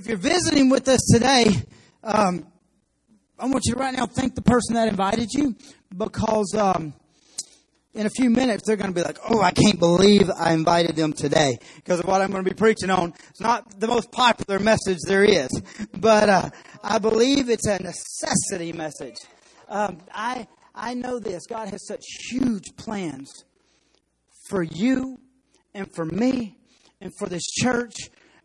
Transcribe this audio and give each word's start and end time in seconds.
if 0.00 0.06
you're 0.06 0.16
visiting 0.16 0.70
with 0.70 0.88
us 0.88 1.00
today, 1.12 1.44
um, 2.02 2.46
I 3.38 3.44
want 3.44 3.64
you 3.66 3.74
to 3.74 3.78
right 3.78 3.94
now 3.94 4.06
thank 4.06 4.34
the 4.34 4.40
person 4.40 4.74
that 4.74 4.88
invited 4.88 5.28
you 5.30 5.54
because 5.94 6.54
um, 6.56 6.94
in 7.92 8.06
a 8.06 8.10
few 8.10 8.30
minutes 8.30 8.62
they're 8.66 8.76
going 8.76 8.88
to 8.88 8.94
be 8.94 9.02
like, 9.02 9.18
"Oh, 9.28 9.42
I 9.42 9.50
can't 9.50 9.78
believe 9.78 10.30
I 10.30 10.54
invited 10.54 10.96
them 10.96 11.12
today 11.12 11.58
because 11.76 12.00
of 12.00 12.06
what 12.06 12.22
I'm 12.22 12.30
going 12.30 12.42
to 12.42 12.50
be 12.50 12.56
preaching 12.56 12.88
on." 12.88 13.12
It's 13.28 13.42
not 13.42 13.78
the 13.78 13.88
most 13.88 14.10
popular 14.10 14.58
message 14.58 14.96
there 15.06 15.22
is, 15.22 15.50
but 15.92 16.30
uh, 16.30 16.48
I 16.82 16.98
believe 16.98 17.50
it's 17.50 17.66
a 17.66 17.78
necessity 17.82 18.72
message. 18.72 19.16
Um, 19.68 19.98
I 20.14 20.48
I 20.74 20.94
know 20.94 21.18
this. 21.18 21.46
God 21.46 21.68
has 21.68 21.86
such 21.86 22.04
huge 22.30 22.74
plans 22.78 23.30
for 24.48 24.62
you 24.62 25.20
and 25.74 25.94
for 25.94 26.06
me 26.06 26.56
and 27.02 27.12
for 27.18 27.28
this 27.28 27.44
church. 27.44 27.94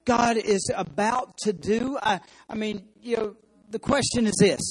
God 0.05 0.37
is 0.37 0.71
about 0.75 1.37
to 1.39 1.53
do. 1.53 1.97
I, 2.01 2.19
I 2.47 2.55
mean, 2.55 2.83
you 3.01 3.17
know, 3.17 3.35
the 3.69 3.79
question 3.79 4.27
is 4.27 4.35
this: 4.39 4.61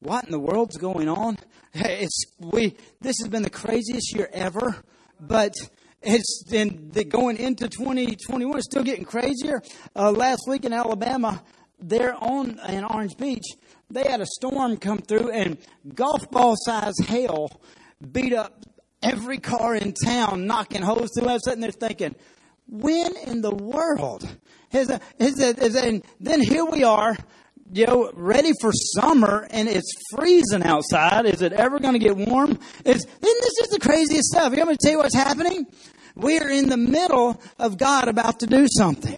What 0.00 0.24
in 0.24 0.32
the 0.32 0.40
world's 0.40 0.76
going 0.76 1.08
on? 1.08 1.38
It's 1.72 2.24
we. 2.38 2.74
This 3.00 3.16
has 3.22 3.28
been 3.28 3.42
the 3.42 3.50
craziest 3.50 4.14
year 4.16 4.28
ever, 4.32 4.82
but 5.20 5.54
it's 6.02 6.42
been 6.50 6.90
going 7.08 7.36
into 7.36 7.68
2021. 7.68 8.58
It's 8.58 8.66
still 8.66 8.82
getting 8.82 9.04
crazier. 9.04 9.62
Uh, 9.94 10.10
last 10.10 10.42
week 10.48 10.64
in 10.64 10.72
Alabama, 10.72 11.42
there 11.78 12.14
on 12.14 12.58
in 12.68 12.84
Orange 12.84 13.16
Beach, 13.16 13.46
they 13.90 14.02
had 14.02 14.20
a 14.20 14.26
storm 14.26 14.78
come 14.78 14.98
through 14.98 15.30
and 15.30 15.58
golf 15.94 16.30
ball 16.30 16.56
size 16.56 16.94
hail 17.06 17.60
beat 18.10 18.32
up 18.32 18.64
every 19.02 19.38
car 19.38 19.74
in 19.74 19.92
town, 19.92 20.46
knocking 20.46 20.82
holes 20.82 21.10
through. 21.16 21.28
I 21.28 21.34
was 21.34 21.44
sitting 21.44 21.60
there 21.60 21.70
thinking, 21.70 22.14
when 22.70 23.16
in 23.16 23.42
the 23.42 23.54
world 23.54 24.28
is? 24.72 24.90
Is? 25.18 25.38
Is? 25.40 25.74
And 25.74 26.04
then 26.20 26.40
here 26.40 26.64
we 26.64 26.84
are 26.84 27.16
you 27.72 27.86
know, 27.86 28.10
ready 28.14 28.52
for 28.60 28.72
summer 28.72 29.46
and 29.50 29.68
it's 29.68 29.92
freezing 30.14 30.62
outside. 30.62 31.26
Is 31.26 31.42
it 31.42 31.52
ever 31.52 31.78
going 31.78 31.94
to 31.94 31.98
get 31.98 32.16
warm? 32.16 32.58
Is, 32.84 32.96
isn't 32.96 33.06
this 33.20 33.54
just 33.58 33.70
the 33.70 33.78
craziest 33.80 34.24
stuff? 34.24 34.52
You 34.52 34.58
want 34.58 34.70
me 34.70 34.76
to 34.76 34.78
tell 34.82 34.92
you 34.92 34.98
what's 34.98 35.14
happening? 35.14 35.66
We 36.16 36.38
are 36.38 36.48
in 36.48 36.68
the 36.68 36.76
middle 36.76 37.40
of 37.58 37.78
God 37.78 38.08
about 38.08 38.40
to 38.40 38.46
do 38.46 38.66
something. 38.68 39.16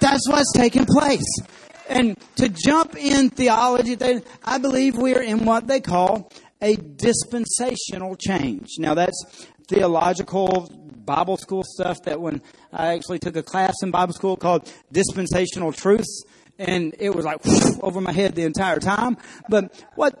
That's 0.00 0.28
what's 0.28 0.52
taking 0.54 0.86
place. 0.86 1.40
And 1.88 2.16
to 2.36 2.48
jump 2.48 2.96
in 2.96 3.30
theology, 3.30 3.96
I 4.44 4.58
believe 4.58 4.96
we 4.96 5.14
are 5.14 5.22
in 5.22 5.44
what 5.44 5.66
they 5.66 5.80
call 5.80 6.32
a 6.60 6.76
dispensational 6.76 8.16
change. 8.16 8.68
Now 8.78 8.94
that's 8.94 9.48
theological 9.68 10.68
Bible 11.16 11.36
school 11.36 11.64
stuff 11.64 12.02
that 12.04 12.20
when 12.20 12.40
I 12.72 12.94
actually 12.94 13.18
took 13.18 13.34
a 13.34 13.42
class 13.42 13.74
in 13.82 13.90
Bible 13.90 14.12
school 14.12 14.36
called 14.36 14.72
dispensational 14.92 15.72
truths, 15.72 16.22
and 16.56 16.94
it 17.00 17.12
was 17.12 17.24
like 17.24 17.44
whoosh, 17.44 17.78
over 17.82 18.00
my 18.00 18.12
head 18.12 18.36
the 18.36 18.44
entire 18.44 18.78
time. 18.78 19.16
But 19.48 19.74
what 19.96 20.14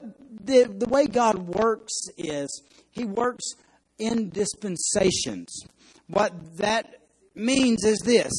the, 0.44 0.64
the 0.64 0.88
way 0.88 1.06
God 1.06 1.38
works 1.38 1.92
is 2.18 2.62
He 2.90 3.04
works 3.04 3.44
in 4.00 4.30
dispensations. 4.30 5.64
What 6.08 6.56
that 6.56 6.92
means 7.36 7.84
is 7.84 8.00
this 8.00 8.32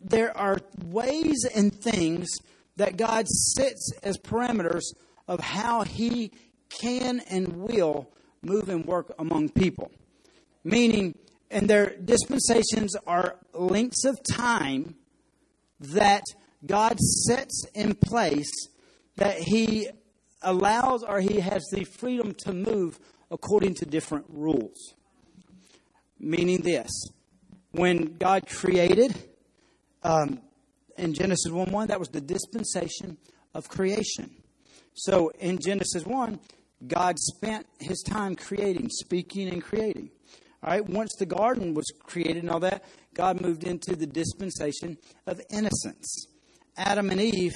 there 0.00 0.36
are 0.36 0.58
ways 0.86 1.46
and 1.54 1.72
things 1.72 2.26
that 2.78 2.96
God 2.96 3.28
sets 3.28 3.92
as 4.02 4.18
parameters 4.18 4.82
of 5.28 5.38
how 5.38 5.84
He 5.84 6.32
can 6.68 7.20
and 7.30 7.58
will 7.58 8.10
move 8.42 8.68
and 8.68 8.84
work 8.84 9.14
among 9.20 9.50
people. 9.50 9.92
Meaning, 10.64 11.14
and 11.50 11.68
their 11.68 11.96
dispensations 11.96 12.94
are 13.06 13.36
lengths 13.52 14.04
of 14.04 14.18
time 14.30 14.96
that 15.80 16.22
God 16.64 16.98
sets 16.98 17.64
in 17.74 17.94
place 17.94 18.50
that 19.16 19.38
He 19.38 19.88
allows 20.42 21.02
or 21.02 21.20
He 21.20 21.40
has 21.40 21.64
the 21.72 21.84
freedom 21.84 22.34
to 22.44 22.52
move 22.52 22.98
according 23.30 23.74
to 23.76 23.86
different 23.86 24.26
rules. 24.28 24.94
Meaning 26.18 26.62
this 26.62 26.90
when 27.72 28.16
God 28.16 28.48
created 28.48 29.14
um, 30.02 30.40
in 30.96 31.14
Genesis 31.14 31.50
1 31.50 31.70
1, 31.70 31.88
that 31.88 31.98
was 31.98 32.08
the 32.08 32.20
dispensation 32.20 33.16
of 33.54 33.68
creation. 33.68 34.30
So 34.94 35.30
in 35.38 35.58
Genesis 35.58 36.04
1, 36.04 36.40
God 36.86 37.18
spent 37.18 37.66
his 37.78 38.02
time 38.02 38.34
creating, 38.36 38.88
speaking, 38.90 39.48
and 39.48 39.62
creating. 39.62 40.10
All 40.62 40.70
right, 40.70 40.86
once 40.86 41.14
the 41.18 41.26
garden 41.26 41.74
was 41.74 41.86
created 42.02 42.42
and 42.42 42.50
all 42.50 42.60
that, 42.60 42.84
God 43.14 43.40
moved 43.40 43.64
into 43.64 43.94
the 43.94 44.06
dispensation 44.06 44.98
of 45.26 45.40
innocence. 45.50 46.26
Adam 46.76 47.10
and 47.10 47.20
Eve 47.20 47.54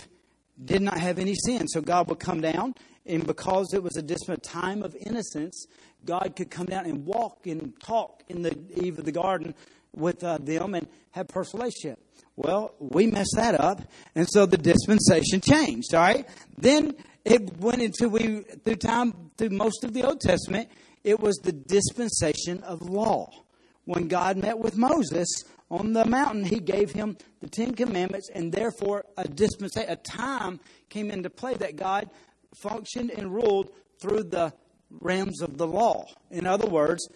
did 0.65 0.83
not 0.83 0.99
have 0.99 1.19
any 1.19 1.35
sin. 1.35 1.67
So 1.69 1.81
God 1.81 2.09
would 2.09 2.21
come 2.21 2.41
down, 2.41 2.75
and 3.07 3.27
because 3.27 3.73
it 3.75 3.83
was 3.83 3.97
a 3.97 4.03
distant 4.03 4.43
time 4.43 4.83
of 4.83 4.97
innocence, 5.07 5.67
God 6.05 6.35
could 6.37 6.51
come 6.51 6.67
down 6.67 6.87
and 6.87 7.05
walk 7.07 7.47
and 7.47 7.73
talk 7.81 8.23
in 8.29 8.43
the 8.43 8.57
eve 8.83 8.99
of 8.99 9.05
the 9.05 9.13
garden 9.13 9.55
with 9.95 10.23
uh, 10.25 10.39
them 10.39 10.75
and 10.75 10.87
have 11.11 11.29
personal 11.29 11.63
relationship. 11.63 11.99
Well, 12.37 12.75
we 12.79 13.07
messed 13.07 13.35
that 13.37 13.61
up, 13.61 13.83
and 14.15 14.27
so 14.31 14.47
the 14.47 14.57
dispensation 14.57 15.41
changed. 15.41 15.95
All 15.95 16.01
right, 16.01 16.27
then 16.57 16.95
it 17.25 17.59
went 17.59 17.83
into 17.83 18.09
we 18.09 18.41
through 18.65 18.77
time 18.77 19.31
through 19.37 19.51
most 19.51 19.85
of 19.85 19.93
the 19.93 20.03
Old 20.05 20.21
Testament. 20.21 20.71
It 21.05 21.21
was 21.21 21.37
the 21.37 21.53
dispensation 21.53 22.63
of 22.63 22.83
law. 22.83 23.31
When 23.85 24.09
God 24.09 24.37
met 24.37 24.59
with 24.59 24.77
Moses, 24.77 25.29
on 25.73 25.95
the 25.95 26.05
mountain, 26.05 26.45
he 26.45 26.61
gave 26.61 26.93
him 26.93 27.17
the 27.41 27.49
Ten 27.49 27.75
Commandments, 27.75 28.29
and 28.33 28.53
therefore 28.53 29.07
a 29.17 29.27
dispensation, 29.27 29.91
a 29.91 29.97
time 29.97 30.61
came 30.91 31.11
into 31.11 31.31
play 31.31 31.55
that 31.55 31.77
God 31.77 32.11
functioned 32.63 33.11
and 33.11 33.35
ruled 33.35 33.71
through 33.99 34.25
the 34.25 34.53
realms 35.01 35.41
of 35.41 35.57
the 35.57 35.67
law. 35.67 36.05
In 36.31 36.47
other 36.47 36.67
words, 36.67 37.09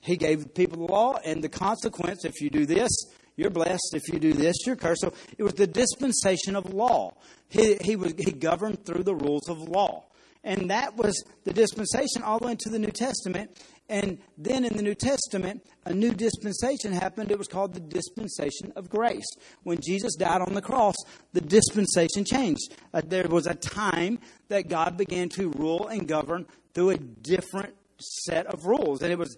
he 0.00 0.16
gave 0.16 0.54
people 0.54 0.86
the 0.86 0.92
law, 0.92 1.18
and 1.24 1.42
the 1.42 1.48
consequence, 1.48 2.24
if 2.24 2.40
you 2.40 2.50
do 2.50 2.66
this, 2.66 2.90
you're 3.36 3.50
blessed. 3.50 3.94
If 3.94 4.08
you 4.12 4.20
do 4.20 4.32
this, 4.32 4.54
you're 4.64 4.76
cursed. 4.76 5.00
So 5.00 5.12
it 5.36 5.42
was 5.42 5.54
the 5.54 5.66
dispensation 5.66 6.54
of 6.54 6.72
law. 6.72 7.14
He, 7.48 7.76
he, 7.80 7.96
was, 7.96 8.14
he 8.16 8.30
governed 8.30 8.86
through 8.86 9.02
the 9.02 9.14
rules 9.14 9.48
of 9.48 9.58
law. 9.68 10.04
And 10.44 10.70
that 10.70 10.96
was 10.96 11.24
the 11.44 11.52
dispensation 11.52 12.22
all 12.22 12.38
the 12.38 12.46
way 12.46 12.52
into 12.52 12.68
the 12.68 12.78
New 12.78 12.90
Testament. 12.90 13.58
And 13.88 14.18
then 14.38 14.64
in 14.64 14.76
the 14.76 14.82
New 14.82 14.94
Testament, 14.94 15.66
a 15.84 15.92
new 15.92 16.12
dispensation 16.12 16.92
happened. 16.92 17.30
It 17.30 17.38
was 17.38 17.48
called 17.48 17.74
the 17.74 17.80
dispensation 17.80 18.72
of 18.76 18.88
grace. 18.88 19.26
When 19.62 19.80
Jesus 19.82 20.14
died 20.14 20.42
on 20.42 20.54
the 20.54 20.62
cross, 20.62 20.94
the 21.32 21.40
dispensation 21.40 22.24
changed. 22.24 22.74
Uh, 22.92 23.02
there 23.04 23.26
was 23.28 23.46
a 23.46 23.54
time 23.54 24.18
that 24.48 24.68
God 24.68 24.96
began 24.96 25.28
to 25.30 25.50
rule 25.50 25.88
and 25.88 26.06
govern 26.06 26.46
through 26.74 26.90
a 26.90 26.98
different 26.98 27.74
set 27.98 28.46
of 28.46 28.66
rules. 28.66 29.02
And 29.02 29.12
it 29.12 29.18
was 29.18 29.36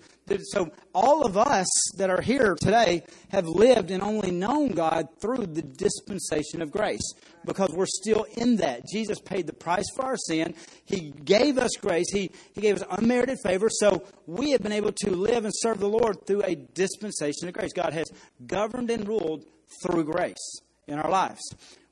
so 0.52 0.70
all 0.94 1.24
of 1.24 1.36
us 1.36 1.66
that 1.96 2.10
are 2.10 2.20
here 2.20 2.54
today 2.54 3.02
have 3.30 3.46
lived 3.46 3.90
and 3.90 4.02
only 4.02 4.30
known 4.30 4.70
God 4.70 5.08
through 5.20 5.46
the 5.46 5.62
dispensation 5.62 6.62
of 6.62 6.70
grace 6.70 7.12
because 7.44 7.70
we're 7.72 7.86
still 7.86 8.26
in 8.36 8.56
that. 8.56 8.86
Jesus 8.86 9.20
paid 9.20 9.46
the 9.46 9.52
price 9.52 9.86
for 9.94 10.04
our 10.04 10.16
sin. 10.16 10.54
He 10.84 11.12
gave 11.24 11.58
us 11.58 11.72
grace. 11.80 12.10
He, 12.12 12.30
he 12.54 12.60
gave 12.60 12.76
us 12.76 12.84
unmerited 12.90 13.38
favor. 13.42 13.68
So 13.70 14.04
we 14.26 14.50
have 14.50 14.62
been 14.62 14.72
able 14.72 14.92
to 14.92 15.10
live 15.10 15.44
and 15.44 15.54
serve 15.54 15.78
the 15.78 15.88
Lord 15.88 16.26
through 16.26 16.42
a 16.42 16.54
dispensation 16.54 17.48
of 17.48 17.54
grace. 17.54 17.72
God 17.72 17.92
has 17.92 18.10
governed 18.46 18.90
and 18.90 19.06
ruled 19.06 19.44
through 19.82 20.04
grace 20.04 20.60
in 20.86 20.98
our 20.98 21.10
lives. 21.10 21.42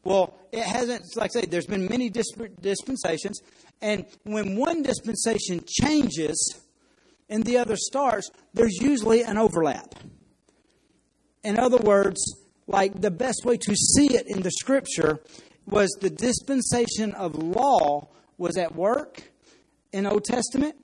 Well, 0.05 0.37
it 0.53 0.63
hasn't, 0.63 1.03
like 1.17 1.31
I 1.35 1.41
say, 1.41 1.47
there's 1.47 1.67
been 1.67 1.87
many 1.87 2.11
dispensations. 2.11 3.41
And 3.81 4.07
when 4.25 4.57
one 4.57 4.83
dispensation 4.83 5.63
changes 5.67 6.61
and 7.29 7.45
the 7.45 7.59
other 7.59 7.77
starts, 7.77 8.31
there's 8.53 8.77
usually 8.81 9.23
an 9.23 9.39
overlap. 9.39 9.95
In 11.43 11.59
other 11.59 11.79
words, 11.79 12.21
like 12.67 13.01
the 13.01 13.11
best 13.11 13.45
way 13.45 13.57
to 13.59 13.75
see 13.75 14.15
it 14.15 14.27
in 14.27 14.43
the 14.43 14.51
scripture 14.51 15.21
was 15.67 15.91
the 16.01 16.11
dispensation 16.11 17.13
of 17.13 17.35
law 17.35 18.09
was 18.39 18.57
at 18.57 18.75
work 18.75 19.31
in 19.93 20.07
Old 20.07 20.25
Testament, 20.25 20.75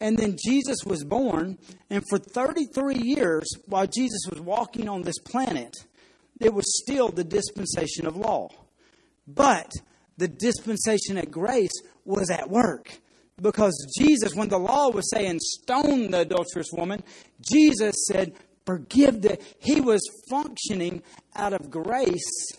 and 0.00 0.18
then 0.18 0.36
Jesus 0.42 0.78
was 0.86 1.04
born, 1.04 1.58
and 1.90 2.02
for 2.08 2.18
33 2.18 2.96
years, 2.96 3.44
while 3.66 3.86
Jesus 3.86 4.26
was 4.30 4.40
walking 4.40 4.88
on 4.88 5.02
this 5.02 5.18
planet, 5.18 5.74
it 6.40 6.52
was 6.52 6.82
still 6.82 7.08
the 7.08 7.24
dispensation 7.24 8.06
of 8.06 8.16
law. 8.16 8.48
But 9.26 9.70
the 10.16 10.28
dispensation 10.28 11.18
of 11.18 11.30
grace 11.30 11.72
was 12.04 12.30
at 12.30 12.50
work. 12.50 13.00
Because 13.40 13.74
Jesus, 13.98 14.34
when 14.34 14.48
the 14.48 14.58
law 14.58 14.90
was 14.90 15.10
saying 15.10 15.40
stone 15.40 16.10
the 16.10 16.20
adulterous 16.20 16.68
woman, 16.72 17.02
Jesus 17.40 17.94
said, 18.06 18.34
forgive 18.64 19.22
the. 19.22 19.38
He 19.58 19.80
was 19.80 20.00
functioning 20.30 21.02
out 21.34 21.52
of 21.52 21.70
grace, 21.70 22.52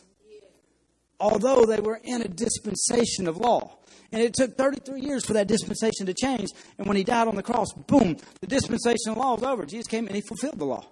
although 1.19 1.65
they 1.65 1.80
were 1.80 2.00
in 2.03 2.21
a 2.21 2.27
dispensation 2.27 3.27
of 3.27 3.38
law. 3.38 3.77
And 4.12 4.21
it 4.21 4.33
took 4.33 4.57
33 4.57 5.01
years 5.01 5.25
for 5.25 5.33
that 5.33 5.47
dispensation 5.47 6.06
to 6.06 6.13
change. 6.13 6.50
And 6.77 6.88
when 6.88 6.97
he 6.97 7.03
died 7.03 7.27
on 7.27 7.36
the 7.36 7.44
cross, 7.44 7.74
boom, 7.74 8.18
the 8.39 8.47
dispensation 8.47 9.12
of 9.12 9.18
law 9.18 9.36
was 9.36 9.44
over. 9.44 9.65
Jesus 9.65 9.88
came 9.88 10.07
and 10.07 10.15
he 10.15 10.21
fulfilled 10.21 10.59
the 10.59 10.65
law. 10.65 10.86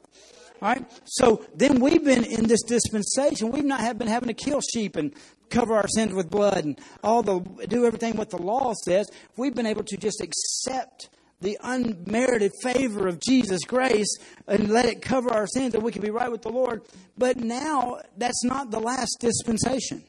All 0.64 0.70
right. 0.70 0.86
So 1.04 1.46
then 1.54 1.82
we've 1.82 2.06
been 2.06 2.24
in 2.24 2.48
this 2.48 2.62
dispensation. 2.64 3.52
We've 3.52 3.66
not 3.66 3.98
been 3.98 4.08
having 4.08 4.30
to 4.30 4.34
kill 4.34 4.62
sheep 4.62 4.96
and 4.96 5.14
cover 5.50 5.76
our 5.76 5.90
sins 5.90 6.14
with 6.14 6.30
blood 6.30 6.64
and 6.64 6.80
all 7.04 7.22
the 7.22 7.42
do 7.68 7.86
everything 7.86 8.16
what 8.16 8.30
the 8.30 8.42
law 8.42 8.74
says. 8.86 9.08
We've 9.36 9.54
been 9.54 9.66
able 9.66 9.84
to 9.84 9.98
just 9.98 10.22
accept 10.22 11.10
the 11.42 11.58
unmerited 11.62 12.54
favor 12.62 13.10
of 13.10 13.20
Jesus' 13.20 13.66
grace 13.66 14.08
and 14.48 14.70
let 14.70 14.86
it 14.86 15.02
cover 15.02 15.32
our 15.32 15.48
sins 15.48 15.74
that 15.74 15.82
we 15.82 15.92
can 15.92 16.02
be 16.02 16.12
right 16.12 16.32
with 16.32 16.44
the 16.44 16.50
Lord. 16.50 16.84
But 17.18 17.36
now 17.36 18.00
that's 18.16 18.46
not 18.46 18.72
the 18.72 18.80
last 18.80 19.18
dispensation. 19.20 20.02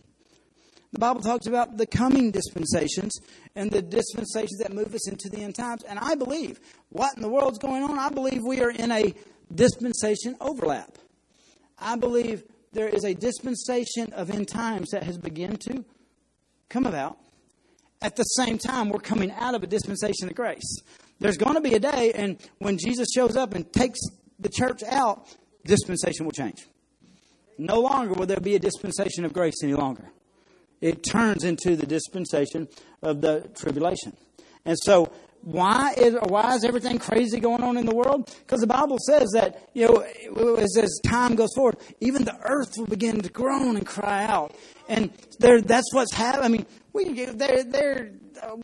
The 0.93 1.01
Bible 1.01 1.23
talks 1.23 1.49
about 1.49 1.77
the 1.77 1.87
coming 1.87 2.31
dispensations 2.31 3.19
and 3.57 3.73
the 3.73 3.83
dispensations 3.83 4.61
that 4.61 4.73
move 4.73 4.95
us 4.95 5.09
into 5.09 5.29
the 5.29 5.39
end 5.39 5.57
times. 5.57 5.83
And 5.83 5.99
I 5.99 6.15
believe 6.15 6.61
what 6.91 7.17
in 7.17 7.23
the 7.23 7.29
world's 7.29 7.59
going 7.59 7.83
on? 7.83 7.99
I 7.99 8.11
believe 8.11 8.43
we 8.47 8.61
are 8.61 8.71
in 8.71 8.93
a 8.93 9.13
dispensation 9.53 10.37
overlap. 10.41 10.99
I 11.79 11.97
believe 11.97 12.45
there 12.73 12.89
is 12.89 13.05
a 13.05 13.15
dispensation 13.15 14.13
of 14.13 14.31
end 14.31 14.49
times 14.49 14.91
that 14.91 15.05
has 15.05 15.19
begun 15.19 15.57
to 15.69 15.85
come 16.69 16.87
about. 16.87 17.19
At 18.03 18.17
the 18.17 18.25
same 18.25 18.59
time, 18.59 18.91
we're 18.91 18.99
coming 18.99 19.31
out 19.33 19.55
of 19.55 19.63
a 19.63 19.67
dispensation 19.67 20.29
of 20.29 20.35
grace. 20.35 20.83
There's 21.21 21.37
going 21.37 21.55
to 21.55 21.61
be 21.61 21.75
a 21.75 21.79
day, 21.79 22.13
and 22.13 22.39
when 22.59 22.77
Jesus 22.77 23.09
shows 23.15 23.37
up 23.37 23.55
and 23.55 23.73
takes 23.73 24.01
the 24.39 24.49
church 24.49 24.83
out, 24.83 25.27
dispensation 25.65 26.27
will 26.27 26.33
change. 26.33 26.67
No 27.57 27.81
longer 27.81 28.15
will 28.15 28.27
there 28.27 28.41
be 28.41 28.57
a 28.57 28.59
dispensation 28.59 29.25
of 29.25 29.33
grace 29.33 29.55
any 29.63 29.75
longer. 29.75 30.11
It 30.81 31.03
turns 31.03 31.45
into 31.45 31.77
the 31.77 31.87
dispensation 31.87 32.69
of 33.03 33.21
the 33.21 33.49
tribulation. 33.55 34.17
And 34.65 34.77
so, 34.83 35.13
why 35.45 35.93
is 35.97 36.15
why 36.23 36.55
is 36.55 36.65
everything 36.65 36.99
crazy 36.99 37.39
going 37.39 37.63
on 37.63 37.77
in 37.77 37.85
the 37.85 37.95
world? 37.95 38.35
Because 38.41 38.61
the 38.61 38.67
Bible 38.67 38.97
says 38.99 39.31
that 39.35 39.69
you 39.75 39.87
know 39.87 40.57
as, 40.57 40.77
as 40.77 41.01
time 41.05 41.35
goes 41.35 41.51
forward, 41.55 41.77
even 42.01 42.25
the 42.25 42.37
earth 42.43 42.73
will 42.79 42.87
begin 42.87 43.21
to 43.21 43.29
groan 43.29 43.77
and 43.77 43.87
cry 43.87 44.25
out, 44.25 44.57
and 44.89 45.13
there 45.41 45.61
that's 45.61 45.93
what's 45.93 46.15
happening. 46.15 46.45
I 46.45 46.49
mean, 46.49 46.67
we 46.95 47.27
there 47.27 47.63
there 47.63 48.13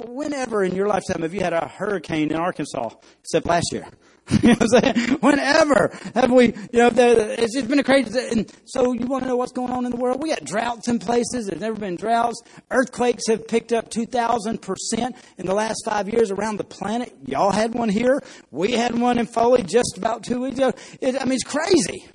whenever 0.07 0.65
in 0.65 0.75
your 0.75 0.89
lifetime 0.89 1.23
have 1.23 1.35
you 1.35 1.41
had 1.41 1.53
a 1.53 1.69
hurricane 1.69 2.31
in 2.31 2.37
Arkansas, 2.37 2.91
except 3.21 3.47
last 3.47 3.69
year? 3.73 3.87
you 4.43 4.49
know 4.51 4.55
what 4.55 4.75
I'm 4.85 4.95
saying? 4.95 5.19
Whenever 5.21 5.99
have 6.15 6.31
we, 6.31 6.47
you 6.47 6.79
know, 6.79 6.91
the, 6.91 7.43
it's 7.43 7.55
just 7.55 7.69
been 7.69 7.79
a 7.79 7.85
crazy, 7.85 8.19
and 8.31 8.53
so 8.65 8.93
you 8.93 9.07
want 9.07 9.25
to 9.25 9.29
know 9.29 9.37
what's 9.37 9.53
going 9.53 9.73
on 9.73 9.85
in 9.85 9.91
the 9.91 9.97
world? 9.97 10.23
We 10.23 10.31
got 10.31 10.45
droughts 10.45 10.89
in 10.89 10.99
places. 10.99 11.47
There's 11.47 11.61
never 11.61 11.79
been 11.79 11.97
droughts. 11.97 12.41
Earthquakes 12.71 13.25
have 13.29 13.49
picked 13.49 13.73
up 13.73 13.91
2,000% 13.91 15.15
in 15.39 15.47
the 15.47 15.55
last 15.55 15.83
five 15.85 16.09
years 16.09 16.31
around 16.31 16.59
the 16.59 16.65
planet. 16.65 17.13
Y'all 17.27 17.51
had 17.51 17.75
one 17.75 17.89
here. 17.89 18.21
We 18.51 18.73
had 18.73 18.97
one 18.97 19.19
in 19.19 19.27
Foley 19.27 19.63
just 19.63 19.99
about 19.99 20.23
two 20.23 20.43
weeks 20.43 20.59
ago. 20.59 20.73
It, 21.01 21.21
I 21.21 21.25
mean, 21.25 21.35
it's 21.35 21.45
crazy. 21.45 22.07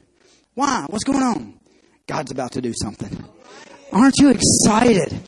Why? 0.54 0.86
What's 0.90 1.04
going 1.04 1.24
on? 1.24 1.60
God's 2.08 2.32
about 2.32 2.54
to 2.54 2.62
do 2.62 2.74
something. 2.82 3.26
Aren't 3.92 4.18
you 4.20 4.30
excited? 4.30 5.20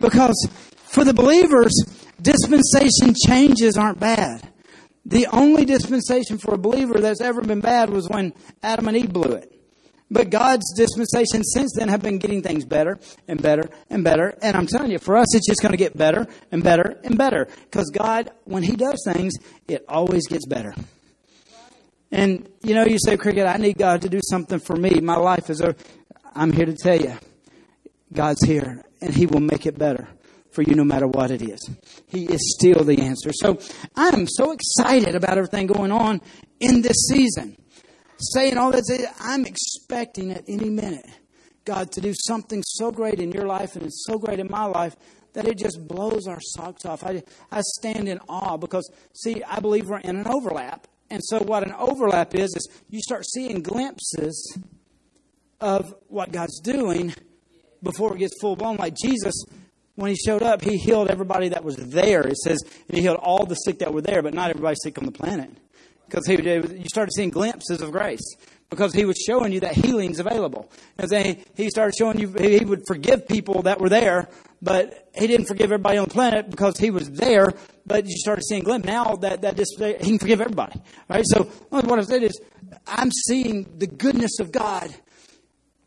Because 0.00 0.48
for 0.74 1.04
the 1.04 1.14
believers, 1.14 1.72
dispensation 2.20 3.14
changes 3.26 3.76
aren't 3.76 3.98
bad. 3.98 4.48
The 5.04 5.26
only 5.28 5.64
dispensation 5.64 6.38
for 6.38 6.54
a 6.54 6.58
believer 6.58 7.00
that's 7.00 7.20
ever 7.20 7.42
been 7.42 7.60
bad 7.60 7.90
was 7.90 8.08
when 8.08 8.32
Adam 8.62 8.88
and 8.88 8.96
Eve 8.96 9.12
blew 9.12 9.32
it. 9.32 9.52
But 10.10 10.28
God's 10.28 10.70
dispensation 10.76 11.42
since 11.42 11.72
then 11.74 11.88
have 11.88 12.02
been 12.02 12.18
getting 12.18 12.42
things 12.42 12.66
better 12.66 13.00
and 13.26 13.40
better 13.42 13.70
and 13.88 14.04
better. 14.04 14.36
And 14.42 14.56
I'm 14.56 14.66
telling 14.66 14.90
you, 14.90 14.98
for 14.98 15.16
us, 15.16 15.34
it's 15.34 15.46
just 15.46 15.62
going 15.62 15.72
to 15.72 15.78
get 15.78 15.96
better 15.96 16.26
and 16.52 16.62
better 16.62 17.00
and 17.02 17.16
better. 17.16 17.48
Because 17.64 17.90
God, 17.90 18.30
when 18.44 18.62
He 18.62 18.76
does 18.76 19.02
things, 19.10 19.32
it 19.66 19.84
always 19.88 20.26
gets 20.28 20.46
better. 20.46 20.74
And, 22.10 22.46
you 22.62 22.74
know, 22.74 22.84
you 22.84 22.98
say, 23.02 23.16
Cricket, 23.16 23.46
I 23.46 23.56
need 23.56 23.78
God 23.78 24.02
to 24.02 24.10
do 24.10 24.20
something 24.22 24.58
for 24.58 24.76
me. 24.76 25.00
My 25.00 25.16
life 25.16 25.48
is 25.48 25.62
i'm 26.34 26.52
here 26.52 26.66
to 26.66 26.74
tell 26.74 27.00
you, 27.00 27.14
God's 28.12 28.44
here, 28.44 28.84
and 29.00 29.14
He 29.14 29.24
will 29.24 29.40
make 29.40 29.64
it 29.64 29.78
better 29.78 30.08
for 30.52 30.62
you 30.62 30.74
no 30.74 30.84
matter 30.84 31.06
what 31.06 31.30
it 31.30 31.42
is. 31.42 31.68
He 32.08 32.26
is 32.26 32.56
still 32.58 32.84
the 32.84 33.00
answer. 33.00 33.30
So 33.32 33.58
I 33.96 34.08
am 34.08 34.26
so 34.28 34.52
excited 34.52 35.14
about 35.14 35.38
everything 35.38 35.66
going 35.66 35.92
on 35.92 36.20
in 36.60 36.82
this 36.82 37.08
season. 37.08 37.56
Saying 38.18 38.56
all 38.56 38.70
that, 38.70 39.14
I'm 39.20 39.44
expecting 39.46 40.30
at 40.30 40.44
any 40.46 40.70
minute 40.70 41.06
God 41.64 41.90
to 41.92 42.00
do 42.00 42.12
something 42.14 42.62
so 42.64 42.90
great 42.90 43.18
in 43.18 43.32
your 43.32 43.46
life 43.46 43.74
and 43.74 43.84
it's 43.84 44.04
so 44.06 44.18
great 44.18 44.38
in 44.38 44.48
my 44.50 44.64
life 44.64 44.96
that 45.32 45.48
it 45.48 45.58
just 45.58 45.86
blows 45.88 46.26
our 46.26 46.40
socks 46.40 46.84
off. 46.84 47.04
I, 47.04 47.22
I 47.50 47.62
stand 47.62 48.08
in 48.08 48.18
awe 48.28 48.56
because, 48.56 48.90
see, 49.14 49.42
I 49.44 49.60
believe 49.60 49.88
we're 49.88 49.98
in 49.98 50.16
an 50.16 50.26
overlap. 50.26 50.86
And 51.10 51.22
so, 51.24 51.40
what 51.42 51.62
an 51.62 51.74
overlap 51.78 52.34
is, 52.34 52.54
is 52.54 52.68
you 52.88 53.00
start 53.00 53.26
seeing 53.26 53.62
glimpses 53.62 54.56
of 55.60 55.94
what 56.08 56.32
God's 56.32 56.60
doing 56.60 57.14
before 57.82 58.14
it 58.14 58.18
gets 58.18 58.40
full 58.40 58.56
blown. 58.56 58.76
Like 58.76 58.94
Jesus 58.94 59.34
when 59.94 60.10
he 60.10 60.16
showed 60.16 60.42
up, 60.42 60.62
he 60.62 60.76
healed 60.78 61.10
everybody 61.10 61.48
that 61.50 61.64
was 61.64 61.76
there. 61.76 62.22
It 62.22 62.38
says, 62.38 62.60
and 62.88 62.96
he 62.96 63.02
healed 63.02 63.18
all 63.18 63.44
the 63.44 63.54
sick 63.54 63.80
that 63.80 63.92
were 63.92 64.00
there, 64.00 64.22
but 64.22 64.34
not 64.34 64.50
everybody 64.50 64.76
sick 64.82 64.98
on 64.98 65.04
the 65.04 65.12
planet. 65.12 65.50
Because 66.06 66.26
he, 66.26 66.34
you 66.34 66.86
started 66.88 67.12
seeing 67.14 67.30
glimpses 67.30 67.80
of 67.80 67.92
grace. 67.92 68.36
Because 68.70 68.94
he 68.94 69.04
was 69.04 69.18
showing 69.18 69.52
you 69.52 69.60
that 69.60 69.74
healing's 69.74 70.18
available. 70.18 70.70
And 70.96 71.10
then 71.10 71.44
he 71.54 71.68
started 71.68 71.94
showing 71.94 72.18
you, 72.18 72.32
he 72.32 72.64
would 72.64 72.82
forgive 72.86 73.28
people 73.28 73.62
that 73.62 73.80
were 73.80 73.90
there, 73.90 74.30
but 74.62 75.10
he 75.14 75.26
didn't 75.26 75.46
forgive 75.46 75.64
everybody 75.64 75.98
on 75.98 76.08
the 76.08 76.14
planet 76.14 76.48
because 76.48 76.78
he 76.78 76.90
was 76.90 77.10
there. 77.10 77.52
But 77.84 78.06
you 78.06 78.16
started 78.16 78.44
seeing 78.44 78.62
glimpses. 78.62 78.90
Now 78.90 79.16
that, 79.16 79.42
that 79.42 79.56
display, 79.56 79.98
he 80.00 80.10
can 80.10 80.18
forgive 80.18 80.40
everybody. 80.40 80.80
Right? 81.08 81.24
So 81.26 81.44
what 81.68 81.98
I 81.98 82.02
said 82.02 82.22
is, 82.22 82.40
I'm 82.86 83.10
seeing 83.10 83.66
the 83.76 83.86
goodness 83.86 84.40
of 84.40 84.52
God 84.52 84.94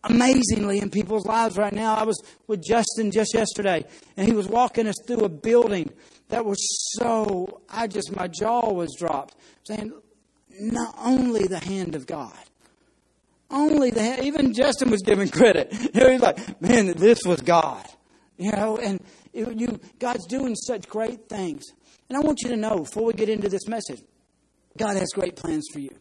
amazingly 0.06 0.80
in 0.80 0.90
people's 0.90 1.26
lives 1.26 1.58
right 1.58 1.74
now. 1.74 1.96
I 1.96 2.04
was 2.04 2.22
with 2.48 2.64
Justin 2.64 3.12
just 3.12 3.34
yesterday, 3.34 3.86
and 4.18 4.28
he 4.28 4.34
was 4.34 4.48
walking 4.48 4.88
us 4.88 4.96
through 5.06 5.26
a 5.26 5.30
building 5.30 5.92
that 6.30 6.46
was 6.46 6.58
so, 6.98 7.62
I 7.70 7.88
just, 7.88 8.16
my 8.16 8.28
jaw 8.28 8.72
was 8.72 8.96
dropped, 8.98 9.36
saying, 9.64 9.94
not 10.60 10.96
only 11.00 11.48
the 11.48 11.60
hand 11.60 11.96
of 11.96 12.08
God. 12.08 12.34
Only 13.52 13.92
the 13.92 14.02
hand, 14.02 14.24
even 14.24 14.54
Justin 14.54 14.90
was 14.90 15.02
giving 15.02 15.30
credit. 15.30 15.72
Know, 15.94 16.10
he's 16.10 16.22
like, 16.22 16.62
man, 16.62 16.88
this 16.98 17.20
was 17.26 17.42
God. 17.42 17.86
You 18.38 18.52
know, 18.52 18.78
and 18.78 19.02
it, 19.34 19.60
you, 19.60 19.80
God's 20.00 20.26
doing 20.26 20.56
such 20.56 20.88
great 20.88 21.30
things. 21.30 21.64
And 22.10 22.18
I 22.18 22.22
want 22.22 22.42
you 22.42 22.50
to 22.50 22.58
know, 22.58 22.80
before 22.80 23.06
we 23.06 23.14
get 23.14 23.30
into 23.30 23.50
this 23.50 23.68
message, 23.68 24.02
God 24.78 24.98
has 24.98 25.10
great 25.14 25.36
plans 25.36 25.68
for 25.72 25.80
you. 25.80 25.96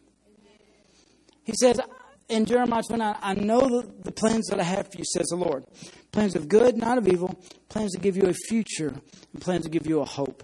He 1.43 1.53
says, 1.53 1.79
in 2.27 2.45
Jeremiah 2.45 2.81
29, 2.83 3.15
I 3.21 3.33
know 3.35 3.81
the, 3.81 4.11
plans 4.11 4.47
that 4.47 4.59
I 4.59 4.63
have 4.63 4.91
for 4.91 4.97
you, 4.97 5.05
says 5.05 5.27
the 5.27 5.35
Lord. 5.35 5.65
Plans 6.11 6.35
of 6.35 6.47
good, 6.47 6.77
not 6.77 6.97
of 6.97 7.07
evil. 7.07 7.39
Plans 7.69 7.91
to 7.93 7.99
give 7.99 8.17
you 8.17 8.23
a 8.23 8.33
future, 8.33 8.93
and 9.33 9.41
plans 9.41 9.65
to 9.65 9.69
give 9.69 9.85
you 9.85 10.01
a 10.01 10.05
hope. 10.05 10.43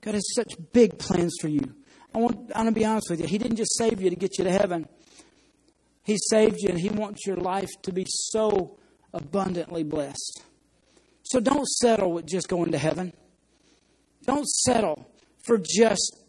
God 0.00 0.14
has 0.14 0.34
such 0.34 0.54
big 0.72 0.98
plans 0.98 1.34
for 1.40 1.48
you. 1.48 1.74
I 2.14 2.18
want, 2.18 2.52
I 2.54 2.62
want 2.62 2.74
to 2.74 2.80
be 2.80 2.86
honest 2.86 3.10
with 3.10 3.20
you. 3.20 3.26
He 3.26 3.36
didn't 3.36 3.56
just 3.56 3.76
save 3.76 4.00
you 4.00 4.10
to 4.10 4.16
get 4.16 4.38
you 4.38 4.44
to 4.44 4.50
heaven. 4.50 4.88
He 6.02 6.16
saved 6.30 6.56
you, 6.60 6.70
and 6.70 6.80
He 6.80 6.88
wants 6.88 7.26
your 7.26 7.36
life 7.36 7.68
to 7.82 7.92
be 7.92 8.06
so 8.08 8.78
abundantly 9.12 9.82
blessed. 9.82 10.42
So 11.24 11.40
don't 11.40 11.66
settle 11.66 12.12
with 12.12 12.26
just 12.26 12.48
going 12.48 12.72
to 12.72 12.78
heaven. 12.78 13.12
Don't 14.24 14.48
settle 14.48 15.10
for 15.44 15.58
just 15.58 16.24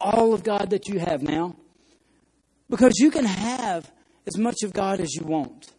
all 0.00 0.34
of 0.34 0.44
God 0.44 0.70
that 0.70 0.88
you 0.88 1.00
have 1.00 1.22
now. 1.22 1.56
Because 2.68 2.94
you 2.98 3.10
can 3.10 3.24
have 3.24 3.90
as 4.26 4.38
much 4.38 4.62
of 4.62 4.72
God 4.72 5.00
as 5.00 5.14
you 5.14 5.24
want. 5.24 5.72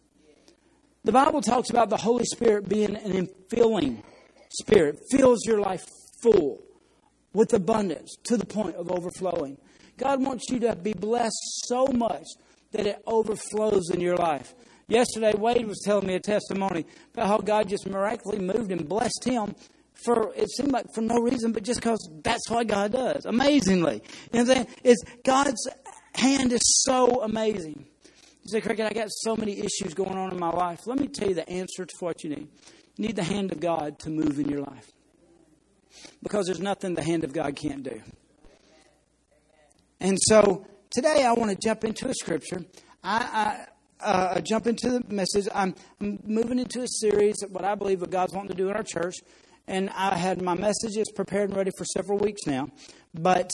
The 1.04 1.12
Bible 1.12 1.40
talks 1.40 1.70
about 1.70 1.88
the 1.88 1.96
Holy 1.96 2.24
Spirit 2.24 2.68
being 2.68 2.96
an 2.96 3.12
infilling 3.12 4.02
spirit, 4.50 4.98
fills 5.10 5.46
your 5.46 5.60
life 5.60 5.84
full 6.22 6.62
with 7.32 7.52
abundance 7.52 8.16
to 8.24 8.36
the 8.36 8.46
point 8.46 8.76
of 8.76 8.90
overflowing. 8.90 9.58
God 9.98 10.22
wants 10.22 10.50
you 10.50 10.58
to 10.60 10.74
be 10.74 10.92
blessed 10.92 11.38
so 11.66 11.86
much 11.86 12.24
that 12.72 12.86
it 12.86 13.02
overflows 13.06 13.90
in 13.90 14.00
your 14.00 14.16
life. 14.16 14.54
Yesterday, 14.88 15.32
Wade 15.36 15.66
was 15.66 15.80
telling 15.84 16.06
me 16.06 16.14
a 16.14 16.20
testimony 16.20 16.86
about 17.12 17.26
how 17.26 17.38
God 17.38 17.68
just 17.68 17.86
miraculously 17.86 18.44
moved 18.44 18.70
and 18.70 18.88
blessed 18.88 19.24
him 19.24 19.54
for 20.04 20.32
it 20.34 20.50
seemed 20.50 20.72
like 20.72 20.92
for 20.94 21.00
no 21.00 21.16
reason, 21.16 21.52
but 21.52 21.62
just 21.62 21.80
because 21.80 22.08
that's 22.22 22.48
what 22.50 22.66
God 22.66 22.92
does. 22.92 23.24
Amazingly. 23.24 23.94
You 23.94 24.00
know 24.00 24.04
what 24.30 24.40
I'm 24.40 24.46
saying? 24.46 24.66
It's 24.84 25.02
God's 25.24 25.68
hand 26.14 26.52
is 26.52 26.82
so 26.84 27.22
amazing. 27.22 27.86
You 28.46 28.50
say, 28.52 28.60
Cricket, 28.60 28.86
I 28.86 28.94
got 28.94 29.08
so 29.10 29.34
many 29.34 29.58
issues 29.58 29.92
going 29.92 30.16
on 30.16 30.30
in 30.30 30.38
my 30.38 30.50
life. 30.50 30.86
Let 30.86 31.00
me 31.00 31.08
tell 31.08 31.28
you 31.28 31.34
the 31.34 31.48
answer 31.48 31.84
to 31.84 31.96
what 31.98 32.22
you 32.22 32.30
need. 32.30 32.46
You 32.96 33.08
need 33.08 33.16
the 33.16 33.24
hand 33.24 33.50
of 33.50 33.58
God 33.58 33.98
to 34.00 34.08
move 34.08 34.38
in 34.38 34.48
your 34.48 34.60
life. 34.60 34.88
Because 36.22 36.46
there's 36.46 36.60
nothing 36.60 36.94
the 36.94 37.02
hand 37.02 37.24
of 37.24 37.32
God 37.32 37.56
can't 37.56 37.82
do. 37.82 38.00
And 39.98 40.16
so 40.28 40.64
today 40.90 41.24
I 41.24 41.32
want 41.32 41.50
to 41.50 41.56
jump 41.60 41.82
into 41.82 42.06
a 42.06 42.14
scripture. 42.14 42.64
I, 43.02 43.66
I 44.00 44.06
uh, 44.08 44.40
jump 44.42 44.68
into 44.68 44.90
the 44.90 45.02
message. 45.12 45.48
I'm, 45.52 45.74
I'm 46.00 46.20
moving 46.22 46.60
into 46.60 46.82
a 46.82 46.88
series 46.88 47.42
of 47.42 47.50
what 47.50 47.64
I 47.64 47.74
believe 47.74 48.00
what 48.00 48.10
God's 48.10 48.32
wanting 48.32 48.50
to 48.50 48.56
do 48.56 48.68
in 48.68 48.76
our 48.76 48.84
church. 48.84 49.16
And 49.66 49.90
I 49.90 50.16
had 50.16 50.40
my 50.40 50.54
messages 50.54 51.10
prepared 51.16 51.48
and 51.48 51.58
ready 51.58 51.72
for 51.76 51.84
several 51.84 52.18
weeks 52.18 52.42
now. 52.46 52.68
But 53.12 53.50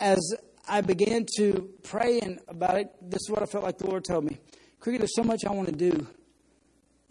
as 0.00 0.20
I 0.68 0.80
began 0.80 1.26
to 1.36 1.70
pray 1.82 2.20
and 2.20 2.38
about 2.48 2.76
it. 2.76 2.88
This 3.02 3.20
is 3.22 3.30
what 3.30 3.42
I 3.42 3.46
felt 3.46 3.64
like 3.64 3.78
the 3.78 3.86
Lord 3.86 4.04
told 4.04 4.24
me. 4.24 4.38
Cricket, 4.80 5.00
there's 5.00 5.14
so 5.14 5.24
much 5.24 5.44
I 5.46 5.52
want 5.52 5.68
to 5.68 5.74
do 5.74 6.06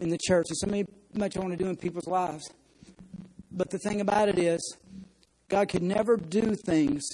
in 0.00 0.08
the 0.08 0.18
church. 0.18 0.46
There's 0.48 0.60
so 0.60 0.66
many, 0.66 0.84
much 1.14 1.36
I 1.36 1.40
want 1.40 1.52
to 1.52 1.62
do 1.62 1.68
in 1.68 1.76
people's 1.76 2.06
lives. 2.06 2.50
But 3.50 3.70
the 3.70 3.78
thing 3.78 4.00
about 4.00 4.28
it 4.28 4.38
is, 4.38 4.76
God 5.48 5.68
could 5.68 5.82
never 5.82 6.16
do 6.16 6.54
things 6.54 7.06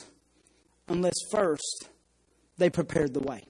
unless 0.88 1.14
first 1.30 1.88
they 2.56 2.70
prepared 2.70 3.14
the 3.14 3.20
way. 3.20 3.44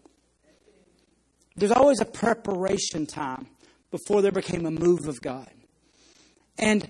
There's 1.57 1.73
always 1.73 2.01
a 2.01 2.07
preparation 2.07 3.07
time 3.07 3.49
before 3.91 4.23
there 4.23 4.33
became 4.33 4.65
a 4.65 4.71
move 4.71 5.09
of 5.09 5.21
God. 5.21 5.51
And 6.59 6.89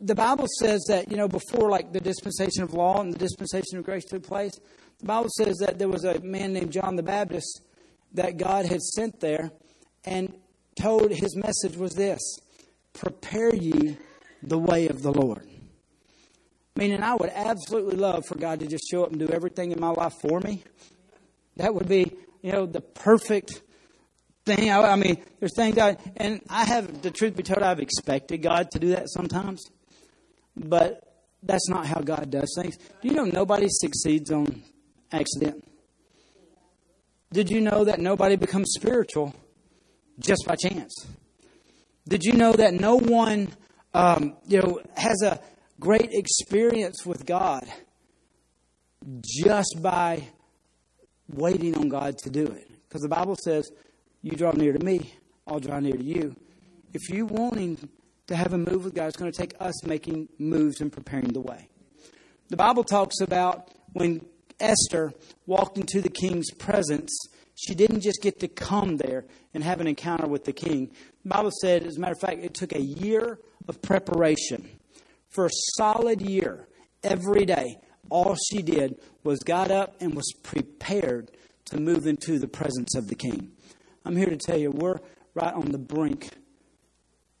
the 0.00 0.14
Bible 0.14 0.46
says 0.60 0.84
that, 0.88 1.10
you 1.10 1.16
know, 1.16 1.28
before 1.28 1.70
like 1.70 1.92
the 1.92 2.00
dispensation 2.00 2.62
of 2.62 2.72
law 2.72 3.00
and 3.00 3.12
the 3.12 3.18
dispensation 3.18 3.78
of 3.78 3.84
grace 3.84 4.04
took 4.04 4.22
place, 4.22 4.52
the 5.00 5.06
Bible 5.06 5.28
says 5.36 5.56
that 5.58 5.78
there 5.78 5.88
was 5.88 6.04
a 6.04 6.18
man 6.20 6.52
named 6.52 6.72
John 6.72 6.96
the 6.96 7.02
Baptist 7.02 7.62
that 8.14 8.36
God 8.36 8.66
had 8.66 8.80
sent 8.80 9.20
there 9.20 9.50
and 10.04 10.34
told 10.80 11.10
his 11.10 11.36
message 11.36 11.76
was 11.76 11.94
this 11.94 12.20
prepare 12.92 13.54
ye 13.54 13.96
the 14.42 14.58
way 14.58 14.88
of 14.88 15.02
the 15.02 15.12
Lord. 15.12 15.48
Meaning, 16.76 17.02
I 17.02 17.14
would 17.14 17.30
absolutely 17.30 17.96
love 17.96 18.24
for 18.26 18.36
God 18.36 18.60
to 18.60 18.66
just 18.66 18.88
show 18.88 19.04
up 19.04 19.10
and 19.10 19.18
do 19.18 19.28
everything 19.28 19.72
in 19.72 19.80
my 19.80 19.90
life 19.90 20.14
for 20.20 20.40
me. 20.40 20.62
That 21.56 21.74
would 21.74 21.88
be, 21.88 22.12
you 22.40 22.52
know, 22.52 22.66
the 22.66 22.80
perfect 22.80 23.62
thing. 24.46 24.70
I, 24.70 24.80
I 24.92 24.96
mean, 24.96 25.22
there's 25.40 25.56
things 25.56 25.76
I, 25.76 25.96
and 26.16 26.40
I 26.48 26.64
have, 26.64 27.02
the 27.02 27.10
truth 27.10 27.36
be 27.36 27.42
told, 27.42 27.64
I've 27.64 27.80
expected 27.80 28.38
God 28.38 28.70
to 28.70 28.78
do 28.78 28.90
that 28.90 29.10
sometimes. 29.10 29.64
But 30.56 31.02
that's 31.42 31.68
not 31.68 31.86
how 31.86 32.00
God 32.00 32.30
does 32.30 32.56
things. 32.60 32.76
Do 32.76 33.08
you 33.08 33.14
know 33.14 33.24
nobody 33.24 33.66
succeeds 33.68 34.30
on 34.30 34.62
accident? 35.12 35.64
Did 37.32 37.50
you 37.50 37.60
know 37.60 37.84
that 37.84 38.00
nobody 38.00 38.36
becomes 38.36 38.72
spiritual 38.74 39.34
just 40.18 40.44
by 40.46 40.56
chance? 40.56 41.06
Did 42.08 42.24
you 42.24 42.32
know 42.32 42.52
that 42.52 42.72
no 42.72 42.96
one, 42.96 43.48
um, 43.92 44.36
you 44.46 44.60
know, 44.60 44.80
has 44.96 45.22
a 45.22 45.40
great 45.78 46.10
experience 46.12 47.04
with 47.04 47.26
God 47.26 47.66
just 49.22 49.82
by 49.82 50.24
waiting 51.28 51.76
on 51.76 51.88
God 51.88 52.16
to 52.18 52.30
do 52.30 52.46
it? 52.46 52.70
Because 52.88 53.02
the 53.02 53.08
Bible 53.08 53.36
says, 53.36 53.70
"You 54.22 54.32
draw 54.32 54.52
near 54.52 54.72
to 54.72 54.82
me, 54.82 55.12
I'll 55.46 55.60
draw 55.60 55.78
near 55.80 55.96
to 55.96 56.04
you." 56.04 56.34
If 56.94 57.10
you 57.10 57.26
wanting 57.26 57.90
to 58.28 58.36
have 58.36 58.54
a 58.54 58.58
move 58.58 58.84
with 58.84 58.94
God, 58.94 59.08
it's 59.08 59.16
going 59.16 59.30
to 59.30 59.38
take 59.38 59.54
us 59.60 59.86
making 59.86 60.28
moves 60.38 60.80
and 60.80 60.90
preparing 60.90 61.28
the 61.28 61.40
way. 61.40 61.68
The 62.48 62.56
Bible 62.56 62.84
talks 62.84 63.20
about 63.20 63.70
when 63.92 64.24
Esther 64.60 65.12
walked 65.46 65.78
into 65.78 66.00
the 66.00 66.08
king's 66.08 66.50
presence, 66.52 67.16
she 67.54 67.74
didn't 67.74 68.00
just 68.00 68.22
get 68.22 68.38
to 68.40 68.48
come 68.48 68.96
there 68.96 69.24
and 69.52 69.64
have 69.64 69.80
an 69.80 69.88
encounter 69.88 70.26
with 70.28 70.44
the 70.44 70.52
king. 70.52 70.90
The 71.24 71.28
Bible 71.28 71.50
said, 71.60 71.82
as 71.84 71.96
a 71.96 72.00
matter 72.00 72.12
of 72.12 72.20
fact, 72.20 72.44
it 72.44 72.54
took 72.54 72.72
a 72.72 72.80
year 72.80 73.40
of 73.66 73.82
preparation. 73.82 74.68
For 75.28 75.46
a 75.46 75.50
solid 75.76 76.22
year, 76.22 76.68
every 77.02 77.44
day, 77.44 77.78
all 78.10 78.36
she 78.50 78.62
did 78.62 79.00
was 79.24 79.40
got 79.40 79.70
up 79.70 79.96
and 80.00 80.14
was 80.14 80.32
prepared 80.42 81.30
to 81.66 81.80
move 81.80 82.06
into 82.06 82.38
the 82.38 82.48
presence 82.48 82.94
of 82.94 83.08
the 83.08 83.14
king. 83.14 83.52
I'm 84.04 84.16
here 84.16 84.30
to 84.30 84.36
tell 84.36 84.56
you, 84.56 84.70
we're 84.70 84.98
right 85.34 85.52
on 85.52 85.70
the 85.70 85.78
brink 85.78 86.30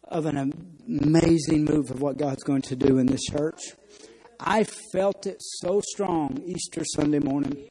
of 0.04 0.26
an 0.26 0.52
amazing 0.86 1.64
move 1.64 1.90
of 1.90 2.02
what 2.02 2.16
God's 2.16 2.42
going 2.42 2.62
to 2.62 2.76
do 2.76 2.98
in 2.98 3.06
this 3.06 3.24
church. 3.24 3.60
I 4.40 4.64
felt 4.92 5.26
it 5.26 5.36
so 5.40 5.80
strong 5.80 6.42
Easter 6.46 6.82
Sunday 6.84 7.18
morning. 7.18 7.68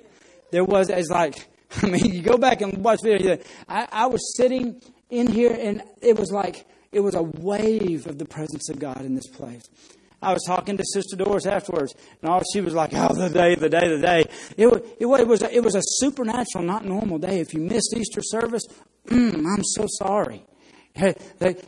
There 0.51 0.63
was, 0.63 0.89
it's 0.89 1.09
like, 1.09 1.47
I 1.81 1.87
mean, 1.87 2.13
you 2.13 2.21
go 2.21 2.37
back 2.37 2.61
and 2.61 2.83
watch 2.83 2.99
video. 3.03 3.37
I, 3.67 3.87
I 3.91 4.07
was 4.07 4.35
sitting 4.35 4.81
in 5.09 5.27
here, 5.27 5.55
and 5.57 5.83
it 6.01 6.17
was 6.17 6.31
like 6.31 6.65
it 6.91 6.99
was 7.01 7.15
a 7.15 7.23
wave 7.23 8.07
of 8.07 8.17
the 8.17 8.25
presence 8.25 8.69
of 8.69 8.79
God 8.79 9.01
in 9.01 9.15
this 9.15 9.27
place. 9.27 9.63
I 10.21 10.33
was 10.33 10.43
talking 10.47 10.77
to 10.77 10.83
Sister 10.93 11.15
Doris 11.15 11.45
afterwards, 11.45 11.93
and 12.21 12.31
all 12.31 12.41
she 12.51 12.61
was 12.61 12.73
like, 12.73 12.91
"Oh, 12.93 13.13
the 13.13 13.29
day, 13.29 13.55
the 13.55 13.69
day, 13.69 13.87
the 13.87 14.01
day." 14.01 14.23
It 14.57 14.67
was, 14.67 14.81
it, 14.99 15.05
it 15.05 15.27
was, 15.27 15.43
a, 15.43 15.55
it 15.55 15.63
was 15.63 15.75
a 15.75 15.81
supernatural, 15.83 16.63
not 16.63 16.85
normal 16.85 17.19
day. 17.19 17.39
If 17.39 17.53
you 17.53 17.61
missed 17.61 17.93
Easter 17.95 18.21
service, 18.23 18.63
mm, 19.07 19.45
I'm 19.45 19.63
so 19.63 19.85
sorry. 19.87 20.43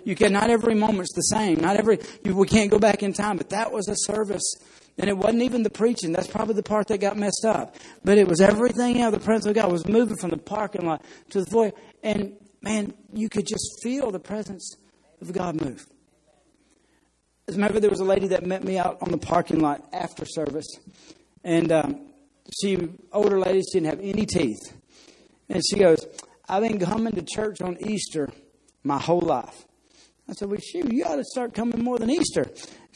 You 0.03 0.15
can 0.15 0.33
not 0.33 0.49
every 0.49 0.73
moment's 0.73 1.13
the 1.13 1.21
same. 1.21 1.59
Not 1.59 1.77
every 1.77 1.99
you, 2.23 2.35
we 2.35 2.47
can't 2.47 2.71
go 2.71 2.79
back 2.79 3.03
in 3.03 3.13
time, 3.13 3.37
but 3.37 3.51
that 3.51 3.71
was 3.71 3.87
a 3.87 3.95
service 3.95 4.55
and 4.99 5.09
it 5.09 5.17
wasn't 5.17 5.43
even 5.43 5.63
the 5.63 5.69
preaching. 5.69 6.11
That's 6.11 6.27
probably 6.27 6.55
the 6.55 6.63
part 6.63 6.87
that 6.89 6.99
got 6.99 7.15
messed 7.15 7.45
up. 7.45 7.77
But 8.03 8.17
it 8.17 8.27
was 8.27 8.41
everything 8.41 9.01
else. 9.01 9.13
The 9.13 9.21
presence 9.21 9.45
of 9.45 9.55
God 9.55 9.71
was 9.71 9.87
moving 9.87 10.17
from 10.17 10.31
the 10.31 10.37
parking 10.37 10.85
lot 10.85 11.05
to 11.29 11.39
the 11.39 11.49
foyer. 11.49 11.71
And 12.03 12.33
man, 12.61 12.93
you 13.13 13.29
could 13.29 13.47
just 13.47 13.81
feel 13.81 14.11
the 14.11 14.19
presence 14.19 14.75
of 15.21 15.31
God 15.31 15.61
move. 15.61 15.87
Fact, 17.47 17.81
there 17.81 17.89
was 17.89 18.01
a 18.01 18.05
lady 18.05 18.27
that 18.27 18.45
met 18.45 18.63
me 18.63 18.77
out 18.77 18.97
on 19.01 19.09
the 19.11 19.17
parking 19.17 19.59
lot 19.59 19.87
after 19.93 20.25
service. 20.25 20.67
And 21.45 21.71
um, 21.71 22.11
she, 22.61 22.89
older 23.13 23.39
lady, 23.39 23.61
she 23.61 23.79
didn't 23.79 23.85
have 23.87 24.01
any 24.01 24.25
teeth. 24.25 24.73
And 25.47 25.63
she 25.65 25.77
goes, 25.77 26.05
I've 26.47 26.61
been 26.61 26.77
coming 26.77 27.13
to 27.13 27.21
church 27.21 27.61
on 27.61 27.77
Easter 27.79 28.29
my 28.83 28.99
whole 28.99 29.21
life. 29.21 29.65
I 30.29 30.33
said, 30.33 30.49
Well, 30.49 30.59
shoot, 30.59 30.91
you 30.91 31.03
ought 31.05 31.15
to 31.15 31.23
start 31.23 31.53
coming 31.53 31.83
more 31.83 31.97
than 31.97 32.09
Easter. 32.09 32.45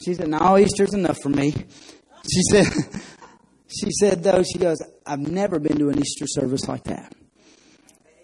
She 0.04 0.14
said, 0.14 0.28
No, 0.28 0.56
Easter's 0.56 0.94
enough 0.94 1.18
for 1.20 1.30
me. 1.30 1.50
She 1.50 2.42
said, 2.50 2.66
She 3.68 3.90
said, 3.90 4.22
though, 4.22 4.44
she 4.44 4.58
goes, 4.58 4.78
I've 5.04 5.18
never 5.18 5.58
been 5.58 5.78
to 5.78 5.88
an 5.88 5.98
Easter 5.98 6.26
service 6.28 6.68
like 6.68 6.84
that. 6.84 7.12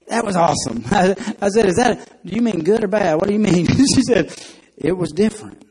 That 0.06 0.24
was 0.24 0.36
awesome. 0.36 0.84
I, 0.90 1.16
I 1.42 1.48
said, 1.48 1.66
Is 1.66 1.76
that, 1.76 2.24
do 2.24 2.34
you 2.34 2.40
mean 2.42 2.62
good 2.62 2.84
or 2.84 2.88
bad? 2.88 3.16
What 3.16 3.26
do 3.26 3.32
you 3.32 3.40
mean? 3.40 3.66
she 3.94 4.02
said, 4.02 4.32
It 4.76 4.96
was 4.96 5.10
different. 5.10 5.66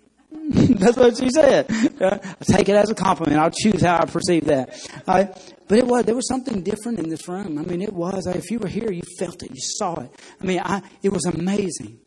That's 0.51 0.98
what 0.98 1.15
she 1.15 1.29
said. 1.29 1.67
I 2.01 2.34
take 2.43 2.69
it 2.69 2.75
as 2.75 2.89
a 2.89 2.96
compliment. 2.96 3.39
I'll 3.39 3.51
choose 3.51 3.81
how 3.81 4.00
I 4.00 4.05
perceive 4.05 4.46
that. 4.46 4.89
Uh, 5.08 5.25
but 5.67 5.77
it 5.77 5.86
was 5.86 6.05
there 6.05 6.15
was 6.15 6.27
something 6.27 6.63
different 6.63 6.98
in 6.98 7.08
this 7.08 7.27
room. 7.27 7.60
I 7.60 7.62
mean, 7.62 7.84
it 7.84 7.93
was. 7.93 8.25
If 8.25 8.50
you 8.50 8.58
were 8.58 8.67
here, 8.67 8.91
you 8.91 9.03
felt 9.19 9.43
it, 9.43 9.51
you 9.51 9.62
saw 9.62 10.01
it. 10.01 10.12
I 10.41 10.43
mean, 10.43 10.60
I, 10.60 10.81
it 11.03 11.10
was 11.10 11.25
amazing. 11.25 12.00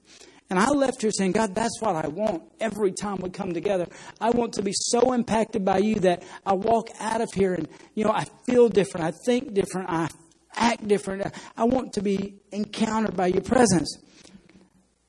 And 0.52 0.60
I 0.60 0.68
left 0.68 1.00
here 1.00 1.10
saying, 1.10 1.32
God, 1.32 1.54
that's 1.54 1.80
what 1.80 1.96
I 1.96 2.08
want 2.08 2.42
every 2.60 2.92
time 2.92 3.16
we 3.22 3.30
come 3.30 3.54
together. 3.54 3.86
I 4.20 4.28
want 4.28 4.52
to 4.52 4.62
be 4.62 4.74
so 4.74 5.14
impacted 5.14 5.64
by 5.64 5.78
you 5.78 5.94
that 6.00 6.24
I 6.44 6.52
walk 6.52 6.90
out 7.00 7.22
of 7.22 7.32
here 7.32 7.54
and, 7.54 7.66
you 7.94 8.04
know, 8.04 8.10
I 8.10 8.26
feel 8.44 8.68
different. 8.68 9.06
I 9.06 9.12
think 9.24 9.54
different. 9.54 9.88
I 9.88 10.10
act 10.54 10.86
different. 10.86 11.24
I 11.56 11.64
want 11.64 11.94
to 11.94 12.02
be 12.02 12.34
encountered 12.52 13.16
by 13.16 13.28
your 13.28 13.40
presence. 13.40 13.96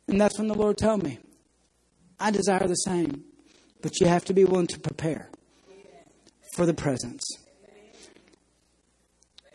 And 0.07 0.21
that's 0.21 0.37
when 0.39 0.47
the 0.47 0.53
Lord 0.53 0.77
told 0.77 1.03
me, 1.03 1.19
I 2.17 2.31
desire 2.31 2.65
the 2.65 2.75
same, 2.75 3.25
but 3.81 3.99
you 3.99 4.07
have 4.07 4.23
to 4.23 4.33
be 4.33 4.45
willing 4.45 4.67
to 4.67 4.79
prepare 4.79 5.29
for 6.55 6.65
the 6.65 6.73
presence. 6.73 7.21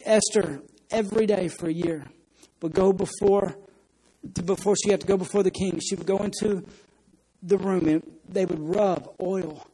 Esther, 0.04 0.60
every 0.90 1.24
day 1.24 1.48
for 1.48 1.66
a 1.66 1.72
year, 1.72 2.08
would 2.60 2.74
go 2.74 2.92
before 2.92 3.56
to, 4.34 4.42
before 4.42 4.76
she 4.76 4.90
had 4.90 5.00
to 5.00 5.06
go 5.06 5.16
before 5.16 5.42
the 5.42 5.50
king, 5.50 5.80
she 5.80 5.94
would 5.94 6.06
go 6.06 6.18
into 6.18 6.64
the 7.42 7.58
room 7.58 7.86
and 7.88 8.02
they 8.28 8.44
would 8.44 8.60
rub 8.60 9.14
oil 9.20 9.66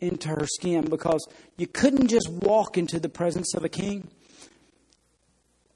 into 0.00 0.28
her 0.28 0.46
skin 0.46 0.88
because 0.88 1.26
you 1.56 1.66
couldn't 1.66 2.08
just 2.08 2.28
walk 2.30 2.76
into 2.76 3.00
the 3.00 3.08
presence 3.08 3.54
of 3.54 3.64
a 3.64 3.68
king 3.68 4.08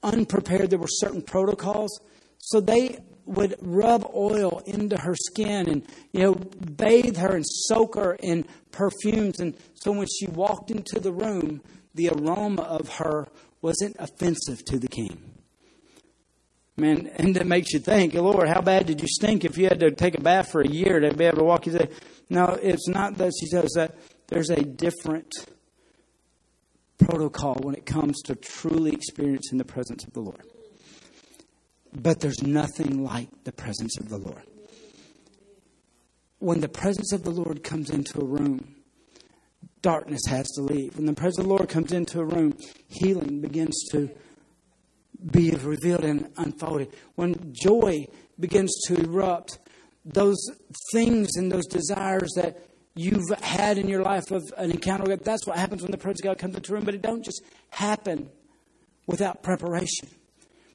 unprepared. 0.03 0.69
There 0.69 0.79
were 0.79 0.87
certain 0.87 1.21
protocols. 1.21 1.99
So 2.39 2.59
they 2.59 2.99
would 3.25 3.55
rub 3.61 4.09
oil 4.15 4.61
into 4.65 4.99
her 4.99 5.15
skin 5.15 5.69
and, 5.69 5.87
you 6.11 6.21
know, 6.21 6.33
bathe 6.35 7.17
her 7.17 7.35
and 7.35 7.45
soak 7.45 7.95
her 7.95 8.15
in 8.15 8.45
perfumes. 8.71 9.39
And 9.39 9.55
so 9.75 9.91
when 9.91 10.07
she 10.07 10.27
walked 10.27 10.71
into 10.71 10.99
the 10.99 11.11
room, 11.11 11.61
the 11.93 12.09
aroma 12.09 12.63
of 12.63 12.89
her 12.95 13.27
wasn't 13.61 13.95
offensive 13.99 14.65
to 14.65 14.79
the 14.79 14.87
king. 14.87 15.30
Man, 16.77 17.11
and 17.17 17.35
it 17.35 17.45
makes 17.45 17.73
you 17.73 17.79
think, 17.79 18.13
Lord, 18.13 18.47
how 18.47 18.61
bad 18.61 18.85
did 18.85 19.01
you 19.01 19.07
stink 19.07 19.43
if 19.43 19.57
you 19.57 19.65
had 19.67 19.79
to 19.81 19.91
take 19.91 20.17
a 20.17 20.21
bath 20.21 20.51
for 20.51 20.61
a 20.61 20.67
year 20.67 20.99
to 20.99 21.13
be 21.13 21.25
able 21.25 21.39
to 21.39 21.43
walk 21.43 21.65
you 21.65 21.73
there? 21.73 21.89
No, 22.29 22.57
it's 22.61 22.87
not 22.87 23.17
that 23.17 23.33
she 23.39 23.47
says 23.47 23.71
that 23.75 23.97
there's 24.29 24.49
a 24.49 24.63
different 24.63 25.31
protocol 26.97 27.55
when 27.55 27.75
it 27.75 27.85
comes 27.85 28.21
to 28.21 28.35
truly 28.35 28.91
experiencing 28.91 29.57
the 29.57 29.65
presence 29.65 30.05
of 30.05 30.13
the 30.13 30.21
Lord. 30.21 30.45
But 31.93 32.21
there's 32.21 32.41
nothing 32.41 33.03
like 33.03 33.29
the 33.43 33.51
presence 33.51 33.99
of 33.99 34.07
the 34.07 34.17
Lord. 34.17 34.43
When 36.39 36.61
the 36.61 36.69
presence 36.69 37.11
of 37.11 37.23
the 37.23 37.31
Lord 37.31 37.63
comes 37.63 37.89
into 37.89 38.21
a 38.21 38.25
room, 38.25 38.75
darkness 39.81 40.21
has 40.27 40.47
to 40.51 40.61
leave. 40.61 40.95
When 40.95 41.05
the 41.05 41.13
presence 41.13 41.39
of 41.39 41.45
the 41.45 41.49
Lord 41.49 41.69
comes 41.69 41.91
into 41.91 42.21
a 42.21 42.25
room, 42.25 42.57
healing 42.87 43.41
begins 43.41 43.77
to 43.91 44.09
be 45.29 45.51
revealed 45.51 46.03
and 46.03 46.31
unfolded. 46.37 46.89
When 47.15 47.53
joy 47.53 48.07
begins 48.39 48.73
to 48.87 48.95
erupt, 48.95 49.59
those 50.05 50.43
things 50.91 51.35
and 51.35 51.51
those 51.51 51.67
desires 51.67 52.31
that 52.35 52.57
you've 52.95 53.29
had 53.41 53.77
in 53.77 53.87
your 53.87 54.01
life 54.01 54.31
of 54.31 54.41
an 54.57 54.71
encounter 54.71 55.03
with 55.03 55.23
that's 55.23 55.45
what 55.45 55.57
happens 55.57 55.81
when 55.81 55.91
the 55.91 55.97
presence 55.97 56.21
of 56.21 56.25
God 56.25 56.37
comes 56.39 56.55
into 56.55 56.69
the 56.69 56.73
room. 56.73 56.85
But 56.85 56.95
it 56.95 57.01
don't 57.01 57.23
just 57.23 57.41
happen 57.69 58.29
without 59.07 59.43
preparation. 59.43 60.09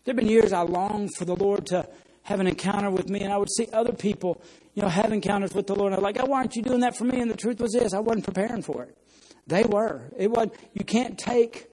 There 0.04 0.12
have 0.12 0.16
been 0.16 0.28
years 0.28 0.52
I 0.52 0.62
longed 0.62 1.10
for 1.16 1.24
the 1.24 1.34
Lord 1.34 1.66
to 1.66 1.88
have 2.22 2.40
an 2.40 2.46
encounter 2.46 2.90
with 2.90 3.08
me, 3.08 3.20
and 3.20 3.32
I 3.32 3.36
would 3.36 3.50
see 3.50 3.68
other 3.72 3.92
people, 3.92 4.40
you 4.74 4.82
know, 4.82 4.88
have 4.88 5.12
encounters 5.12 5.54
with 5.54 5.66
the 5.66 5.74
Lord. 5.74 5.92
And 5.92 5.98
I'm 5.98 6.02
like, 6.02 6.18
oh, 6.20 6.26
why 6.26 6.38
aren't 6.38 6.56
you 6.56 6.62
doing 6.62 6.80
that 6.80 6.96
for 6.96 7.04
me? 7.04 7.20
And 7.20 7.30
the 7.30 7.36
truth 7.36 7.60
was 7.60 7.72
this: 7.72 7.92
I 7.92 8.00
wasn't 8.00 8.24
preparing 8.24 8.62
for 8.62 8.84
it. 8.84 8.96
They 9.46 9.64
were. 9.64 10.10
It 10.16 10.30
was. 10.30 10.48
You 10.74 10.84
can't 10.84 11.18
take 11.18 11.70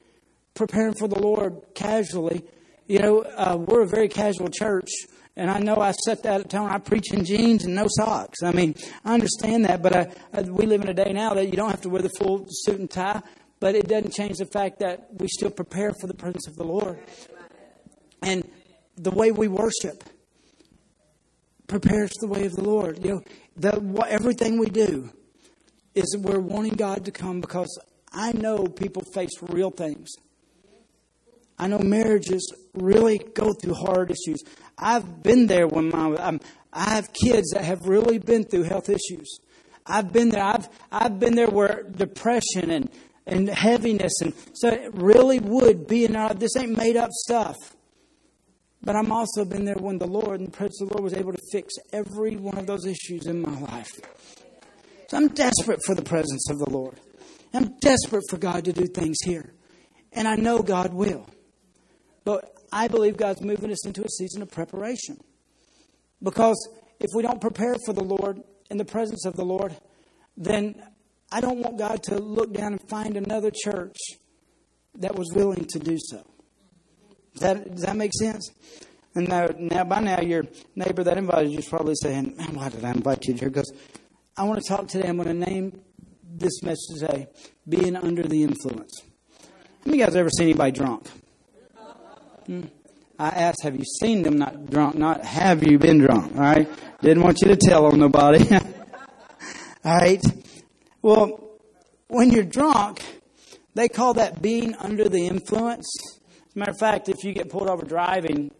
preparing 0.53 0.93
for 0.93 1.07
the 1.07 1.19
Lord 1.19 1.61
casually. 1.73 2.43
You 2.87 2.99
know, 2.99 3.21
uh, 3.21 3.57
we're 3.57 3.81
a 3.81 3.87
very 3.87 4.09
casual 4.09 4.49
church. 4.49 4.89
And 5.35 5.49
I 5.49 5.59
know 5.59 5.77
I 5.77 5.93
set 6.05 6.23
that 6.23 6.49
tone. 6.49 6.69
I 6.69 6.77
preach 6.77 7.11
in 7.11 7.25
jeans 7.25 7.65
and 7.65 7.73
no 7.73 7.87
socks. 7.87 8.43
I 8.43 8.51
mean, 8.51 8.75
I 9.03 9.15
understand 9.15 9.65
that, 9.65 9.81
but 9.81 9.95
I, 9.95 10.11
I, 10.31 10.41
we 10.41 10.67
live 10.67 10.81
in 10.81 10.89
a 10.89 10.93
day 10.93 11.11
now 11.11 11.33
that 11.33 11.45
you 11.45 11.53
don't 11.53 11.71
have 11.71 11.81
to 11.81 11.89
wear 11.89 12.03
the 12.03 12.11
full 12.19 12.45
suit 12.47 12.79
and 12.79 12.89
tie, 12.89 13.21
but 13.59 13.73
it 13.73 13.87
doesn't 13.87 14.11
change 14.11 14.37
the 14.37 14.45
fact 14.45 14.79
that 14.79 15.07
we 15.11 15.27
still 15.27 15.49
prepare 15.49 15.91
for 15.99 16.05
the 16.05 16.13
presence 16.13 16.47
of 16.47 16.55
the 16.55 16.63
Lord. 16.63 16.99
And 18.21 18.47
the 18.95 19.09
way 19.09 19.31
we 19.31 19.47
worship 19.47 20.03
prepares 21.67 22.11
the 22.19 22.27
way 22.27 22.45
of 22.45 22.53
the 22.53 22.63
Lord. 22.63 23.03
You 23.03 23.15
know, 23.15 23.21
the, 23.55 24.05
everything 24.07 24.59
we 24.59 24.69
do 24.69 25.09
is 25.95 26.15
we're 26.19 26.39
wanting 26.39 26.73
God 26.73 27.05
to 27.05 27.11
come 27.11 27.41
because 27.41 27.79
I 28.11 28.33
know 28.33 28.67
people 28.67 29.03
face 29.13 29.31
real 29.41 29.71
things. 29.71 30.09
I 31.57 31.67
know 31.67 31.79
marriages 31.79 32.53
really 32.73 33.19
go 33.19 33.53
through 33.53 33.75
hard 33.75 34.11
issues. 34.11 34.41
I've 34.77 35.21
been 35.21 35.47
there 35.47 35.67
when 35.67 35.89
my 35.89 36.15
I'm, 36.17 36.39
I 36.71 36.89
have 36.91 37.13
kids 37.13 37.51
that 37.51 37.63
have 37.63 37.85
really 37.85 38.17
been 38.17 38.43
through 38.43 38.63
health 38.63 38.89
issues. 38.89 39.39
I've 39.85 40.11
been 40.11 40.29
there. 40.29 40.43
I've 40.43 40.67
I've 40.91 41.19
been 41.19 41.35
there 41.35 41.49
where 41.49 41.83
depression 41.83 42.71
and 42.71 42.89
and 43.25 43.47
heaviness 43.49 44.19
and 44.21 44.33
so 44.53 44.67
it 44.67 44.93
really 44.93 45.39
would 45.39 45.87
be 45.87 46.03
in 46.05 46.15
our 46.15 46.33
this 46.33 46.55
ain't 46.57 46.75
made 46.77 46.97
up 46.97 47.11
stuff. 47.11 47.55
But 48.83 48.97
I'm 48.97 49.11
also 49.13 49.45
been 49.45 49.63
there 49.63 49.77
when 49.79 49.97
the 49.97 50.07
Lord 50.07 50.41
and 50.41 50.47
the 50.47 50.51
presence 50.51 50.81
of 50.81 50.89
the 50.89 50.95
Lord 50.95 51.03
was 51.05 51.13
able 51.13 51.31
to 51.31 51.41
fix 51.51 51.73
every 51.93 52.35
one 52.35 52.57
of 52.57 52.67
those 52.67 52.85
issues 52.85 53.27
in 53.27 53.41
my 53.41 53.57
life. 53.61 53.91
So 55.07 55.17
I'm 55.17 55.29
desperate 55.29 55.79
for 55.85 55.95
the 55.95 56.01
presence 56.01 56.49
of 56.49 56.59
the 56.59 56.69
Lord. 56.69 56.99
I'm 57.53 57.77
desperate 57.79 58.23
for 58.29 58.37
God 58.37 58.65
to 58.65 58.73
do 58.73 58.85
things 58.87 59.17
here. 59.23 59.53
And 60.11 60.27
I 60.27 60.35
know 60.35 60.61
God 60.61 60.93
will. 60.93 61.29
But 62.23 62.57
I 62.71 62.87
believe 62.87 63.17
God's 63.17 63.41
moving 63.41 63.71
us 63.71 63.85
into 63.85 64.03
a 64.03 64.09
season 64.09 64.41
of 64.41 64.51
preparation. 64.51 65.17
Because 66.21 66.69
if 66.99 67.09
we 67.13 67.21
don't 67.21 67.41
prepare 67.41 67.75
for 67.85 67.93
the 67.93 68.03
Lord 68.03 68.41
in 68.69 68.77
the 68.77 68.85
presence 68.85 69.25
of 69.25 69.35
the 69.35 69.43
Lord, 69.43 69.75
then 70.37 70.81
I 71.31 71.41
don't 71.41 71.59
want 71.59 71.77
God 71.77 72.01
to 72.03 72.17
look 72.17 72.53
down 72.53 72.73
and 72.73 72.89
find 72.89 73.17
another 73.17 73.51
church 73.51 73.97
that 74.95 75.15
was 75.15 75.31
willing 75.33 75.65
to 75.65 75.79
do 75.79 75.97
so. 75.99 76.23
Does 77.33 77.41
that, 77.41 77.71
does 77.71 77.81
that 77.81 77.95
make 77.95 78.13
sense? 78.13 78.51
And 79.15 79.27
now, 79.27 79.47
now, 79.57 79.83
by 79.83 79.99
now, 79.99 80.21
your 80.21 80.45
neighbor 80.75 81.03
that 81.03 81.17
invited 81.17 81.51
you 81.51 81.59
is 81.59 81.67
probably 81.67 81.95
saying, 81.95 82.35
Man, 82.37 82.55
why 82.55 82.69
did 82.69 82.83
I 82.83 82.91
invite 82.91 83.25
you 83.25 83.33
here? 83.33 83.49
Because 83.49 83.71
I 84.35 84.43
want 84.43 84.63
to 84.63 84.67
talk 84.67 84.87
today. 84.87 85.07
I'm 85.07 85.17
going 85.17 85.27
to 85.27 85.51
name 85.51 85.79
this 86.23 86.63
message 86.63 86.99
today 86.99 87.27
Being 87.67 87.95
Under 87.95 88.23
the 88.23 88.43
Influence. 88.43 89.03
Of 89.85 89.93
you 89.93 90.03
guys 90.03 90.15
ever 90.15 90.29
seen 90.29 90.49
anybody 90.49 90.71
drunk? 90.71 91.07
I 92.49 93.29
asked, 93.29 93.63
have 93.63 93.75
you 93.75 93.85
seen 94.01 94.23
them 94.23 94.37
not 94.37 94.69
drunk? 94.69 94.95
Not 94.95 95.23
have 95.23 95.63
you 95.63 95.77
been 95.77 95.99
drunk? 95.99 96.35
All 96.35 96.41
right. 96.41 96.69
Didn't 97.01 97.23
want 97.23 97.41
you 97.41 97.49
to 97.49 97.55
tell 97.55 97.85
on 97.85 97.99
nobody. 97.99 98.43
all 98.55 99.95
right. 99.97 100.21
Well, 101.01 101.59
when 102.07 102.31
you're 102.31 102.43
drunk, 102.43 103.03
they 103.75 103.87
call 103.87 104.15
that 104.15 104.41
being 104.41 104.75
under 104.75 105.09
the 105.09 105.27
influence. 105.27 105.87
As 106.47 106.55
a 106.55 106.59
matter 106.59 106.71
of 106.71 106.79
fact, 106.79 107.09
if 107.09 107.23
you 107.23 107.33
get 107.33 107.49
pulled 107.49 107.69
over 107.69 107.85
driving 107.85 108.51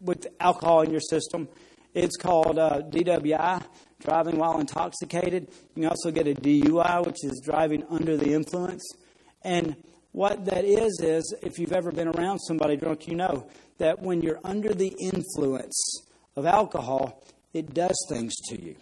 with 0.00 0.26
alcohol 0.40 0.82
in 0.82 0.90
your 0.90 1.00
system, 1.00 1.48
it's 1.94 2.16
called 2.16 2.58
uh, 2.58 2.82
DWI, 2.88 3.62
driving 4.00 4.38
while 4.38 4.58
intoxicated. 4.58 5.48
You 5.74 5.82
can 5.82 5.86
also 5.86 6.10
get 6.10 6.26
a 6.26 6.34
DUI, 6.34 7.06
which 7.06 7.24
is 7.24 7.40
driving 7.44 7.84
under 7.90 8.16
the 8.16 8.32
influence. 8.32 8.82
And 9.42 9.76
what 10.12 10.44
that 10.44 10.64
is, 10.64 11.00
is 11.02 11.34
if 11.42 11.58
you've 11.58 11.72
ever 11.72 11.90
been 11.90 12.08
around 12.08 12.38
somebody 12.38 12.76
drunk, 12.76 13.08
you 13.08 13.14
know 13.14 13.46
that 13.78 14.00
when 14.00 14.20
you're 14.20 14.40
under 14.44 14.74
the 14.74 14.94
influence 15.00 16.06
of 16.36 16.46
alcohol, 16.46 17.24
it 17.54 17.72
does 17.74 17.96
things 18.08 18.34
to 18.48 18.62
you. 18.62 18.76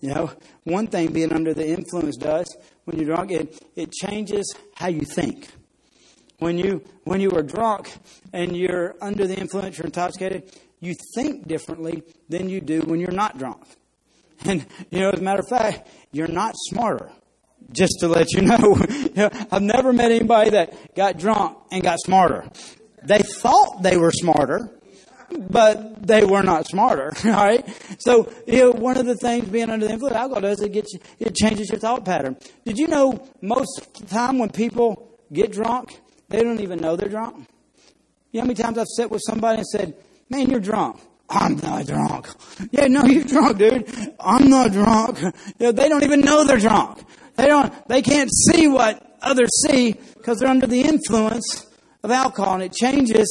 You 0.00 0.14
know, 0.14 0.30
one 0.62 0.86
thing 0.86 1.12
being 1.12 1.32
under 1.32 1.54
the 1.54 1.66
influence 1.66 2.16
does 2.16 2.56
when 2.84 2.98
you're 2.98 3.14
drunk, 3.14 3.32
it, 3.32 3.58
it 3.74 3.92
changes 3.92 4.54
how 4.74 4.88
you 4.88 5.00
think. 5.00 5.48
When 6.38 6.58
you 6.58 6.84
when 7.04 7.20
you 7.20 7.30
are 7.30 7.42
drunk 7.42 7.92
and 8.32 8.56
you're 8.56 8.96
under 9.00 9.26
the 9.26 9.36
influence, 9.36 9.78
you're 9.78 9.86
intoxicated, 9.86 10.52
you 10.80 10.94
think 11.14 11.48
differently 11.48 12.02
than 12.28 12.48
you 12.48 12.60
do 12.60 12.82
when 12.82 13.00
you're 13.00 13.12
not 13.12 13.38
drunk. 13.38 13.62
And 14.46 14.66
you 14.90 15.00
know, 15.00 15.10
as 15.10 15.20
a 15.20 15.22
matter 15.22 15.40
of 15.40 15.48
fact, 15.48 15.88
you're 16.12 16.28
not 16.28 16.54
smarter 16.56 17.10
just 17.72 18.00
to 18.00 18.08
let 18.08 18.32
you 18.32 18.42
know. 18.42 18.76
I've 19.50 19.62
never 19.62 19.92
met 19.92 20.10
anybody 20.10 20.50
that 20.50 20.94
got 20.94 21.18
drunk 21.18 21.58
and 21.70 21.82
got 21.82 21.98
smarter. 22.00 22.48
They 23.02 23.18
thought 23.18 23.82
they 23.82 23.96
were 23.96 24.10
smarter, 24.10 24.70
but 25.30 26.06
they 26.06 26.24
were 26.24 26.42
not 26.42 26.66
smarter. 26.66 27.12
All 27.24 27.30
right. 27.30 27.66
So, 27.98 28.32
you 28.46 28.58
know, 28.58 28.70
one 28.72 28.96
of 28.96 29.06
the 29.06 29.16
things 29.16 29.48
being 29.48 29.70
under 29.70 29.86
the 29.86 29.92
influence 29.92 30.14
of 30.14 30.20
alcohol 30.20 30.40
does 30.42 30.60
it 30.62 30.72
gets 30.72 30.92
you, 30.94 31.00
it 31.18 31.34
changes 31.34 31.70
your 31.70 31.78
thought 31.78 32.04
pattern. 32.04 32.36
Did 32.64 32.78
you 32.78 32.88
know 32.88 33.26
most 33.42 33.78
of 33.78 33.92
the 33.94 34.06
time 34.06 34.38
when 34.38 34.50
people 34.50 35.18
get 35.32 35.52
drunk, 35.52 35.98
they 36.28 36.42
don't 36.42 36.60
even 36.60 36.80
know 36.80 36.96
they're 36.96 37.08
drunk? 37.08 37.46
You 38.32 38.38
know 38.38 38.42
how 38.42 38.46
many 38.46 38.62
times 38.62 38.78
I've 38.78 38.86
sat 38.88 39.10
with 39.10 39.22
somebody 39.24 39.58
and 39.58 39.66
said, 39.66 39.94
"Man, 40.28 40.50
you're 40.50 40.60
drunk." 40.60 41.00
I'm 41.28 41.56
not 41.56 41.86
drunk. 41.86 42.28
Yeah, 42.70 42.86
no, 42.86 43.04
you're 43.04 43.24
drunk, 43.24 43.58
dude. 43.58 44.14
I'm 44.20 44.48
not 44.48 44.72
drunk. 44.72 45.20
You 45.20 45.32
know, 45.60 45.72
they 45.72 45.88
don't 45.88 46.02
even 46.04 46.20
know 46.20 46.44
they're 46.44 46.58
drunk. 46.58 47.00
They 47.36 47.46
don't, 47.46 47.72
they 47.88 48.02
can't 48.02 48.30
see 48.32 48.68
what 48.68 49.18
others 49.20 49.50
see 49.66 49.92
because 49.92 50.38
they're 50.38 50.48
under 50.48 50.66
the 50.66 50.80
influence 50.80 51.66
of 52.02 52.10
alcohol 52.10 52.54
and 52.54 52.62
it 52.62 52.72
changes. 52.72 53.26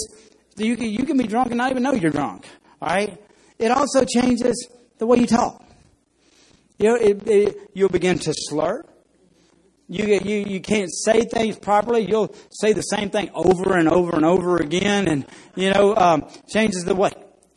You 0.58 0.76
can, 0.76 0.89
you 0.89 1.06
can 1.06 1.18
be 1.18 1.26
drunk 1.26 1.48
and 1.48 1.58
not 1.58 1.72
even 1.72 1.84
know 1.84 1.94
you're 1.94 2.12
drunk. 2.12 2.48
All 2.82 2.89
right. 2.89 3.20
It 3.60 3.72
also 3.72 4.04
changes 4.06 4.68
the 4.98 5.08
way 5.08 5.20
you 5.20 5.28
talk. 5.28 5.63
You 6.80 6.89
know, 6.89 6.96
it, 6.96 7.28
it, 7.28 7.58
you'll 7.74 7.89
begin 7.89 8.20
to 8.20 8.34
slur. 8.36 8.84
You, 9.88 10.06
you, 10.06 10.46
you 10.46 10.60
can't 10.60 10.92
say 10.92 11.22
things 11.22 11.58
properly. 11.58 12.02
You'll 12.02 12.34
say 12.50 12.74
the 12.74 12.82
same 12.82 13.10
thing 13.10 13.30
over 13.34 13.78
and 13.78 13.88
over 13.88 14.16
and 14.16 14.26
over 14.26 14.58
again, 14.58 15.08
and 15.08 15.26
you 15.56 15.72
know 15.72 15.96
um, 15.96 16.28
changes 16.48 16.84
the 16.84 16.96
way 16.96 17.12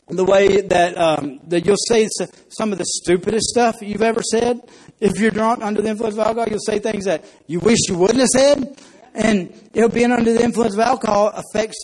the 0.09 0.23
way 0.23 0.61
that 0.61 0.97
um, 0.97 1.39
that 1.47 1.65
you'll 1.65 1.75
say 1.87 2.07
some 2.49 2.71
of 2.71 2.77
the 2.77 2.85
stupidest 2.85 3.47
stuff 3.47 3.75
you've 3.81 4.01
ever 4.01 4.21
said. 4.21 4.59
If 4.99 5.19
you're 5.19 5.31
drunk 5.31 5.63
under 5.63 5.81
the 5.81 5.89
influence 5.89 6.15
of 6.15 6.19
alcohol, 6.19 6.47
you'll 6.49 6.59
say 6.59 6.79
things 6.79 7.05
that 7.05 7.23
you 7.45 7.59
wish 7.59 7.77
you 7.87 7.97
wouldn't 7.97 8.19
have 8.19 8.29
said. 8.29 8.79
And 9.13 9.53
you 9.73 9.81
know, 9.81 9.89
being 9.89 10.11
under 10.11 10.33
the 10.33 10.43
influence 10.43 10.73
of 10.73 10.79
alcohol 10.79 11.31
affects 11.33 11.77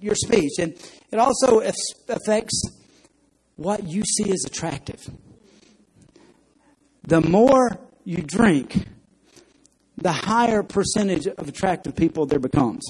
your 0.00 0.14
speech, 0.14 0.52
and 0.58 0.74
it 1.10 1.18
also 1.18 1.60
affects 1.60 2.62
what 3.56 3.86
you 3.86 4.02
see 4.02 4.30
as 4.32 4.44
attractive. 4.46 5.00
The 7.02 7.20
more 7.20 7.78
you 8.04 8.18
drink, 8.18 8.86
the 9.96 10.12
higher 10.12 10.62
percentage 10.62 11.26
of 11.26 11.48
attractive 11.48 11.94
people 11.94 12.24
there 12.24 12.38
becomes. 12.38 12.82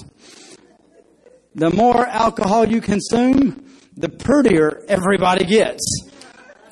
The 1.55 1.69
more 1.69 2.07
alcohol 2.07 2.65
you 2.69 2.79
consume, 2.79 3.65
the 3.97 4.07
prettier 4.07 4.83
everybody 4.87 5.43
gets. 5.43 6.09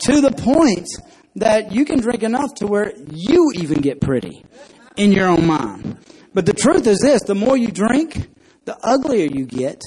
To 0.04 0.22
the 0.22 0.32
point 0.32 0.88
that 1.40 1.72
you 1.72 1.86
can 1.86 2.00
drink 2.00 2.24
enough 2.24 2.54
to 2.56 2.68
where 2.68 2.94
you 3.12 3.52
even 3.56 3.82
get 3.82 4.02
pretty 4.02 4.46
in 4.96 5.12
your 5.12 5.28
own 5.28 5.46
mind. 5.46 5.98
But 6.34 6.46
the 6.46 6.54
truth 6.54 6.88
is 6.88 7.00
this 7.00 7.24
the 7.24 7.36
more 7.36 7.58
you 7.58 7.70
drink, 7.70 8.30
the 8.66 8.78
uglier 8.84 9.26
you 9.26 9.46
get, 9.46 9.82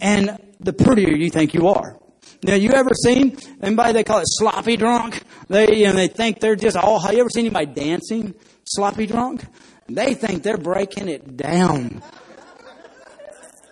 and 0.00 0.38
the 0.60 0.72
prettier 0.72 1.14
you 1.14 1.30
think 1.30 1.54
you 1.54 1.68
are. 1.68 1.98
Now, 2.42 2.54
you 2.54 2.72
ever 2.72 2.90
seen 3.02 3.38
anybody 3.62 3.92
they 3.92 4.04
call 4.04 4.18
it 4.18 4.26
sloppy 4.26 4.76
drunk? 4.76 5.22
They 5.48 5.76
you 5.76 5.86
know, 5.86 5.92
they 5.92 6.08
think 6.08 6.40
they're 6.40 6.56
just 6.56 6.76
all. 6.76 6.98
Have 6.98 7.14
you 7.14 7.20
ever 7.20 7.30
seen 7.30 7.46
anybody 7.46 7.66
dancing 7.66 8.34
sloppy 8.64 9.06
drunk? 9.06 9.44
They 9.88 10.14
think 10.14 10.42
they're 10.42 10.58
breaking 10.58 11.08
it 11.08 11.36
down 11.36 12.02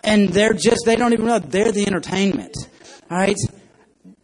and 0.03 0.29
they're 0.29 0.53
just, 0.53 0.85
they 0.85 0.95
don't 0.95 1.13
even 1.13 1.25
know 1.25 1.39
they're 1.39 1.71
the 1.71 1.87
entertainment. 1.87 2.55
All 3.09 3.17
right? 3.17 3.37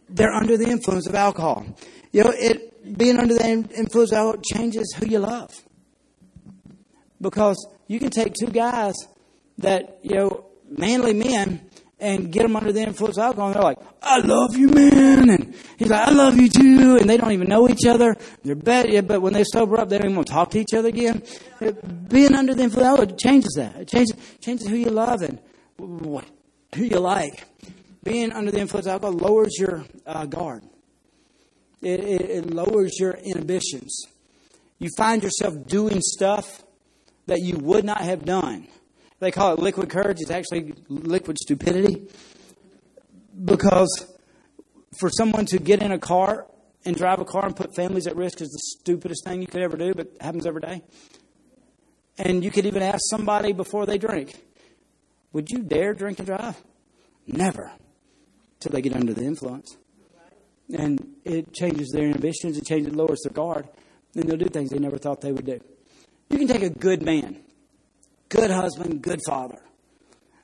They're 0.08 0.32
under 0.32 0.56
the 0.56 0.68
influence 0.68 1.06
of 1.06 1.14
alcohol. 1.14 1.66
You 2.12 2.24
know, 2.24 2.32
it, 2.34 2.96
being 2.96 3.18
under 3.18 3.34
the 3.34 3.46
influence 3.46 4.12
of 4.12 4.18
alcohol 4.18 4.42
changes 4.52 4.94
who 4.98 5.06
you 5.06 5.18
love. 5.18 5.50
Because 7.20 7.68
you 7.86 7.98
can 7.98 8.10
take 8.10 8.34
two 8.34 8.48
guys 8.48 8.94
that, 9.58 9.98
you 10.02 10.16
know, 10.16 10.46
manly 10.68 11.12
men, 11.12 11.70
and 12.00 12.32
get 12.32 12.42
them 12.42 12.56
under 12.56 12.72
the 12.72 12.80
influence 12.80 13.18
of 13.18 13.24
alcohol. 13.24 13.48
And 13.48 13.56
they're 13.56 13.62
like, 13.62 13.78
I 14.02 14.18
love 14.20 14.56
you, 14.56 14.68
man. 14.68 15.30
And 15.30 15.54
he's 15.76 15.88
like, 15.88 16.08
I 16.08 16.10
love 16.10 16.38
you 16.38 16.48
too. 16.48 16.96
And 16.98 17.08
they 17.08 17.16
don't 17.16 17.32
even 17.32 17.48
know 17.48 17.68
each 17.68 17.86
other. 17.86 18.16
They're 18.42 18.54
bad, 18.54 19.06
but 19.06 19.20
when 19.20 19.32
they 19.32 19.44
sober 19.44 19.78
up, 19.78 19.88
they 19.88 19.98
don't 19.98 20.06
even 20.06 20.16
want 20.16 20.28
to 20.28 20.32
talk 20.32 20.50
to 20.52 20.58
each 20.58 20.74
other 20.74 20.88
again. 20.88 21.22
Being 22.08 22.34
under 22.34 22.54
the 22.54 22.62
influence 22.62 22.86
of 22.86 23.00
alcohol 23.00 23.16
changes 23.16 23.52
that. 23.56 23.76
It 23.76 23.88
changes, 23.88 24.16
changes 24.40 24.66
who 24.66 24.76
you 24.76 24.90
love. 24.90 25.22
And 25.22 25.40
who 25.78 26.22
you 26.84 26.98
like. 26.98 27.44
Being 28.02 28.32
under 28.32 28.50
the 28.50 28.60
influence 28.60 28.86
of 28.86 28.92
alcohol 28.92 29.14
lowers 29.14 29.56
your 29.58 29.84
uh, 30.06 30.24
guard. 30.26 30.64
It, 31.82 32.00
it, 32.00 32.20
it 32.22 32.50
lowers 32.50 32.98
your 32.98 33.12
inhibitions. 33.12 34.06
You 34.78 34.88
find 34.96 35.22
yourself 35.22 35.54
doing 35.66 36.00
stuff 36.00 36.62
that 37.26 37.40
you 37.40 37.56
would 37.58 37.84
not 37.84 38.00
have 38.00 38.24
done. 38.24 38.68
They 39.18 39.30
call 39.30 39.52
it 39.54 39.60
liquid 39.60 39.90
courage. 39.90 40.18
It's 40.20 40.30
actually 40.30 40.74
liquid 40.88 41.38
stupidity. 41.38 42.08
Because 43.44 44.12
for 44.98 45.10
someone 45.10 45.46
to 45.46 45.58
get 45.58 45.82
in 45.82 45.92
a 45.92 45.98
car 45.98 46.46
and 46.84 46.96
drive 46.96 47.20
a 47.20 47.24
car 47.24 47.46
and 47.46 47.54
put 47.54 47.74
families 47.74 48.06
at 48.06 48.16
risk 48.16 48.40
is 48.40 48.48
the 48.48 48.80
stupidest 48.80 49.24
thing 49.24 49.40
you 49.40 49.46
could 49.46 49.62
ever 49.62 49.76
do, 49.76 49.94
but 49.94 50.06
it 50.06 50.16
happens 50.22 50.46
every 50.46 50.60
day. 50.60 50.82
And 52.18 52.42
you 52.42 52.50
could 52.50 52.66
even 52.66 52.82
ask 52.82 53.00
somebody 53.08 53.52
before 53.52 53.86
they 53.86 53.98
drink, 53.98 54.34
would 55.32 55.48
you 55.50 55.60
dare 55.60 55.94
drink 55.94 56.18
and 56.18 56.26
drive? 56.26 56.60
Never. 57.26 57.72
Till 58.58 58.72
they 58.72 58.82
get 58.82 58.94
under 58.94 59.14
the 59.14 59.22
influence. 59.22 59.76
And 60.72 61.16
it 61.24 61.52
changes 61.52 61.90
their 61.92 62.06
inhibitions, 62.06 62.56
it 62.56 62.66
changes, 62.66 62.94
lowers 62.94 63.20
their 63.24 63.32
guard, 63.32 63.68
and 64.14 64.24
they'll 64.24 64.36
do 64.36 64.46
things 64.46 64.70
they 64.70 64.78
never 64.78 64.98
thought 64.98 65.20
they 65.20 65.32
would 65.32 65.46
do. 65.46 65.60
You 66.28 66.38
can 66.38 66.48
take 66.48 66.62
a 66.62 66.70
good 66.70 67.02
man, 67.02 67.40
good 68.28 68.50
husband, 68.50 69.02
good 69.02 69.20
father, 69.26 69.58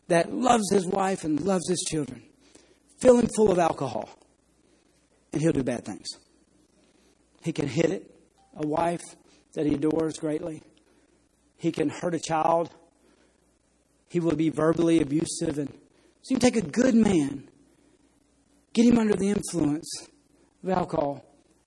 that 0.09 0.33
loves 0.33 0.71
his 0.73 0.87
wife 0.87 1.25
and 1.25 1.41
loves 1.41 1.69
his 1.69 1.85
children, 1.89 2.23
fill 2.99 3.19
him 3.19 3.29
full 3.29 3.53
of 3.53 3.59
alcohol, 3.59 4.09
and 5.33 5.41
he'll 5.41 5.53
do 5.53 5.63
bad 5.63 5.85
things. 5.85 6.09
He 7.43 7.53
can 7.53 7.69
hit 7.69 7.91
it, 7.91 8.11
a 8.57 8.67
wife 8.67 9.03
that 9.55 9.67
he 9.67 9.75
adores 9.75 10.19
greatly. 10.19 10.63
He 11.57 11.71
can 11.71 11.89
hurt 11.89 12.15
a 12.15 12.19
child. 12.19 12.71
He 14.09 14.21
will 14.21 14.35
be 14.35 14.51
verbally 14.51 15.01
abusive. 15.01 15.59
And 15.59 15.71
so 16.23 16.35
you 16.35 16.39
take 16.39 16.57
a 16.57 16.63
good 16.63 16.95
man, 16.95 17.49
get 18.73 18.87
him 18.87 18.99
under 18.99 19.15
the 19.15 19.29
influence 19.29 20.09
of 20.67 20.77
alcohol, 20.77 21.25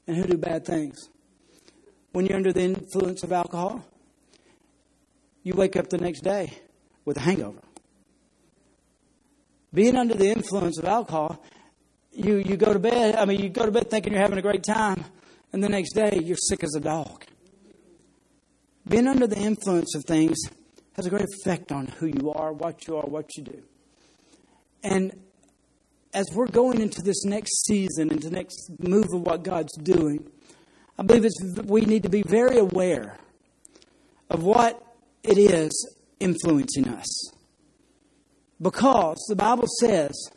and 0.08 0.16
he'll 0.16 0.28
do 0.28 0.38
bad 0.38 0.66
things. 0.66 1.10
When 2.12 2.26
you're 2.26 2.38
under 2.38 2.52
the 2.52 2.64
influence 2.64 3.24
of 3.24 3.32
alcohol, 3.32 3.86
you 5.44 5.54
wake 5.54 5.76
up 5.76 5.90
the 5.90 5.98
next 5.98 6.22
day 6.22 6.54
with 7.06 7.18
a 7.18 7.22
hangover. 7.22 7.62
Being 9.74 9.96
under 9.96 10.16
the 10.16 10.30
influence 10.30 10.78
of 10.80 10.86
alcohol, 10.86 11.44
you, 12.12 12.38
you 12.38 12.58
go 12.58 12.74
to 12.74 12.80
bed, 12.80 13.16
I 13.16 13.26
mean, 13.26 13.40
you 13.40 13.50
go 13.50 13.66
to 13.66 13.72
bed 13.72 13.90
thinking 13.90 14.14
you're 14.14 14.22
having 14.22 14.40
a 14.40 14.44
great 14.44 14.64
time, 14.64 15.06
and 15.54 15.64
the 15.64 15.70
next 15.70 15.94
day 15.94 16.20
you're 16.24 16.38
sick 16.38 16.64
as 16.64 16.76
a 16.76 16.80
dog. 16.80 17.24
Being 18.88 19.08
under 19.08 19.28
the 19.28 19.38
influence 19.38 19.96
of 19.96 20.04
things 20.06 20.38
has 20.94 21.06
a 21.06 21.10
great 21.10 21.28
effect 21.42 21.72
on 21.72 21.88
who 21.88 22.08
you 22.08 22.32
are, 22.32 22.52
what 22.52 22.88
you 22.88 22.98
are, 22.98 23.06
what 23.06 23.30
you 23.38 23.44
do. 23.44 23.62
And 24.84 25.14
as 26.14 26.26
we're 26.34 26.48
going 26.48 26.82
into 26.82 27.02
this 27.02 27.24
next 27.26 27.66
season, 27.66 28.12
into 28.12 28.30
the 28.30 28.36
next 28.36 28.72
move 28.80 29.08
of 29.14 29.22
what 29.22 29.44
God's 29.44 29.76
doing, 29.78 30.30
I 30.98 31.04
believe 31.04 31.26
it's, 31.26 31.40
we 31.64 31.82
need 31.82 32.04
to 32.04 32.10
be 32.10 32.24
very 32.24 32.58
aware 32.58 33.18
of 34.30 34.44
what 34.44 34.82
it 35.24 35.38
is 35.38 35.98
influencing 36.20 36.88
us. 36.90 37.32
Because 38.62 39.24
the 39.30 39.36
Bible 39.36 39.68
says 39.80 40.30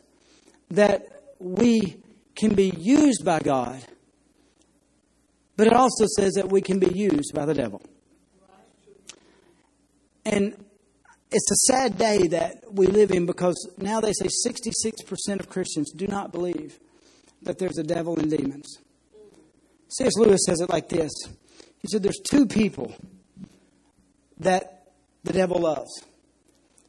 that 0.69 1.03
we 1.39 1.97
can 2.35 2.55
be 2.55 2.73
used 2.77 3.25
by 3.25 3.39
God, 3.39 3.83
but 5.57 5.67
it 5.67 5.73
also 5.73 6.05
says 6.17 6.33
that 6.33 6.49
we 6.49 6.61
can 6.61 6.79
be 6.79 6.97
used 6.97 7.33
by 7.33 7.45
the 7.45 7.53
devil. 7.53 7.81
And 10.25 10.55
it's 11.33 11.51
a 11.51 11.73
sad 11.73 11.97
day 11.97 12.27
that 12.27 12.63
we 12.71 12.87
live 12.87 13.11
in 13.11 13.25
because 13.25 13.69
now 13.77 13.99
they 13.99 14.13
say 14.13 14.27
66% 14.47 15.39
of 15.39 15.49
Christians 15.49 15.91
do 15.91 16.07
not 16.07 16.31
believe 16.31 16.79
that 17.41 17.57
there's 17.57 17.77
a 17.77 17.83
devil 17.83 18.17
and 18.19 18.29
demons. 18.29 18.77
C.S. 19.89 20.13
Lewis 20.17 20.41
says 20.45 20.61
it 20.61 20.69
like 20.69 20.89
this 20.89 21.11
He 21.79 21.87
said, 21.87 22.03
There's 22.03 22.19
two 22.19 22.45
people 22.45 22.95
that 24.39 24.85
the 25.23 25.33
devil 25.33 25.59
loves. 25.59 26.03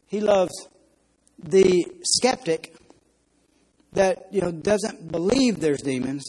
He 0.06 0.20
loves 0.20 0.52
the 1.38 1.86
skeptic 2.04 2.74
that 3.92 4.26
you 4.30 4.40
know 4.40 4.52
doesn't 4.52 5.10
believe 5.10 5.60
there's 5.60 5.82
demons, 5.82 6.24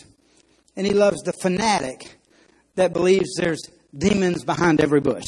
and 0.75 0.87
he 0.87 0.93
loves 0.93 1.21
the 1.23 1.33
fanatic 1.33 2.17
that 2.75 2.93
believes 2.93 3.35
there's 3.35 3.61
demons 3.97 4.43
behind 4.43 4.81
every 4.81 5.01
bush. 5.01 5.25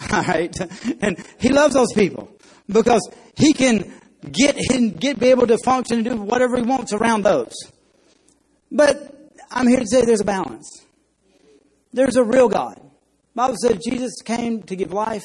All 0.12 0.22
right, 0.22 0.54
and 1.00 1.22
he 1.38 1.50
loves 1.50 1.74
those 1.74 1.92
people 1.92 2.30
because 2.68 3.06
he 3.36 3.52
can 3.52 3.92
get 4.30 4.56
get 4.98 5.18
be 5.18 5.28
able 5.28 5.46
to 5.46 5.58
function 5.64 5.98
and 5.98 6.04
do 6.04 6.16
whatever 6.22 6.56
he 6.56 6.62
wants 6.62 6.92
around 6.92 7.22
those. 7.22 7.54
But 8.72 9.14
I'm 9.50 9.66
here 9.66 9.80
to 9.80 9.86
say 9.86 10.04
there's 10.04 10.20
a 10.20 10.24
balance. 10.24 10.86
There's 11.92 12.16
a 12.16 12.24
real 12.24 12.48
God. 12.48 12.80
Bible 13.34 13.56
says 13.60 13.78
Jesus 13.84 14.12
came 14.22 14.62
to 14.64 14.76
give 14.76 14.92
life, 14.92 15.24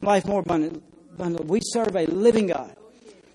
life 0.00 0.26
more 0.26 0.40
abundant. 0.40 0.82
We 1.18 1.60
serve 1.62 1.96
a 1.96 2.06
living 2.06 2.48
God. 2.48 2.76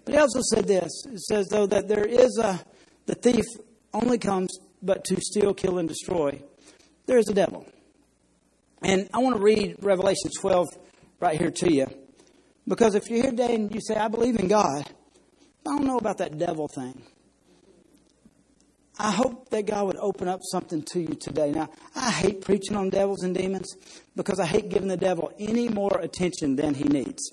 But 0.06 0.14
he 0.14 0.20
also 0.20 0.40
said 0.42 0.68
this. 0.68 0.90
It 1.06 1.20
says 1.20 1.48
though 1.48 1.68
that 1.68 1.88
there 1.88 2.06
is 2.06 2.38
a 2.42 2.60
the 3.06 3.16
thief 3.16 3.46
only 3.94 4.18
comes 4.18 4.56
but 4.82 5.04
to 5.06 5.18
steal, 5.20 5.54
kill, 5.54 5.80
and 5.80 5.90
destroy. 5.90 6.42
There 7.06 7.18
is 7.18 7.28
a 7.28 7.34
devil. 7.34 7.66
And 8.82 9.10
I 9.14 9.20
want 9.20 9.38
to 9.38 9.42
read 9.42 9.76
Revelation 9.82 10.30
12 10.40 10.68
right 11.20 11.38
here 11.38 11.52
to 11.52 11.74
you. 11.74 11.88
Because 12.68 12.96
if 12.96 13.10
you're 13.10 13.22
here 13.22 13.32
today 13.32 13.56
and 13.56 13.74
you 13.74 13.82
say, 13.82 13.96
I 13.96 14.08
believe 14.08 14.40
in 14.40 14.48
God, 14.48 14.88
I 15.68 15.76
don't 15.76 15.86
know 15.86 15.98
about 15.98 16.20
that 16.20 16.38
devil 16.38 16.68
thing. 16.68 17.02
I 18.98 19.12
hope 19.12 19.50
that 19.50 19.66
God 19.66 19.88
would 19.88 19.98
open 19.98 20.28
up 20.28 20.42
something 20.52 20.84
to 20.92 21.00
you 21.00 21.16
today. 21.16 21.52
Now, 21.52 21.70
I 21.96 22.12
hate 22.12 22.42
preaching 22.42 22.76
on 22.76 22.90
devils 22.90 23.24
and 23.24 23.34
demons 23.34 23.76
because 24.16 24.40
I 24.40 24.46
hate 24.46 24.70
giving 24.70 24.90
the 24.90 24.98
devil 24.98 25.32
any 25.40 25.70
more 25.70 26.00
attention 26.02 26.58
than 26.58 26.74
he 26.74 26.84
needs. 26.84 27.32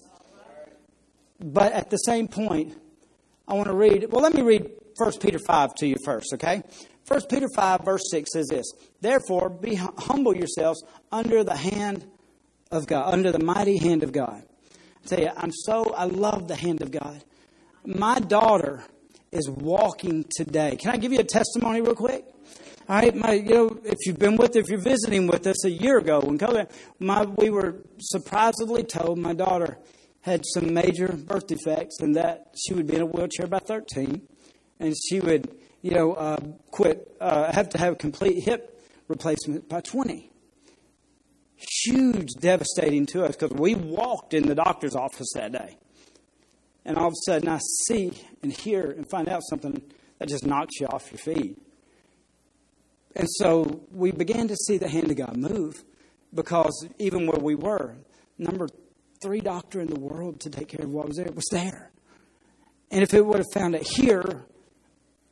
But 1.41 1.73
at 1.73 1.91
the 1.91 1.97
same 1.99 2.29
point, 2.29 2.77
I 3.49 3.55
want 3.55 3.67
to 3.67 3.75
read, 3.75 4.07
well, 4.11 4.23
let 4.23 4.35
me 4.35 4.43
read 4.43 4.71
1 4.97 5.13
Peter 5.21 5.39
5 5.39 5.75
to 5.77 5.87
you 5.87 5.97
first, 6.05 6.33
okay? 6.35 6.63
1 7.07 7.21
Peter 7.31 7.47
5, 7.55 7.85
verse 7.85 8.03
6 8.11 8.33
says 8.33 8.47
this 8.49 8.67
Therefore, 9.01 9.49
be 9.49 9.77
humble 9.77 10.37
yourselves 10.37 10.83
under 11.13 11.45
the 11.45 11.57
hand 11.57 12.07
of 12.71 12.87
God, 12.87 13.13
under 13.13 13.33
the 13.33 13.39
mighty 13.39 13.79
hand 13.79 14.03
of 14.03 14.13
God. 14.13 14.43
I 15.05 15.07
tell 15.07 15.21
you, 15.21 15.31
I'm 15.37 15.53
so, 15.53 15.95
I 15.95 16.05
love 16.05 16.49
the 16.49 16.57
hand 16.57 16.83
of 16.83 16.91
God. 16.91 17.23
My 17.85 18.19
daughter 18.19 18.83
is 19.31 19.49
walking 19.49 20.25
today. 20.37 20.77
Can 20.77 20.91
I 20.91 20.97
give 20.97 21.13
you 21.13 21.21
a 21.21 21.25
testimony 21.25 21.81
real 21.81 21.95
quick? 21.95 22.25
All 22.89 22.97
right, 22.97 23.15
my, 23.15 23.33
you 23.33 23.55
know, 23.55 23.81
if 23.85 24.07
you've 24.07 24.19
been 24.19 24.37
with, 24.37 24.55
if 24.55 24.69
you're 24.69 24.81
visiting 24.81 25.27
with 25.27 25.47
us 25.47 25.65
a 25.65 25.71
year 25.71 25.99
ago 25.99 26.21
when 26.21 26.39
COVID, 26.39 26.71
my, 27.01 27.25
we 27.25 27.51
were 27.51 27.83
surprisingly 27.99 28.85
told 28.85 29.19
my 29.19 29.33
daughter 29.33 29.79
had 30.21 30.45
some 30.45 30.73
major 30.73 31.09
birth 31.09 31.47
defects 31.49 32.01
and 32.01 32.15
that 32.15 32.47
she 32.57 32.75
would 32.75 32.87
be 32.87 32.97
in 32.97 33.03
a 33.03 33.07
wheelchair 33.07 33.47
by 33.47 33.59
13 33.59 34.23
and 34.79 34.95
she 35.09 35.21
would, 35.21 35.57
you 35.87 35.93
know, 35.93 36.15
uh, 36.15 36.37
quit, 36.73 37.17
uh, 37.21 37.53
have 37.53 37.69
to 37.69 37.79
have 37.79 37.93
a 37.93 37.97
complete 37.97 38.43
hip 38.43 38.83
replacement 39.07 39.69
by 39.69 39.81
20. 39.81 40.33
Huge, 41.85 42.33
devastating 42.41 43.07
to 43.07 43.25
us 43.25 43.37
because 43.37 43.57
we 43.57 43.77
walked 43.77 44.35
in 44.35 44.49
the 44.49 44.55
doctor's 44.57 44.97
office 44.97 45.29
that 45.35 45.53
day. 45.53 45.79
And 46.85 46.97
all 46.99 47.07
of 47.07 47.13
a 47.13 47.23
sudden 47.25 47.49
I 47.49 47.61
see 47.87 48.11
and 48.43 48.53
hear 48.53 48.91
and 48.91 49.09
find 49.09 49.29
out 49.29 49.43
something 49.49 49.81
that 50.19 50.29
just 50.29 50.45
knocks 50.45 50.81
you 50.81 50.89
off 50.89 51.09
your 51.13 51.19
feet. 51.19 51.57
And 53.15 53.29
so 53.31 53.83
we 53.93 54.11
began 54.11 54.49
to 54.49 54.57
see 54.57 54.79
the 54.79 54.89
hand 54.89 55.13
of 55.13 55.17
God 55.17 55.37
move 55.37 55.85
because 56.35 56.89
even 56.99 57.29
where 57.29 57.39
we 57.39 57.55
were, 57.55 57.95
number 58.39 58.67
three 59.23 59.41
doctor 59.41 59.81
in 59.81 59.87
the 59.87 60.01
world 60.01 60.41
to 60.41 60.51
take 60.51 60.67
care 60.67 60.85
of 60.85 60.91
what 60.91 61.07
was 61.07 61.17
there 61.17 61.31
was 61.31 61.47
there. 61.53 61.93
And 62.91 63.05
if 63.05 63.15
it 63.15 63.25
would 63.25 63.39
have 63.39 63.53
found 63.55 63.77
it 63.77 63.87
here, 63.87 64.47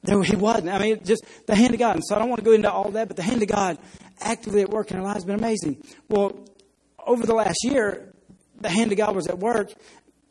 there 0.05 0.23
he 0.23 0.37
wasn't. 0.37 0.69
I 0.69 0.79
mean, 0.79 1.01
just 1.03 1.25
the 1.47 1.55
hand 1.55 1.73
of 1.73 1.81
God. 1.81 1.97
And 1.97 2.05
so 2.05 2.15
I 2.15 2.19
don't 2.19 2.29
want 2.29 2.41
to 2.41 2.45
go 2.45 2.53
into 2.53 2.71
all 2.71 2.91
that, 2.91 3.09
but 3.09 3.17
the 3.17 3.23
hand 3.23 3.43
of 3.43 3.49
God 3.49 3.79
actively 4.21 4.61
at 4.61 4.69
work 4.69 4.91
in 4.91 4.99
our 4.99 5.03
lives 5.03 5.17
has 5.17 5.25
been 5.25 5.39
amazing. 5.39 5.83
Well, 6.09 6.47
over 7.07 7.27
the 7.27 7.35
last 7.35 7.59
year, 7.65 8.13
the 8.61 8.69
hand 8.69 8.93
of 8.93 8.99
God 8.99 9.17
was 9.17 9.27
at 9.29 9.39
work. 9.39 9.73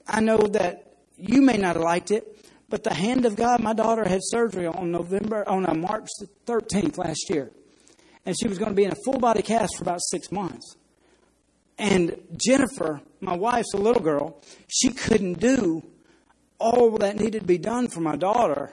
I 0.08 0.22
know 0.22 0.38
that 0.38 0.94
you 1.18 1.42
may 1.42 1.58
not 1.58 1.76
have 1.76 1.84
liked 1.84 2.12
it, 2.12 2.46
but 2.70 2.84
the 2.84 2.94
hand 2.94 3.26
of 3.26 3.36
God, 3.36 3.62
my 3.62 3.74
daughter 3.74 4.08
had 4.08 4.20
surgery 4.22 4.68
on 4.68 4.92
November, 4.92 5.48
on 5.50 5.66
uh, 5.66 5.74
March 5.74 6.08
13th 6.46 7.00
last 7.00 7.30
year. 7.30 7.52
And 8.28 8.36
she 8.40 8.48
was 8.48 8.60
going 8.60 8.72
to 8.72 8.76
be 8.76 8.84
in 8.84 8.92
a 8.92 8.98
full 9.04 9.20
body 9.20 9.42
cast 9.42 9.78
for 9.78 9.84
about 9.84 10.02
six 10.02 10.32
months. 10.32 10.76
And 11.80 12.16
Jennifer, 12.38 13.02
my 13.22 13.36
wife's 13.36 13.74
a 13.74 13.78
little 13.78 14.04
girl, 14.04 14.40
she 14.68 14.90
couldn't 14.90 15.40
do 15.40 15.84
all 16.60 16.92
that 17.00 17.18
needed 17.18 17.42
to 17.42 17.48
be 17.48 17.58
done 17.58 17.88
for 17.88 18.02
my 18.02 18.16
daughter 18.16 18.72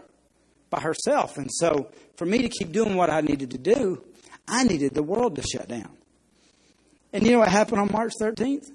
by 0.70 0.80
herself. 0.80 1.37
And 1.37 1.50
so, 1.52 1.90
for 2.16 2.24
me 2.24 2.38
to 2.42 2.48
keep 2.48 2.72
doing 2.72 2.96
what 2.96 3.11
I 3.11 3.20
needed 3.20 3.50
to 3.50 3.59
do, 3.59 4.04
I 4.48 4.64
needed 4.64 4.94
the 4.94 5.02
world 5.02 5.37
to 5.37 5.42
shut 5.42 5.68
down. 5.68 5.90
And 7.12 7.24
you 7.24 7.33
know 7.33 7.40
what 7.40 7.48
happened 7.48 7.80
on 7.80 7.90
March 7.92 8.12
13th? 8.20 8.70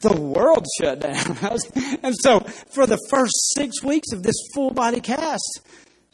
the 0.00 0.18
world 0.18 0.66
shut 0.80 1.00
down. 1.00 1.36
and 2.02 2.14
so, 2.18 2.40
for 2.40 2.86
the 2.86 2.98
first 3.10 3.32
six 3.54 3.82
weeks 3.82 4.12
of 4.12 4.22
this 4.22 4.36
full 4.54 4.70
body 4.70 5.00
cast, 5.00 5.60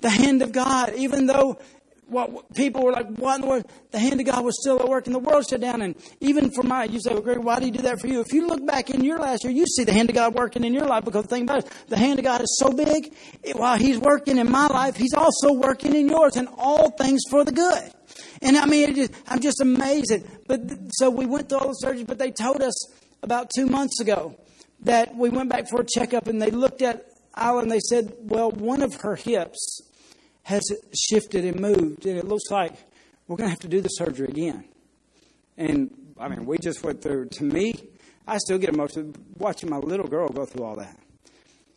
the 0.00 0.10
hand 0.10 0.42
of 0.42 0.52
God, 0.52 0.94
even 0.96 1.26
though 1.26 1.58
what 2.08 2.54
people 2.54 2.82
were 2.82 2.92
like, 2.92 3.08
what 3.16 3.36
in 3.36 3.40
the 3.40 3.46
world? 3.48 3.70
The 3.90 3.98
hand 3.98 4.20
of 4.20 4.26
God 4.26 4.44
was 4.44 4.60
still 4.60 4.78
at 4.80 4.88
work 4.88 5.06
and 5.06 5.14
the 5.14 5.20
world 5.20 5.44
shut 5.48 5.60
down. 5.60 5.82
And 5.82 5.96
even 6.20 6.50
for 6.50 6.62
my, 6.62 6.84
you 6.84 7.00
say, 7.00 7.12
well, 7.12 7.22
Greg, 7.22 7.38
why 7.38 7.58
do 7.58 7.66
you 7.66 7.72
do 7.72 7.82
that 7.82 8.00
for 8.00 8.06
you? 8.06 8.20
If 8.20 8.32
you 8.32 8.46
look 8.46 8.64
back 8.64 8.90
in 8.90 9.04
your 9.04 9.18
last 9.18 9.44
year, 9.44 9.52
you 9.52 9.66
see 9.66 9.84
the 9.84 9.92
hand 9.92 10.08
of 10.08 10.14
God 10.14 10.34
working 10.34 10.64
in 10.64 10.72
your 10.72 10.86
life 10.86 11.04
because 11.04 11.22
the 11.22 11.28
thing 11.28 11.42
about 11.42 11.64
it, 11.64 11.72
the 11.88 11.98
hand 11.98 12.18
of 12.18 12.24
God 12.24 12.40
is 12.40 12.56
so 12.60 12.72
big. 12.72 13.12
It, 13.42 13.56
while 13.56 13.76
He's 13.76 13.98
working 13.98 14.38
in 14.38 14.50
my 14.50 14.66
life, 14.68 14.96
He's 14.96 15.14
also 15.14 15.52
working 15.52 15.94
in 15.94 16.08
yours 16.08 16.36
and 16.36 16.48
all 16.56 16.90
things 16.90 17.22
for 17.28 17.44
the 17.44 17.52
good. 17.52 17.92
And 18.40 18.56
I 18.56 18.66
mean, 18.66 18.94
just, 18.94 19.12
I'm 19.26 19.40
just 19.40 19.60
amazed. 19.60 20.12
But 20.46 20.60
so 20.92 21.10
we 21.10 21.26
went 21.26 21.48
through 21.48 21.58
all 21.58 21.68
the 21.68 21.74
surgery, 21.74 22.04
but 22.04 22.18
they 22.18 22.30
told 22.30 22.62
us 22.62 22.74
about 23.22 23.50
two 23.54 23.66
months 23.66 24.00
ago 24.00 24.36
that 24.80 25.16
we 25.16 25.30
went 25.30 25.50
back 25.50 25.68
for 25.68 25.80
a 25.80 25.84
checkup 25.84 26.28
and 26.28 26.40
they 26.40 26.50
looked 26.50 26.82
at 26.82 27.06
Isla 27.36 27.62
and 27.62 27.70
they 27.70 27.80
said, 27.80 28.14
well, 28.20 28.50
one 28.50 28.82
of 28.82 28.94
her 29.00 29.16
hips 29.16 29.82
has 30.46 30.62
shifted 30.94 31.44
and 31.44 31.58
moved, 31.58 32.06
and 32.06 32.16
it 32.16 32.24
looks 32.24 32.52
like 32.52 32.72
we're 33.26 33.36
going 33.36 33.48
to 33.48 33.50
have 33.50 33.58
to 33.58 33.68
do 33.68 33.80
the 33.80 33.88
surgery 33.88 34.28
again. 34.28 34.64
And 35.56 35.90
I 36.20 36.28
mean, 36.28 36.46
we 36.46 36.56
just 36.58 36.84
went 36.84 37.02
through. 37.02 37.30
To 37.30 37.44
me, 37.44 37.74
I 38.28 38.38
still 38.38 38.56
get 38.56 38.68
emotional 38.68 39.12
watching 39.38 39.68
my 39.68 39.78
little 39.78 40.06
girl 40.06 40.28
go 40.28 40.44
through 40.44 40.64
all 40.64 40.76
that. 40.76 40.96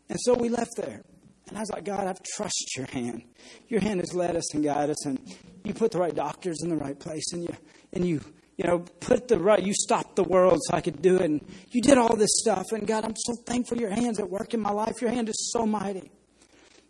And 0.08 0.20
so 0.22 0.36
we 0.36 0.50
left 0.50 0.70
there. 0.78 1.02
And 1.48 1.58
I 1.58 1.62
was 1.62 1.72
like, 1.72 1.84
God, 1.84 2.06
I've 2.06 2.22
trusted 2.22 2.68
your 2.78 2.86
hand. 2.86 3.24
Your 3.70 3.82
hand 3.82 4.02
has 4.02 4.14
led 4.14 4.36
us 4.36 4.54
and 4.54 4.64
guided 4.64 4.92
us, 4.92 5.04
and 5.08 5.20
you 5.64 5.74
put 5.74 5.90
the 5.90 5.98
right 5.98 6.14
doctors 6.14 6.62
in 6.62 6.70
the 6.70 6.78
right 6.78 7.00
place, 7.00 7.34
and 7.34 7.42
you 7.42 7.56
and 7.92 8.06
you 8.06 8.22
you 8.56 8.68
know 8.68 8.86
put 9.00 9.28
the 9.28 9.40
right. 9.40 9.64
You 9.64 9.74
stopped 9.74 10.16
the 10.16 10.24
world 10.24 10.60
so 10.62 10.78
I 10.78 10.82
could 10.82 11.02
do 11.02 11.16
it, 11.16 11.24
and 11.24 11.42
you 11.72 11.82
did 11.82 11.98
all 11.98 12.16
this 12.16 12.30
stuff. 12.34 12.66
And 12.72 12.86
God, 12.86 13.04
I'm 13.04 13.16
so 13.16 13.34
thankful 13.48 13.80
your 13.80 13.90
hands 13.90 14.20
at 14.20 14.30
work 14.30 14.54
in 14.54 14.60
my 14.60 14.70
life. 14.70 15.02
Your 15.02 15.10
hand 15.10 15.28
is 15.28 15.52
so 15.52 15.66
mighty. 15.66 16.12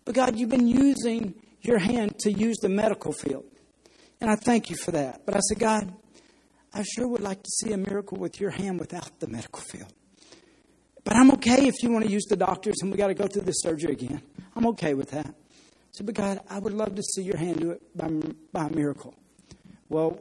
But 0.03 0.15
God, 0.15 0.37
you've 0.37 0.49
been 0.49 0.67
using 0.67 1.35
your 1.61 1.79
hand 1.79 2.17
to 2.19 2.31
use 2.31 2.57
the 2.57 2.69
medical 2.69 3.11
field. 3.11 3.45
And 4.21 4.29
I 4.29 4.35
thank 4.35 4.69
you 4.69 4.75
for 4.75 4.91
that. 4.91 5.25
But 5.25 5.35
I 5.35 5.39
said, 5.39 5.59
God, 5.59 5.93
I 6.73 6.83
sure 6.83 7.07
would 7.07 7.21
like 7.21 7.41
to 7.41 7.49
see 7.49 7.73
a 7.73 7.77
miracle 7.77 8.17
with 8.17 8.39
your 8.39 8.51
hand 8.51 8.79
without 8.79 9.19
the 9.19 9.27
medical 9.27 9.61
field. 9.61 9.91
But 11.03 11.15
I'm 11.15 11.31
okay 11.31 11.67
if 11.67 11.81
you 11.81 11.91
want 11.91 12.05
to 12.05 12.11
use 12.11 12.25
the 12.25 12.35
doctors 12.35 12.75
and 12.81 12.91
we 12.91 12.97
got 12.97 13.07
to 13.07 13.13
go 13.13 13.27
through 13.27 13.43
the 13.43 13.51
surgery 13.51 13.93
again. 13.93 14.21
I'm 14.55 14.67
okay 14.67 14.93
with 14.93 15.11
that. 15.11 15.27
I 15.27 15.91
said, 15.91 16.05
but 16.05 16.15
God, 16.15 16.39
I 16.49 16.59
would 16.59 16.73
love 16.73 16.95
to 16.95 17.01
see 17.01 17.23
your 17.23 17.37
hand 17.37 17.61
do 17.61 17.71
it 17.71 17.81
by, 17.97 18.09
by 18.51 18.67
a 18.67 18.69
miracle. 18.69 19.15
Well, 19.87 20.19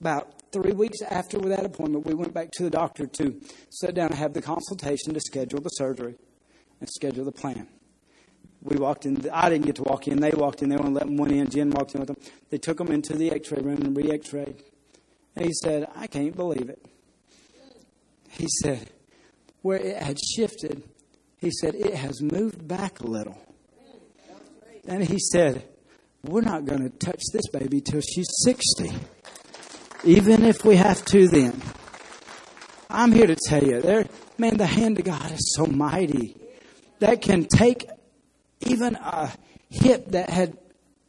about 0.00 0.42
three 0.52 0.72
weeks 0.72 0.98
after 1.08 1.38
that 1.38 1.64
appointment, 1.64 2.04
we 2.04 2.14
went 2.14 2.34
back 2.34 2.50
to 2.52 2.64
the 2.64 2.70
doctor 2.70 3.06
to 3.06 3.40
sit 3.70 3.94
down 3.94 4.08
and 4.08 4.16
have 4.16 4.34
the 4.34 4.42
consultation 4.42 5.14
to 5.14 5.20
schedule 5.20 5.60
the 5.60 5.70
surgery 5.70 6.16
and 6.80 6.88
schedule 6.90 7.24
the 7.24 7.32
plan 7.32 7.68
we 8.64 8.76
walked 8.76 9.04
in. 9.04 9.28
I 9.30 9.50
didn't 9.50 9.66
get 9.66 9.76
to 9.76 9.82
walk 9.82 10.08
in. 10.08 10.20
They 10.20 10.30
walked 10.30 10.62
in. 10.62 10.70
They 10.70 10.76
only 10.76 10.92
let 10.92 11.06
one 11.06 11.30
in. 11.30 11.48
Jen 11.50 11.70
walked 11.70 11.94
in 11.94 12.00
with 12.00 12.08
them. 12.08 12.16
They 12.50 12.58
took 12.58 12.78
them 12.78 12.90
into 12.90 13.14
the 13.14 13.30
X-ray 13.30 13.62
room 13.62 13.82
and 13.82 13.96
re-X-rayed. 13.96 14.56
And 15.36 15.44
he 15.44 15.52
said, 15.52 15.88
"I 15.94 16.06
can't 16.06 16.34
believe 16.34 16.70
it." 16.70 16.84
He 18.30 18.46
said, 18.62 18.90
"Where 19.62 19.78
it 19.78 20.02
had 20.02 20.18
shifted, 20.18 20.82
he 21.38 21.50
said 21.50 21.74
it 21.74 21.94
has 21.94 22.22
moved 22.22 22.66
back 22.66 23.00
a 23.00 23.06
little." 23.06 23.38
And 24.88 25.04
he 25.04 25.18
said, 25.18 25.68
"We're 26.24 26.40
not 26.40 26.64
going 26.64 26.82
to 26.82 26.90
touch 26.90 27.22
this 27.32 27.48
baby 27.48 27.80
till 27.80 28.00
she's 28.00 28.28
sixty, 28.44 28.90
even 30.04 30.44
if 30.44 30.64
we 30.64 30.76
have 30.76 31.04
to 31.06 31.28
then." 31.28 31.60
I'm 32.88 33.12
here 33.12 33.26
to 33.26 33.36
tell 33.48 33.62
you, 33.62 33.80
there, 33.82 34.06
man, 34.38 34.56
the 34.56 34.66
hand 34.66 34.98
of 34.98 35.04
God 35.04 35.32
is 35.32 35.54
so 35.56 35.66
mighty 35.66 36.36
that 37.00 37.20
can 37.20 37.44
take 37.44 37.86
even 38.66 38.96
a 38.96 39.32
hip 39.70 40.08
that 40.08 40.30
had 40.30 40.58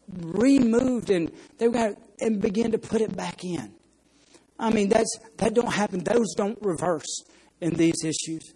removed 0.08 1.10
and 1.10 1.32
they 1.58 1.68
got 1.70 1.94
and 2.20 2.42
begin 2.42 2.72
to 2.72 2.78
put 2.78 3.02
it 3.02 3.16
back 3.16 3.44
in. 3.44 3.74
I 4.60 4.70
mean, 4.70 4.90
that's 4.90 5.20
that 5.38 5.54
don't 5.54 5.74
happen. 5.74 6.04
Those 6.04 6.34
don't 6.36 6.58
reverse 6.62 7.24
in 7.60 7.74
these 7.74 8.04
issues, 8.04 8.54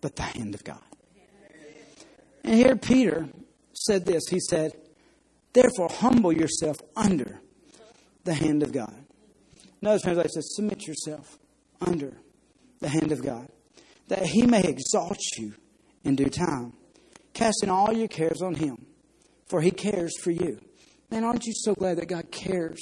but 0.00 0.16
the 0.16 0.22
hand 0.22 0.54
of 0.54 0.62
God. 0.64 0.82
And 2.44 2.54
here 2.54 2.76
Peter 2.76 3.28
said 3.72 4.04
this. 4.04 4.24
He 4.28 4.38
said, 4.38 4.72
"Therefore, 5.52 5.88
humble 5.90 6.32
yourself 6.32 6.76
under 6.94 7.40
the 8.24 8.34
hand 8.34 8.62
of 8.62 8.72
God." 8.72 8.94
Another 9.80 9.98
translation 9.98 10.30
says, 10.30 10.54
"Submit 10.54 10.86
yourself 10.86 11.38
under 11.80 12.18
the 12.80 12.88
hand 12.88 13.12
of 13.12 13.22
God, 13.22 13.48
that 14.08 14.26
He 14.26 14.42
may 14.46 14.62
exalt 14.62 15.18
you 15.38 15.54
in 16.04 16.16
due 16.16 16.30
time." 16.30 16.74
Casting 17.34 17.68
all 17.68 17.92
your 17.92 18.08
cares 18.08 18.40
on 18.40 18.54
Him, 18.54 18.86
for 19.46 19.60
He 19.60 19.70
cares 19.70 20.18
for 20.18 20.30
you. 20.30 20.58
Man, 21.10 21.24
aren't 21.24 21.44
you 21.44 21.52
so 21.54 21.74
glad 21.74 21.98
that 21.98 22.08
God 22.08 22.30
cares 22.30 22.80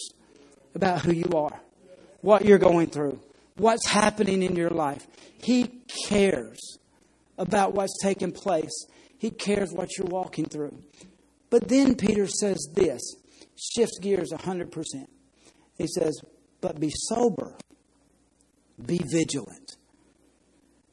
about 0.74 1.00
who 1.00 1.12
you 1.12 1.30
are, 1.34 1.60
what 2.20 2.44
you're 2.44 2.58
going 2.58 2.88
through, 2.88 3.20
what's 3.56 3.86
happening 3.86 4.42
in 4.42 4.54
your 4.54 4.70
life? 4.70 5.06
He 5.42 5.82
cares 6.08 6.78
about 7.36 7.74
what's 7.74 7.98
taking 8.00 8.32
place, 8.32 8.86
He 9.18 9.30
cares 9.30 9.72
what 9.72 9.96
you're 9.98 10.06
walking 10.06 10.44
through. 10.44 10.78
But 11.50 11.68
then 11.68 11.96
Peter 11.96 12.26
says 12.26 12.68
this 12.74 13.16
shifts 13.56 13.98
gears 14.00 14.30
100%. 14.32 14.70
He 15.78 15.86
says, 15.86 16.20
But 16.60 16.80
be 16.80 16.90
sober, 16.90 17.56
be 18.84 18.98
vigilant. 18.98 19.76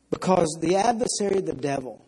Because 0.10 0.58
the 0.62 0.76
adversary, 0.76 1.42
the 1.42 1.54
devil, 1.54 2.06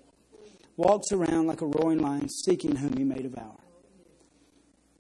walks 0.77 1.12
around 1.12 1.47
like 1.47 1.62
a 1.62 1.65
roaring 1.65 1.99
lion, 1.99 2.29
seeking 2.29 2.75
whom 2.75 2.97
he 2.97 3.03
may 3.03 3.21
devour. 3.21 3.60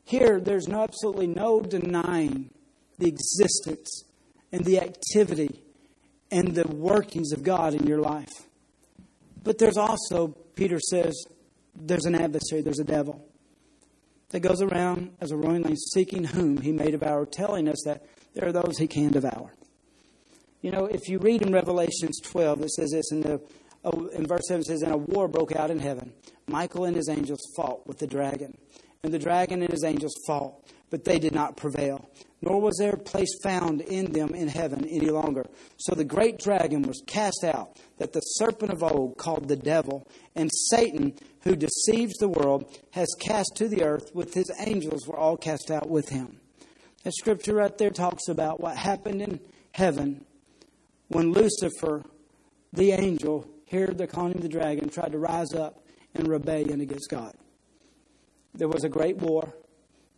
Here, 0.03 0.39
there's 0.39 0.67
no, 0.67 0.83
absolutely 0.83 1.27
no 1.27 1.61
denying 1.61 2.49
the 2.97 3.07
existence 3.07 4.03
and 4.51 4.65
the 4.65 4.79
activity 4.79 5.63
and 6.29 6.53
the 6.53 6.67
workings 6.67 7.31
of 7.31 7.43
God 7.43 7.73
in 7.73 7.87
your 7.87 7.99
life. 7.99 8.47
But 9.43 9.57
there's 9.57 9.77
also, 9.77 10.29
Peter 10.55 10.79
says, 10.79 11.13
there's 11.75 12.05
an 12.05 12.15
adversary, 12.15 12.61
there's 12.61 12.79
a 12.79 12.85
devil 12.85 13.25
that 14.29 14.39
goes 14.39 14.61
around 14.61 15.11
as 15.19 15.31
a 15.31 15.37
roaring 15.37 15.63
lion 15.63 15.77
seeking 15.77 16.23
whom 16.23 16.57
he 16.57 16.71
may 16.71 16.91
devour, 16.91 17.25
telling 17.25 17.67
us 17.67 17.81
that 17.85 18.05
there 18.33 18.47
are 18.47 18.53
those 18.53 18.77
he 18.77 18.87
can 18.87 19.11
devour. 19.11 19.53
You 20.61 20.71
know, 20.71 20.85
if 20.85 21.09
you 21.09 21.19
read 21.19 21.41
in 21.41 21.51
Revelations 21.51 22.19
12, 22.21 22.61
it 22.61 22.71
says 22.71 22.91
this 22.91 23.11
in 23.11 23.21
the 23.21 23.41
in 23.83 24.27
verse 24.27 24.47
7 24.47 24.63
says, 24.63 24.81
And 24.81 24.93
a 24.93 24.97
war 24.97 25.27
broke 25.27 25.55
out 25.55 25.71
in 25.71 25.79
heaven. 25.79 26.13
Michael 26.47 26.85
and 26.85 26.95
his 26.95 27.09
angels 27.09 27.41
fought 27.55 27.87
with 27.87 27.99
the 27.99 28.07
dragon. 28.07 28.57
And 29.03 29.13
the 29.13 29.19
dragon 29.19 29.61
and 29.61 29.71
his 29.71 29.83
angels 29.83 30.13
fought, 30.27 30.53
but 30.91 31.05
they 31.05 31.17
did 31.17 31.33
not 31.33 31.57
prevail. 31.57 32.07
Nor 32.41 32.61
was 32.61 32.77
there 32.77 32.93
a 32.93 32.97
place 32.97 33.33
found 33.43 33.81
in 33.81 34.11
them 34.11 34.35
in 34.35 34.47
heaven 34.47 34.85
any 34.85 35.09
longer. 35.09 35.45
So 35.77 35.95
the 35.95 36.03
great 36.03 36.39
dragon 36.39 36.83
was 36.83 37.01
cast 37.07 37.43
out, 37.43 37.79
that 37.97 38.13
the 38.13 38.19
serpent 38.19 38.71
of 38.71 38.83
old, 38.83 39.17
called 39.17 39.47
the 39.47 39.55
devil, 39.55 40.07
and 40.35 40.49
Satan, 40.69 41.13
who 41.41 41.55
deceives 41.55 42.13
the 42.17 42.29
world, 42.29 42.77
has 42.91 43.07
cast 43.19 43.53
to 43.55 43.67
the 43.67 43.83
earth 43.83 44.11
with 44.13 44.33
his 44.33 44.51
angels, 44.59 45.07
were 45.07 45.17
all 45.17 45.37
cast 45.37 45.71
out 45.71 45.89
with 45.89 46.09
him. 46.09 46.39
That 47.03 47.13
scripture 47.13 47.55
right 47.55 47.75
there 47.77 47.89
talks 47.89 48.27
about 48.27 48.59
what 48.59 48.77
happened 48.77 49.21
in 49.21 49.39
heaven 49.71 50.25
when 51.07 51.31
Lucifer, 51.31 52.03
the 52.71 52.91
angel, 52.91 53.47
Herod, 53.71 53.97
they're 53.97 54.05
calling 54.05 54.33
him 54.33 54.41
the 54.41 54.49
dragon, 54.49 54.89
tried 54.89 55.13
to 55.13 55.17
rise 55.17 55.53
up 55.53 55.81
in 56.13 56.25
rebellion 56.25 56.81
against 56.81 57.09
God. 57.09 57.33
There 58.53 58.67
was 58.67 58.83
a 58.83 58.89
great 58.89 59.15
war, 59.15 59.53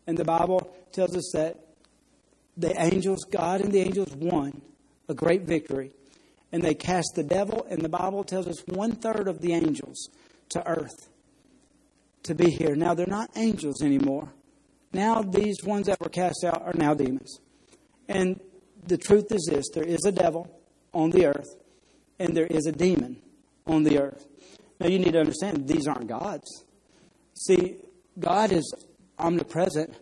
and 0.08 0.18
the 0.18 0.26
Bible 0.26 0.76
tells 0.92 1.16
us 1.16 1.32
that 1.36 1.60
the 2.58 2.74
angels, 2.82 3.26
God 3.26 3.62
and 3.62 3.72
the 3.72 3.82
angels 3.82 4.16
won 4.16 4.64
a 5.08 5.14
great 5.14 5.44
victory, 5.44 5.92
and 6.52 6.64
they 6.64 6.74
cast 6.74 7.12
the 7.16 7.24
devil, 7.24 7.66
and 7.70 7.82
the 7.82 7.90
Bible 7.90 8.24
tells 8.24 8.48
us 8.48 8.58
one 8.66 8.94
third 8.94 9.28
of 9.28 9.40
the 9.40 9.54
angels 9.54 10.10
to 10.50 10.68
earth 10.68 11.10
to 12.24 12.34
be 12.34 12.50
here. 12.50 12.76
Now, 12.76 12.96
they're 12.96 13.06
not 13.06 13.30
angels 13.36 13.84
anymore. 13.84 14.34
Now, 14.94 15.22
these 15.22 15.64
ones 15.64 15.86
that 15.86 16.00
were 16.02 16.10
cast 16.10 16.44
out 16.44 16.64
are 16.64 16.74
now 16.74 16.96
demons. 16.96 17.40
And 18.08 18.40
the 18.84 18.98
truth 18.98 19.32
is 19.32 19.48
this 19.52 19.66
there 19.76 19.84
is 19.84 20.06
a 20.06 20.12
devil 20.12 20.60
on 20.92 21.12
the 21.12 21.28
earth, 21.28 21.56
and 22.18 22.36
there 22.36 22.48
is 22.48 22.66
a 22.66 22.72
demon 22.72 23.23
on 23.66 23.84
the 23.84 24.00
earth. 24.00 24.26
Now, 24.80 24.88
you 24.88 25.00
need 25.00 25.14
to 25.14 25.20
understand 25.20 25.68
these 25.68 25.88
aren't 25.88 26.08
gods. 26.08 26.66
See, 27.34 27.78
God 28.20 28.52
is 28.52 28.74
omnipresent, 29.18 29.96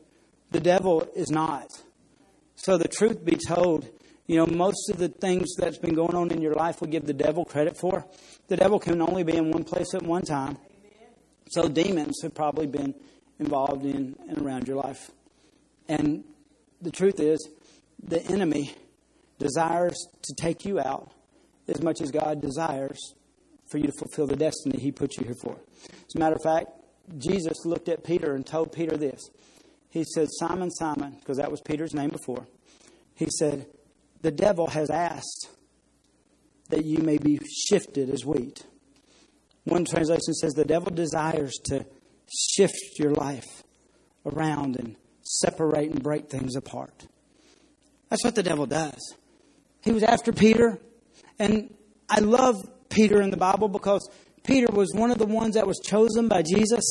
the 0.52 0.60
devil 0.60 1.08
is 1.16 1.30
not. 1.30 1.68
So, 2.56 2.78
the 2.78 2.88
truth 2.88 3.24
be 3.24 3.38
told, 3.48 3.90
you 4.28 4.38
know, 4.38 4.46
most 4.46 4.90
of 4.90 4.98
the 4.98 5.10
things 5.10 5.56
that's 5.58 5.78
been 5.78 5.94
going 5.94 6.16
on 6.16 6.32
in 6.32 6.42
your 6.42 6.54
life 6.54 6.82
we 6.82 6.88
give 6.88 7.06
the 7.06 7.14
devil 7.14 7.46
credit 7.46 7.78
for. 7.78 8.06
The 8.48 8.58
devil 8.58 8.80
can 8.80 9.02
only 9.02 9.24
be 9.24 9.36
in 9.36 9.52
one 9.52 9.64
place 9.64 9.94
at 9.94 10.04
one 10.04 10.24
time. 10.24 10.58
So, 11.50 11.68
demons 11.68 12.20
have 12.24 12.34
probably 12.34 12.68
been 12.68 12.96
involved 13.40 13.86
in 13.86 14.16
and 14.30 14.38
around 14.40 14.68
your 14.68 14.78
life. 14.78 15.12
And 15.88 16.24
the 16.82 16.92
truth 16.92 17.20
is, 17.20 17.50
the 18.02 18.24
enemy 18.28 18.74
desires 19.38 20.08
to 20.24 20.36
take 20.36 20.66
you 20.66 20.80
out 20.80 21.12
as 21.68 21.82
much 21.82 22.02
as 22.02 22.12
God 22.12 22.42
desires 22.42 23.14
for 23.72 23.78
you 23.78 23.86
to 23.86 23.94
fulfill 23.94 24.28
the 24.28 24.36
destiny 24.36 24.80
He 24.80 24.92
put 24.92 25.18
you 25.18 25.26
here 25.26 25.36
for. 25.42 25.58
As 25.88 26.16
a 26.16 26.20
matter 26.20 26.36
of 26.36 26.44
fact, 26.44 26.68
Jesus 27.18 27.66
looked 27.66 27.90
at 27.90 28.04
Peter 28.04 28.36
and 28.36 28.46
told 28.46 28.72
Peter 28.72 28.98
this. 28.98 29.30
He 29.90 30.04
said, 30.04 30.28
Simon, 30.32 30.70
Simon, 30.70 31.16
because 31.20 31.38
that 31.38 31.52
was 31.52 31.62
Peter's 31.62 31.94
name 31.94 32.10
before. 32.10 32.48
He 33.16 33.28
said, 33.40 33.68
The 34.22 34.32
devil 34.32 34.68
has 34.68 34.90
asked 34.90 35.50
that 36.70 36.86
you 36.86 37.00
may 37.00 37.18
be 37.18 37.40
shifted 37.68 38.10
as 38.10 38.26
wheat. 38.26 38.66
One 39.64 39.86
translation 39.86 40.34
says, 40.34 40.54
The 40.54 40.66
devil 40.66 40.92
desires 40.92 41.54
to 41.66 41.86
shift 42.56 42.98
your 42.98 43.12
life 43.12 43.64
around 44.26 44.78
and 44.78 44.96
separate 45.24 45.92
and 45.92 46.02
break 46.02 46.30
things 46.30 46.56
apart. 46.56 47.08
That's 48.10 48.24
what 48.24 48.36
the 48.36 48.44
devil 48.44 48.66
does. 48.66 49.16
He 49.82 49.92
was 49.92 50.04
after 50.04 50.32
Peter, 50.32 50.80
and 51.40 51.74
I 52.10 52.20
love 52.20 52.56
Peter 52.92 53.22
in 53.22 53.32
the 53.32 53.38
Bible 53.38 53.68
because 53.68 54.08
Peter 54.44 54.72
was 54.72 54.94
one 54.94 55.10
of 55.10 55.18
the 55.18 55.26
ones 55.26 55.56
that 55.56 55.66
was 55.66 55.80
chosen 55.84 56.28
by 56.28 56.44
Jesus 56.44 56.84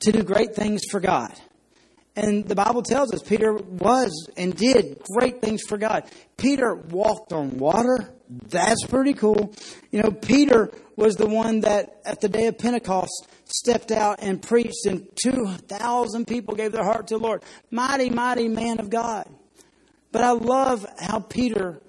to 0.00 0.12
do 0.12 0.22
great 0.22 0.54
things 0.54 0.80
for 0.90 1.00
God. 1.00 1.32
And 2.14 2.46
the 2.46 2.54
Bible 2.54 2.82
tells 2.82 3.12
us 3.14 3.22
Peter 3.22 3.54
was 3.54 4.28
and 4.36 4.54
did 4.54 5.00
great 5.16 5.40
things 5.40 5.62
for 5.66 5.78
God. 5.78 6.04
Peter 6.36 6.74
walked 6.74 7.32
on 7.32 7.56
water. 7.56 8.12
That's 8.28 8.84
pretty 8.86 9.14
cool. 9.14 9.54
You 9.90 10.02
know, 10.02 10.10
Peter 10.10 10.70
was 10.96 11.14
the 11.14 11.26
one 11.26 11.60
that 11.60 12.00
at 12.04 12.20
the 12.20 12.28
day 12.28 12.46
of 12.46 12.58
Pentecost 12.58 13.28
stepped 13.44 13.92
out 13.92 14.18
and 14.20 14.42
preached, 14.42 14.86
and 14.86 15.08
2,000 15.22 16.26
people 16.26 16.54
gave 16.54 16.72
their 16.72 16.84
heart 16.84 17.06
to 17.08 17.14
the 17.14 17.22
Lord. 17.22 17.42
Mighty, 17.70 18.10
mighty 18.10 18.48
man 18.48 18.78
of 18.78 18.90
God. 18.90 19.26
But 20.10 20.22
I 20.22 20.32
love 20.32 20.86
how 20.98 21.20
Peter 21.20 21.80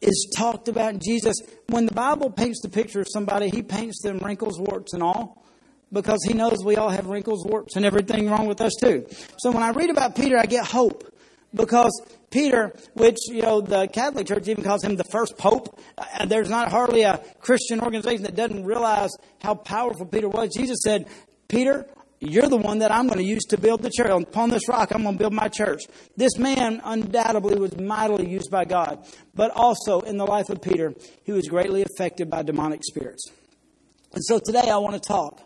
is 0.00 0.32
talked 0.36 0.68
about 0.68 0.94
in 0.94 1.00
Jesus. 1.00 1.36
When 1.68 1.86
the 1.86 1.94
Bible 1.94 2.30
paints 2.30 2.60
the 2.62 2.68
picture 2.68 3.00
of 3.00 3.08
somebody, 3.10 3.48
he 3.50 3.62
paints 3.62 4.02
them 4.02 4.18
wrinkles, 4.18 4.58
warts, 4.60 4.94
and 4.94 5.02
all 5.02 5.44
because 5.92 6.20
he 6.26 6.34
knows 6.34 6.58
we 6.64 6.76
all 6.76 6.90
have 6.90 7.06
wrinkles, 7.06 7.44
warts, 7.44 7.76
and 7.76 7.84
everything 7.84 8.28
wrong 8.28 8.46
with 8.46 8.60
us 8.60 8.74
too. 8.80 9.06
So 9.38 9.50
when 9.50 9.62
I 9.62 9.70
read 9.70 9.90
about 9.90 10.16
Peter, 10.16 10.38
I 10.38 10.46
get 10.46 10.66
hope 10.66 11.12
because 11.54 11.90
Peter, 12.30 12.74
which, 12.94 13.16
you 13.28 13.42
know, 13.42 13.60
the 13.60 13.86
Catholic 13.88 14.26
Church 14.26 14.48
even 14.48 14.62
calls 14.62 14.84
him 14.84 14.96
the 14.96 15.04
first 15.04 15.38
pope. 15.38 15.80
Uh, 15.96 16.26
there's 16.26 16.50
not 16.50 16.70
hardly 16.70 17.02
a 17.02 17.22
Christian 17.40 17.80
organization 17.80 18.24
that 18.24 18.36
doesn't 18.36 18.64
realize 18.64 19.10
how 19.40 19.54
powerful 19.54 20.06
Peter 20.06 20.28
was. 20.28 20.50
Jesus 20.54 20.78
said, 20.82 21.06
Peter, 21.48 21.86
you're 22.20 22.48
the 22.48 22.56
one 22.56 22.80
that 22.80 22.90
I'm 22.90 23.06
going 23.06 23.18
to 23.18 23.24
use 23.24 23.44
to 23.46 23.58
build 23.58 23.82
the 23.82 23.90
church. 23.90 24.10
Upon 24.10 24.50
this 24.50 24.68
rock, 24.68 24.90
I'm 24.92 25.02
going 25.02 25.14
to 25.14 25.18
build 25.18 25.32
my 25.32 25.48
church. 25.48 25.82
This 26.16 26.36
man 26.36 26.80
undoubtedly 26.84 27.58
was 27.58 27.76
mightily 27.76 28.28
used 28.28 28.50
by 28.50 28.64
God, 28.64 29.06
but 29.34 29.50
also 29.54 30.00
in 30.00 30.16
the 30.16 30.26
life 30.26 30.50
of 30.50 30.60
Peter, 30.60 30.94
he 31.24 31.32
was 31.32 31.48
greatly 31.48 31.82
affected 31.82 32.28
by 32.28 32.42
demonic 32.42 32.80
spirits. 32.84 33.30
And 34.12 34.24
so 34.24 34.40
today 34.44 34.68
I 34.68 34.78
want 34.78 35.00
to 35.00 35.06
talk 35.06 35.40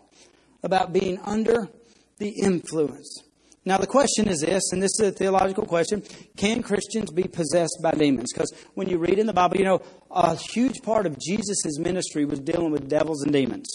about 0.63 0.93
being 0.93 1.19
under 1.19 1.69
the 2.17 2.29
influence. 2.29 3.21
Now, 3.65 3.77
the 3.77 3.87
question 3.87 4.27
is 4.27 4.41
this, 4.41 4.73
and 4.73 4.83
this 4.83 4.99
is 4.99 5.07
a 5.07 5.11
theological 5.11 5.65
question 5.65 6.03
can 6.35 6.63
Christians 6.63 7.11
be 7.11 7.23
possessed 7.23 7.79
by 7.81 7.91
demons? 7.91 8.33
Because 8.33 8.51
when 8.73 8.89
you 8.89 8.97
read 8.97 9.19
in 9.19 9.27
the 9.27 9.33
Bible, 9.33 9.57
you 9.57 9.63
know, 9.63 9.81
a 10.11 10.35
huge 10.35 10.81
part 10.81 11.05
of 11.05 11.17
Jesus' 11.19 11.79
ministry 11.79 12.25
was 12.25 12.39
dealing 12.39 12.71
with 12.71 12.89
devils 12.89 13.23
and 13.23 13.31
demons. 13.31 13.69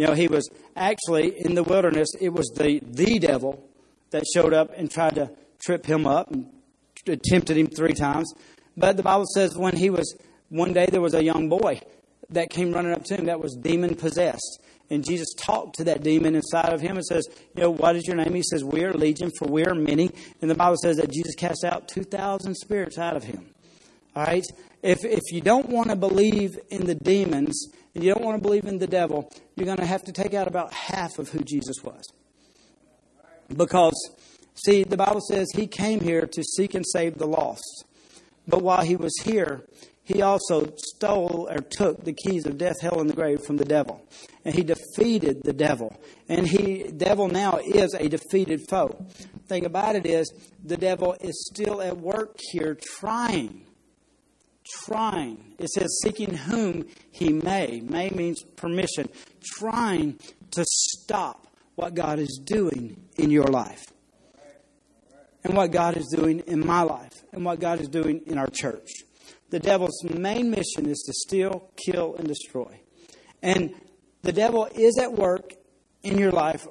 You 0.00 0.06
know, 0.06 0.14
he 0.14 0.28
was 0.28 0.48
actually 0.76 1.34
in 1.44 1.54
the 1.54 1.62
wilderness, 1.62 2.08
it 2.18 2.30
was 2.30 2.50
the, 2.56 2.80
the 2.82 3.18
devil 3.18 3.68
that 4.12 4.24
showed 4.34 4.54
up 4.54 4.70
and 4.74 4.90
tried 4.90 5.16
to 5.16 5.30
trip 5.62 5.84
him 5.84 6.06
up 6.06 6.32
and 6.32 6.46
tempted 7.22 7.58
him 7.58 7.66
three 7.66 7.92
times. 7.92 8.32
But 8.78 8.96
the 8.96 9.02
Bible 9.02 9.26
says 9.34 9.58
when 9.58 9.76
he 9.76 9.90
was, 9.90 10.16
one 10.48 10.72
day 10.72 10.86
there 10.86 11.02
was 11.02 11.12
a 11.12 11.22
young 11.22 11.50
boy 11.50 11.82
that 12.30 12.48
came 12.48 12.72
running 12.72 12.92
up 12.92 13.04
to 13.04 13.16
him 13.16 13.26
that 13.26 13.40
was 13.40 13.54
demon 13.56 13.94
possessed. 13.94 14.62
And 14.88 15.04
Jesus 15.04 15.34
talked 15.36 15.76
to 15.76 15.84
that 15.84 16.02
demon 16.02 16.34
inside 16.34 16.72
of 16.72 16.80
him 16.80 16.96
and 16.96 17.04
says, 17.04 17.28
You 17.54 17.64
know, 17.64 17.70
what 17.70 17.94
is 17.94 18.06
your 18.06 18.16
name? 18.16 18.34
He 18.34 18.42
says, 18.42 18.64
We 18.64 18.84
are 18.84 18.94
legion, 18.94 19.30
for 19.38 19.48
we 19.48 19.66
are 19.66 19.74
many. 19.74 20.10
And 20.40 20.50
the 20.50 20.54
Bible 20.54 20.78
says 20.78 20.96
that 20.96 21.12
Jesus 21.12 21.34
cast 21.34 21.62
out 21.62 21.88
2,000 21.88 22.54
spirits 22.54 22.96
out 22.96 23.18
of 23.18 23.24
him. 23.24 23.50
All 24.16 24.24
right? 24.24 24.46
If, 24.82 25.04
if 25.04 25.20
you 25.30 25.40
don't 25.40 25.68
want 25.68 25.90
to 25.90 25.96
believe 25.96 26.58
in 26.70 26.86
the 26.86 26.94
demons 26.94 27.68
and 27.94 28.02
you 28.02 28.14
don't 28.14 28.24
want 28.24 28.38
to 28.38 28.42
believe 28.42 28.64
in 28.64 28.78
the 28.78 28.86
devil, 28.86 29.30
you're 29.54 29.66
going 29.66 29.78
to 29.78 29.86
have 29.86 30.04
to 30.04 30.12
take 30.12 30.32
out 30.32 30.48
about 30.48 30.72
half 30.72 31.18
of 31.18 31.28
who 31.28 31.40
Jesus 31.40 31.82
was. 31.82 32.02
Because, 33.54 34.10
see, 34.54 34.84
the 34.84 34.96
Bible 34.96 35.20
says 35.20 35.48
he 35.54 35.66
came 35.66 36.00
here 36.00 36.26
to 36.26 36.42
seek 36.42 36.74
and 36.74 36.86
save 36.86 37.18
the 37.18 37.26
lost. 37.26 37.84
But 38.48 38.62
while 38.62 38.82
he 38.82 38.96
was 38.96 39.14
here, 39.22 39.66
he 40.02 40.22
also 40.22 40.72
stole 40.76 41.48
or 41.50 41.58
took 41.58 42.04
the 42.04 42.12
keys 42.12 42.46
of 42.46 42.58
death, 42.58 42.80
hell, 42.80 43.00
and 43.00 43.08
the 43.08 43.14
grave 43.14 43.42
from 43.42 43.58
the 43.58 43.64
devil. 43.64 44.04
And 44.44 44.54
he 44.54 44.64
defeated 44.64 45.42
the 45.44 45.52
devil. 45.52 46.00
And 46.28 46.48
he 46.48 46.90
devil 46.90 47.28
now 47.28 47.60
is 47.64 47.94
a 47.94 48.08
defeated 48.08 48.62
foe. 48.68 49.04
Thing 49.46 49.66
about 49.66 49.94
it 49.94 50.06
is 50.06 50.32
the 50.64 50.76
devil 50.76 51.16
is 51.20 51.48
still 51.52 51.80
at 51.82 51.96
work 51.98 52.38
here 52.50 52.76
trying. 52.98 53.66
Trying. 54.84 55.54
It 55.58 55.68
says 55.70 56.00
seeking 56.02 56.34
whom 56.34 56.86
he 57.10 57.32
may. 57.32 57.80
May 57.80 58.10
means 58.10 58.42
permission. 58.56 59.08
Trying 59.58 60.18
to 60.52 60.64
stop 60.64 61.46
what 61.74 61.94
God 61.94 62.18
is 62.18 62.40
doing 62.44 62.96
in 63.16 63.30
your 63.30 63.46
life. 63.46 63.82
And 65.42 65.54
what 65.54 65.72
God 65.72 65.96
is 65.96 66.06
doing 66.14 66.40
in 66.40 66.64
my 66.64 66.82
life. 66.82 67.24
And 67.32 67.44
what 67.44 67.60
God 67.60 67.80
is 67.80 67.88
doing 67.88 68.20
in 68.26 68.36
our 68.38 68.48
church 68.48 68.90
the 69.50 69.58
devil's 69.58 70.02
main 70.04 70.50
mission 70.50 70.86
is 70.86 71.02
to 71.06 71.12
steal, 71.12 71.70
kill, 71.76 72.14
and 72.16 72.26
destroy. 72.26 72.80
And 73.42 73.74
the 74.22 74.32
devil 74.32 74.68
is 74.74 74.98
at 74.98 75.12
work 75.12 75.52
in 76.02 76.18
your 76.18 76.30
life 76.30 76.66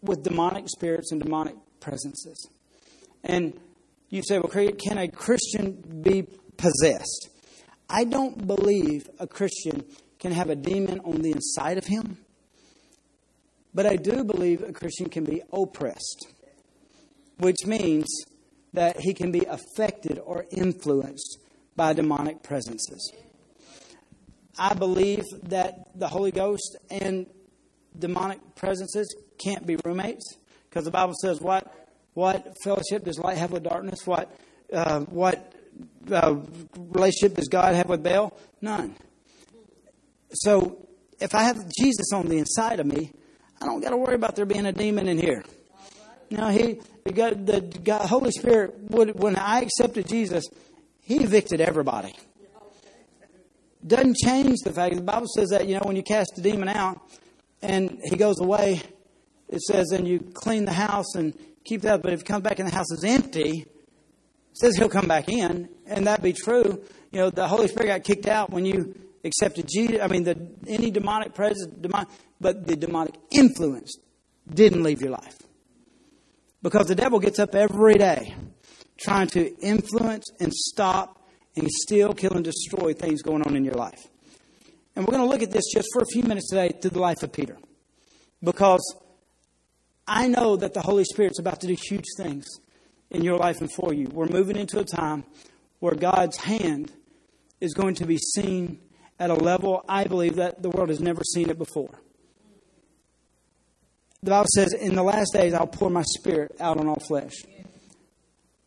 with 0.00 0.22
demonic 0.22 0.68
spirits 0.68 1.12
and 1.12 1.22
demonic 1.22 1.56
presences. 1.80 2.48
And 3.22 3.58
you 4.08 4.22
say, 4.22 4.38
well, 4.38 4.48
can 4.48 4.98
a 4.98 5.08
Christian 5.08 6.02
be 6.02 6.26
possessed? 6.56 7.28
I 7.92 8.04
don't 8.04 8.46
believe 8.46 9.06
a 9.18 9.26
Christian 9.26 9.84
can 10.18 10.32
have 10.32 10.48
a 10.48 10.56
demon 10.56 11.00
on 11.00 11.20
the 11.20 11.30
inside 11.30 11.76
of 11.76 11.84
him, 11.84 12.16
but 13.74 13.84
I 13.84 13.96
do 13.96 14.24
believe 14.24 14.62
a 14.62 14.72
Christian 14.72 15.10
can 15.10 15.24
be 15.24 15.42
oppressed, 15.52 16.26
which 17.36 17.66
means 17.66 18.06
that 18.72 19.00
he 19.00 19.12
can 19.12 19.30
be 19.30 19.44
affected 19.44 20.18
or 20.24 20.46
influenced 20.50 21.38
by 21.76 21.92
demonic 21.92 22.42
presences. 22.42 23.12
I 24.58 24.72
believe 24.72 25.24
that 25.44 25.98
the 25.98 26.08
Holy 26.08 26.30
Ghost 26.30 26.78
and 26.90 27.26
demonic 27.98 28.40
presences 28.54 29.14
can't 29.36 29.66
be 29.66 29.76
roommates 29.84 30.36
because 30.68 30.86
the 30.86 30.90
Bible 30.90 31.14
says, 31.20 31.42
"What 31.42 31.70
what 32.14 32.54
fellowship 32.64 33.04
does 33.04 33.18
light 33.18 33.36
have 33.36 33.52
with 33.52 33.64
darkness? 33.64 34.06
What 34.06 34.34
uh, 34.72 35.00
what 35.00 35.51
uh, 36.10 36.36
relationship 36.76 37.36
does 37.36 37.48
God 37.48 37.74
have 37.74 37.88
with 37.88 38.02
Baal? 38.02 38.36
None." 38.60 38.94
So, 40.32 40.86
if 41.20 41.34
I 41.34 41.42
have 41.42 41.70
Jesus 41.78 42.12
on 42.12 42.28
the 42.28 42.38
inside 42.38 42.80
of 42.80 42.86
me, 42.86 43.12
I 43.60 43.66
don't 43.66 43.80
got 43.80 43.90
to 43.90 43.96
worry 43.96 44.14
about 44.14 44.34
there 44.34 44.46
being 44.46 44.66
a 44.66 44.72
demon 44.72 45.08
in 45.08 45.18
here. 45.18 45.44
Now, 46.30 46.48
he 46.48 46.80
the, 47.04 47.12
the 47.12 47.78
God, 47.82 48.08
Holy 48.08 48.30
Spirit 48.30 48.74
would 48.90 49.18
when 49.18 49.36
I 49.36 49.60
accepted 49.60 50.08
Jesus, 50.08 50.44
he 51.02 51.16
evicted 51.16 51.60
everybody. 51.60 52.14
Doesn't 53.84 54.16
change 54.16 54.58
the 54.64 54.72
fact 54.72 54.94
the 54.94 55.02
Bible 55.02 55.26
says 55.26 55.50
that, 55.50 55.66
you 55.66 55.74
know, 55.74 55.82
when 55.84 55.96
you 55.96 56.02
cast 56.02 56.32
the 56.36 56.42
demon 56.42 56.68
out 56.68 57.00
and 57.60 57.98
he 58.04 58.16
goes 58.16 58.40
away, 58.40 58.80
it 59.48 59.60
says, 59.60 59.90
and 59.90 60.06
you 60.06 60.20
clean 60.34 60.64
the 60.64 60.72
house 60.72 61.14
and 61.16 61.34
keep 61.64 61.82
that. 61.82 62.00
But 62.00 62.12
if 62.12 62.20
he 62.20 62.24
comes 62.24 62.42
back 62.42 62.60
and 62.60 62.68
the 62.68 62.74
house 62.74 62.90
is 62.92 63.04
empty, 63.04 63.66
says 64.52 64.76
he'll 64.76 64.88
come 64.88 65.06
back 65.06 65.28
in. 65.28 65.68
And 65.86 66.06
that 66.06 66.22
be 66.22 66.32
true. 66.32 66.82
You 67.10 67.20
know, 67.20 67.30
the 67.30 67.46
Holy 67.48 67.68
Spirit 67.68 67.88
got 67.88 68.04
kicked 68.04 68.26
out 68.26 68.50
when 68.50 68.64
you 68.64 68.94
accepted 69.24 69.68
Jesus. 69.68 70.00
I 70.00 70.08
mean, 70.08 70.24
the, 70.24 70.38
any 70.66 70.90
demonic 70.90 71.34
presence, 71.34 71.72
demonic, 71.80 72.08
but 72.40 72.66
the 72.66 72.76
demonic 72.76 73.14
influence 73.30 73.96
didn't 74.52 74.82
leave 74.82 75.00
your 75.00 75.10
life. 75.10 75.36
Because 76.62 76.86
the 76.86 76.94
devil 76.94 77.18
gets 77.18 77.38
up 77.38 77.54
every 77.54 77.94
day 77.94 78.34
trying 78.98 79.26
to 79.28 79.54
influence 79.60 80.26
and 80.40 80.52
stop 80.52 81.18
and 81.56 81.68
steal, 81.68 82.14
kill, 82.14 82.32
and 82.32 82.44
destroy 82.44 82.92
things 82.92 83.22
going 83.22 83.42
on 83.42 83.56
in 83.56 83.64
your 83.64 83.74
life. 83.74 84.06
And 84.94 85.06
we're 85.06 85.12
going 85.12 85.24
to 85.24 85.30
look 85.30 85.42
at 85.42 85.50
this 85.50 85.64
just 85.72 85.88
for 85.92 86.02
a 86.02 86.06
few 86.06 86.22
minutes 86.22 86.50
today 86.50 86.68
through 86.68 86.90
the 86.90 87.00
life 87.00 87.22
of 87.22 87.32
Peter. 87.32 87.56
Because 88.42 88.82
I 90.06 90.28
know 90.28 90.56
that 90.56 90.74
the 90.74 90.82
Holy 90.82 91.04
Spirit's 91.04 91.38
about 91.38 91.60
to 91.60 91.66
do 91.66 91.76
huge 91.88 92.04
things 92.16 92.46
in 93.12 93.22
your 93.22 93.36
life 93.36 93.60
and 93.60 93.70
for 93.72 93.92
you. 93.92 94.08
We're 94.12 94.26
moving 94.26 94.56
into 94.56 94.80
a 94.80 94.84
time 94.84 95.24
where 95.78 95.94
God's 95.94 96.38
hand 96.38 96.90
is 97.60 97.74
going 97.74 97.94
to 97.96 98.06
be 98.06 98.16
seen 98.16 98.80
at 99.18 99.30
a 99.30 99.34
level 99.34 99.84
I 99.88 100.04
believe 100.04 100.36
that 100.36 100.62
the 100.62 100.70
world 100.70 100.88
has 100.88 101.00
never 101.00 101.22
seen 101.22 101.50
it 101.50 101.58
before. 101.58 102.00
The 104.22 104.30
Bible 104.30 104.48
says, 104.54 104.72
In 104.72 104.94
the 104.94 105.02
last 105.02 105.32
days, 105.32 105.52
I'll 105.52 105.66
pour 105.66 105.90
my 105.90 106.02
spirit 106.02 106.56
out 106.58 106.78
on 106.78 106.88
all 106.88 107.00
flesh. 107.06 107.32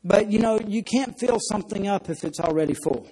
But 0.04 0.32
you 0.32 0.40
know, 0.40 0.60
you 0.60 0.84
can't 0.84 1.18
fill 1.20 1.40
something 1.40 1.88
up 1.88 2.10
if 2.10 2.24
it's 2.24 2.40
already 2.40 2.76
full. 2.76 3.10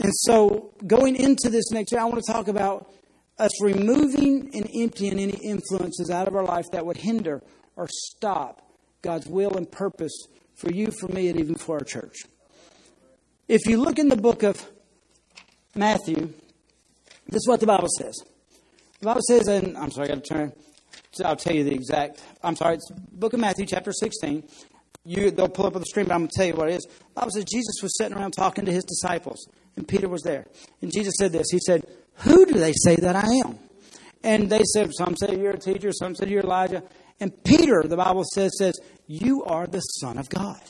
And 0.00 0.12
so, 0.14 0.72
going 0.86 1.16
into 1.16 1.50
this 1.50 1.70
next 1.72 1.92
year, 1.92 2.00
I 2.00 2.04
want 2.04 2.24
to 2.24 2.32
talk 2.32 2.48
about 2.48 2.90
us 3.38 3.62
removing 3.62 4.50
and 4.54 4.68
emptying 4.74 5.18
any 5.18 5.36
influences 5.44 6.08
out 6.10 6.28
of 6.28 6.34
our 6.34 6.44
life 6.44 6.66
that 6.72 6.86
would 6.86 6.96
hinder 6.96 7.42
or 7.76 7.88
stop 7.90 8.67
God's 9.02 9.26
will 9.26 9.56
and 9.56 9.70
purpose 9.70 10.26
for 10.54 10.70
you, 10.72 10.90
for 10.90 11.08
me, 11.08 11.28
and 11.28 11.38
even 11.38 11.54
for 11.54 11.76
our 11.76 11.84
church. 11.84 12.16
If 13.46 13.66
you 13.66 13.78
look 13.78 13.98
in 13.98 14.08
the 14.08 14.16
book 14.16 14.42
of 14.42 14.68
Matthew, 15.74 16.32
this 17.26 17.42
is 17.42 17.48
what 17.48 17.60
the 17.60 17.66
Bible 17.66 17.88
says. 17.98 18.16
The 19.00 19.06
Bible 19.06 19.22
says, 19.28 19.48
and 19.48 19.76
I'm 19.76 19.90
sorry, 19.90 20.10
I 20.10 20.14
got 20.14 20.24
to 20.24 20.34
turn. 20.34 20.52
I'll 21.24 21.36
tell 21.36 21.54
you 21.54 21.64
the 21.64 21.74
exact. 21.74 22.20
I'm 22.42 22.56
sorry, 22.56 22.74
it's 22.74 22.90
book 22.90 23.32
of 23.32 23.40
Matthew, 23.40 23.66
chapter 23.66 23.92
16. 23.92 24.44
You, 25.04 25.30
they'll 25.30 25.48
pull 25.48 25.66
up 25.66 25.74
on 25.74 25.80
the 25.80 25.86
screen, 25.86 26.06
but 26.06 26.14
I'm 26.14 26.20
going 26.20 26.30
to 26.30 26.36
tell 26.36 26.46
you 26.46 26.54
what 26.54 26.68
it 26.68 26.74
is. 26.74 26.84
The 26.84 27.14
Bible 27.14 27.30
says 27.30 27.44
Jesus 27.44 27.76
was 27.82 27.96
sitting 27.96 28.16
around 28.16 28.32
talking 28.32 28.64
to 28.66 28.72
his 28.72 28.84
disciples, 28.84 29.48
and 29.76 29.86
Peter 29.86 30.08
was 30.08 30.22
there. 30.22 30.46
And 30.82 30.92
Jesus 30.92 31.14
said 31.18 31.32
this. 31.32 31.46
He 31.50 31.58
said, 31.64 31.86
Who 32.16 32.44
do 32.44 32.54
they 32.54 32.72
say 32.72 32.96
that 32.96 33.16
I 33.16 33.26
am? 33.46 33.58
And 34.22 34.50
they 34.50 34.62
said, 34.64 34.92
Some 34.92 35.16
say 35.16 35.38
you're 35.38 35.52
a 35.52 35.58
teacher, 35.58 35.92
some 35.92 36.14
say 36.14 36.28
you're 36.28 36.42
Elijah. 36.42 36.82
And 37.20 37.32
Peter, 37.44 37.82
the 37.84 37.96
Bible 37.96 38.24
says, 38.32 38.52
says, 38.58 38.78
You 39.06 39.44
are 39.44 39.66
the 39.66 39.80
Son 39.80 40.18
of 40.18 40.28
God. 40.28 40.60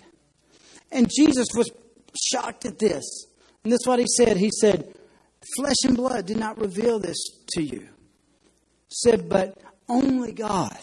And 0.91 1.11
Jesus 1.15 1.47
was 1.55 1.71
shocked 2.17 2.65
at 2.65 2.79
this. 2.79 3.27
And 3.63 3.73
this 3.73 3.81
is 3.83 3.87
what 3.87 3.99
he 3.99 4.07
said. 4.17 4.37
He 4.37 4.51
said, 4.51 4.95
Flesh 5.57 5.77
and 5.85 5.97
blood 5.97 6.27
did 6.27 6.39
not 6.39 6.59
reveal 6.59 6.99
this 6.99 7.19
to 7.55 7.63
you. 7.63 7.89
Said, 8.89 9.29
but 9.29 9.59
only 9.89 10.33
God 10.33 10.77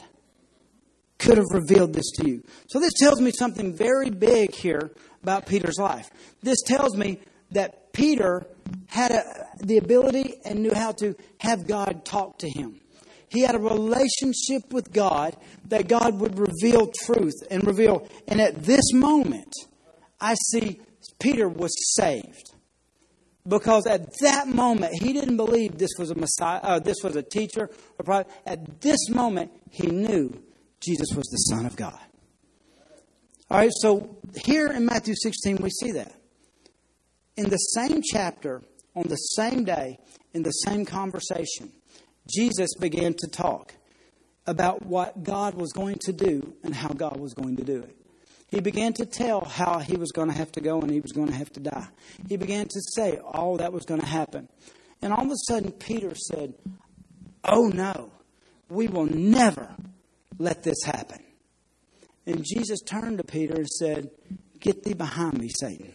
could 1.18 1.38
have 1.38 1.48
revealed 1.52 1.94
this 1.94 2.12
to 2.18 2.28
you. 2.30 2.44
So 2.68 2.80
this 2.80 2.94
tells 2.94 3.20
me 3.20 3.32
something 3.32 3.76
very 3.76 4.10
big 4.10 4.54
here 4.54 4.92
about 5.24 5.46
Peter's 5.48 5.78
life. 5.78 6.10
This 6.42 6.62
tells 6.62 6.96
me 6.96 7.20
that 7.52 7.94
Peter 7.94 8.46
had 8.88 9.12
a, 9.12 9.24
the 9.58 9.78
ability 9.78 10.36
and 10.46 10.62
knew 10.62 10.74
how 10.74 10.92
to 10.94 11.16
have 11.40 11.68
God 11.68 12.06
talk 12.06 12.40
to 12.40 12.50
him. 12.50 12.80
He 13.36 13.42
had 13.42 13.54
a 13.54 13.60
relationship 13.60 14.72
with 14.72 14.94
God 14.94 15.36
that 15.68 15.90
God 15.90 16.22
would 16.22 16.40
reveal 16.40 16.90
truth 17.04 17.34
and 17.52 17.68
reveal. 17.68 18.08
And 18.30 18.40
at 18.40 18.64
this 18.64 18.94
moment, 18.94 19.54
I 20.22 20.36
see 20.36 20.80
Peter 21.20 21.50
was 21.50 21.76
saved. 21.98 22.54
Because 23.46 23.88
at 23.88 24.08
that 24.22 24.48
moment, 24.48 24.94
he 25.02 25.12
didn't 25.12 25.36
believe 25.36 25.78
this 25.78 25.92
was 26.00 26.12
a 26.12 26.16
Messiah, 26.16 26.62
uh, 26.64 26.80
this 26.80 27.04
was 27.04 27.18
a 27.18 27.22
teacher, 27.22 27.70
prophet. 28.04 28.32
At 28.46 28.80
this 28.80 29.10
moment, 29.10 29.52
he 29.70 29.88
knew 29.88 30.42
Jesus 30.80 31.10
was 31.14 31.28
the 31.28 31.56
Son 31.56 31.66
of 31.66 31.76
God. 31.76 32.00
All 33.52 33.58
right, 33.58 33.72
so 33.82 34.18
here 34.46 34.68
in 34.68 34.86
Matthew 34.86 35.14
16, 35.14 35.58
we 35.58 35.70
see 35.72 35.92
that. 35.92 36.14
In 37.36 37.50
the 37.50 37.58
same 37.58 38.02
chapter, 38.02 38.62
on 38.96 39.10
the 39.10 39.18
same 39.18 39.66
day, 39.66 40.00
in 40.34 40.42
the 40.42 40.52
same 40.52 40.86
conversation, 40.86 41.74
Jesus 42.28 42.76
began 42.80 43.14
to 43.14 43.28
talk 43.28 43.74
about 44.48 44.86
what 44.86 45.24
God 45.24 45.56
was 45.56 45.72
going 45.72 45.98
to 46.02 46.14
do 46.14 46.54
and 46.64 46.74
how 46.74 46.90
God 46.90 47.20
was 47.20 47.34
going 47.34 47.58
to 47.58 47.64
do 47.64 47.82
it. 47.82 47.96
He 48.48 48.62
began 48.62 48.94
to 48.94 49.06
tell 49.06 49.44
how 49.44 49.80
he 49.80 49.98
was 49.98 50.12
going 50.12 50.30
to 50.30 50.38
have 50.38 50.52
to 50.54 50.62
go 50.62 50.80
and 50.80 50.92
he 50.92 51.00
was 51.00 51.12
going 51.12 51.28
to 51.28 51.34
have 51.34 51.52
to 51.54 51.60
die. 51.60 51.88
He 52.30 52.38
began 52.38 52.68
to 52.68 52.82
say 52.94 53.18
all 53.18 53.58
that 53.58 53.74
was 53.74 53.86
going 53.86 54.02
to 54.02 54.06
happen. 54.06 54.48
And 55.02 55.12
all 55.12 55.26
of 55.26 55.32
a 55.32 55.36
sudden, 55.48 55.72
Peter 55.72 56.14
said, 56.16 56.54
Oh 57.44 57.68
no, 57.68 58.12
we 58.70 58.88
will 58.88 59.06
never 59.06 59.76
let 60.38 60.64
this 60.64 60.84
happen. 60.84 61.20
And 62.26 62.44
Jesus 62.44 62.80
turned 62.82 63.18
to 63.18 63.24
Peter 63.24 63.56
and 63.56 63.68
said, 63.68 64.10
Get 64.60 64.84
thee 64.84 64.94
behind 64.94 65.38
me, 65.38 65.50
Satan. 65.50 65.92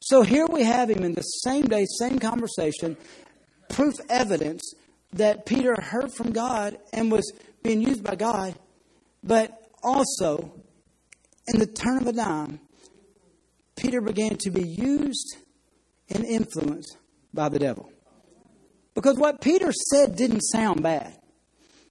So 0.00 0.22
here 0.22 0.46
we 0.46 0.64
have 0.64 0.90
him 0.90 1.04
in 1.04 1.14
the 1.14 1.22
same 1.22 1.66
day, 1.66 1.86
same 1.98 2.18
conversation, 2.18 2.96
proof 3.72 3.94
evidence 4.08 4.74
that 5.14 5.46
Peter 5.46 5.74
heard 5.80 6.12
from 6.14 6.32
God 6.32 6.78
and 6.92 7.10
was 7.10 7.32
being 7.62 7.82
used 7.82 8.04
by 8.04 8.14
God, 8.14 8.54
but 9.22 9.58
also, 9.82 10.52
in 11.48 11.58
the 11.58 11.66
turn 11.66 12.02
of 12.02 12.06
a 12.06 12.12
dime, 12.12 12.60
Peter 13.76 14.00
began 14.00 14.36
to 14.36 14.50
be 14.50 14.66
used 14.66 15.36
and 16.08 16.24
influenced 16.24 16.96
by 17.34 17.48
the 17.48 17.58
devil. 17.58 17.90
Because 18.94 19.16
what 19.16 19.40
Peter 19.40 19.72
said 19.72 20.16
didn't 20.16 20.42
sound 20.42 20.82
bad. 20.82 21.16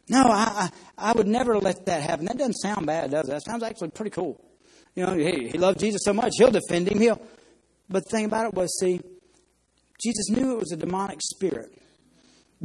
No, 0.07 0.23
I, 0.23 0.69
I, 0.97 1.09
I 1.09 1.11
would 1.13 1.27
never 1.27 1.57
let 1.57 1.86
that 1.88 2.01
happen. 2.01 2.25
That 2.25 2.38
doesn't 2.38 2.55
sound 2.55 2.86
bad, 2.86 3.11
does 3.11 3.27
it? 3.27 3.32
That 3.32 3.43
sounds 3.43 3.63
actually 3.63 3.89
pretty 3.89 4.11
cool. 4.11 4.43
You 4.95 5.05
know, 5.05 5.13
he, 5.13 5.49
he 5.49 5.57
loved 5.57 5.79
Jesus 5.79 6.01
so 6.03 6.13
much, 6.13 6.34
he'll 6.38 6.51
defend 6.51 6.89
him. 6.89 6.99
He'll. 6.99 7.21
But 7.89 8.03
the 8.05 8.09
thing 8.09 8.25
about 8.25 8.47
it 8.47 8.53
was, 8.53 8.77
see, 8.79 9.01
Jesus 10.04 10.30
knew 10.30 10.54
it 10.54 10.60
was 10.60 10.72
a 10.72 10.78
demonic 10.78 11.20
spirit 11.22 11.72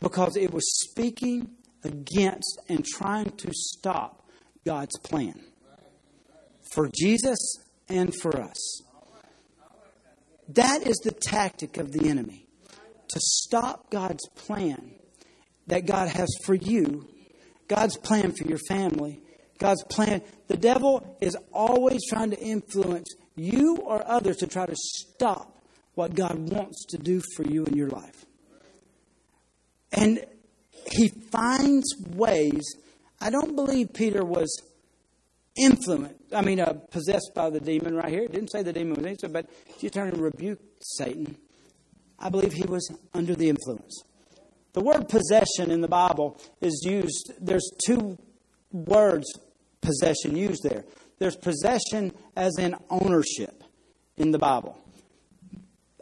because 0.01 0.37
it 0.37 0.53
was 0.53 0.65
speaking 0.81 1.51
against 1.85 2.61
and 2.69 2.85
trying 2.85 3.31
to 3.31 3.51
stop 3.53 4.29
God's 4.65 4.99
plan 4.99 5.41
for 6.73 6.91
Jesus 6.93 7.39
and 7.89 8.15
for 8.21 8.41
us. 8.41 8.83
That 10.49 10.87
is 10.87 10.97
the 10.99 11.13
tactic 11.13 11.77
of 11.77 11.93
the 11.93 12.09
enemy 12.09 12.47
to 13.09 13.21
stop 13.21 13.91
God's 13.91 14.27
plan 14.37 14.93
that 15.67 15.87
God 15.87 16.09
has 16.09 16.29
for 16.45 16.55
you, 16.55 17.07
God's 17.69 17.97
plan 17.97 18.33
for 18.33 18.49
your 18.49 18.61
family, 18.69 19.21
God's 19.59 19.83
plan. 19.85 20.23
The 20.49 20.57
devil 20.57 21.17
is 21.21 21.37
always 21.53 22.01
trying 22.09 22.31
to 22.31 22.39
influence 22.39 23.15
you 23.35 23.77
or 23.79 24.07
others 24.07 24.37
to 24.39 24.47
try 24.47 24.67
to 24.67 24.77
stop 24.77 25.56
what 25.97 26.15
God 26.15 26.39
wants 26.39 26.85
to 26.91 26.99
do 26.99 27.21
for 27.35 27.43
you 27.43 27.65
in 27.65 27.75
your 27.75 27.89
life. 27.89 28.25
And 29.93 30.25
he 30.93 31.09
finds 31.09 31.85
ways 32.15 32.63
I 33.21 33.31
don't 33.31 33.57
believe 33.57 33.95
Peter 33.95 34.25
was 34.25 34.63
influenced, 35.57 36.15
I 36.35 36.43
mean, 36.43 36.61
uh, 36.61 36.75
possessed 36.91 37.33
by 37.35 37.49
the 37.49 37.61
demon 37.61 37.95
right 37.95 38.11
here. 38.11 38.25
It 38.25 38.33
didn't 38.33 38.53
say 38.53 38.63
the 38.63 38.75
demon 38.75 38.97
was 38.97 39.07
influenced, 39.07 39.33
but 39.33 39.51
she 39.79 39.89
turned 39.89 40.13
and 40.13 40.23
rebuked 40.23 40.63
Satan. 40.83 41.37
I 42.19 42.29
believe 42.29 42.53
he 42.53 42.67
was 42.67 42.91
under 43.15 43.35
the 43.35 43.49
influence. 43.49 44.03
The 44.75 44.83
word 44.83 45.09
possession 45.09 45.71
in 45.71 45.81
the 45.81 45.89
Bible 45.89 46.39
is 46.61 46.83
used, 46.87 47.33
there's 47.41 47.71
two 47.87 48.19
words 48.71 49.27
possession 49.81 50.37
used 50.37 50.63
there. 50.63 50.85
There's 51.19 51.37
possession 51.37 52.13
as 52.37 52.59
in 52.59 52.75
ownership 52.91 53.65
in 54.19 54.33
the 54.33 54.39
Bible. 54.39 54.79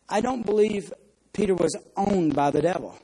I 0.08 0.20
don't 0.20 0.44
believe 0.44 0.92
Peter 1.32 1.54
was 1.54 1.76
owned 1.96 2.34
by 2.34 2.50
the 2.50 2.62
devil. 2.62 2.98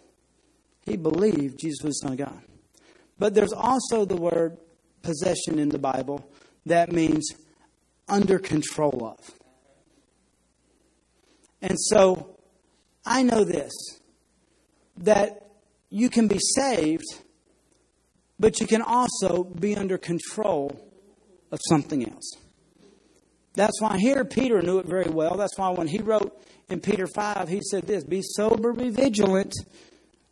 He 0.83 0.97
believed 0.97 1.59
Jesus 1.61 1.83
was 1.83 1.99
the 2.01 2.09
Son 2.09 2.13
of 2.13 2.19
God. 2.19 2.43
But 3.19 3.35
there's 3.35 3.53
also 3.53 4.05
the 4.05 4.17
word 4.17 4.57
possession 5.03 5.59
in 5.59 5.69
the 5.69 5.79
Bible 5.79 6.25
that 6.67 6.93
means 6.93 7.29
under 8.09 8.39
control 8.39 9.17
of. 9.19 9.31
And 11.63 11.77
so 11.79 12.39
I 13.05 13.23
know 13.23 13.45
this 13.45 13.73
that 14.99 15.51
you 15.91 16.09
can 16.09 16.29
be 16.29 16.39
saved, 16.39 17.05
but 18.39 18.61
you 18.61 18.67
can 18.67 18.83
also 18.83 19.45
be 19.45 19.77
under 19.77 19.99
control 19.99 20.73
of 21.51 21.59
something 21.69 22.09
else. 22.09 22.37
That's 23.55 23.81
why 23.81 23.99
here 23.99 24.25
Peter 24.25 24.63
knew 24.63 24.79
it 24.79 24.87
very 24.87 25.11
well. 25.11 25.37
That's 25.37 25.59
why 25.59 25.71
when 25.71 25.89
he 25.89 25.99
wrote 25.99 26.41
in 26.69 26.81
Peter 26.81 27.07
5, 27.07 27.49
he 27.49 27.61
said 27.63 27.87
this 27.87 28.05
Be 28.05 28.23
sober, 28.23 28.73
be 28.73 28.91
vigilant. 28.91 29.55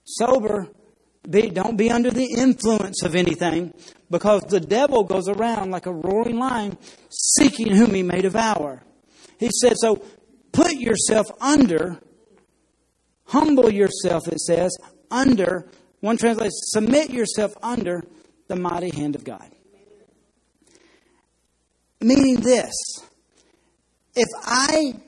Sober 0.04 0.68
be, 1.28 1.50
don't 1.50 1.76
be 1.76 1.90
under 1.90 2.10
the 2.10 2.34
influence 2.38 3.02
of 3.02 3.14
anything 3.14 3.74
because 4.10 4.42
the 4.42 4.60
devil 4.60 5.04
goes 5.04 5.28
around 5.28 5.70
like 5.70 5.86
a 5.86 5.92
roaring 5.92 6.38
lion 6.38 6.78
seeking 7.10 7.74
whom 7.74 7.94
he 7.94 8.02
may 8.02 8.22
devour. 8.22 8.82
He 9.38 9.50
said, 9.60 9.74
so 9.76 10.02
put 10.52 10.72
yourself 10.74 11.26
under, 11.40 12.00
humble 13.26 13.70
yourself, 13.70 14.26
it 14.28 14.40
says, 14.40 14.76
under, 15.10 15.70
one 16.00 16.16
translation, 16.16 16.50
submit 16.52 17.10
yourself 17.10 17.52
under 17.62 18.04
the 18.46 18.56
mighty 18.56 18.90
hand 18.90 19.14
of 19.14 19.24
God. 19.24 19.50
Meaning 22.00 22.36
this, 22.36 22.72
if 24.18 24.28
I 24.44 25.00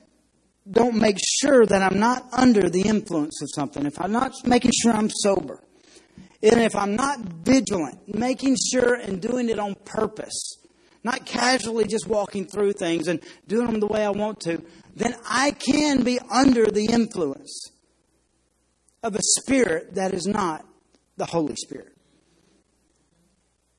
don't 0.70 0.96
make 0.96 1.18
sure 1.40 1.66
that 1.66 1.82
I'm 1.82 1.98
not 1.98 2.28
under 2.32 2.70
the 2.70 2.82
influence 2.82 3.42
of 3.42 3.48
something, 3.54 3.84
if 3.86 4.00
I'm 4.00 4.12
not 4.12 4.32
making 4.46 4.70
sure 4.80 4.92
I'm 4.92 5.10
sober, 5.10 5.60
and 6.42 6.60
if 6.60 6.76
I'm 6.76 6.96
not 6.96 7.18
vigilant, 7.20 8.14
making 8.14 8.56
sure 8.72 8.94
and 8.94 9.20
doing 9.20 9.48
it 9.48 9.58
on 9.58 9.74
purpose, 9.84 10.56
not 11.02 11.26
casually 11.26 11.86
just 11.86 12.06
walking 12.06 12.46
through 12.46 12.74
things 12.74 13.08
and 13.08 13.20
doing 13.46 13.66
them 13.66 13.80
the 13.80 13.86
way 13.86 14.04
I 14.04 14.10
want 14.10 14.40
to, 14.40 14.62
then 14.94 15.14
I 15.28 15.50
can 15.50 16.02
be 16.02 16.18
under 16.30 16.66
the 16.66 16.86
influence 16.86 17.70
of 19.02 19.16
a 19.16 19.22
spirit 19.22 19.94
that 19.94 20.14
is 20.14 20.26
not 20.26 20.64
the 21.16 21.26
Holy 21.26 21.56
Spirit. 21.56 21.96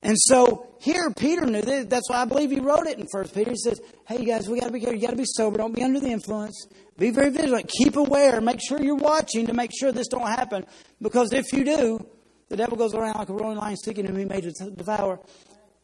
And 0.03 0.17
so 0.17 0.67
here, 0.79 1.11
Peter 1.15 1.45
knew 1.45 1.61
that. 1.61 1.89
That's 1.89 2.09
why 2.09 2.23
I 2.23 2.25
believe 2.25 2.49
he 2.49 2.59
wrote 2.59 2.87
it 2.87 2.97
in 2.97 3.05
First 3.11 3.35
Peter. 3.35 3.51
He 3.51 3.57
says, 3.57 3.79
"Hey, 4.07 4.19
you 4.19 4.25
guys, 4.25 4.49
we 4.49 4.59
got 4.59 4.65
to 4.65 4.71
be 4.71 4.79
careful. 4.79 4.95
You 4.95 5.01
got 5.01 5.11
to 5.11 5.17
be 5.17 5.25
sober. 5.25 5.59
Don't 5.59 5.75
be 5.75 5.83
under 5.83 5.99
the 5.99 6.09
influence. 6.09 6.67
Be 6.97 7.11
very 7.11 7.29
vigilant. 7.29 7.67
Keep 7.67 7.97
aware. 7.97 8.41
Make 8.41 8.59
sure 8.67 8.81
you're 8.81 8.95
watching 8.95 9.45
to 9.47 9.53
make 9.53 9.71
sure 9.77 9.91
this 9.91 10.07
don't 10.07 10.27
happen. 10.27 10.65
Because 10.99 11.33
if 11.33 11.53
you 11.53 11.63
do, 11.63 12.07
the 12.49 12.57
devil 12.57 12.77
goes 12.77 12.95
around 12.95 13.15
like 13.15 13.29
a 13.29 13.33
roaring 13.33 13.57
lion, 13.57 13.77
seeking 13.77 14.05
whom 14.05 14.17
he 14.17 14.25
may 14.25 14.41
devour. 14.41 15.19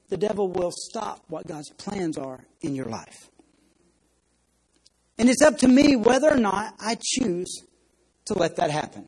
The 0.09 0.17
devil 0.17 0.49
will 0.49 0.71
stop 0.71 1.23
what 1.27 1.45
God's 1.45 1.69
plans 1.71 2.17
are 2.17 2.39
in 2.61 2.73
your 2.73 2.85
life. 2.85 3.29
And 5.19 5.29
it's 5.29 5.41
up 5.43 5.59
to 5.59 5.67
me 5.67 5.95
whether 5.95 6.31
or 6.31 6.37
not 6.37 6.73
I 6.79 6.97
choose 6.99 7.61
to 8.25 8.33
let 8.33 8.55
that 8.55 8.71
happen. 8.71 9.07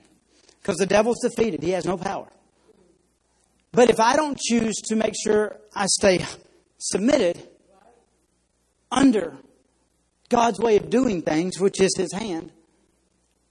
Because 0.62 0.78
the 0.78 0.86
devil's 0.86 1.20
defeated; 1.22 1.64
he 1.64 1.72
has 1.72 1.86
no 1.86 1.98
power. 1.98 2.28
But 3.72 3.90
if 3.90 4.00
I 4.00 4.16
don't 4.16 4.38
choose 4.38 4.76
to 4.88 4.96
make 4.96 5.14
sure 5.24 5.58
I 5.76 5.86
stay 5.86 6.26
submitted 6.78 7.42
under 8.92 9.38
God's 10.30 10.60
way 10.60 10.78
of 10.78 10.90
doing 10.90 11.22
things, 11.22 11.60
which 11.60 11.80
is 11.80 11.94
His 11.98 12.12
hand, 12.14 12.52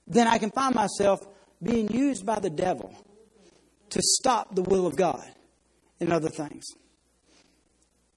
then 0.07 0.27
I 0.27 0.39
can 0.39 0.51
find 0.51 0.75
myself 0.75 1.21
being 1.63 1.93
used 1.93 2.25
by 2.25 2.39
the 2.39 2.51
devil 2.51 2.95
to 3.91 4.01
stop 4.03 4.55
the 4.55 4.63
will 4.63 4.87
of 4.87 4.97
God 4.97 5.25
in 6.01 6.13
other 6.13 6.29
things. 6.29 6.65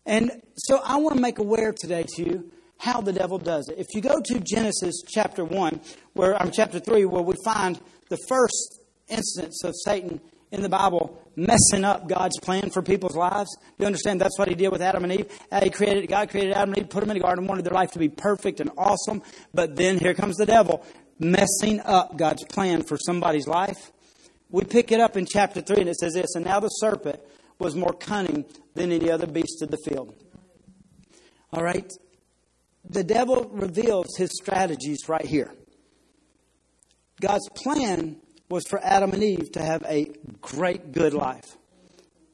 And 0.05 0.41
so 0.55 0.81
I 0.83 0.97
want 0.97 1.15
to 1.15 1.21
make 1.21 1.39
aware 1.39 1.73
today 1.73 2.05
to 2.15 2.23
you 2.23 2.51
how 2.77 3.01
the 3.01 3.13
devil 3.13 3.37
does 3.37 3.69
it. 3.69 3.77
If 3.77 3.87
you 3.93 4.01
go 4.01 4.19
to 4.19 4.39
Genesis 4.39 5.03
chapter 5.07 5.45
1, 5.45 5.79
where 6.13 6.39
I'm 6.41 6.51
chapter 6.51 6.79
3, 6.79 7.05
where 7.05 7.21
we 7.21 7.35
find 7.45 7.79
the 8.09 8.17
first 8.27 8.79
instance 9.07 9.63
of 9.63 9.73
Satan 9.85 10.19
in 10.51 10.61
the 10.61 10.69
Bible 10.69 11.17
messing 11.35 11.85
up 11.85 12.07
God's 12.07 12.37
plan 12.39 12.69
for 12.69 12.81
people's 12.81 13.15
lives. 13.15 13.49
Do 13.57 13.63
You 13.79 13.85
understand 13.85 14.19
that's 14.19 14.37
what 14.37 14.49
he 14.49 14.55
did 14.55 14.69
with 14.69 14.81
Adam 14.81 15.03
and 15.05 15.13
Eve? 15.13 15.39
Uh, 15.51 15.61
he 15.63 15.69
created, 15.69 16.07
God 16.07 16.29
created 16.29 16.53
Adam 16.53 16.73
and 16.73 16.79
Eve, 16.79 16.89
put 16.89 16.99
them 17.01 17.09
in 17.09 17.17
the 17.17 17.23
garden, 17.23 17.47
wanted 17.47 17.65
their 17.65 17.73
life 17.73 17.91
to 17.91 17.99
be 17.99 18.09
perfect 18.09 18.59
and 18.59 18.69
awesome. 18.77 19.23
But 19.53 19.75
then 19.75 19.97
here 19.97 20.13
comes 20.13 20.35
the 20.35 20.45
devil 20.45 20.85
messing 21.19 21.79
up 21.81 22.17
God's 22.17 22.43
plan 22.45 22.83
for 22.83 22.97
somebody's 22.97 23.47
life. 23.47 23.91
We 24.49 24.65
pick 24.65 24.91
it 24.91 24.99
up 24.99 25.15
in 25.15 25.25
chapter 25.25 25.61
3 25.61 25.77
and 25.77 25.89
it 25.89 25.95
says 25.95 26.13
this, 26.13 26.35
And 26.35 26.45
now 26.45 26.59
the 26.59 26.67
serpent 26.67 27.21
was 27.57 27.75
more 27.75 27.93
cunning 27.93 28.45
than 28.73 28.91
any 28.91 29.09
other 29.09 29.27
beast 29.27 29.61
of 29.61 29.71
the 29.71 29.77
field. 29.85 30.13
All 31.53 31.63
right? 31.63 31.89
The 32.89 33.03
devil 33.03 33.49
reveals 33.53 34.17
his 34.17 34.31
strategies 34.33 35.07
right 35.07 35.25
here. 35.25 35.53
God's 37.21 37.47
plan 37.49 38.17
was 38.51 38.65
for 38.67 38.79
Adam 38.83 39.13
and 39.13 39.23
Eve 39.23 39.51
to 39.53 39.63
have 39.63 39.83
a 39.87 40.11
great, 40.41 40.91
good 40.91 41.13
life. 41.13 41.57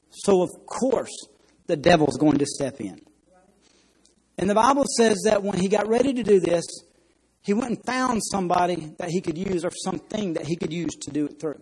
So, 0.10 0.42
of 0.42 0.50
course, 0.66 1.14
the 1.68 1.78
devil's 1.78 2.18
going 2.18 2.40
to 2.40 2.46
step 2.46 2.82
in. 2.82 3.00
And 4.38 4.50
the 4.50 4.56
Bible 4.56 4.86
says 4.98 5.18
that 5.26 5.44
when 5.44 5.60
he 5.60 5.68
got 5.68 5.88
ready 5.88 6.14
to 6.14 6.24
do 6.24 6.40
this, 6.40 6.66
he 7.42 7.54
went 7.54 7.70
and 7.70 7.86
found 7.86 8.22
somebody 8.24 8.94
that 9.00 9.10
he 9.10 9.22
could 9.22 9.38
use 9.38 9.64
or 9.64 9.72
something 9.72 10.34
that 10.34 10.46
he 10.46 10.56
could 10.56 10.74
use 10.74 10.96
to 11.02 11.12
do 11.12 11.26
it 11.26 11.40
through. 11.40 11.62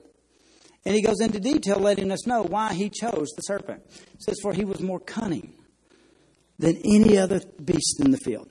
And 0.85 0.95
he 0.95 1.01
goes 1.01 1.19
into 1.19 1.39
detail 1.39 1.79
letting 1.79 2.11
us 2.11 2.27
know 2.27 2.43
why 2.43 2.73
he 2.73 2.89
chose 2.89 3.29
the 3.35 3.41
serpent. 3.41 3.83
It 4.13 4.23
says, 4.23 4.37
For 4.41 4.53
he 4.53 4.65
was 4.65 4.81
more 4.81 4.99
cunning 4.99 5.53
than 6.59 6.77
any 6.85 7.17
other 7.17 7.41
beast 7.63 7.99
in 8.03 8.11
the 8.11 8.17
field. 8.17 8.49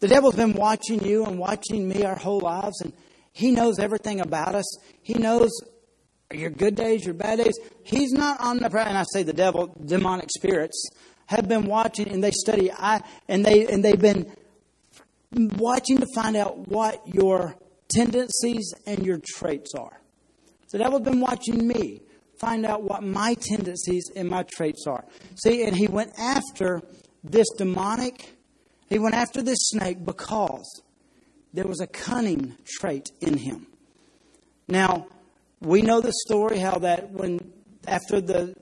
The 0.00 0.08
devil's 0.08 0.36
been 0.36 0.54
watching 0.54 1.04
you 1.04 1.24
and 1.26 1.38
watching 1.38 1.88
me 1.88 2.04
our 2.04 2.16
whole 2.16 2.40
lives, 2.40 2.80
and 2.80 2.92
he 3.32 3.50
knows 3.50 3.78
everything 3.78 4.20
about 4.20 4.54
us. 4.54 4.78
He 5.02 5.14
knows 5.14 5.50
your 6.32 6.50
good 6.50 6.74
days, 6.74 7.04
your 7.04 7.14
bad 7.14 7.38
days. 7.38 7.58
He's 7.82 8.12
not 8.12 8.40
omnipresent. 8.40 8.90
And 8.90 8.98
I 8.98 9.04
say 9.12 9.22
the 9.22 9.32
devil, 9.32 9.74
demonic 9.84 10.28
spirits 10.36 10.90
have 11.26 11.48
been 11.48 11.66
watching 11.66 12.08
and 12.08 12.22
they 12.22 12.32
study. 12.32 12.70
I 12.72 13.02
and 13.28 13.44
they 13.44 13.66
and 13.66 13.84
they've 13.84 14.00
been 14.00 14.32
watching 15.32 15.98
to 15.98 16.06
find 16.14 16.36
out 16.36 16.68
what 16.68 17.02
your 17.06 17.56
tendencies 17.88 18.74
and 18.86 19.04
your 19.04 19.20
traits 19.36 19.72
are. 19.74 20.00
The 20.70 20.78
devil's 20.78 21.02
been 21.02 21.20
watching 21.20 21.66
me 21.66 22.02
find 22.40 22.64
out 22.64 22.82
what 22.82 23.02
my 23.02 23.34
tendencies 23.34 24.10
and 24.16 24.28
my 24.28 24.44
traits 24.44 24.86
are. 24.86 25.04
See, 25.42 25.64
and 25.64 25.76
he 25.76 25.88
went 25.88 26.12
after 26.18 26.80
this 27.22 27.46
demonic. 27.58 28.36
He 28.88 28.98
went 28.98 29.14
after 29.14 29.42
this 29.42 29.58
snake 29.60 30.04
because 30.04 30.82
there 31.52 31.66
was 31.66 31.80
a 31.80 31.86
cunning 31.86 32.56
trait 32.64 33.10
in 33.20 33.36
him. 33.36 33.66
Now, 34.68 35.06
we 35.60 35.82
know 35.82 36.00
the 36.00 36.12
story 36.26 36.58
how 36.58 36.78
that 36.78 37.10
when 37.10 37.52
after 37.86 38.20
the 38.20 38.54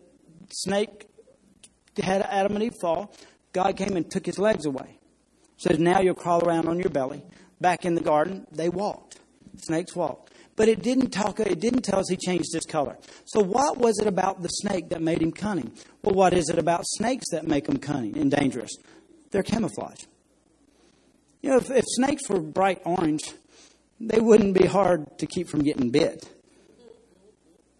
snake 0.51 1.09
had 2.03 2.22
Adam 2.22 2.55
and 2.55 2.64
Eve 2.64 2.74
fall, 2.80 3.14
God 3.53 3.76
came 3.76 3.97
and 3.97 4.11
took 4.11 4.26
his 4.26 4.39
legs 4.39 4.66
away. 4.66 4.99
Says, 5.57 5.78
now 5.78 6.01
you'll 6.01 6.14
crawl 6.14 6.47
around 6.47 6.68
on 6.68 6.78
your 6.78 6.91
belly. 6.91 7.22
Back 7.61 7.84
in 7.84 7.95
the 7.95 8.01
garden, 8.01 8.47
they 8.53 8.68
walked. 8.68 9.18
Snakes 9.57 9.97
walked. 9.97 10.32
But 10.55 10.68
it 10.68 10.82
didn't 10.82 11.11
talk 11.11 11.39
it 11.41 11.61
didn't 11.61 11.82
tell 11.82 12.01
us 12.01 12.09
he 12.09 12.16
changed 12.16 12.53
his 12.53 12.64
color. 12.64 12.99
So 13.26 13.41
what 13.41 13.78
was 13.78 13.99
it 14.01 14.07
about 14.07 14.43
the 14.43 14.49
snake 14.49 14.89
that 14.91 15.01
made 15.01 15.22
him 15.22 15.32
cunning? 15.32 15.72
Well, 16.03 16.14
what 16.14 16.34
is 16.34 16.49
it 16.49 16.59
about 16.59 16.82
snakes 16.84 17.26
that 17.30 17.47
make 17.47 17.66
them 17.66 17.78
cunning 17.78 18.18
and 18.18 18.30
dangerous? 18.30 18.72
They're 19.30 19.45
camouflage. 19.45 20.05
You 21.41 21.51
know, 21.51 21.57
if, 21.57 21.70
if 21.70 21.84
snakes 21.86 22.28
were 22.28 22.41
bright 22.41 22.80
orange, 22.84 23.32
they 24.01 24.20
wouldn't 24.20 24.55
be 24.55 24.66
hard 24.66 25.18
to 25.18 25.26
keep 25.26 25.49
from 25.49 25.62
getting 25.62 25.91
bit. 25.91 26.28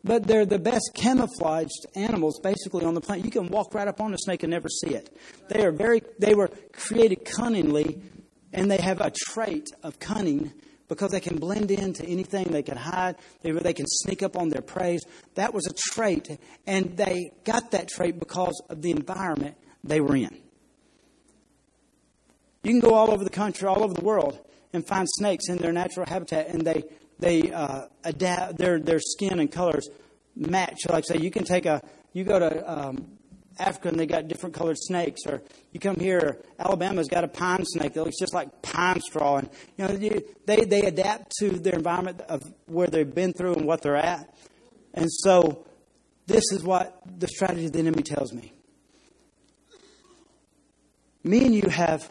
But 0.05 0.27
they're 0.27 0.47
the 0.47 0.59
best 0.59 0.93
camouflaged 0.95 1.87
animals 1.95 2.41
basically 2.41 2.85
on 2.85 2.95
the 2.95 3.01
planet. 3.01 3.25
You 3.25 3.31
can 3.31 3.49
walk 3.49 3.75
right 3.75 3.89
up 3.89 4.01
on 4.01 4.15
a 4.15 4.19
snake 4.19 4.43
and 4.43 4.51
never 4.51 4.69
see 4.69 4.95
it. 4.95 5.15
They 5.49 5.65
are 5.65 5.73
very 5.73 6.03
they 6.19 6.35
were 6.35 6.51
created 6.73 7.25
cunningly 7.25 8.01
and 8.53 8.71
they 8.71 8.79
have 8.79 9.01
a 9.01 9.11
trait 9.11 9.69
of 9.83 9.99
cunning 9.99 10.53
because 10.89 11.11
they 11.11 11.21
can 11.21 11.37
blend 11.37 11.71
into 11.71 12.05
anything 12.05 12.45
they 12.51 12.63
can 12.63 12.77
hide 12.77 13.17
they, 13.43 13.51
they 13.51 13.75
can 13.75 13.87
sneak 13.87 14.23
up 14.23 14.37
on 14.37 14.49
their 14.49 14.63
prey 14.63 14.99
that 15.35 15.53
was 15.53 15.67
a 15.67 15.75
trait 15.93 16.39
and 16.67 16.97
they 16.97 17.31
got 17.45 17.71
that 17.73 17.89
trait 17.89 18.19
because 18.19 18.63
of 18.71 18.81
the 18.81 18.91
environment 18.91 19.55
they 19.85 20.01
were 20.01 20.17
in 20.17 20.35
you 22.63 22.71
can 22.71 22.81
go 22.81 22.95
all 22.95 23.11
over 23.11 23.25
the 23.25 23.31
country, 23.31 23.69
all 23.69 23.83
over 23.83 23.95
the 23.95 24.05
world, 24.05 24.39
and 24.73 24.87
find 24.87 25.07
snakes 25.09 25.49
in 25.49 25.59
their 25.59 25.73
natural 25.73 26.07
habitat, 26.07 26.49
and 26.49 26.67
they 26.67 26.85
they 27.19 27.53
uh, 27.53 27.87
adapt 28.05 28.59
their 28.59 28.79
their 28.79 29.01
skin 29.01 29.41
and 29.41 29.51
colors 29.51 29.89
match. 30.37 30.81
Like 30.89 31.05
say, 31.05 31.19
you 31.19 31.31
can 31.31 31.45
take 31.45 31.67
a 31.67 31.83
you 32.13 32.25
go 32.25 32.39
to 32.39 32.71
um, 32.71 33.19
Africa 33.59 33.89
and 33.89 33.99
they 33.99 34.07
got 34.07 34.29
different 34.29 34.55
colored 34.55 34.79
snakes, 34.79 35.23
or 35.27 35.43
you 35.73 35.81
come 35.81 35.97
here, 35.97 36.39
Alabama's 36.59 37.09
got 37.09 37.25
a 37.25 37.29
pine 37.29 37.65
snake 37.65 37.95
that 37.95 38.05
looks 38.05 38.19
just 38.19 38.35
like 38.35 38.63
pine 38.63 39.01
straw, 39.01 39.39
and 39.39 39.51
you 39.77 39.85
know 39.87 39.95
you, 39.95 40.23
they 40.47 40.65
they 40.65 40.83
adapt 40.83 41.33
to 41.39 41.51
their 41.51 41.75
environment 41.75 42.21
of 42.29 42.43
where 42.67 42.87
they've 42.87 43.15
been 43.15 43.33
through 43.33 43.55
and 43.55 43.67
what 43.67 43.83
they're 43.83 43.97
at, 43.97 44.35
and 44.95 45.11
so 45.11 45.65
this 46.27 46.45
is 46.53 46.63
what 46.63 47.01
the 47.19 47.27
strategy 47.27 47.67
of 47.67 47.73
the 47.73 47.79
enemy 47.79 48.03
tells 48.03 48.33
me. 48.33 48.53
Me 51.25 51.45
and 51.45 51.55
you 51.55 51.69
have 51.69 52.11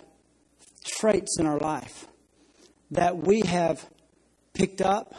traits 0.87 1.37
in 1.39 1.45
our 1.45 1.59
life 1.59 2.07
that 2.91 3.17
we 3.17 3.41
have 3.41 3.85
picked 4.53 4.81
up 4.81 5.13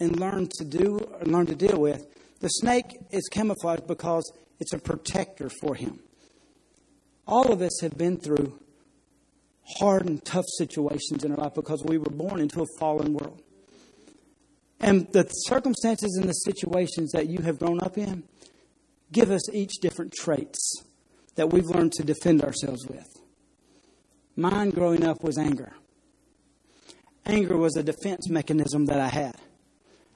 and 0.00 0.18
learned 0.18 0.50
to 0.52 0.64
do 0.64 1.00
learned 1.22 1.48
to 1.48 1.54
deal 1.54 1.80
with. 1.80 2.06
The 2.40 2.48
snake 2.48 2.98
is 3.10 3.28
camouflaged 3.28 3.86
because 3.86 4.30
it's 4.60 4.72
a 4.72 4.78
protector 4.78 5.48
for 5.60 5.74
him. 5.74 6.00
All 7.26 7.52
of 7.52 7.62
us 7.62 7.80
have 7.82 7.96
been 7.96 8.18
through 8.18 8.58
hard 9.78 10.06
and 10.06 10.24
tough 10.24 10.46
situations 10.56 11.24
in 11.24 11.32
our 11.32 11.38
life 11.38 11.54
because 11.54 11.82
we 11.84 11.98
were 11.98 12.10
born 12.10 12.40
into 12.40 12.62
a 12.62 12.66
fallen 12.78 13.12
world. 13.12 13.42
And 14.80 15.12
the 15.12 15.24
circumstances 15.24 16.16
and 16.20 16.28
the 16.28 16.32
situations 16.32 17.12
that 17.12 17.26
you 17.26 17.42
have 17.42 17.58
grown 17.58 17.80
up 17.80 17.98
in 17.98 18.22
give 19.12 19.30
us 19.30 19.52
each 19.52 19.72
different 19.80 20.12
traits 20.12 20.82
that 21.34 21.52
we've 21.52 21.66
learned 21.66 21.92
to 21.92 22.04
defend 22.04 22.42
ourselves 22.42 22.86
with. 22.86 23.17
Mine 24.38 24.70
growing 24.70 25.04
up 25.04 25.24
was 25.24 25.36
anger. 25.36 25.72
Anger 27.26 27.56
was 27.56 27.76
a 27.76 27.82
defense 27.82 28.30
mechanism 28.30 28.86
that 28.86 29.00
I 29.00 29.08
had. 29.08 29.34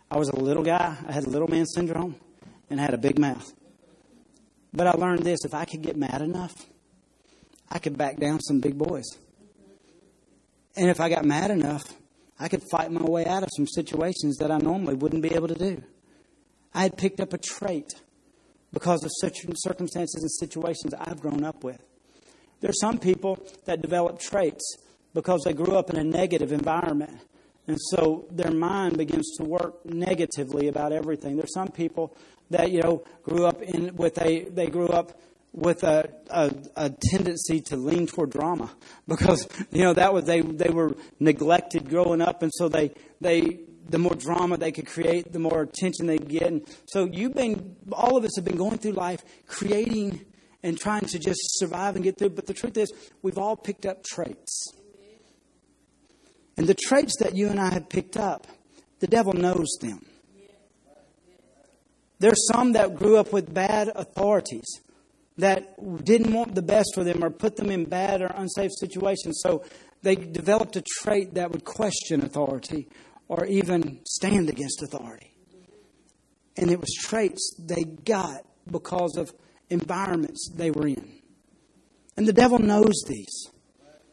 I 0.09 0.17
was 0.17 0.29
a 0.29 0.37
little 0.37 0.63
guy, 0.63 0.97
I 1.09 1.11
had 1.11 1.27
little 1.27 1.49
man 1.49 1.67
syndrome, 1.67 2.15
and 2.71 2.81
I 2.81 2.85
had 2.85 2.95
a 2.95 2.99
big 2.99 3.19
mouth. 3.19 3.53
But 4.73 4.87
I 4.87 4.93
learned 4.93 5.25
this 5.25 5.45
if 5.45 5.55
I 5.55 5.65
could 5.65 5.83
get 5.83 5.97
mad 5.97 6.23
enough, 6.23 6.55
I 7.69 7.81
could 7.81 7.99
back 7.99 8.21
down 8.21 8.39
some 8.39 8.61
big 8.61 8.79
boys. 8.79 9.07
And 10.77 10.89
if 10.89 11.01
I 11.01 11.09
got 11.09 11.25
mad 11.25 11.51
enough, 11.51 11.83
I 12.39 12.47
could 12.47 12.63
fight 12.71 12.93
my 12.93 13.03
way 13.03 13.27
out 13.27 13.43
of 13.43 13.49
some 13.57 13.67
situations 13.67 14.37
that 14.37 14.53
I 14.53 14.59
normally 14.59 14.95
wouldn't 14.95 15.23
be 15.25 15.35
able 15.35 15.49
to 15.49 15.59
do. 15.59 15.83
I 16.73 16.83
had 16.83 16.97
picked 16.97 17.19
up 17.19 17.33
a 17.33 17.39
trait 17.39 17.93
because 18.73 19.03
of 19.03 19.11
certain 19.15 19.55
circumstances 19.57 20.23
and 20.23 20.31
situations 20.31 20.95
I've 20.95 21.21
grown 21.21 21.43
up 21.43 21.65
with. 21.65 21.83
There 22.63 22.71
are 22.71 22.81
some 22.81 22.99
people 22.99 23.45
that 23.65 23.83
develop 23.83 24.21
traits 24.21 24.77
because 25.15 25.43
they 25.45 25.53
grew 25.53 25.77
up 25.77 25.91
in 25.91 25.97
a 25.97 26.05
negative 26.05 26.53
environment. 26.53 27.21
And 27.67 27.77
so 27.91 28.27
their 28.31 28.53
mind 28.53 28.97
begins 28.97 29.37
to 29.39 29.45
work 29.45 29.85
negatively 29.85 30.69
about 30.69 30.93
everything. 30.93 31.37
There's 31.37 31.53
some 31.53 31.69
people 31.69 32.17
that, 32.51 32.71
you 32.71 32.81
know, 32.81 33.05
grew 33.25 33.47
up 33.47 33.63
in 33.63 33.97
with 33.97 34.17
a, 34.23 34.45
they 34.45 34.69
grew 34.69 34.89
up 34.89 35.21
with 35.53 35.83
a, 35.83 36.09
a, 36.31 36.55
a, 36.77 36.91
tendency 37.11 37.61
to 37.61 37.77
lean 37.77 38.07
toward 38.07 38.31
drama 38.31 38.71
because 39.07 39.47
you 39.71 39.83
know 39.83 39.93
that 39.93 40.15
was 40.15 40.25
they 40.25 40.41
they 40.41 40.71
were 40.71 40.97
neglected 41.21 41.91
growing 41.91 42.23
up. 42.23 42.43
And 42.43 42.51
so 42.55 42.69
they 42.69 42.93
they 43.21 43.61
the 43.89 43.99
more 43.99 44.15
drama 44.15 44.57
they 44.57 44.73
could 44.73 44.87
create 44.87 45.31
the 45.31 45.39
more 45.39 45.63
attention 45.63 46.07
they'd 46.07 46.27
get. 46.27 46.45
And 46.45 46.63
so 46.87 47.05
you've 47.05 47.35
been 47.35 47.77
all 47.93 48.17
of 48.17 48.25
us 48.25 48.31
have 48.37 48.47
been 48.47 48.57
going 48.57 48.79
through 48.79 48.93
life 48.93 49.23
creating 49.47 50.25
and 50.63 50.79
trying 50.79 51.05
to 51.05 51.19
just 51.19 51.41
survive 51.59 51.95
and 51.95 52.05
get 52.05 52.19
through 52.19 52.31
but 52.31 52.47
the 52.47 52.55
truth 52.55 52.77
is 52.77 52.93
we've 53.23 53.39
all 53.39 53.57
picked 53.57 53.87
up 53.87 54.05
traits 54.05 54.73
and 56.57 56.67
the 56.67 56.75
traits 56.75 57.17
that 57.21 57.35
you 57.35 57.49
and 57.49 57.61
I 57.61 57.71
have 57.73 57.89
picked 57.89 58.17
up 58.17 58.47
the 59.01 59.07
devil 59.07 59.33
knows 59.33 59.77
them 59.81 60.05
there's 62.23 62.47
some 62.53 62.73
that 62.73 62.95
grew 62.95 63.17
up 63.17 63.33
with 63.33 63.53
bad 63.53 63.91
authorities 63.97 64.81
that 65.39 66.05
didn't 66.05 66.33
want 66.33 66.55
the 66.55 66.63
best 66.63 66.93
for 66.95 67.03
them 67.03 67.25
or 67.25 67.31
put 67.31 67.57
them 67.57 67.69
in 67.71 67.85
bad 67.85 68.23
or 68.23 68.31
unsafe 68.37 68.71
situations. 68.79 69.41
So 69.43 69.65
they 70.03 70.15
developed 70.15 70.77
a 70.77 70.83
trait 71.01 71.35
that 71.35 71.51
would 71.51 71.65
question 71.65 72.23
authority 72.23 72.89
or 73.27 73.45
even 73.47 74.01
stand 74.05 74.49
against 74.49 74.83
authority. 74.83 75.35
And 76.57 76.71
it 76.71 76.79
was 76.79 76.93
traits 77.01 77.57
they 77.59 77.83
got 77.83 78.45
because 78.71 79.17
of 79.17 79.33
environments 79.73 80.51
they 80.55 80.71
were 80.71 80.87
in. 80.87 81.09
And 82.17 82.27
the 82.27 82.33
devil 82.33 82.59
knows 82.59 83.03
these. 83.09 83.51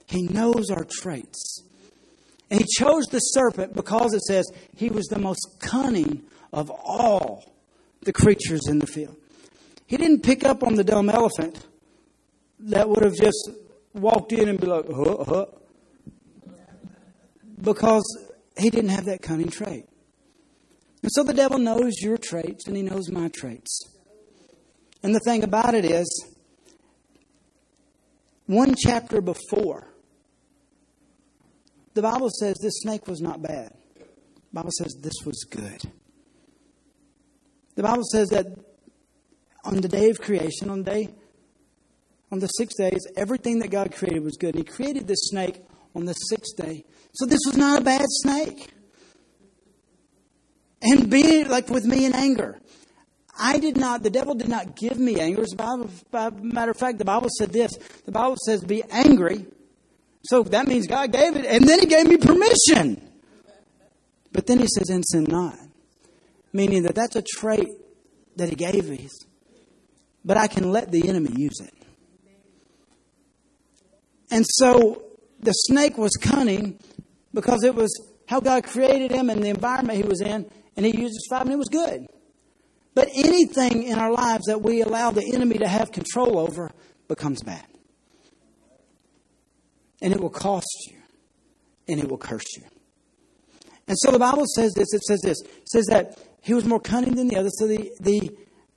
He 0.07 0.23
knows 0.23 0.69
our 0.69 0.85
traits. 0.89 1.63
And 2.49 2.59
he 2.59 2.65
chose 2.77 3.05
the 3.05 3.19
serpent 3.19 3.75
because 3.75 4.13
it 4.13 4.21
says 4.21 4.49
he 4.75 4.89
was 4.89 5.05
the 5.07 5.19
most 5.19 5.59
cunning 5.59 6.23
of 6.51 6.71
all 6.71 7.53
the 8.01 8.13
creatures 8.13 8.67
in 8.67 8.79
the 8.79 8.87
field. 8.87 9.15
He 9.85 9.97
didn't 9.97 10.21
pick 10.21 10.43
up 10.43 10.63
on 10.63 10.75
the 10.75 10.83
dumb 10.83 11.09
elephant 11.09 11.65
that 12.59 12.89
would 12.89 13.03
have 13.03 13.15
just 13.15 13.49
walked 13.93 14.31
in 14.31 14.49
and 14.49 14.59
be 14.59 14.67
like, 14.67 14.85
huh, 14.87 15.23
huh. 15.23 15.45
Because 17.61 18.03
he 18.57 18.69
didn't 18.69 18.89
have 18.89 19.05
that 19.05 19.21
cunning 19.21 19.49
trait. 19.49 19.85
And 21.01 21.11
so 21.11 21.23
the 21.23 21.33
devil 21.33 21.57
knows 21.57 22.01
your 22.01 22.17
traits 22.17 22.67
and 22.67 22.75
he 22.75 22.83
knows 22.83 23.09
my 23.09 23.29
traits. 23.29 23.98
And 25.01 25.15
the 25.15 25.19
thing 25.19 25.43
about 25.43 25.75
it 25.75 25.85
is, 25.85 26.35
one 28.45 28.75
chapter 28.75 29.21
before, 29.21 29.93
the 31.93 32.01
Bible 32.01 32.29
says 32.29 32.57
this 32.61 32.81
snake 32.81 33.07
was 33.07 33.21
not 33.21 33.41
bad. 33.41 33.73
The 33.95 34.53
Bible 34.53 34.71
says 34.77 34.95
this 35.01 35.25
was 35.25 35.45
good. 35.49 35.81
The 37.75 37.83
Bible 37.83 38.03
says 38.11 38.29
that 38.29 38.47
on 39.63 39.81
the 39.81 39.87
day 39.87 40.09
of 40.09 40.19
creation, 40.19 40.69
on 40.69 40.83
the 40.83 40.91
day, 40.91 41.09
on 42.31 42.39
the 42.39 42.47
six 42.47 42.75
days, 42.75 43.05
everything 43.15 43.59
that 43.59 43.69
God 43.69 43.93
created 43.93 44.23
was 44.23 44.37
good. 44.37 44.55
And 44.55 44.65
He 44.67 44.71
created 44.71 45.07
this 45.07 45.19
snake 45.29 45.61
on 45.95 46.05
the 46.05 46.13
sixth 46.13 46.55
day. 46.57 46.83
So 47.13 47.25
this 47.25 47.39
was 47.45 47.57
not 47.57 47.81
a 47.81 47.83
bad 47.83 48.05
snake. 48.07 48.69
And 50.81 51.09
be 51.09 51.43
like 51.43 51.69
with 51.69 51.85
me 51.85 52.05
in 52.05 52.13
anger. 52.13 52.59
I 53.39 53.59
did 53.59 53.77
not, 53.77 54.03
the 54.03 54.09
devil 54.09 54.35
did 54.35 54.49
not 54.49 54.75
give 54.75 54.99
me 54.99 55.19
anger. 55.19 55.41
As 55.41 55.53
a 55.53 56.31
matter 56.31 56.71
of 56.71 56.77
fact, 56.77 56.97
the 56.97 57.05
Bible 57.05 57.29
said 57.37 57.51
this. 57.51 57.71
The 58.05 58.11
Bible 58.11 58.37
says, 58.45 58.63
be 58.63 58.83
angry. 58.91 59.45
So 60.25 60.43
that 60.43 60.67
means 60.67 60.87
God 60.87 61.11
gave 61.11 61.35
it, 61.35 61.45
and 61.45 61.67
then 61.67 61.79
He 61.79 61.85
gave 61.85 62.07
me 62.07 62.17
permission. 62.17 63.01
But 64.31 64.47
then 64.47 64.59
He 64.59 64.67
says, 64.67 64.89
and 64.89 65.03
sin 65.07 65.23
not. 65.23 65.57
Meaning 66.51 66.83
that 66.83 66.95
that's 66.95 67.15
a 67.15 67.21
trait 67.21 67.69
that 68.35 68.49
He 68.49 68.55
gave 68.55 68.89
me 68.89 69.07
but 70.23 70.37
I 70.37 70.47
can 70.47 70.71
let 70.71 70.91
the 70.91 71.07
enemy 71.07 71.31
use 71.35 71.59
it. 71.59 71.73
And 74.31 74.45
so 74.47 75.03
the 75.39 75.51
snake 75.51 75.97
was 75.97 76.11
cunning 76.21 76.79
because 77.33 77.63
it 77.63 77.73
was 77.73 77.89
how 78.27 78.39
God 78.39 78.63
created 78.63 79.11
him 79.11 79.29
and 79.29 79.41
the 79.41 79.49
environment 79.49 79.97
he 79.97 80.03
was 80.03 80.21
in, 80.21 80.49
and 80.75 80.85
he 80.85 80.91
used 80.91 81.15
his 81.15 81.27
five, 81.29 81.43
and 81.43 81.51
it 81.51 81.57
was 81.57 81.69
good. 81.69 82.05
But 82.95 83.09
anything 83.13 83.83
in 83.83 83.97
our 83.97 84.11
lives 84.11 84.45
that 84.47 84.61
we 84.61 84.81
allow 84.81 85.11
the 85.11 85.31
enemy 85.33 85.57
to 85.59 85.67
have 85.67 85.91
control 85.91 86.39
over 86.39 86.71
becomes 87.07 87.43
bad. 87.43 87.65
And 90.01 90.13
it 90.13 90.19
will 90.19 90.29
cost 90.29 90.89
you, 90.89 90.97
and 91.87 91.99
it 91.99 92.09
will 92.09 92.17
curse 92.17 92.57
you. 92.57 92.63
And 93.87 93.97
so 93.99 94.11
the 94.11 94.19
Bible 94.19 94.45
says 94.55 94.73
this 94.73 94.93
it 94.93 95.03
says 95.03 95.21
this 95.21 95.41
it 95.41 95.69
says 95.69 95.85
that 95.87 96.17
he 96.41 96.53
was 96.53 96.65
more 96.65 96.79
cunning 96.79 97.15
than 97.15 97.27
the 97.27 97.37
other. 97.37 97.49
So 97.51 97.67
the, 97.67 97.91
the, 97.99 98.31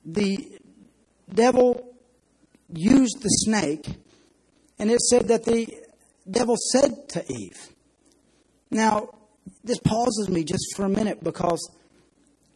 the 0.05 0.59
devil 1.33 1.95
used 2.73 3.23
the 3.23 3.29
snake, 3.29 3.87
and 4.79 4.91
it 4.91 5.01
said 5.01 5.29
that 5.29 5.45
the 5.45 5.69
devil 6.29 6.57
said 6.73 7.09
to 7.11 7.25
Eve. 7.33 7.69
Now, 8.71 9.11
this 9.63 9.79
pauses 9.79 10.29
me 10.29 10.45
just 10.45 10.75
for 10.75 10.85
a 10.85 10.89
minute 10.89 11.23
because 11.23 11.71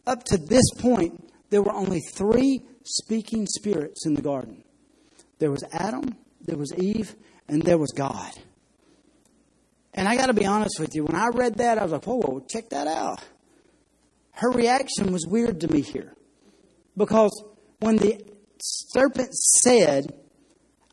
up 0.05 0.23
to 0.25 0.37
this 0.37 0.63
point, 0.79 1.26
there 1.49 1.61
were 1.61 1.73
only 1.73 1.99
three 1.99 2.61
speaking 2.83 3.45
spirits 3.47 4.05
in 4.05 4.13
the 4.13 4.21
garden 4.21 4.63
there 5.39 5.51
was 5.51 5.63
Adam, 5.71 6.15
there 6.41 6.57
was 6.57 6.73
Eve, 6.77 7.15
and 7.47 7.61
there 7.61 7.77
was 7.77 7.91
God. 7.91 8.31
And 9.93 10.07
I 10.07 10.15
got 10.15 10.27
to 10.27 10.33
be 10.33 10.45
honest 10.45 10.79
with 10.79 10.95
you, 10.95 11.05
when 11.05 11.15
I 11.15 11.27
read 11.27 11.55
that, 11.55 11.77
I 11.77 11.83
was 11.83 11.91
like, 11.91 12.05
whoa, 12.05 12.17
whoa, 12.17 12.45
check 12.47 12.69
that 12.69 12.87
out. 12.87 13.23
Her 14.31 14.51
reaction 14.51 15.11
was 15.11 15.25
weird 15.27 15.61
to 15.61 15.67
me 15.71 15.81
here. 15.81 16.13
Because 16.95 17.31
when 17.79 17.97
the 17.97 18.21
serpent 18.59 19.33
said, 19.33 20.13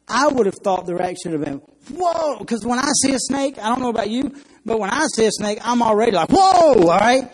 I 0.08 0.28
would 0.28 0.46
have 0.46 0.56
thought 0.56 0.86
the 0.86 0.94
reaction 0.94 1.32
would 1.32 1.46
have 1.46 1.60
been, 1.60 1.96
whoa, 1.96 2.38
because 2.38 2.64
when 2.64 2.78
I 2.78 2.90
see 3.02 3.12
a 3.14 3.18
snake, 3.18 3.58
I 3.58 3.68
don't 3.68 3.80
know 3.80 3.90
about 3.90 4.10
you, 4.10 4.34
but 4.64 4.78
when 4.78 4.90
I 4.90 5.06
see 5.14 5.26
a 5.26 5.30
snake, 5.30 5.58
I'm 5.62 5.82
already 5.82 6.12
like, 6.12 6.30
whoa, 6.30 6.88
all 6.88 6.98
right? 6.98 7.30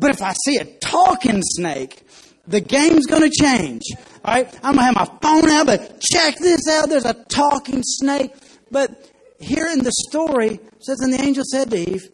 But 0.00 0.10
if 0.10 0.22
I 0.22 0.32
see 0.44 0.56
a 0.56 0.64
talking 0.64 1.42
snake, 1.42 2.02
the 2.46 2.60
game's 2.60 3.06
going 3.06 3.30
to 3.30 3.30
change. 3.30 3.82
All 4.24 4.34
right? 4.34 4.46
I'm 4.64 4.74
going 4.74 4.76
to 4.76 4.82
have 4.82 4.94
my 4.94 5.18
phone 5.20 5.50
out, 5.50 5.66
but 5.66 6.00
check 6.00 6.36
this 6.38 6.66
out. 6.68 6.88
There's 6.88 7.04
a 7.04 7.14
talking 7.28 7.82
snake. 7.84 8.32
But 8.70 9.10
here 9.38 9.66
in 9.66 9.84
the 9.84 9.92
story, 10.08 10.58
says, 10.80 11.00
and 11.00 11.12
the 11.12 11.22
angel 11.22 11.44
said 11.44 11.70
to 11.70 11.76
Eve, 11.76 12.08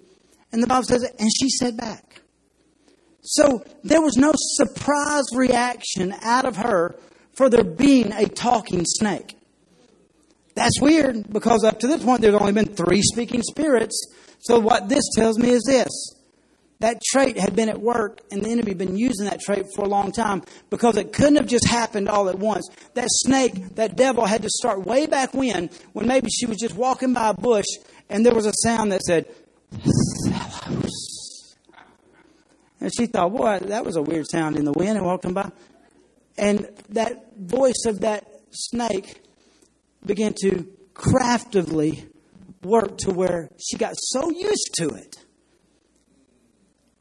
and 0.53 0.63
the 0.63 0.67
Bible 0.67 0.83
says, 0.83 1.05
and 1.05 1.31
she 1.41 1.49
said 1.49 1.77
back. 1.77 2.23
So 3.23 3.65
there 3.85 4.03
was 4.03 4.17
no 4.17 4.33
surprise 4.35 5.25
reaction 5.35 6.13
out 6.23 6.45
of 6.45 6.57
her 6.57 6.97
for 7.35 7.49
there 7.49 7.65
being 7.65 8.13
a 8.13 8.27
talking 8.29 8.85
snake. 8.85 9.37
That's 10.55 10.81
weird 10.81 11.33
because 11.33 11.65
up 11.65 11.81
to 11.81 11.87
this 11.87 12.03
point 12.03 12.23
there's 12.23 12.35
only 12.35 12.53
been 12.53 12.75
three 12.75 13.03
speaking 13.03 13.43
spirits. 13.43 14.15
So 14.41 14.59
what 14.59 14.89
this 14.89 15.05
tells 15.15 15.39
me 15.39 15.51
is 15.51 15.63
this. 15.65 16.16
That 16.81 17.01
trait 17.03 17.39
had 17.39 17.57
been 17.57 17.69
at 17.69 17.81
work 17.81 18.21
and 18.31 18.43
the 18.43 18.51
enemy 18.51 18.73
had 18.73 18.79
been 18.79 18.97
using 18.97 19.25
that 19.27 19.41
trait 19.41 19.67
for 19.75 19.85
a 19.85 19.89
long 19.89 20.13
time 20.13 20.43
because 20.69 20.97
it 20.97 21.13
couldn't 21.13 21.37
have 21.37 21.47
just 21.47 21.67
happened 21.67 22.09
all 22.09 22.29
at 22.29 22.39
once. 22.39 22.69
That 22.95 23.09
snake, 23.09 23.77
that 23.77 23.97
devil 23.97 24.27
had 24.27 24.43
to 24.43 24.51
start 24.51 24.85
way 24.85 25.07
back 25.07 25.33
when, 25.33 25.71
when 25.95 26.07
maybe 26.07 26.29
she 26.29 26.45
was 26.45 26.59
just 26.59 26.75
walking 26.75 27.15
by 27.15 27.31
a 27.31 27.35
bush 27.35 27.65
and 28.11 28.27
there 28.27 28.35
was 28.35 28.47
a 28.47 28.53
sound 28.63 28.93
that 28.93 29.03
said, 29.03 29.27
And 32.79 32.95
she 32.95 33.07
thought, 33.07 33.33
boy, 33.33 33.59
that 33.61 33.85
was 33.85 33.97
a 33.97 34.03
weird 34.03 34.27
sound 34.31 34.57
in 34.57 34.65
the 34.65 34.73
wind 34.73 34.97
and 34.97 35.05
walking 35.05 35.33
by. 35.33 35.51
And 36.37 36.69
that 36.91 37.35
voice 37.37 37.85
of 37.87 38.01
that 38.01 38.29
snake 38.51 39.23
began 40.05 40.35
to 40.43 40.67
craftily 40.93 42.07
work 42.63 42.99
to 42.99 43.11
where 43.11 43.51
she 43.59 43.77
got 43.77 43.95
so 43.97 44.31
used 44.31 44.71
to 44.75 44.91
it 44.91 45.26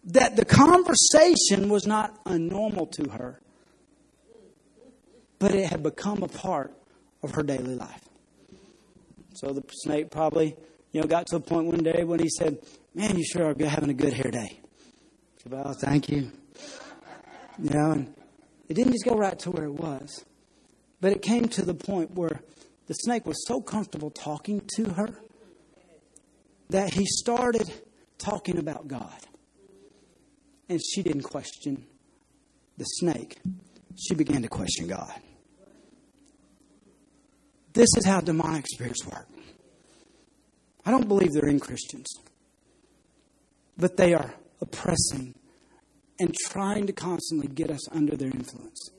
that 0.06 0.36
the 0.36 0.46
conversation 0.46 1.70
was 1.70 1.88
not 1.88 2.24
unnormal 2.26 2.92
to 2.92 3.10
her, 3.10 3.42
but 5.40 5.54
it 5.54 5.68
had 5.68 5.82
become 5.84 6.24
a 6.24 6.28
part 6.28 6.74
of 7.24 7.32
her 7.32 7.44
daily 7.44 7.76
life. 7.76 8.02
So 9.34 9.52
the 9.52 9.64
snake 9.84 10.12
probably, 10.12 10.56
you 10.92 11.02
know, 11.02 11.08
got 11.08 11.28
to 11.28 11.38
a 11.38 11.40
point 11.40 11.68
one 11.68 11.84
day 11.84 12.04
when 12.04 12.20
he 12.20 12.30
said, 12.30 12.60
"Man, 12.94 13.18
you 13.18 13.24
sure 13.26 13.50
are 13.50 13.66
having 13.68 13.90
a 13.90 13.94
good 13.94 14.14
hair 14.14 14.32
day." 14.32 14.60
She 15.38 15.44
said, 15.44 15.52
"Well, 15.52 15.74
thank 15.74 16.10
you." 16.10 16.32
You 17.58 17.70
know, 17.72 17.92
and 17.92 18.14
it 18.70 18.76
didn't 18.76 18.94
just 18.94 19.06
go 19.06 19.16
right 19.16 19.38
to 19.40 19.52
where 19.52 19.66
it 19.66 19.74
was, 19.74 20.24
but 21.02 21.12
it 21.12 21.22
came 21.22 21.48
to 21.50 21.64
the 21.64 21.74
point 21.74 22.12
where 22.12 22.42
the 22.88 22.94
snake 22.94 23.26
was 23.26 23.46
so 23.48 23.60
comfortable 23.62 24.12
talking 24.12 24.62
to 24.76 24.92
her 24.92 25.20
that 26.70 26.94
he 26.94 27.06
started 27.06 27.74
talking 28.18 28.58
about 28.58 28.88
God. 28.88 29.26
And 30.70 30.82
she 30.84 31.04
didn't 31.04 31.24
question 31.24 31.86
the 32.78 32.84
snake, 32.86 33.38
she 33.96 34.16
began 34.16 34.42
to 34.42 34.48
question 34.48 34.88
God. 34.88 35.14
This 37.74 37.90
is 37.98 38.06
how 38.06 38.22
demonic 38.22 38.66
spirits 38.68 39.06
work. 39.06 39.28
I 40.86 40.92
don't 40.92 41.08
believe 41.08 41.32
they're 41.34 41.50
in 41.50 41.60
Christians. 41.60 42.08
but 43.78 43.98
they 43.98 44.14
are 44.14 44.34
oppressing 44.62 45.36
and 46.20 46.34
trying 46.48 46.88
to 46.88 46.94
constantly 46.94 47.48
get 47.48 47.70
us 47.70 47.90
under 47.92 48.16
their 48.16 48.30
influence. 48.30 48.90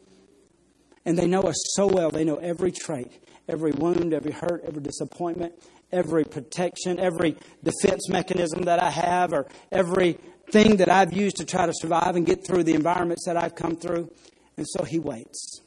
And 1.04 1.16
they 1.16 1.26
know 1.26 1.42
us 1.42 1.56
so 1.74 1.86
well. 1.86 2.10
They 2.10 2.24
know 2.24 2.36
every 2.36 2.72
trait, 2.72 3.10
every 3.48 3.72
wound, 3.72 4.12
every 4.12 4.32
hurt, 4.32 4.62
every 4.66 4.82
disappointment, 4.82 5.54
every 5.92 6.24
protection, 6.24 6.98
every 6.98 7.36
defense 7.62 8.08
mechanism 8.08 8.62
that 8.62 8.82
I 8.82 8.90
have, 8.90 9.32
or 9.32 9.46
every 9.72 10.18
thing 10.50 10.76
that 10.76 10.88
I've 10.88 11.12
used 11.12 11.36
to 11.36 11.44
try 11.44 11.66
to 11.66 11.72
survive 11.74 12.16
and 12.16 12.26
get 12.26 12.46
through 12.46 12.64
the 12.64 12.74
environments 12.74 13.24
that 13.26 13.36
I've 13.36 13.54
come 13.54 13.76
through. 13.76 14.10
And 14.56 14.66
so 14.68 14.84
he 14.84 14.98
waits. 14.98 15.60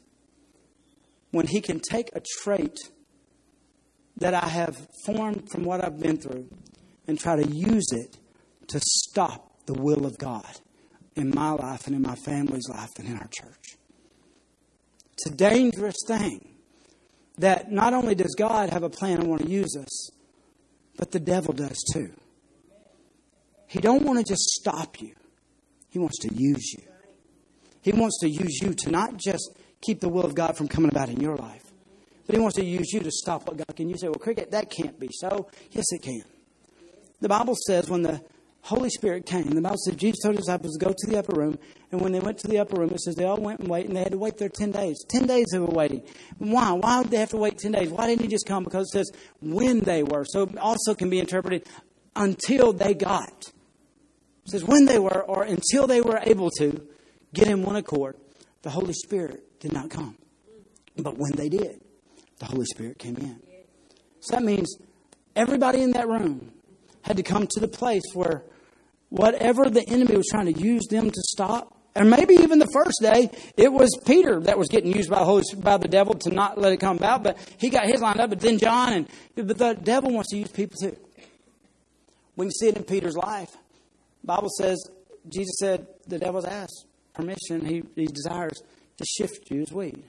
When 1.30 1.46
he 1.46 1.60
can 1.60 1.80
take 1.80 2.10
a 2.14 2.22
trait 2.42 2.78
that 4.16 4.34
I 4.34 4.48
have 4.48 4.76
formed 5.06 5.48
from 5.50 5.64
what 5.64 5.84
I've 5.84 6.00
been 6.00 6.16
through 6.16 6.48
and 7.06 7.18
try 7.18 7.36
to 7.36 7.46
use 7.46 7.92
it 7.92 8.18
to 8.68 8.80
stop 8.80 9.66
the 9.66 9.74
will 9.74 10.04
of 10.04 10.18
God 10.18 10.60
in 11.16 11.30
my 11.30 11.50
life 11.50 11.86
and 11.86 11.94
in 11.94 12.02
my 12.02 12.14
family's 12.14 12.68
life 12.68 12.90
and 12.98 13.08
in 13.08 13.16
our 13.16 13.28
church. 13.28 13.76
It's 15.12 15.26
a 15.26 15.34
dangerous 15.34 15.96
thing 16.06 16.48
that 17.38 17.70
not 17.70 17.94
only 17.94 18.14
does 18.14 18.34
God 18.36 18.70
have 18.70 18.82
a 18.82 18.90
plan 18.90 19.20
and 19.20 19.28
want 19.28 19.42
to 19.42 19.48
use 19.48 19.76
us, 19.76 20.10
but 20.96 21.10
the 21.10 21.20
devil 21.20 21.52
does 21.52 21.76
too. 21.92 22.10
He 23.70 23.78
don't 23.78 24.02
want 24.02 24.18
to 24.18 24.24
just 24.24 24.42
stop 24.42 25.00
you. 25.00 25.14
He 25.90 26.00
wants 26.00 26.18
to 26.22 26.34
use 26.34 26.72
you. 26.72 26.82
He 27.82 27.92
wants 27.92 28.18
to 28.18 28.28
use 28.28 28.60
you 28.60 28.74
to 28.74 28.90
not 28.90 29.16
just 29.16 29.56
keep 29.80 30.00
the 30.00 30.08
will 30.08 30.24
of 30.24 30.34
God 30.34 30.56
from 30.56 30.66
coming 30.66 30.90
about 30.90 31.08
in 31.08 31.20
your 31.20 31.36
life, 31.36 31.70
but 32.26 32.34
He 32.34 32.42
wants 32.42 32.56
to 32.56 32.64
use 32.64 32.92
you 32.92 32.98
to 32.98 33.12
stop 33.12 33.46
what 33.46 33.58
God 33.58 33.76
can. 33.76 33.88
You 33.88 33.96
say, 33.96 34.08
well, 34.08 34.18
cricket, 34.18 34.50
that 34.50 34.70
can't 34.70 34.98
be 34.98 35.08
so. 35.12 35.48
Yes, 35.70 35.84
it 35.92 36.02
can. 36.02 36.22
The 37.20 37.28
Bible 37.28 37.54
says 37.64 37.88
when 37.88 38.02
the 38.02 38.20
Holy 38.62 38.90
Spirit 38.90 39.24
came, 39.24 39.44
the 39.44 39.60
Bible 39.60 39.78
says 39.78 39.94
Jesus 39.94 40.18
told 40.24 40.34
his 40.34 40.46
disciples 40.46 40.76
to 40.76 40.84
go 40.84 40.92
to 40.92 41.06
the 41.06 41.20
upper 41.20 41.38
room, 41.38 41.56
and 41.92 42.00
when 42.00 42.10
they 42.10 42.18
went 42.18 42.38
to 42.38 42.48
the 42.48 42.58
upper 42.58 42.74
room, 42.74 42.90
it 42.90 43.00
says 43.00 43.14
they 43.14 43.24
all 43.24 43.40
went 43.40 43.60
and 43.60 43.68
waited, 43.68 43.90
and 43.90 43.96
they 43.96 44.02
had 44.02 44.10
to 44.10 44.18
wait 44.18 44.36
there 44.36 44.48
10 44.48 44.72
days. 44.72 45.04
10 45.08 45.28
days 45.28 45.46
they 45.52 45.60
were 45.60 45.66
waiting. 45.66 46.02
Why? 46.38 46.72
Why 46.72 47.04
did 47.04 47.12
they 47.12 47.18
have 47.18 47.30
to 47.30 47.36
wait 47.36 47.56
10 47.58 47.70
days? 47.70 47.88
Why 47.90 48.08
didn't 48.08 48.22
He 48.22 48.26
just 48.26 48.46
come? 48.46 48.64
Because 48.64 48.88
it 48.88 48.98
says 48.98 49.12
when 49.40 49.78
they 49.78 50.02
were. 50.02 50.24
So 50.24 50.42
it 50.42 50.58
also 50.58 50.96
can 50.96 51.08
be 51.08 51.20
interpreted 51.20 51.68
until 52.16 52.72
they 52.72 52.94
got. 52.94 53.52
Says 54.50 54.64
when 54.64 54.84
they 54.84 54.98
were, 54.98 55.22
or 55.22 55.44
until 55.44 55.86
they 55.86 56.00
were 56.00 56.18
able 56.22 56.50
to 56.58 56.86
get 57.32 57.46
in 57.46 57.62
one 57.62 57.76
accord, 57.76 58.16
the 58.62 58.70
Holy 58.70 58.92
Spirit 58.92 59.60
did 59.60 59.72
not 59.72 59.90
come. 59.90 60.16
But 60.96 61.16
when 61.16 61.32
they 61.32 61.48
did, 61.48 61.80
the 62.38 62.46
Holy 62.46 62.64
Spirit 62.64 62.98
came 62.98 63.16
in. 63.16 63.40
So 64.20 64.36
that 64.36 64.42
means 64.42 64.76
everybody 65.36 65.82
in 65.82 65.92
that 65.92 66.08
room 66.08 66.52
had 67.02 67.16
to 67.16 67.22
come 67.22 67.46
to 67.48 67.60
the 67.60 67.68
place 67.68 68.02
where 68.12 68.42
whatever 69.08 69.70
the 69.70 69.88
enemy 69.88 70.16
was 70.16 70.26
trying 70.30 70.52
to 70.52 70.60
use 70.60 70.86
them 70.88 71.10
to 71.10 71.20
stop, 71.22 71.76
and 71.94 72.10
maybe 72.10 72.34
even 72.34 72.58
the 72.58 72.68
first 72.72 72.98
day, 73.00 73.30
it 73.56 73.72
was 73.72 73.90
Peter 74.06 74.40
that 74.40 74.58
was 74.58 74.68
getting 74.68 74.92
used 74.92 75.10
by 75.10 75.20
the 75.20 75.24
Holy 75.24 75.42
by 75.56 75.76
the 75.76 75.88
devil 75.88 76.14
to 76.14 76.30
not 76.30 76.58
let 76.58 76.72
it 76.72 76.78
come 76.78 76.96
about, 76.96 77.22
but 77.22 77.38
he 77.58 77.68
got 77.68 77.86
his 77.86 78.00
lined 78.00 78.20
up, 78.20 78.30
but 78.30 78.40
then 78.40 78.58
John 78.58 78.92
and 78.92 79.08
but 79.34 79.58
the 79.58 79.74
devil 79.74 80.12
wants 80.12 80.30
to 80.30 80.38
use 80.38 80.48
people 80.48 80.76
too. 80.80 80.96
We 82.36 82.46
can 82.46 82.52
see 82.52 82.68
it 82.68 82.76
in 82.76 82.84
Peter's 82.84 83.16
life. 83.16 83.56
Bible 84.24 84.50
says, 84.58 84.78
Jesus 85.28 85.56
said, 85.58 85.86
the 86.06 86.18
devil's 86.18 86.44
asked 86.44 86.86
permission. 87.14 87.64
He, 87.64 87.82
he 87.94 88.06
desires 88.06 88.62
to 88.96 89.04
shift 89.04 89.50
you 89.50 89.62
as 89.62 89.72
weed. 89.72 90.04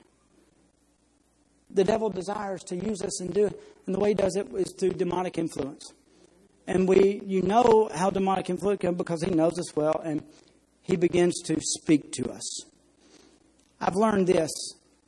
The 1.70 1.84
devil 1.84 2.10
desires 2.10 2.62
to 2.66 2.76
use 2.76 3.02
us 3.02 3.22
and 3.22 3.34
do 3.34 3.46
it. 3.48 3.62
And 3.86 3.96
the 3.96 4.00
way 4.00 4.10
he 4.10 4.16
does 4.16 4.36
it 4.36 4.48
is 4.54 4.74
through 4.78 4.92
demonic 4.92 5.38
influence. 5.38 5.94
And 6.68 6.88
we, 6.88 7.22
you 7.26 7.42
know 7.42 7.90
how 7.94 8.10
demonic 8.10 8.50
influence 8.50 8.82
comes 8.82 8.98
because 8.98 9.24
he 9.24 9.32
knows 9.32 9.58
us 9.58 9.76
well 9.76 10.02
and 10.04 10.24
he 10.82 10.96
begins 10.96 11.42
to 11.46 11.58
speak 11.60 12.12
to 12.14 12.30
us. 12.32 12.66
I've 13.80 13.96
learned 13.96 14.28
this. 14.28 14.52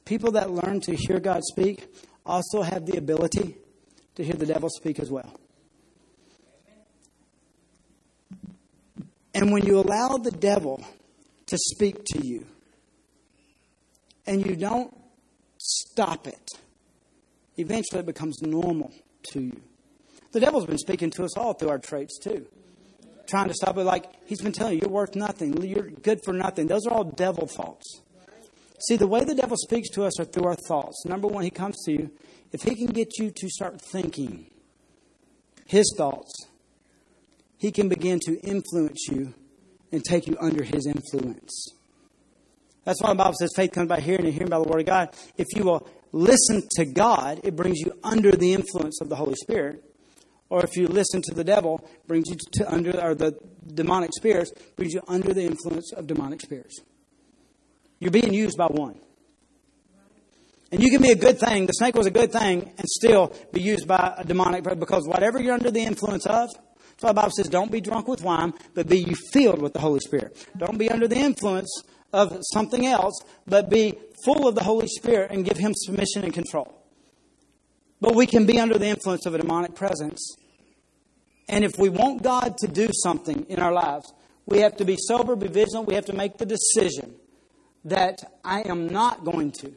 People 0.06 0.32
that 0.32 0.52
learn 0.52 0.82
to 0.82 0.96
hear 0.96 1.20
God 1.20 1.42
speak 1.44 1.88
also 2.26 2.62
have 2.62 2.86
the 2.86 2.98
ability 2.98 3.56
to 4.16 4.24
hear 4.24 4.36
the 4.36 4.46
devil 4.46 4.70
speak 4.70 5.00
as 5.00 5.12
well. 5.12 5.40
And 9.34 9.52
when 9.52 9.66
you 9.66 9.80
allow 9.80 10.18
the 10.18 10.32
devil 10.32 10.84
to 11.48 11.58
speak 11.58 12.04
to 12.06 12.26
you 12.26 12.46
and 14.28 14.46
you 14.46 14.56
don't 14.56 14.96
stop 15.58 16.28
it, 16.28 16.50
eventually 17.58 18.00
it 18.00 18.06
becomes 18.06 18.42
normal 18.42 18.92
to 19.32 19.42
you. 19.42 19.62
The 20.32 20.40
devil's 20.40 20.66
been 20.66 20.78
speaking 20.78 21.12
to 21.12 21.24
us 21.24 21.38
all 21.38 21.54
through 21.54 21.70
our 21.70 21.80
traits, 21.80 22.20
too. 22.20 22.48
Trying 23.28 23.48
to 23.48 23.54
stop 23.54 23.78
it, 23.78 23.84
like 23.84 24.06
he's 24.26 24.42
been 24.42 24.52
telling 24.52 24.76
you, 24.76 24.82
you're 24.82 24.90
worth 24.90 25.16
nothing, 25.16 25.62
you're 25.62 25.90
good 25.90 26.20
for 26.24 26.34
nothing. 26.34 26.68
Those 26.68 26.86
are 26.86 26.94
all 26.94 27.04
devil 27.04 27.48
thoughts. 27.48 28.02
See, 28.88 28.98
the 28.98 29.08
way 29.08 29.24
the 29.24 29.36
devil 29.36 29.56
speaks 29.58 29.90
to 29.92 30.04
us 30.04 30.20
are 30.20 30.26
through 30.26 30.46
our 30.46 30.58
thoughts. 30.68 31.06
Number 31.06 31.28
one, 31.28 31.44
he 31.44 31.50
comes 31.50 31.78
to 31.86 31.92
you. 31.92 32.12
If 32.52 32.64
he 32.64 32.76
can 32.76 32.88
get 32.88 33.18
you 33.18 33.32
to 33.32 33.50
start 33.50 33.80
thinking 33.82 34.48
his 35.66 35.94
thoughts, 35.98 36.34
he 37.64 37.72
can 37.72 37.88
begin 37.88 38.20
to 38.20 38.38
influence 38.42 39.08
you 39.10 39.34
and 39.94 40.04
take 40.04 40.28
you 40.28 40.36
under 40.42 40.66
his 40.66 40.86
influence. 40.86 41.74
That's 42.84 43.02
why 43.02 43.08
the 43.12 43.16
Bible 43.16 43.36
says 43.40 43.52
faith 43.56 43.72
comes 43.72 43.88
by 43.88 44.02
hearing 44.02 44.26
and 44.26 44.34
hearing 44.34 44.50
by 44.50 44.58
the 44.58 44.68
word 44.68 44.82
of 44.82 44.86
God. 44.86 45.16
If 45.38 45.48
you 45.56 45.64
will 45.64 45.88
listen 46.12 46.64
to 46.72 46.84
God, 46.84 47.40
it 47.46 47.56
brings 47.56 47.80
you 47.80 47.98
under 48.04 48.34
the 48.34 48.52
influence 48.52 49.00
of 49.00 49.08
the 49.08 49.16
Holy 49.16 49.36
Spirit. 49.36 49.82
Or 50.50 50.62
if 50.66 50.76
you 50.76 50.88
listen 50.88 51.22
to 51.22 51.34
the 51.34 51.46
devil, 51.46 51.88
brings 52.06 52.26
you 52.30 52.36
to 52.56 52.70
under 52.70 53.02
or 53.02 53.16
the 53.16 53.40
demonic 53.74 54.12
spirits, 54.14 54.52
brings 54.76 54.94
you 54.94 55.00
under 55.08 55.34
the 55.34 55.44
influence 55.44 55.94
of 55.94 56.06
demonic 56.06 56.42
spirits. 56.42 56.82
You're 57.98 58.12
being 58.12 58.34
used 58.34 58.58
by 58.58 58.68
one. 58.68 59.00
And 60.70 60.84
you 60.84 60.92
can 60.92 61.02
be 61.02 61.12
a 61.12 61.16
good 61.16 61.40
thing. 61.40 61.68
The 61.68 61.74
snake 61.74 61.96
was 61.96 62.08
a 62.08 62.12
good 62.12 62.34
thing 62.34 62.74
and 62.78 62.90
still 62.90 63.34
be 63.54 63.62
used 63.62 63.88
by 63.88 64.16
a 64.18 64.26
demonic 64.26 64.66
because 64.78 65.08
whatever 65.08 65.42
you're 65.42 65.54
under 65.54 65.72
the 65.72 65.84
influence 65.84 66.26
of, 66.26 66.50
so 67.04 67.10
the 67.10 67.16
Bible 67.16 67.32
says, 67.36 67.50
don't 67.50 67.70
be 67.70 67.82
drunk 67.82 68.08
with 68.08 68.22
wine, 68.22 68.54
but 68.74 68.88
be 68.88 69.00
you 69.00 69.14
filled 69.34 69.62
with 69.62 69.74
the 69.74 69.82
Holy 69.82 70.00
Spirit. 70.00 70.48
Don't 70.56 70.78
be 70.78 70.90
under 70.90 71.06
the 71.06 71.18
influence 71.18 71.84
of 72.14 72.40
something 72.54 72.86
else, 72.86 73.22
but 73.46 73.70
be 73.70 73.96
full 74.24 74.48
of 74.48 74.56
the 74.56 74.64
Holy 74.64 74.88
Spirit 74.88 75.30
and 75.32 75.44
give 75.44 75.58
Him 75.58 75.74
submission 75.76 76.24
and 76.24 76.34
control. 76.34 76.82
But 78.00 78.16
we 78.16 78.26
can 78.26 78.46
be 78.46 78.58
under 78.58 78.78
the 78.78 78.86
influence 78.88 79.26
of 79.26 79.34
a 79.36 79.38
demonic 79.38 79.76
presence. 79.76 80.38
And 81.50 81.66
if 81.66 81.78
we 81.78 81.90
want 81.90 82.24
God 82.24 82.56
to 82.60 82.70
do 82.70 82.88
something 82.94 83.48
in 83.50 83.60
our 83.60 83.74
lives, 83.74 84.14
we 84.46 84.60
have 84.60 84.78
to 84.78 84.86
be 84.86 84.96
sober, 84.98 85.36
be 85.36 85.50
vigilant. 85.50 85.90
We 85.90 85.96
have 85.96 86.06
to 86.06 86.14
make 86.14 86.38
the 86.38 86.46
decision 86.46 87.16
that 87.84 88.20
I 88.46 88.62
am 88.62 88.88
not 88.88 89.26
going 89.26 89.52
to 89.60 89.74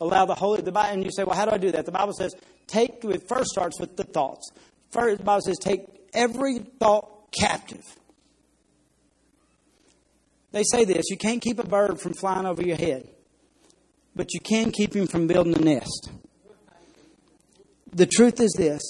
allow 0.00 0.24
the 0.24 0.34
Holy. 0.34 0.62
The 0.62 0.72
Bible, 0.72 0.94
and 0.94 1.04
you 1.04 1.12
say, 1.12 1.22
well, 1.22 1.36
how 1.36 1.44
do 1.44 1.52
I 1.52 1.58
do 1.58 1.70
that? 1.70 1.86
The 1.86 1.92
Bible 1.92 2.12
says, 2.12 2.34
take. 2.66 3.04
It 3.04 3.28
first 3.28 3.50
starts 3.50 3.78
with 3.78 3.96
the 3.96 4.02
thoughts. 4.02 4.50
First, 4.90 5.18
the 5.18 5.24
Bible 5.24 5.42
says, 5.42 5.58
take 5.60 6.05
every 6.16 6.58
thought 6.58 7.30
captive. 7.38 7.84
They 10.52 10.62
say 10.64 10.84
this 10.84 11.10
you 11.10 11.18
can't 11.18 11.42
keep 11.42 11.58
a 11.58 11.66
bird 11.66 12.00
from 12.00 12.14
flying 12.14 12.46
over 12.46 12.62
your 12.62 12.76
head, 12.76 13.06
but 14.14 14.32
you 14.32 14.40
can 14.40 14.72
keep 14.72 14.96
him 14.96 15.06
from 15.06 15.26
building 15.26 15.56
a 15.56 15.60
nest. 15.60 16.10
The 17.92 18.06
truth 18.06 18.40
is 18.40 18.54
this 18.56 18.82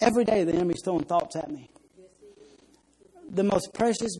every 0.00 0.24
day 0.24 0.44
the 0.44 0.52
enemy's 0.52 0.82
throwing 0.84 1.04
thoughts 1.04 1.36
at 1.36 1.50
me. 1.50 1.70
The 3.30 3.44
most 3.44 3.72
precious, 3.72 4.16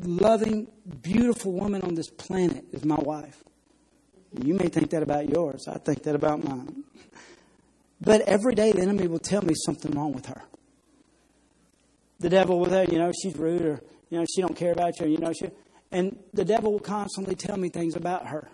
loving, 0.00 0.68
beautiful 1.02 1.52
woman 1.52 1.82
on 1.82 1.94
this 1.94 2.08
planet 2.10 2.64
is 2.72 2.84
my 2.84 2.96
wife. 2.96 3.42
You 4.42 4.54
may 4.54 4.68
think 4.68 4.90
that 4.90 5.02
about 5.02 5.28
yours. 5.28 5.66
I 5.68 5.78
think 5.78 6.02
that 6.04 6.14
about 6.14 6.44
mine. 6.44 6.84
But 8.00 8.22
every 8.22 8.54
day 8.54 8.72
the 8.72 8.82
enemy 8.82 9.08
will 9.08 9.18
tell 9.18 9.42
me 9.42 9.54
something 9.64 9.92
wrong 9.92 10.12
with 10.12 10.26
her 10.26 10.42
the 12.18 12.28
devil 12.28 12.58
will 12.58 12.70
say, 12.70 12.86
you 12.90 12.98
know, 12.98 13.12
she's 13.22 13.36
rude 13.36 13.62
or, 13.62 13.82
you 14.10 14.18
know, 14.18 14.26
she 14.34 14.40
don't 14.40 14.56
care 14.56 14.72
about 14.72 14.98
you, 15.00 15.06
you 15.06 15.18
know, 15.18 15.32
she, 15.32 15.50
and 15.92 16.18
the 16.32 16.44
devil 16.44 16.72
will 16.72 16.80
constantly 16.80 17.34
tell 17.34 17.56
me 17.56 17.68
things 17.68 17.96
about 17.96 18.26
her. 18.28 18.48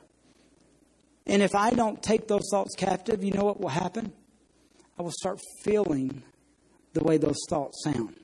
And 1.27 1.43
if 1.43 1.55
I 1.55 1.71
don't 1.71 2.03
take 2.03 2.27
those 2.27 2.49
thoughts 2.51 2.75
captive, 2.75 3.23
you 3.23 3.33
know 3.33 3.45
what 3.45 3.61
will 3.61 3.69
happen? 3.69 4.13
I 4.99 5.03
will 5.03 5.13
start 5.13 5.39
feeling 5.63 6.23
the 6.93 7.05
way 7.05 7.17
those 7.17 7.39
thoughts 7.49 7.83
sound. 7.85 8.17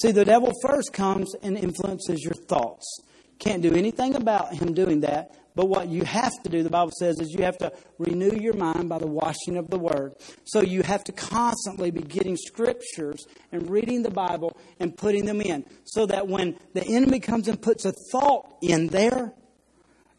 See, 0.00 0.10
the 0.10 0.24
devil 0.24 0.52
first 0.62 0.92
comes 0.92 1.34
and 1.42 1.56
influences 1.56 2.24
your 2.24 2.34
thoughts. 2.34 2.84
Can't 3.38 3.62
do 3.62 3.74
anything 3.74 4.16
about 4.16 4.54
him 4.54 4.74
doing 4.74 5.00
that, 5.00 5.34
but 5.54 5.66
what 5.66 5.88
you 5.88 6.04
have 6.04 6.32
to 6.42 6.50
do, 6.50 6.62
the 6.62 6.70
Bible 6.70 6.90
says, 6.98 7.20
is 7.20 7.32
you 7.32 7.44
have 7.44 7.58
to 7.58 7.72
renew 7.98 8.32
your 8.36 8.54
mind 8.54 8.88
by 8.88 8.98
the 8.98 9.06
washing 9.06 9.56
of 9.56 9.70
the 9.70 9.78
Word. 9.78 10.14
So 10.44 10.62
you 10.62 10.82
have 10.82 11.04
to 11.04 11.12
constantly 11.12 11.92
be 11.92 12.00
getting 12.00 12.36
scriptures 12.36 13.24
and 13.52 13.70
reading 13.70 14.02
the 14.02 14.10
Bible 14.10 14.56
and 14.80 14.96
putting 14.96 15.26
them 15.26 15.40
in. 15.40 15.64
So 15.84 16.06
that 16.06 16.26
when 16.26 16.58
the 16.72 16.84
enemy 16.84 17.20
comes 17.20 17.46
and 17.46 17.60
puts 17.60 17.84
a 17.84 17.92
thought 18.10 18.56
in 18.62 18.88
there, 18.88 19.32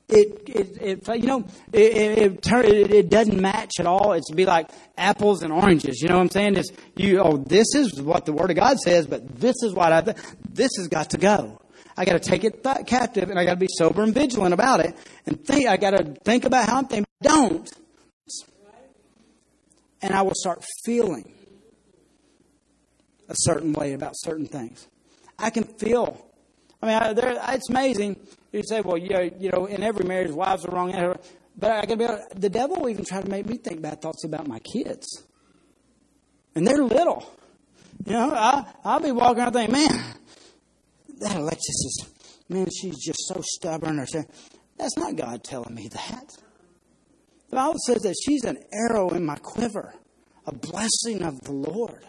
it, 0.07 0.47
it, 0.47 0.77
it 0.81 1.19
you 1.19 1.27
know, 1.27 1.45
it, 1.73 1.97
it, 1.97 2.47
it, 2.47 2.91
it 2.91 3.09
doesn't 3.09 3.41
match 3.41 3.73
at 3.79 3.87
all. 3.87 4.13
It's 4.13 4.31
be 4.31 4.45
like 4.45 4.69
apples 4.97 5.41
and 5.41 5.51
oranges. 5.51 5.99
You 6.01 6.09
know 6.09 6.15
what 6.15 6.21
I'm 6.21 6.29
saying? 6.29 6.55
It's 6.57 6.71
you. 6.95 7.19
Oh, 7.19 7.37
this 7.37 7.73
is 7.75 8.01
what 8.01 8.25
the 8.25 8.31
Word 8.31 8.51
of 8.51 8.55
God 8.55 8.77
says, 8.77 9.07
but 9.07 9.39
this 9.39 9.55
is 9.63 9.73
what 9.73 9.91
I. 9.91 10.01
This 10.47 10.71
has 10.77 10.87
got 10.87 11.09
to 11.09 11.17
go. 11.17 11.59
I 11.97 12.05
got 12.05 12.13
to 12.13 12.19
take 12.19 12.43
it 12.43 12.63
th- 12.63 12.85
captive, 12.85 13.29
and 13.29 13.39
I 13.39 13.45
got 13.45 13.51
to 13.51 13.59
be 13.59 13.69
sober 13.69 14.03
and 14.03 14.13
vigilant 14.13 14.53
about 14.53 14.81
it, 14.81 14.95
and 15.25 15.43
think. 15.45 15.67
I 15.67 15.77
got 15.77 15.91
to 15.91 16.03
think 16.25 16.45
about 16.45 16.67
how 16.67 16.77
I'm 16.79 16.87
thinking. 16.87 17.05
Don't, 17.21 17.69
and 20.01 20.13
I 20.13 20.21
will 20.21 20.35
start 20.35 20.63
feeling 20.83 21.31
a 23.29 23.33
certain 23.35 23.73
way 23.73 23.93
about 23.93 24.13
certain 24.15 24.45
things. 24.45 24.87
I 25.39 25.49
can 25.49 25.63
feel. 25.63 26.25
I 26.81 26.85
mean, 26.85 26.95
I, 26.95 27.13
there, 27.13 27.39
it's 27.49 27.69
amazing. 27.69 28.19
You 28.51 28.61
say, 28.63 28.81
well, 28.81 28.97
you 28.97 29.09
know, 29.09 29.21
you 29.21 29.49
know, 29.51 29.65
in 29.65 29.81
every 29.81 30.05
marriage, 30.05 30.31
wives 30.31 30.65
are 30.65 30.71
wrong. 30.71 31.17
But 31.57 31.71
I 31.71 31.85
can 31.85 31.97
be 31.97 32.07
the 32.35 32.49
devil 32.49 32.81
will 32.81 32.89
even 32.89 33.05
try 33.05 33.21
to 33.21 33.29
make 33.29 33.45
me 33.45 33.57
think 33.57 33.81
bad 33.81 34.01
thoughts 34.01 34.25
about 34.25 34.47
my 34.47 34.59
kids, 34.59 35.23
and 36.53 36.67
they're 36.67 36.83
little. 36.83 37.31
You 38.05 38.13
know, 38.13 38.33
I, 38.33 38.65
I'll 38.83 38.99
be 38.99 39.11
walking 39.11 39.41
around 39.41 39.53
thinking, 39.53 39.73
man, 39.73 40.03
that 41.19 41.37
Alexis 41.37 41.69
is, 41.69 42.05
man, 42.49 42.67
she's 42.69 43.03
just 43.03 43.27
so 43.27 43.41
stubborn. 43.43 43.99
Or 43.99 44.05
something. 44.05 44.33
That's 44.77 44.97
not 44.97 45.15
God 45.15 45.43
telling 45.43 45.73
me 45.73 45.87
that. 45.89 46.29
The 47.49 47.55
Bible 47.55 47.79
says 47.85 48.01
that 48.01 48.15
she's 48.25 48.43
an 48.43 48.57
arrow 48.73 49.09
in 49.09 49.25
my 49.25 49.37
quiver, 49.37 49.93
a 50.45 50.53
blessing 50.53 51.23
of 51.23 51.39
the 51.41 51.53
Lord. 51.53 52.03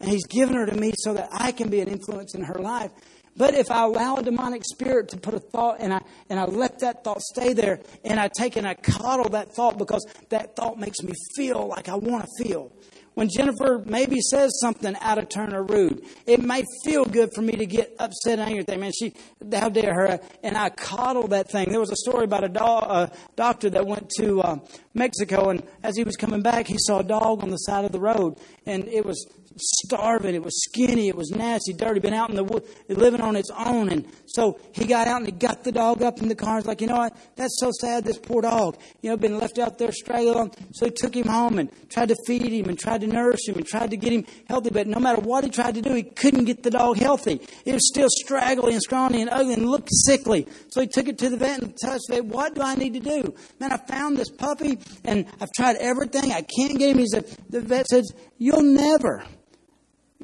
And 0.00 0.10
He's 0.10 0.26
given 0.26 0.56
her 0.56 0.66
to 0.66 0.76
me 0.76 0.92
so 0.98 1.14
that 1.14 1.28
I 1.32 1.52
can 1.52 1.70
be 1.70 1.80
an 1.80 1.88
influence 1.88 2.34
in 2.34 2.42
her 2.42 2.58
life. 2.58 2.90
But 3.36 3.54
if 3.54 3.70
I 3.70 3.84
allow 3.84 4.16
a 4.16 4.22
demonic 4.22 4.62
spirit 4.64 5.10
to 5.10 5.18
put 5.18 5.34
a 5.34 5.38
thought 5.38 5.76
and 5.80 5.92
I 5.92 6.00
and 6.30 6.40
I 6.40 6.46
let 6.46 6.78
that 6.80 7.04
thought 7.04 7.20
stay 7.20 7.52
there 7.52 7.80
and 8.02 8.18
I 8.18 8.28
take 8.28 8.56
and 8.56 8.66
I 8.66 8.74
coddle 8.74 9.28
that 9.30 9.54
thought 9.54 9.76
because 9.76 10.06
that 10.30 10.56
thought 10.56 10.78
makes 10.78 11.02
me 11.02 11.12
feel 11.34 11.66
like 11.66 11.88
I 11.88 11.96
want 11.96 12.24
to 12.24 12.44
feel 12.44 12.72
when 13.16 13.30
Jennifer 13.30 13.82
maybe 13.86 14.20
says 14.20 14.52
something 14.60 14.94
out 15.00 15.16
of 15.16 15.30
turn 15.30 15.54
or 15.54 15.62
rude, 15.62 16.04
it 16.26 16.38
may 16.38 16.62
feel 16.84 17.06
good 17.06 17.30
for 17.34 17.40
me 17.40 17.54
to 17.54 17.64
get 17.64 17.96
upset 17.98 18.38
and 18.38 18.50
angry 18.50 18.62
that. 18.64 18.78
Man, 18.78 18.92
she, 18.92 19.14
how 19.54 19.70
dare 19.70 19.94
her? 19.94 20.20
And 20.42 20.54
I 20.54 20.68
coddle 20.68 21.26
that 21.28 21.50
thing. 21.50 21.70
There 21.70 21.80
was 21.80 21.90
a 21.90 21.96
story 21.96 22.24
about 22.24 22.44
a, 22.44 22.50
dog, 22.50 22.82
a 22.90 23.16
doctor 23.34 23.70
that 23.70 23.86
went 23.86 24.10
to 24.18 24.42
uh, 24.42 24.58
Mexico, 24.92 25.48
and 25.48 25.62
as 25.82 25.96
he 25.96 26.04
was 26.04 26.14
coming 26.14 26.42
back, 26.42 26.66
he 26.66 26.76
saw 26.78 26.98
a 26.98 27.04
dog 27.04 27.42
on 27.42 27.48
the 27.48 27.56
side 27.56 27.86
of 27.86 27.92
the 27.92 28.00
road, 28.00 28.38
and 28.66 28.86
it 28.86 29.06
was 29.06 29.26
starving. 29.56 30.34
It 30.34 30.42
was 30.42 30.62
skinny. 30.64 31.08
It 31.08 31.16
was 31.16 31.30
nasty, 31.30 31.72
dirty. 31.72 32.00
Been 32.00 32.14
out 32.14 32.30
in 32.30 32.36
the 32.36 32.44
wood, 32.44 32.64
living 32.88 33.20
on 33.20 33.36
its 33.36 33.50
own. 33.50 33.88
And 33.88 34.06
so 34.26 34.58
he 34.72 34.84
got 34.86 35.06
out 35.06 35.18
and 35.18 35.26
he 35.26 35.32
got 35.32 35.64
the 35.64 35.72
dog 35.72 36.02
up 36.02 36.20
in 36.20 36.28
the 36.28 36.34
car. 36.34 36.56
He's 36.56 36.66
like, 36.66 36.80
you 36.80 36.86
know 36.86 36.96
what? 36.96 37.16
That's 37.36 37.58
so 37.58 37.70
sad. 37.72 38.04
This 38.04 38.18
poor 38.18 38.42
dog, 38.42 38.76
you 39.02 39.10
know, 39.10 39.16
been 39.16 39.38
left 39.38 39.58
out 39.58 39.78
there 39.78 39.92
stray 39.92 40.28
alone. 40.28 40.50
So 40.72 40.86
he 40.86 40.92
took 40.92 41.14
him 41.14 41.26
home 41.26 41.58
and 41.58 41.70
tried 41.88 42.08
to 42.08 42.16
feed 42.26 42.42
him 42.42 42.68
and 42.68 42.78
tried 42.78 43.00
to 43.02 43.06
nurse 43.06 43.48
him 43.48 43.56
and 43.56 43.66
tried 43.66 43.90
to 43.90 43.96
get 43.96 44.12
him 44.12 44.26
healthy. 44.48 44.70
But 44.70 44.86
no 44.86 44.98
matter 44.98 45.20
what 45.20 45.44
he 45.44 45.50
tried 45.50 45.74
to 45.74 45.82
do, 45.82 45.94
he 45.94 46.02
couldn't 46.02 46.44
get 46.44 46.62
the 46.62 46.70
dog 46.70 46.98
healthy. 46.98 47.40
It 47.64 47.72
was 47.72 47.88
still 47.88 48.08
straggly 48.10 48.72
and 48.72 48.82
scrawny 48.82 49.20
and 49.20 49.30
ugly 49.30 49.54
and 49.54 49.66
looked 49.68 49.88
sickly. 49.90 50.46
So 50.70 50.80
he 50.80 50.86
took 50.86 51.08
it 51.08 51.18
to 51.18 51.28
the 51.28 51.36
vet 51.36 51.62
and 51.62 51.76
touched 51.82 52.10
it. 52.10 52.24
What 52.24 52.54
do 52.54 52.62
I 52.62 52.74
need 52.74 52.94
to 52.94 53.00
do? 53.00 53.34
Man, 53.60 53.72
I 53.72 53.78
found 53.78 54.16
this 54.16 54.30
puppy 54.30 54.78
and 55.04 55.26
I've 55.40 55.52
tried 55.52 55.76
everything. 55.76 56.32
I 56.32 56.42
can't 56.42 56.78
get 56.78 56.90
him. 56.90 56.98
He 56.98 57.06
said, 57.06 57.26
the 57.48 57.60
vet 57.60 57.86
says, 57.86 58.12
you'll 58.38 58.62
never 58.62 59.24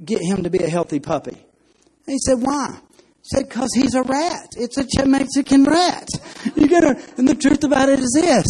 get 0.05 0.21
him 0.23 0.43
to 0.45 0.51
be 0.51 0.59
a 0.59 0.69
healthy 0.69 1.01
puppy. 1.01 1.33
And 1.33 2.07
he 2.07 2.19
said, 2.19 2.39
Why? 2.41 2.79
He 2.99 3.37
said, 3.37 3.49
Because 3.49 3.71
he's 3.75 3.95
a 3.95 4.03
rat. 4.03 4.49
It's 4.57 4.77
a 4.79 5.07
Mexican 5.07 5.65
rat. 5.65 6.09
You 6.57 6.69
gotta, 6.69 7.01
and 7.17 7.29
the 7.29 7.37
truth 7.37 7.63
about 7.65 7.89
it 7.89 8.01
is 8.01 8.19
this. 8.21 8.47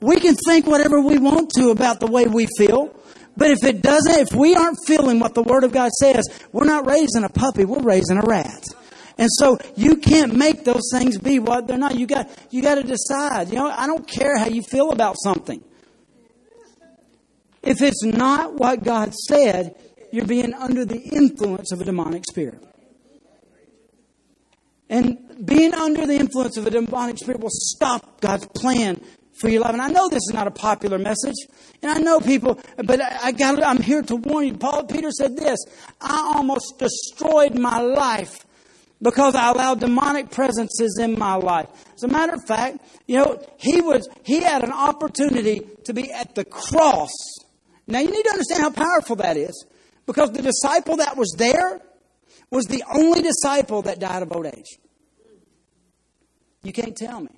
We 0.00 0.16
can 0.16 0.34
think 0.34 0.66
whatever 0.66 1.00
we 1.00 1.18
want 1.18 1.50
to 1.56 1.70
about 1.70 2.00
the 2.00 2.06
way 2.06 2.26
we 2.26 2.46
feel, 2.58 2.94
but 3.36 3.50
if 3.50 3.64
it 3.64 3.82
doesn't, 3.82 4.18
if 4.18 4.32
we 4.32 4.54
aren't 4.54 4.78
feeling 4.86 5.18
what 5.18 5.34
the 5.34 5.42
Word 5.42 5.64
of 5.64 5.72
God 5.72 5.90
says, 5.92 6.26
we're 6.52 6.64
not 6.64 6.86
raising 6.86 7.24
a 7.24 7.28
puppy, 7.28 7.64
we're 7.64 7.82
raising 7.82 8.18
a 8.18 8.22
rat. 8.22 8.64
And 9.18 9.28
so 9.30 9.58
you 9.76 9.96
can't 9.96 10.34
make 10.34 10.64
those 10.64 10.90
things 10.92 11.18
be 11.18 11.38
what 11.38 11.66
they're 11.66 11.78
not. 11.78 11.98
You 11.98 12.06
got 12.06 12.28
you 12.50 12.62
got 12.62 12.76
to 12.76 12.82
decide. 12.82 13.48
You 13.48 13.56
know, 13.56 13.68
I 13.68 13.86
don't 13.86 14.06
care 14.06 14.36
how 14.38 14.46
you 14.46 14.62
feel 14.62 14.90
about 14.90 15.16
something. 15.22 15.62
If 17.64 17.80
it's 17.80 18.04
not 18.04 18.54
what 18.54 18.84
God 18.84 19.14
said, 19.14 19.74
you're 20.12 20.26
being 20.26 20.52
under 20.52 20.84
the 20.84 21.00
influence 21.00 21.72
of 21.72 21.80
a 21.80 21.84
demonic 21.84 22.24
spirit. 22.28 22.62
And 24.90 25.18
being 25.44 25.72
under 25.72 26.06
the 26.06 26.14
influence 26.14 26.58
of 26.58 26.66
a 26.66 26.70
demonic 26.70 27.18
spirit 27.18 27.40
will 27.40 27.48
stop 27.50 28.20
God's 28.20 28.46
plan 28.48 29.00
for 29.32 29.48
your 29.48 29.62
life. 29.62 29.72
And 29.72 29.82
I 29.82 29.88
know 29.88 30.08
this 30.08 30.22
is 30.28 30.32
not 30.34 30.46
a 30.46 30.50
popular 30.50 30.98
message, 30.98 31.34
and 31.82 31.90
I 31.90 31.98
know 31.98 32.20
people, 32.20 32.60
but 32.76 33.00
I, 33.00 33.32
got. 33.32 33.64
I'm 33.64 33.82
here 33.82 34.02
to 34.02 34.16
warn 34.16 34.46
you. 34.46 34.54
Paul 34.54 34.84
Peter 34.84 35.10
said 35.10 35.36
this: 35.36 35.58
I 36.00 36.34
almost 36.36 36.78
destroyed 36.78 37.58
my 37.58 37.80
life 37.80 38.44
because 39.00 39.34
I 39.34 39.50
allowed 39.50 39.80
demonic 39.80 40.30
presences 40.30 40.98
in 41.00 41.18
my 41.18 41.34
life. 41.34 41.66
As 41.94 42.04
a 42.04 42.08
matter 42.08 42.34
of 42.34 42.44
fact, 42.46 42.78
you 43.06 43.16
know, 43.16 43.42
he 43.56 43.80
was 43.80 44.06
he 44.22 44.40
had 44.40 44.62
an 44.62 44.72
opportunity 44.72 45.62
to 45.84 45.94
be 45.94 46.12
at 46.12 46.34
the 46.34 46.44
cross 46.44 47.10
now 47.86 47.98
you 48.00 48.10
need 48.10 48.22
to 48.22 48.30
understand 48.30 48.62
how 48.62 48.70
powerful 48.70 49.16
that 49.16 49.36
is 49.36 49.66
because 50.06 50.32
the 50.32 50.42
disciple 50.42 50.96
that 50.96 51.16
was 51.16 51.34
there 51.36 51.80
was 52.50 52.66
the 52.66 52.82
only 52.94 53.22
disciple 53.22 53.82
that 53.82 53.98
died 53.98 54.22
of 54.22 54.32
old 54.32 54.46
age. 54.46 54.78
You 56.62 56.72
can't 56.72 56.96
tell 56.96 57.20
me 57.20 57.30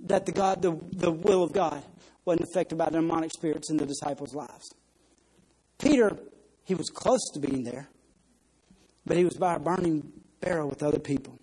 that 0.00 0.24
the 0.24 0.32
God, 0.32 0.62
the, 0.62 0.78
the 0.92 1.10
will 1.10 1.42
of 1.42 1.52
God 1.52 1.82
wasn't 2.24 2.48
affected 2.48 2.78
by 2.78 2.88
demonic 2.88 3.32
spirits 3.32 3.70
in 3.70 3.76
the 3.76 3.86
disciples' 3.86 4.34
lives. 4.34 4.74
Peter, 5.78 6.16
he 6.64 6.74
was 6.74 6.88
close 6.88 7.20
to 7.34 7.40
being 7.40 7.64
there, 7.64 7.88
but 9.04 9.16
he 9.16 9.24
was 9.24 9.36
by 9.36 9.56
a 9.56 9.58
burning 9.58 10.12
barrel 10.40 10.68
with 10.68 10.82
other 10.82 10.98
people. 10.98 11.38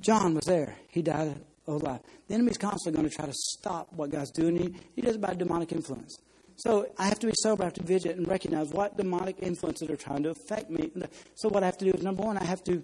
John 0.00 0.34
was 0.34 0.44
there. 0.44 0.76
He 0.88 1.02
died 1.02 1.40
of 1.76 1.82
life. 1.82 2.00
The 2.28 2.34
enemy's 2.34 2.58
constantly 2.58 3.00
going 3.00 3.10
to 3.10 3.14
try 3.14 3.26
to 3.26 3.32
stop 3.32 3.88
what 3.92 4.10
God's 4.10 4.30
doing. 4.30 4.78
He, 4.94 5.02
does 5.02 5.16
it 5.16 5.20
by 5.20 5.34
demonic 5.34 5.72
influence. 5.72 6.18
So 6.56 6.86
I 6.98 7.06
have 7.06 7.18
to 7.20 7.26
be 7.26 7.32
sober, 7.36 7.62
I 7.62 7.66
have 7.66 7.74
to 7.74 7.82
visit 7.82 8.16
and 8.16 8.28
recognize 8.28 8.68
what 8.68 8.96
demonic 8.96 9.36
influences 9.40 9.88
are 9.88 9.96
trying 9.96 10.22
to 10.24 10.30
affect 10.30 10.70
me. 10.70 10.90
So 11.34 11.48
what 11.48 11.62
I 11.62 11.66
have 11.66 11.78
to 11.78 11.84
do 11.86 11.92
is 11.92 12.02
number 12.02 12.22
one, 12.22 12.36
I 12.36 12.44
have 12.44 12.62
to 12.64 12.82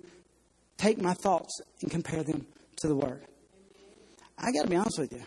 take 0.78 1.00
my 1.00 1.14
thoughts 1.14 1.60
and 1.82 1.90
compare 1.90 2.22
them 2.22 2.46
to 2.76 2.88
the 2.88 2.94
Word. 2.94 3.22
I 4.38 4.52
got 4.52 4.64
to 4.64 4.70
be 4.70 4.76
honest 4.76 4.98
with 4.98 5.12
you. 5.12 5.22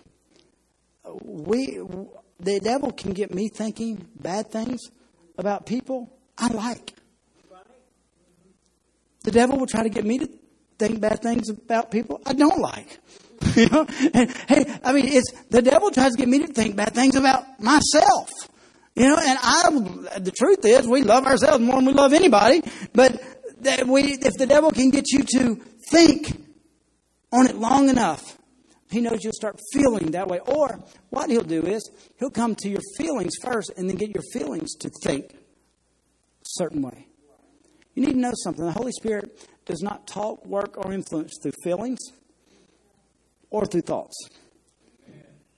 We, 1.23 1.79
the 2.39 2.59
devil 2.59 2.91
can 2.91 3.13
get 3.13 3.33
me 3.33 3.49
thinking 3.49 4.07
bad 4.19 4.51
things 4.51 4.79
about 5.37 5.65
people 5.65 6.11
I 6.37 6.47
like. 6.47 6.93
The 9.23 9.31
devil 9.31 9.57
will 9.57 9.67
try 9.67 9.83
to 9.83 9.89
get 9.89 10.05
me 10.05 10.19
to 10.19 10.29
think 10.77 11.01
bad 11.01 11.21
things 11.21 11.49
about 11.49 11.91
people 11.91 12.21
I 12.25 12.33
don't 12.33 12.59
like. 12.59 12.99
you 13.55 13.67
know, 13.67 13.85
and, 14.13 14.31
hey, 14.47 14.65
I 14.83 14.93
mean, 14.93 15.07
it's 15.07 15.31
the 15.49 15.61
devil 15.61 15.91
tries 15.91 16.11
to 16.11 16.17
get 16.17 16.27
me 16.27 16.39
to 16.39 16.47
think 16.47 16.75
bad 16.75 16.93
things 16.93 17.15
about 17.15 17.59
myself. 17.59 18.29
You 18.95 19.07
know, 19.07 19.17
and 19.17 19.39
I, 19.41 20.19
the 20.19 20.33
truth 20.35 20.65
is, 20.65 20.87
we 20.87 21.03
love 21.03 21.25
ourselves 21.25 21.63
more 21.63 21.77
than 21.77 21.85
we 21.85 21.93
love 21.93 22.13
anybody. 22.13 22.61
But 22.93 23.21
that 23.61 23.87
we, 23.87 24.03
if 24.03 24.33
the 24.33 24.45
devil 24.45 24.71
can 24.71 24.89
get 24.89 25.05
you 25.11 25.23
to 25.23 25.55
think 25.89 26.41
on 27.31 27.47
it 27.47 27.55
long 27.55 27.89
enough, 27.89 28.37
he 28.91 29.01
knows 29.01 29.23
you'll 29.23 29.33
start 29.33 29.59
feeling 29.71 30.11
that 30.11 30.27
way. 30.27 30.39
Or 30.39 30.83
what 31.09 31.29
he'll 31.29 31.43
do 31.43 31.65
is 31.65 31.89
he'll 32.17 32.31
come 32.31 32.55
to 32.55 32.69
your 32.69 32.81
feelings 32.97 33.33
first 33.41 33.71
and 33.77 33.89
then 33.89 33.97
get 33.97 34.13
your 34.13 34.23
feelings 34.33 34.75
to 34.77 34.89
think 35.03 35.31
a 35.31 35.37
certain 36.45 36.81
way. 36.81 37.07
You 37.93 38.05
need 38.05 38.13
to 38.13 38.19
know 38.19 38.33
something. 38.43 38.65
The 38.65 38.71
Holy 38.71 38.91
Spirit 38.91 39.47
does 39.65 39.81
not 39.83 40.07
talk, 40.07 40.45
work, 40.45 40.75
or 40.77 40.91
influence 40.91 41.37
through 41.41 41.53
feelings 41.63 41.99
or 43.49 43.65
through 43.65 43.81
thoughts. 43.81 44.29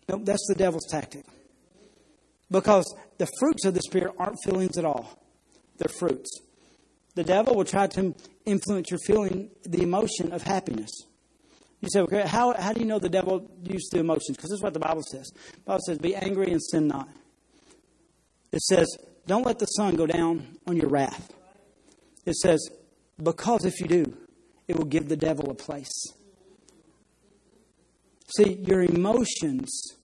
Nope, 0.08 0.22
that's 0.26 0.46
the 0.48 0.56
devil's 0.56 0.86
tactic. 0.88 1.26
Because 2.50 2.86
the 3.18 3.28
fruits 3.40 3.66
of 3.66 3.74
the 3.74 3.82
Spirit 3.82 4.14
aren't 4.18 4.38
feelings 4.44 4.78
at 4.78 4.86
all, 4.86 5.18
they're 5.78 5.94
fruits. 6.00 6.30
The 7.16 7.24
devil 7.24 7.56
will 7.56 7.66
try 7.66 7.88
to 7.88 8.16
influence 8.46 8.90
your 8.90 9.00
feeling, 9.06 9.52
the 9.64 9.84
emotion 9.84 10.32
of 10.32 10.44
happiness. 10.44 10.92
You 11.82 11.90
say, 11.92 12.00
okay, 12.02 12.22
how, 12.26 12.54
how 12.54 12.74
do 12.74 12.80
you 12.80 12.86
know 12.86 13.00
the 13.00 13.10
devil 13.10 13.50
used 13.64 13.92
the 13.92 14.00
emotions? 14.00 14.38
Because 14.38 14.52
this 14.52 14.58
is 14.58 14.64
what 14.64 14.74
the 14.74 14.80
Bible 14.80 15.02
says. 15.04 15.30
The 15.54 15.60
Bible 15.66 15.82
says, 15.86 15.98
be 15.98 16.16
angry 16.16 16.52
and 16.52 16.62
sin 16.62 16.88
not. 16.88 17.10
It 18.52 18.62
says, 18.62 18.88
don't 19.28 19.46
let 19.46 19.60
the 19.60 19.66
sun 19.66 19.96
go 19.96 20.06
down 20.06 20.58
on 20.68 20.78
your 20.78 20.90
wrath. 20.90 21.34
It 22.26 22.36
says, 22.36 22.70
because 23.22 23.66
if 23.66 23.80
you 23.82 23.88
do, 23.88 24.18
it 24.68 24.78
will 24.78 24.86
give 24.86 25.10
the 25.10 25.18
devil 25.18 25.50
a 25.50 25.56
place. 25.56 25.92
See, 28.38 28.54
your 28.66 28.82
emotions 28.82 29.98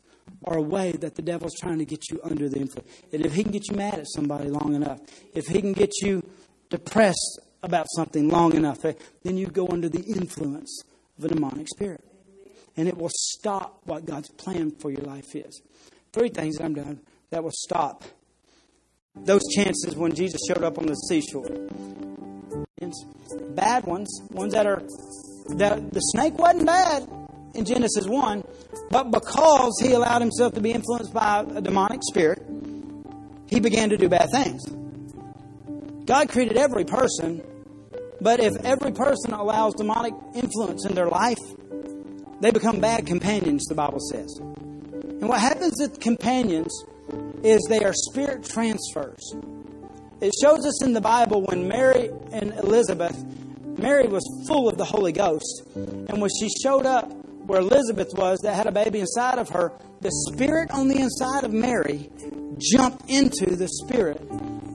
are 0.44 0.58
a 0.58 0.62
way 0.62 0.92
that 0.92 1.16
the 1.16 1.22
devil's 1.22 1.56
trying 1.60 1.80
to 1.80 1.86
get 1.86 2.10
you 2.10 2.20
under 2.24 2.50
the 2.50 2.60
influence. 2.60 2.90
And 3.12 3.26
if 3.26 3.34
he 3.34 3.44
can 3.44 3.52
get 3.52 3.70
you 3.70 3.76
mad 3.76 3.96
at 3.96 4.08
somebody 4.08 4.50
long 4.50 4.76
enough, 4.76 5.00
if 5.34 5.48
he 5.48 5.62
can 5.62 5.74
get 5.74 5.92
you 6.02 6.24
depressed 6.70 7.40
about 7.64 7.88
something 7.96 8.30
long 8.30 8.54
enough, 8.56 8.84
eh, 8.86 8.94
then 9.24 9.38
you 9.38 9.48
go 9.48 9.68
under 9.68 9.90
the 9.90 10.02
influence 10.02 10.84
of 11.18 11.26
a 11.26 11.28
demonic 11.30 11.68
spirit. 11.68 12.04
And 12.76 12.88
it 12.88 12.98
will 12.98 13.12
stop 13.12 13.82
what 13.86 14.06
God's 14.06 14.30
plan 14.30 14.72
for 14.72 14.92
your 14.92 15.02
life 15.02 15.36
is. 15.36 15.62
Three 16.14 16.30
things 16.30 16.60
I'm 16.60 16.76
done 16.76 17.02
that 17.32 17.44
will 17.44 17.52
stop 17.54 18.04
those 19.16 19.42
chances 19.56 19.96
when 19.96 20.14
Jesus 20.14 20.42
showed 20.48 20.64
up 20.64 20.78
on 20.78 20.86
the 20.86 20.94
seashore. 20.94 21.50
Bad 23.56 23.86
ones, 23.86 24.22
ones 24.30 24.54
that 24.54 24.68
are 24.68 24.84
that 25.56 25.92
the 25.92 26.00
snake 26.00 26.38
wasn't 26.38 26.68
bad 26.68 27.27
in 27.58 27.66
Genesis 27.66 28.06
1, 28.06 28.44
but 28.90 29.12
because 29.12 29.80
he 29.82 29.94
allowed 29.94 30.22
himself 30.22 30.54
to 30.54 30.62
be 30.62 30.72
influenced 30.72 31.14
by 31.14 31.44
a 31.56 31.62
demonic 31.62 32.02
spirit, 32.04 32.42
he 33.48 33.60
began 33.60 33.90
to 33.90 33.98
do 33.98 34.08
bad 34.08 34.30
things. 34.32 34.64
God 36.06 36.30
created 36.30 36.58
every 36.58 36.86
person, 36.86 37.44
but 38.22 38.40
if 38.40 38.56
every 38.64 38.92
person 38.92 39.34
allows 39.34 39.74
demonic 39.74 40.14
influence 40.36 40.86
in 40.86 40.96
their 40.96 41.08
life, 41.08 41.40
they 42.40 42.52
become 42.52 42.80
bad 42.80 43.06
companions, 43.06 43.66
the 43.66 43.76
Bible 43.76 44.00
says. 44.00 44.38
And 44.38 45.28
what 45.28 45.42
happens 45.42 45.76
with 45.80 46.00
companions 46.00 46.72
is 47.44 47.66
they 47.68 47.84
are 47.84 47.94
spirit 47.94 48.46
transfers. 48.46 49.36
It 50.22 50.34
shows 50.42 50.66
us 50.66 50.84
in 50.84 50.94
the 50.94 51.02
Bible 51.02 51.42
when 51.44 51.68
Mary 51.68 52.10
and 52.32 52.54
Elizabeth, 52.54 53.18
Mary 53.78 54.08
was 54.08 54.24
full 54.48 54.68
of 54.70 54.78
the 54.78 54.86
Holy 54.86 55.12
Ghost. 55.12 55.64
And 55.76 56.22
when 56.22 56.30
she 56.40 56.50
showed 56.64 56.86
up 56.86 57.12
where 57.48 57.62
Elizabeth 57.62 58.14
was, 58.14 58.40
that 58.44 58.54
had 58.54 58.68
a 58.68 58.72
baby 58.72 59.00
inside 59.00 59.40
of 59.40 59.50
her, 59.50 59.72
the 60.02 60.12
spirit 60.30 60.70
on 60.72 60.88
the 60.88 61.00
inside 61.00 61.44
of 61.44 61.54
Mary 61.54 62.10
jumped 62.60 63.10
into 63.10 63.56
the 63.56 63.68
spirit 63.68 64.22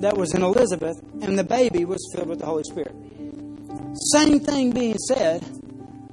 that 0.01 0.17
was 0.17 0.35
in 0.35 0.43
Elizabeth, 0.43 0.97
and 1.21 1.39
the 1.39 1.45
baby 1.45 1.85
was 1.85 2.11
filled 2.15 2.29
with 2.29 2.41
the 2.41 2.47
Holy 2.47 2.65
Spirit. 2.65 2.95
Same 4.13 4.41
thing 4.41 4.73
being 4.73 4.97
said, 4.97 5.43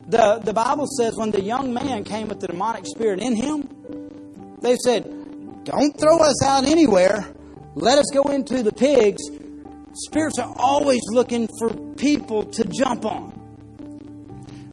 the, 0.08 0.42
the 0.44 0.54
Bible 0.54 0.86
says 0.86 1.16
when 1.16 1.32
the 1.32 1.42
young 1.42 1.74
man 1.74 2.04
came 2.04 2.28
with 2.28 2.40
the 2.40 2.48
demonic 2.48 2.86
spirit 2.86 3.20
in 3.22 3.36
him, 3.36 3.70
they 4.62 4.76
said, 4.76 5.04
Don't 5.64 5.98
throw 6.00 6.20
us 6.20 6.44
out 6.44 6.66
anywhere. 6.66 7.26
Let 7.76 8.00
us 8.00 8.08
go 8.14 8.24
into 8.24 8.64
the 8.64 8.72
pigs. 8.72 9.22
Spirits 9.94 10.40
are 10.40 10.54
always 10.58 11.02
looking 11.12 11.48
for 11.60 11.74
people 11.96 12.44
to 12.44 12.64
jump 12.66 13.06
on. 13.06 13.39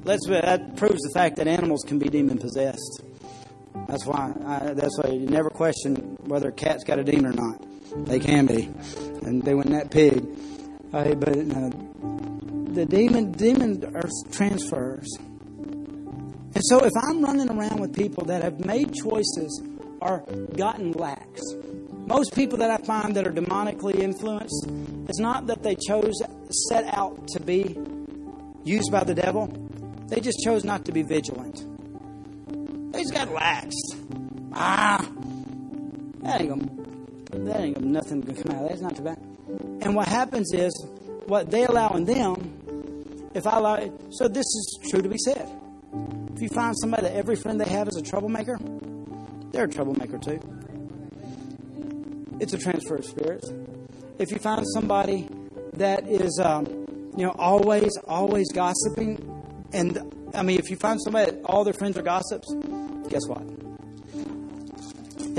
Let's, 0.07 0.25
that 0.29 0.77
proves 0.77 1.03
the 1.03 1.11
fact 1.13 1.35
that 1.39 1.49
animals 1.49 1.83
can 1.85 1.99
be 1.99 2.09
demon 2.09 2.39
possessed. 2.39 3.03
That's 3.89 4.07
why 4.07 4.33
I, 4.47 4.73
that's 4.73 4.97
why 4.99 5.11
you 5.11 5.27
never 5.27 5.51
question 5.51 6.17
whether 6.27 6.51
a 6.51 6.53
cat's 6.53 6.85
got 6.85 7.01
a 7.01 7.03
demon 7.03 7.27
or 7.27 7.33
not. 7.33 8.07
They 8.07 8.21
can 8.21 8.47
be, 8.47 8.71
and 9.27 9.43
they 9.43 9.55
went 9.55 9.71
that 9.71 9.91
pig. 9.91 10.25
Uh, 10.93 11.13
but 11.15 11.31
uh, 11.31 11.71
the 12.73 12.87
demon 12.89 13.33
demon 13.33 13.81
transfers. 14.31 15.09
And 15.19 16.63
so, 16.63 16.85
if 16.85 16.93
I'm 17.03 17.21
running 17.25 17.51
around 17.51 17.81
with 17.81 17.93
people 17.93 18.27
that 18.27 18.45
have 18.45 18.65
made 18.65 18.95
choices 18.95 19.61
or 20.01 20.21
gotten 20.57 20.93
lax, 20.93 21.41
most 22.07 22.33
people 22.33 22.59
that 22.59 22.71
I 22.71 22.77
find 22.85 23.17
that 23.17 23.27
are 23.27 23.33
demonically 23.33 23.97
influenced, 23.97 24.69
it's 25.09 25.19
not 25.19 25.49
that 25.49 25.65
they 25.65 25.75
chose 25.75 26.15
set 26.69 26.85
out 26.95 27.27
to 27.27 27.41
be 27.41 27.77
used 28.63 28.93
by 28.93 29.03
the 29.03 29.15
devil. 29.15 29.66
They 30.09 30.21
just 30.21 30.39
chose 30.45 30.65
not 30.65 30.85
to 30.85 30.93
be 30.93 31.03
vigilant. 31.03 31.65
They 32.93 33.03
just 33.03 33.15
got 33.15 33.31
lax. 33.33 33.75
Ah, 34.53 35.07
that 36.21 36.41
ain't 36.41 36.49
gonna, 36.51 37.45
that 37.45 37.61
ain't 37.61 37.75
gonna, 37.75 37.87
nothing 37.87 38.21
gonna 38.21 38.43
come 38.43 38.53
out 38.53 38.63
of 38.63 38.69
that. 38.69 38.73
It's 38.73 38.83
not 38.83 38.97
too 38.97 39.03
bad. 39.03 39.19
And 39.83 39.95
what 39.95 40.09
happens 40.09 40.53
is, 40.53 40.73
what 41.27 41.51
they 41.51 41.65
allow 41.65 41.91
in 41.91 42.05
them, 42.05 43.31
if 43.35 43.47
I 43.47 43.59
allow 43.59 43.77
so 44.11 44.29
this 44.29 44.45
is 44.45 44.79
true 44.91 45.03
to 45.03 45.09
be 45.09 45.19
said. 45.19 45.51
If 46.35 46.43
you 46.43 46.49
find 46.49 46.77
somebody 46.79 47.05
that 47.05 47.15
every 47.15 47.37
friend 47.37 47.61
they 47.61 47.69
have 47.69 47.89
is 47.89 47.97
a 47.97 48.03
troublemaker, 48.03 48.59
they're 49.53 49.65
a 49.65 49.69
troublemaker 49.69 50.19
too. 50.19 50.41
It's 52.41 52.53
a 52.53 52.59
transfer 52.59 52.97
of 52.97 53.05
spirits. 53.05 53.51
If 54.19 54.31
you 54.31 54.39
find 54.39 54.65
somebody 54.75 55.29
that 55.75 56.07
is, 56.07 56.39
um, 56.43 56.67
you 57.17 57.25
know, 57.25 57.35
always, 57.39 57.97
always 58.07 58.47
gossiping, 58.53 59.17
and 59.73 60.31
I 60.35 60.43
mean, 60.43 60.59
if 60.59 60.71
you 60.71 60.77
find 60.77 61.01
somebody 61.03 61.31
that 61.31 61.45
all 61.45 61.65
their 61.65 61.73
friends 61.73 61.97
are 61.99 62.03
gossips, 62.03 62.53
guess 63.09 63.27
what? 63.27 63.43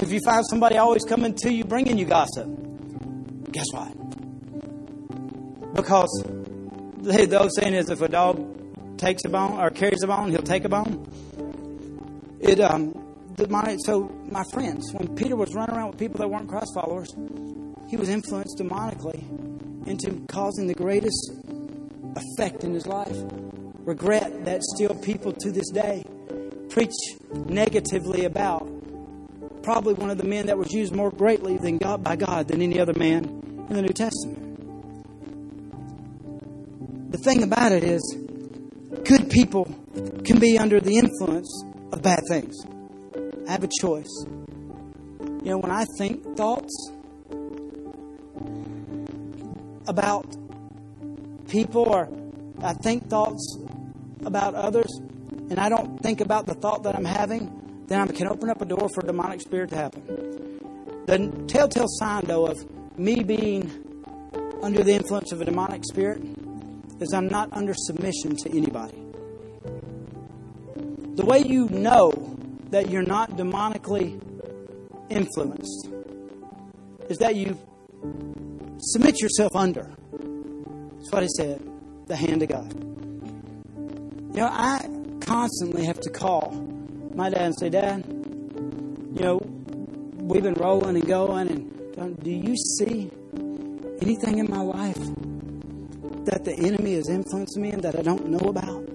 If 0.02 0.12
you 0.12 0.20
find 0.26 0.46
somebody 0.46 0.78
always 0.78 1.04
coming 1.04 1.34
to 1.36 1.52
you 1.52 1.64
bringing 1.64 1.98
you 1.98 2.06
gossip, 2.06 2.48
guess 3.52 3.66
what? 3.72 3.94
Because 5.74 6.24
the 7.02 7.40
old 7.40 7.52
saying 7.56 7.74
is 7.74 7.90
if 7.90 8.02
a 8.02 8.08
dog 8.08 8.98
takes 8.98 9.26
a 9.26 9.30
bone 9.30 9.60
or 9.60 9.70
carries 9.70 10.04
a 10.04 10.08
bone, 10.08 10.32
he'll 10.32 10.42
take 10.42 10.66
a 10.66 10.70
bone. 10.70 11.06
It 12.40 12.60
um, 12.60 12.94
my, 13.50 13.78
so 13.86 14.10
my 14.32 14.44
friends, 14.52 14.92
when 14.94 15.16
Peter 15.16 15.36
was 15.36 15.54
running 15.54 15.76
around 15.76 15.90
with 15.90 16.00
people 16.00 16.18
that 16.20 16.28
weren't 16.28 16.48
Christ 16.48 16.74
followers, 16.74 17.14
he 17.88 17.96
was 17.96 18.10
influenced 18.10 18.58
demonically 18.58 19.22
into 19.88 20.26
causing 20.28 20.68
the 20.68 20.74
greatest 20.74 21.32
effect 22.16 22.64
in 22.64 22.74
his 22.74 22.88
life. 22.88 23.16
Regret 23.88 24.44
that 24.44 24.62
still 24.64 24.94
people 24.96 25.32
to 25.32 25.50
this 25.50 25.70
day 25.70 26.04
preach 26.68 26.92
negatively 27.46 28.26
about 28.26 28.68
probably 29.64 29.94
one 29.94 30.10
of 30.10 30.18
the 30.18 30.26
men 30.26 30.48
that 30.48 30.58
was 30.58 30.74
used 30.74 30.94
more 30.94 31.10
greatly 31.10 31.58
than 31.58 31.78
God 31.78 32.04
by 32.04 32.18
God 32.18 32.50
than 32.50 32.62
any 32.62 32.82
other 32.82 32.92
man 32.92 33.24
in 33.70 33.76
the 33.76 33.82
New 33.82 33.94
Testament. 33.94 34.44
The 37.14 37.18
thing 37.18 37.44
about 37.44 37.72
it 37.72 37.86
is, 37.86 38.02
good 39.06 39.30
people 39.30 39.64
can 40.26 40.38
be 40.38 40.60
under 40.60 40.82
the 40.82 40.98
influence 40.98 41.64
of 41.94 42.02
bad 42.02 42.24
things. 42.28 42.58
I 43.48 43.52
have 43.54 43.64
a 43.64 43.70
choice. 43.80 44.26
You 45.22 45.52
know, 45.52 45.60
when 45.60 45.72
I 45.72 45.86
think 45.98 46.36
thoughts 46.36 46.92
about 49.88 50.36
people 51.48 51.84
or 51.84 52.10
I 52.62 52.74
think 52.74 53.08
thoughts 53.08 53.58
about 54.26 54.56
others 54.56 54.90
and 55.50 55.60
I 55.60 55.70
don't 55.70 56.02
think 56.02 56.20
about 56.20 56.46
the 56.46 56.54
thought 56.54 56.84
that 56.84 56.96
I'm 56.96 57.06
having, 57.06 57.86
then 57.88 58.02
I 58.02 58.08
can 58.08 58.28
open 58.28 58.50
up 58.50 58.62
a 58.62 58.66
door 58.66 58.90
for 58.94 59.02
a 59.02 59.06
demonic 59.08 59.42
spirit 59.42 59.70
to 59.70 59.78
happen. 59.78 60.04
The 61.06 61.46
telltale 61.48 61.88
sign, 61.88 62.26
though, 62.26 62.48
of 62.48 62.58
me 63.00 63.24
being 63.24 63.72
under 64.62 64.84
the 64.84 64.94
influence 64.94 65.32
of 65.32 65.40
a 65.40 65.46
demonic 65.46 65.84
spirit 65.86 66.22
is 67.00 67.14
I'm 67.14 67.28
not 67.28 67.50
under 67.54 67.74
submission 67.74 68.36
to 68.36 68.50
anybody. 68.50 69.02
The 71.16 71.26
way 71.26 71.40
you 71.40 71.70
know 71.70 72.12
that 72.72 72.90
you're 72.90 73.04
not 73.04 73.32
demonically 73.32 74.22
influenced 75.10 75.90
is 77.10 77.18
that 77.20 77.36
you 77.36 77.58
submit 78.80 79.22
yourself 79.22 79.56
under. 79.56 79.96
That's 80.12 81.12
what 81.12 81.24
he 81.24 81.30
said, 81.38 81.62
the 82.08 82.16
hand 82.18 82.44
of 82.44 82.50
God. 82.50 82.97
You 84.38 84.44
know, 84.44 84.50
I 84.50 84.88
constantly 85.22 85.86
have 85.86 86.00
to 86.02 86.12
call 86.12 86.52
my 87.16 87.32
dad 87.32 87.42
and 87.42 87.56
say, 87.58 87.70
Dad, 87.72 88.06
you 88.08 89.20
know, 89.20 89.40
we've 90.18 90.44
been 90.44 90.54
rolling 90.54 90.96
and 90.96 91.08
going, 91.08 91.48
and 91.98 92.24
do 92.24 92.30
you 92.30 92.56
see 92.56 93.10
anything 94.00 94.38
in 94.38 94.48
my 94.48 94.62
life 94.62 95.00
that 96.26 96.42
the 96.44 96.56
enemy 96.56 96.94
is 96.94 97.10
influencing 97.10 97.64
me 97.64 97.72
and 97.72 97.82
that 97.82 97.98
I 97.98 98.04
don't 98.04 98.28
know 98.28 98.48
about? 98.48 98.86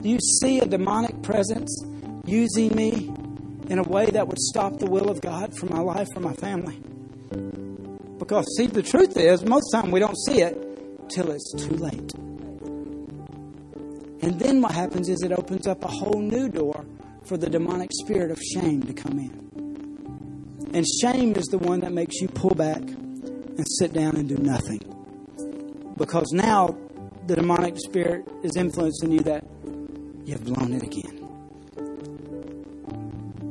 Do 0.00 0.08
you 0.08 0.20
see 0.40 0.60
a 0.60 0.66
demonic 0.66 1.20
presence 1.22 1.84
using 2.24 2.76
me 2.76 3.12
in 3.68 3.80
a 3.80 3.82
way 3.82 4.06
that 4.06 4.28
would 4.28 4.38
stop 4.38 4.78
the 4.78 4.86
will 4.86 5.10
of 5.10 5.20
God 5.20 5.52
for 5.58 5.66
my 5.66 5.80
life, 5.80 6.06
for 6.14 6.20
my 6.20 6.34
family? 6.34 6.78
Because, 8.20 8.46
see, 8.56 8.68
the 8.68 8.84
truth 8.84 9.16
is, 9.16 9.44
most 9.44 9.74
of 9.74 9.80
the 9.80 9.82
time 9.82 9.90
we 9.90 9.98
don't 9.98 10.16
see 10.16 10.42
it 10.42 11.08
till 11.10 11.32
it's 11.32 11.52
too 11.54 11.74
late. 11.74 12.25
And 14.22 14.38
then 14.38 14.60
what 14.60 14.72
happens 14.72 15.08
is 15.08 15.22
it 15.22 15.32
opens 15.32 15.66
up 15.66 15.84
a 15.84 15.88
whole 15.88 16.20
new 16.20 16.48
door 16.48 16.84
for 17.24 17.36
the 17.36 17.50
demonic 17.50 17.90
spirit 17.92 18.30
of 18.30 18.40
shame 18.40 18.82
to 18.82 18.92
come 18.92 19.18
in. 19.18 20.70
And 20.72 20.86
shame 21.00 21.34
is 21.36 21.46
the 21.46 21.58
one 21.58 21.80
that 21.80 21.92
makes 21.92 22.16
you 22.20 22.28
pull 22.28 22.54
back 22.54 22.80
and 22.80 23.66
sit 23.78 23.92
down 23.92 24.16
and 24.16 24.28
do 24.28 24.36
nothing. 24.36 24.80
Because 25.96 26.32
now 26.32 26.76
the 27.26 27.36
demonic 27.36 27.76
spirit 27.78 28.28
is 28.42 28.56
influencing 28.56 29.12
you 29.12 29.20
that 29.20 29.44
you've 30.24 30.44
blown 30.44 30.72
it 30.72 30.82
again. 30.82 31.16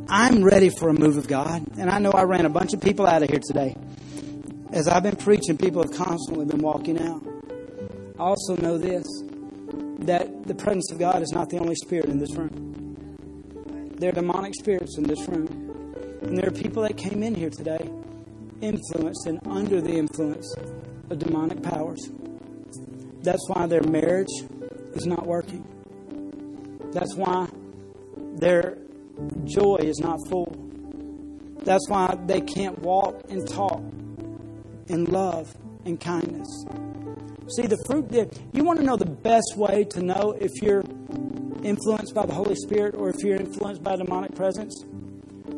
I'm 0.07 0.43
ready 0.43 0.69
for 0.69 0.89
a 0.89 0.93
move 0.93 1.17
of 1.17 1.27
God. 1.27 1.65
And 1.77 1.89
I 1.89 1.99
know 1.99 2.11
I 2.11 2.23
ran 2.23 2.45
a 2.45 2.49
bunch 2.49 2.73
of 2.73 2.81
people 2.81 3.07
out 3.07 3.23
of 3.23 3.29
here 3.29 3.41
today. 3.45 3.75
As 4.71 4.87
I've 4.87 5.03
been 5.03 5.15
preaching, 5.15 5.57
people 5.57 5.81
have 5.81 5.91
constantly 5.91 6.45
been 6.45 6.61
walking 6.61 7.01
out. 7.01 7.23
I 8.17 8.23
also 8.23 8.55
know 8.55 8.77
this 8.77 9.05
that 9.99 10.45
the 10.45 10.55
presence 10.55 10.91
of 10.91 10.99
God 10.99 11.21
is 11.21 11.31
not 11.31 11.49
the 11.49 11.57
only 11.59 11.75
spirit 11.75 12.05
in 12.05 12.19
this 12.19 12.35
room. 12.35 12.85
There 13.97 14.09
are 14.09 14.13
demonic 14.13 14.53
spirits 14.55 14.97
in 14.97 15.03
this 15.03 15.27
room. 15.27 15.47
And 16.21 16.37
there 16.37 16.47
are 16.47 16.51
people 16.51 16.83
that 16.83 16.97
came 16.97 17.23
in 17.23 17.35
here 17.35 17.49
today 17.49 17.89
influenced 18.61 19.27
and 19.27 19.39
under 19.47 19.81
the 19.81 19.93
influence 19.93 20.53
of 21.09 21.19
demonic 21.19 21.61
powers. 21.61 22.09
That's 23.21 23.47
why 23.49 23.67
their 23.67 23.83
marriage 23.83 24.31
is 24.93 25.05
not 25.05 25.25
working. 25.25 25.63
That's 26.91 27.15
why 27.15 27.47
their 28.37 28.77
joy 29.45 29.77
is 29.81 29.99
not 29.99 30.19
full. 30.29 30.55
That's 31.63 31.87
why 31.89 32.17
they 32.25 32.41
can't 32.41 32.77
walk 32.79 33.23
and 33.29 33.47
talk 33.47 33.81
in 34.87 35.05
love 35.05 35.55
and 35.85 35.99
kindness. 35.99 36.65
See, 37.47 37.67
the 37.67 37.77
fruit, 37.85 38.09
there 38.09 38.27
you 38.53 38.63
want 38.63 38.79
to 38.79 38.85
know 38.85 38.97
the 38.97 39.05
best 39.05 39.55
way 39.55 39.83
to 39.91 40.01
know 40.01 40.35
if 40.41 40.51
you're 40.63 40.83
influenced 41.63 42.15
by 42.15 42.25
the 42.25 42.33
Holy 42.33 42.55
Spirit 42.55 42.95
or 42.95 43.09
if 43.09 43.17
you're 43.23 43.37
influenced 43.37 43.83
by 43.83 43.95
demonic 43.95 44.33
presence? 44.33 44.83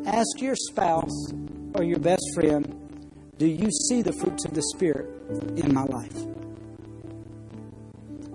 Ask 0.04 0.40
your 0.40 0.54
spouse 0.54 1.32
or 1.74 1.84
your 1.84 1.98
best 1.98 2.22
friend, 2.34 2.74
do 3.38 3.46
you 3.46 3.70
see 3.70 4.02
the 4.02 4.12
fruits 4.12 4.44
of 4.44 4.52
the 4.52 4.62
Spirit 4.74 5.08
in 5.56 5.72
my 5.72 5.84
life? 5.84 6.14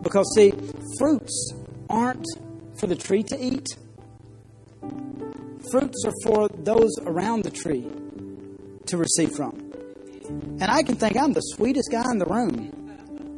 Because, 0.02 0.34
see, 0.36 0.52
fruits 0.98 1.54
aren't 1.90 2.26
for 2.80 2.88
the 2.88 2.96
tree 2.96 3.22
to 3.24 3.38
eat, 3.40 3.68
fruits 5.72 6.04
are 6.06 6.14
for 6.24 6.48
those 6.50 6.92
around 7.06 7.44
the 7.44 7.52
tree 7.52 7.88
to 8.88 8.98
receive 8.98 9.32
from. 9.36 9.72
And 10.60 10.64
I 10.64 10.82
can 10.84 10.96
think 10.96 11.18
I'm 11.18 11.34
the 11.34 11.42
sweetest 11.42 11.92
guy 11.92 12.10
in 12.12 12.18
the 12.18 12.26
room. 12.26 12.83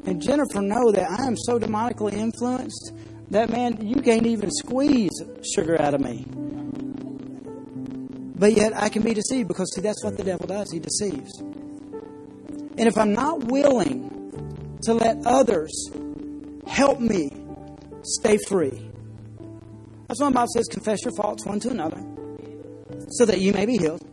And 0.06 0.22
Jennifer 0.22 0.62
know 0.62 0.91
that 0.91 1.10
I 1.10 1.26
am 1.26 1.36
so 1.36 1.60
demonically 1.60 2.14
influenced 2.14 2.93
that 3.32 3.49
man, 3.49 3.86
you 3.86 4.01
can't 4.01 4.26
even 4.26 4.51
squeeze 4.51 5.22
sugar 5.56 5.82
out 5.82 5.93
of 5.93 6.01
me. 6.01 6.26
But 8.38 8.53
yet 8.56 8.74
I 8.76 8.89
can 8.89 9.01
be 9.01 9.14
deceived 9.14 9.47
because 9.47 9.74
see 9.74 9.82
that's 9.82 10.03
what 10.03 10.18
the 10.18 10.24
devil 10.24 10.45
does. 10.45 10.72
He 10.72 10.80
deceives. 10.80 11.39
And 11.39 12.88
if 12.88 12.97
I'm 12.97 13.14
not 13.14 13.45
willing 13.45 14.12
to 14.84 14.93
let 14.93 15.26
others 15.26 15.89
help 16.68 16.99
me 16.99 17.30
stay 18.03 18.38
free. 18.47 18.91
That's 20.08 20.22
why 20.22 20.30
the 20.30 20.36
Bible 20.36 20.47
says, 20.53 20.68
confess 20.68 21.03
your 21.03 21.14
faults 21.16 21.45
one 21.45 21.60
to 21.62 21.70
another 21.70 22.01
so 23.10 23.26
that 23.26 23.39
you 23.39 23.53
may 23.53 23.66
be 23.66 23.78
healed. 23.78 24.06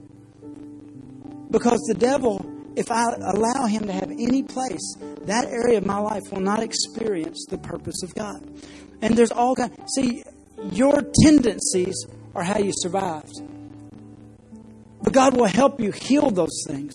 Because 1.50 1.80
the 1.88 1.94
devil, 1.94 2.38
if 2.76 2.90
I 2.90 3.12
allow 3.14 3.66
him 3.66 3.86
to 3.86 3.92
have 3.92 4.10
any 4.10 4.42
place, 4.42 4.96
that 5.22 5.46
area 5.46 5.78
of 5.78 5.86
my 5.86 5.98
life 5.98 6.22
will 6.30 6.40
not 6.40 6.62
experience 6.62 7.46
the 7.48 7.58
purpose 7.58 8.02
of 8.02 8.14
God. 8.14 8.42
And 9.00 9.16
there's 9.16 9.32
all 9.32 9.54
kind. 9.54 9.76
See, 9.94 10.22
your 10.70 11.02
tendencies 11.22 12.06
are 12.34 12.42
how 12.42 12.58
you 12.58 12.72
survived. 12.74 13.42
But 15.02 15.12
God 15.12 15.36
will 15.36 15.46
help 15.46 15.80
you 15.80 15.90
heal 15.90 16.30
those 16.30 16.64
things 16.66 16.92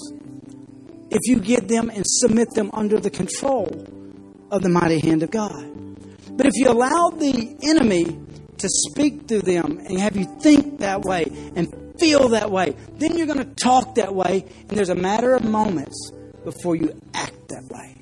if 1.09 1.19
you 1.23 1.39
get 1.39 1.67
them 1.67 1.89
and 1.89 2.03
submit 2.05 2.49
them 2.53 2.69
under 2.73 2.99
the 2.99 3.09
control 3.09 3.67
of 4.51 4.61
the 4.61 4.69
mighty 4.69 4.99
hand 4.99 5.23
of 5.23 5.32
God. 5.32 5.65
But 6.38 6.45
if 6.45 6.53
you 6.55 6.69
allow 6.69 7.09
the 7.09 7.57
enemy 7.63 8.05
to 8.57 8.69
speak 8.69 9.28
through 9.28 9.41
them 9.41 9.80
and 9.80 9.99
have 9.99 10.15
you 10.15 10.25
think 10.41 10.80
that 10.80 11.01
way 11.01 11.25
and 11.55 11.86
feel 11.99 12.29
that 12.29 12.51
way, 12.51 12.75
then 12.93 13.17
you're 13.17 13.27
going 13.27 13.39
to 13.39 13.55
talk 13.55 13.95
that 13.95 14.13
way, 14.13 14.45
and 14.69 14.77
there's 14.77 14.89
a 14.89 14.95
matter 14.95 15.35
of 15.35 15.43
moments 15.43 16.11
before 16.43 16.75
you 16.75 16.99
act 17.13 17.49
that 17.49 17.63
way. 17.69 17.95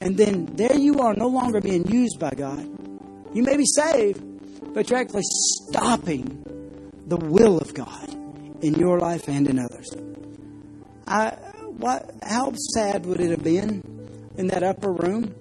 And 0.00 0.16
then 0.16 0.46
there 0.56 0.76
you 0.76 1.00
are, 1.00 1.14
no 1.14 1.28
longer 1.28 1.60
being 1.60 1.86
used 1.88 2.18
by 2.18 2.30
God. 2.30 2.60
You 3.34 3.42
may 3.42 3.56
be 3.56 3.64
saved, 3.64 4.74
but 4.74 4.90
you're 4.90 4.98
actually 4.98 5.24
stopping 5.24 6.42
the 7.06 7.16
will 7.16 7.58
of 7.58 7.72
God 7.74 8.10
in 8.62 8.74
your 8.74 8.98
life 8.98 9.28
and 9.28 9.48
in 9.48 9.58
others. 9.58 9.90
I, 11.06 11.30
what, 11.76 12.10
how 12.22 12.52
sad 12.74 13.06
would 13.06 13.20
it 13.20 13.30
have 13.30 13.44
been 13.44 13.82
in 14.36 14.48
that 14.48 14.62
upper 14.62 14.92
room 14.92 15.34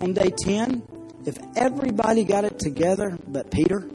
on 0.00 0.14
day 0.14 0.32
10 0.44 0.82
if 1.26 1.36
everybody 1.56 2.24
got 2.24 2.44
it 2.44 2.58
together 2.58 3.18
but 3.28 3.50
Peter? 3.50 3.88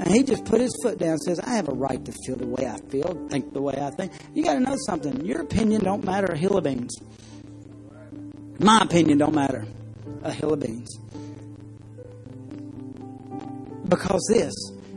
And 0.00 0.10
he 0.10 0.22
just 0.22 0.46
put 0.46 0.62
his 0.62 0.74
foot 0.82 0.98
down 0.98 1.10
and 1.10 1.20
says, 1.20 1.38
I 1.40 1.56
have 1.56 1.68
a 1.68 1.72
right 1.72 2.02
to 2.02 2.12
feel 2.24 2.34
the 2.34 2.46
way 2.46 2.66
I 2.66 2.80
feel, 2.88 3.28
think 3.28 3.52
the 3.52 3.60
way 3.60 3.74
I 3.78 3.90
think. 3.90 4.12
You 4.32 4.42
got 4.42 4.54
to 4.54 4.60
know 4.60 4.74
something. 4.86 5.26
Your 5.26 5.42
opinion 5.42 5.84
don't 5.84 6.02
matter 6.02 6.32
a 6.32 6.38
hill 6.38 6.56
of 6.56 6.64
beans. 6.64 6.96
My 8.58 8.80
opinion 8.80 9.18
don't 9.18 9.34
matter 9.34 9.66
a 10.22 10.32
hill 10.32 10.54
of 10.54 10.60
beans. 10.60 10.98
Because 13.86 14.26
this, 14.32 14.54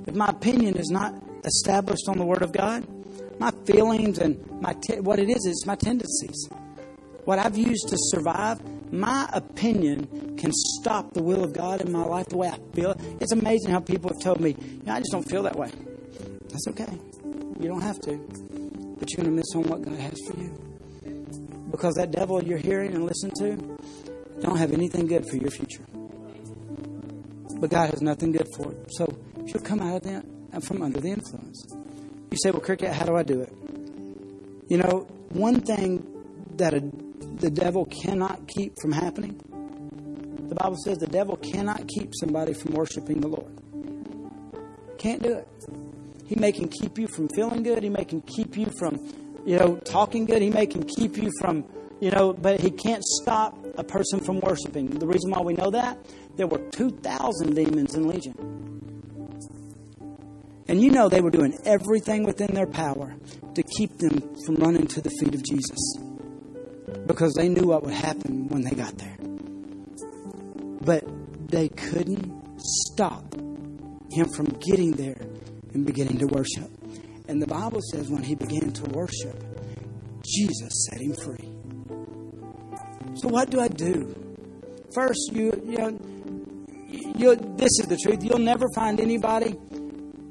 if 0.07 0.15
my 0.15 0.27
opinion 0.27 0.77
is 0.77 0.89
not 0.89 1.13
established 1.43 2.07
on 2.07 2.17
the 2.17 2.25
Word 2.25 2.41
of 2.41 2.53
God, 2.53 2.87
my 3.39 3.51
feelings 3.65 4.19
and 4.19 4.39
my 4.61 4.73
te- 4.87 5.01
what 5.01 5.19
it 5.19 5.29
is 5.29 5.45
is 5.45 5.65
my 5.65 5.75
tendencies. 5.75 6.47
What 7.25 7.39
I've 7.39 7.57
used 7.57 7.89
to 7.89 7.97
survive, 7.97 8.61
my 8.93 9.27
opinion 9.33 10.37
can 10.37 10.51
stop 10.53 11.13
the 11.13 11.23
will 11.23 11.43
of 11.43 11.51
God 11.51 11.81
in 11.81 11.91
my 11.91 12.03
life 12.03 12.27
the 12.27 12.37
way 12.37 12.49
I 12.49 12.59
feel. 12.75 12.95
It's 13.19 13.31
amazing 13.31 13.71
how 13.71 13.79
people 13.79 14.11
have 14.13 14.21
told 14.21 14.39
me, 14.39 14.55
I 14.87 14.99
just 14.99 15.11
don't 15.11 15.27
feel 15.27 15.41
that 15.43 15.55
way. 15.55 15.71
That's 16.49 16.67
okay. 16.69 16.99
You 17.59 17.69
don't 17.69 17.81
have 17.81 17.99
to. 18.01 18.17
But 18.99 19.11
you're 19.11 19.23
going 19.23 19.29
to 19.29 19.31
miss 19.31 19.55
on 19.55 19.63
what 19.63 19.81
God 19.81 19.97
has 19.99 20.19
for 20.27 20.39
you. 20.39 20.55
Because 21.71 21.95
that 21.95 22.11
devil 22.11 22.43
you're 22.43 22.59
hearing 22.59 22.93
and 22.93 23.05
listening 23.05 23.33
to 23.39 23.77
don't 24.41 24.57
have 24.57 24.71
anything 24.71 25.07
good 25.07 25.27
for 25.27 25.37
your 25.37 25.49
future. 25.49 25.83
But 27.59 27.71
God 27.71 27.89
has 27.89 28.01
nothing 28.03 28.31
good 28.31 28.47
for 28.55 28.71
it. 28.71 28.87
So 28.91 29.07
if 29.39 29.53
you'll 29.53 29.63
come 29.63 29.79
out 29.79 29.95
of 29.95 30.03
that 30.03 30.63
from 30.63 30.83
under 30.83 30.99
the 30.99 31.09
influence. 31.09 31.65
You 32.29 32.37
say, 32.37 32.51
well, 32.51 32.61
Cricket, 32.61 32.93
how 32.93 33.05
do 33.05 33.15
I 33.15 33.23
do 33.23 33.41
it? 33.41 33.51
You 34.69 34.77
know, 34.77 35.07
one 35.29 35.61
thing 35.61 36.05
that 36.57 36.75
a, 36.75 36.91
the 37.43 37.51
devil 37.51 37.85
cannot 37.85 38.47
keep 38.47 38.73
from 38.81 38.93
happening, 38.93 39.37
the 40.49 40.55
Bible 40.55 40.77
says 40.77 40.97
the 40.97 41.07
devil 41.07 41.35
cannot 41.35 41.87
keep 41.87 42.13
somebody 42.19 42.53
from 42.53 42.73
worshiping 42.73 43.19
the 43.19 43.27
Lord. 43.27 43.51
Can't 44.97 45.21
do 45.21 45.33
it. 45.33 45.47
He 46.25 46.35
may 46.35 46.53
can 46.53 46.69
keep 46.69 46.97
you 46.97 47.07
from 47.07 47.27
feeling 47.35 47.61
good. 47.61 47.83
He 47.83 47.89
may 47.89 48.05
can 48.05 48.21
keep 48.21 48.55
you 48.55 48.67
from 48.79 48.97
you 49.45 49.57
know, 49.57 49.75
talking 49.75 50.25
good. 50.25 50.41
He 50.41 50.49
may 50.49 50.65
can 50.65 50.83
keep 50.83 51.17
you 51.17 51.29
from, 51.39 51.65
you 51.99 52.11
know, 52.11 52.33
but 52.33 52.61
he 52.61 52.71
can't 52.71 53.03
stop 53.03 53.57
a 53.77 53.83
person 53.83 54.19
from 54.19 54.39
worshiping. 54.39 54.87
The 54.87 55.07
reason 55.07 55.31
why 55.31 55.41
we 55.41 55.53
know 55.53 55.69
that, 55.71 55.97
there 56.37 56.47
were 56.47 56.59
2,000 56.71 57.53
demons 57.53 57.95
in 57.95 58.07
Legion. 58.07 58.35
And 60.67 60.81
you 60.81 60.91
know 60.91 61.09
they 61.09 61.19
were 61.19 61.29
doing 61.29 61.57
everything 61.65 62.23
within 62.23 62.53
their 62.53 62.67
power 62.67 63.15
to 63.53 63.63
keep 63.63 63.97
them 63.97 64.35
from 64.45 64.55
running 64.55 64.87
to 64.87 65.01
the 65.01 65.09
feet 65.19 65.35
of 65.35 65.43
Jesus. 65.43 65.77
Because 67.13 67.35
they 67.35 67.47
knew 67.47 67.67
what 67.67 67.83
would 67.83 67.93
happen 67.93 68.47
when 68.47 68.63
they 68.63 68.71
got 68.71 68.97
there. 68.97 69.15
But 70.81 71.03
they 71.47 71.69
couldn't 71.69 72.57
stop 72.57 73.35
him 74.09 74.29
from 74.35 74.47
getting 74.47 74.93
there 74.93 75.21
and 75.75 75.85
beginning 75.85 76.17
to 76.17 76.25
worship. 76.25 76.71
And 77.27 77.39
the 77.39 77.45
Bible 77.45 77.81
says 77.91 78.09
when 78.09 78.23
he 78.23 78.33
began 78.33 78.71
to 78.71 78.83
worship, 78.85 79.43
Jesus 80.25 80.87
set 80.89 81.01
him 81.01 81.13
free. 81.13 81.53
So 83.13 83.27
what 83.27 83.51
do 83.51 83.59
I 83.59 83.67
do? 83.67 84.15
First, 84.95 85.33
you 85.33 85.53
you 85.67 85.77
know, 85.77 85.99
you 87.15 87.35
this 87.57 87.79
is 87.79 87.85
the 87.85 87.97
truth. 87.97 88.23
You'll 88.23 88.39
never 88.39 88.65
find 88.73 88.99
anybody 88.99 89.55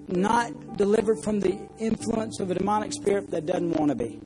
not 0.09 0.77
delivered 0.77 1.23
from 1.23 1.39
the 1.39 1.57
influence 1.79 2.41
of 2.41 2.51
a 2.51 2.55
demonic 2.55 2.93
spirit 2.93 3.31
that 3.31 3.47
doesn't 3.47 3.71
want 3.77 3.91
to 3.91 3.95
be. 3.95 4.21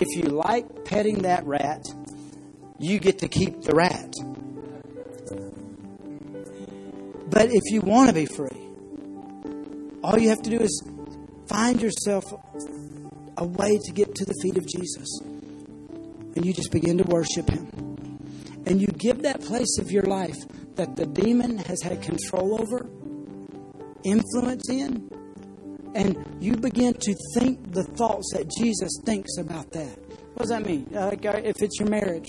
If 0.00 0.16
you 0.16 0.30
like 0.30 0.84
petting 0.84 1.22
that 1.22 1.44
rat, 1.46 1.84
you 2.78 2.98
get 2.98 3.18
to 3.18 3.28
keep 3.28 3.62
the 3.62 3.74
rat. 3.74 4.12
But 7.30 7.48
if 7.50 7.72
you 7.72 7.80
want 7.80 8.08
to 8.08 8.14
be 8.14 8.26
free, 8.26 8.62
all 10.02 10.18
you 10.18 10.28
have 10.28 10.42
to 10.42 10.50
do 10.50 10.60
is 10.60 10.82
Find 11.48 11.80
yourself 11.80 12.24
a 13.38 13.44
way 13.44 13.78
to 13.78 13.92
get 13.92 14.14
to 14.14 14.24
the 14.26 14.34
feet 14.42 14.58
of 14.58 14.66
Jesus. 14.66 15.20
And 16.36 16.44
you 16.44 16.52
just 16.52 16.70
begin 16.70 16.98
to 16.98 17.04
worship 17.04 17.48
Him. 17.48 17.66
And 18.66 18.80
you 18.80 18.86
give 18.88 19.22
that 19.22 19.40
place 19.40 19.78
of 19.78 19.90
your 19.90 20.02
life 20.02 20.36
that 20.74 20.94
the 20.96 21.06
demon 21.06 21.56
has 21.58 21.82
had 21.82 22.02
control 22.02 22.60
over, 22.60 22.86
influence 24.04 24.68
in, 24.68 25.10
and 25.98 26.24
you 26.40 26.54
begin 26.56 26.94
to 26.94 27.14
think 27.34 27.72
the 27.72 27.82
thoughts 27.82 28.32
that 28.32 28.48
Jesus 28.56 28.88
thinks 29.04 29.36
about 29.36 29.72
that. 29.72 29.98
What 30.34 30.42
does 30.42 30.50
that 30.50 30.64
mean? 30.64 30.86
Like 30.92 31.26
uh, 31.26 31.40
if 31.42 31.60
it's 31.60 31.80
your 31.80 31.88
marriage 31.88 32.28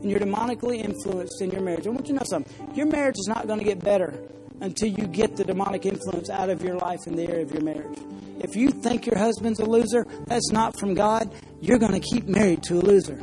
and 0.00 0.08
you're 0.08 0.20
demonically 0.20 0.84
influenced 0.84 1.42
in 1.42 1.50
your 1.50 1.60
marriage, 1.60 1.84
I 1.88 1.90
want 1.90 2.06
you 2.06 2.14
to 2.14 2.20
know 2.20 2.26
something. 2.26 2.76
Your 2.76 2.86
marriage 2.86 3.16
is 3.18 3.26
not 3.26 3.48
going 3.48 3.58
to 3.58 3.64
get 3.64 3.82
better 3.82 4.14
until 4.60 4.88
you 4.90 5.08
get 5.08 5.34
the 5.34 5.42
demonic 5.42 5.84
influence 5.84 6.30
out 6.30 6.48
of 6.48 6.62
your 6.62 6.76
life 6.76 7.08
in 7.08 7.16
the 7.16 7.28
area 7.28 7.42
of 7.42 7.52
your 7.52 7.62
marriage. 7.62 7.98
If 8.38 8.54
you 8.54 8.70
think 8.70 9.04
your 9.04 9.18
husband's 9.18 9.58
a 9.58 9.66
loser, 9.66 10.06
that's 10.26 10.52
not 10.52 10.78
from 10.78 10.94
God. 10.94 11.34
You're 11.60 11.78
going 11.78 12.00
to 12.00 12.14
keep 12.14 12.28
married 12.28 12.62
to 12.64 12.74
a 12.74 12.82
loser. 12.82 13.20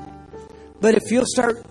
But 0.81 0.95
if 0.95 1.09
you'll 1.09 1.25
start 1.25 1.65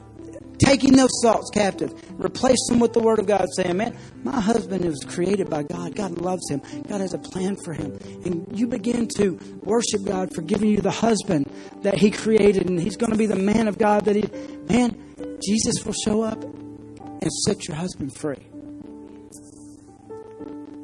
taking 0.65 0.97
those 0.97 1.11
thoughts 1.23 1.51
captive, 1.51 1.93
replace 2.19 2.69
them 2.69 2.81
with 2.81 2.93
the 2.93 3.01
Word 3.01 3.19
of 3.19 3.27
God, 3.27 3.47
saying, 3.57 3.77
Man, 3.77 3.97
my 4.23 4.41
husband 4.41 4.85
was 4.85 5.05
created 5.07 5.51
by 5.51 5.63
God. 5.63 5.95
God 5.95 6.19
loves 6.19 6.49
him. 6.51 6.63
God 6.89 7.01
has 7.01 7.15
a 7.15 7.19
plan 7.19 7.57
for 7.57 7.73
him. 7.73 7.99
And 8.25 8.47
you 8.59 8.67
begin 8.67 9.09
to 9.17 9.39
worship 9.63 10.05
God 10.05 10.35
for 10.35 10.43
giving 10.43 10.71
you 10.71 10.81
the 10.81 10.91
husband 10.91 11.51
that 11.83 11.99
He 11.99 12.11
created, 12.11 12.69
and 12.69 12.81
He's 12.81 12.97
going 12.97 13.13
to 13.13 13.19
be 13.19 13.27
the 13.27 13.37
man 13.37 13.69
of 13.69 13.79
God 13.79 14.05
that 14.07 14.17
He, 14.17 14.25
man, 14.73 14.97
Jesus 15.45 15.85
will 15.85 15.95
show 16.05 16.23
up 16.23 16.43
and 16.43 17.33
set 17.47 17.69
your 17.69 17.77
husband 17.77 18.17
free. 18.17 18.47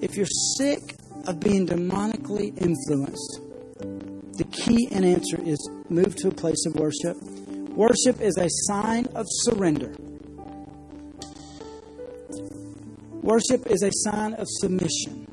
If 0.00 0.16
you're 0.16 0.26
sick 0.56 0.80
of 1.26 1.40
being 1.40 1.66
demonically 1.66 2.56
influenced, 2.56 3.40
the 4.38 4.44
key 4.50 4.88
and 4.90 5.04
answer 5.04 5.38
is 5.42 5.58
move 5.90 6.16
to 6.16 6.28
a 6.28 6.30
place 6.30 6.64
of 6.66 6.74
worship. 6.76 7.16
Worship 7.80 8.20
is 8.20 8.36
a 8.36 8.48
sign 8.68 9.06
of 9.14 9.24
surrender. 9.26 9.94
Worship 13.22 13.66
is 13.68 13.82
a 13.82 13.90
sign 13.90 14.34
of 14.34 14.46
submission. 14.50 15.26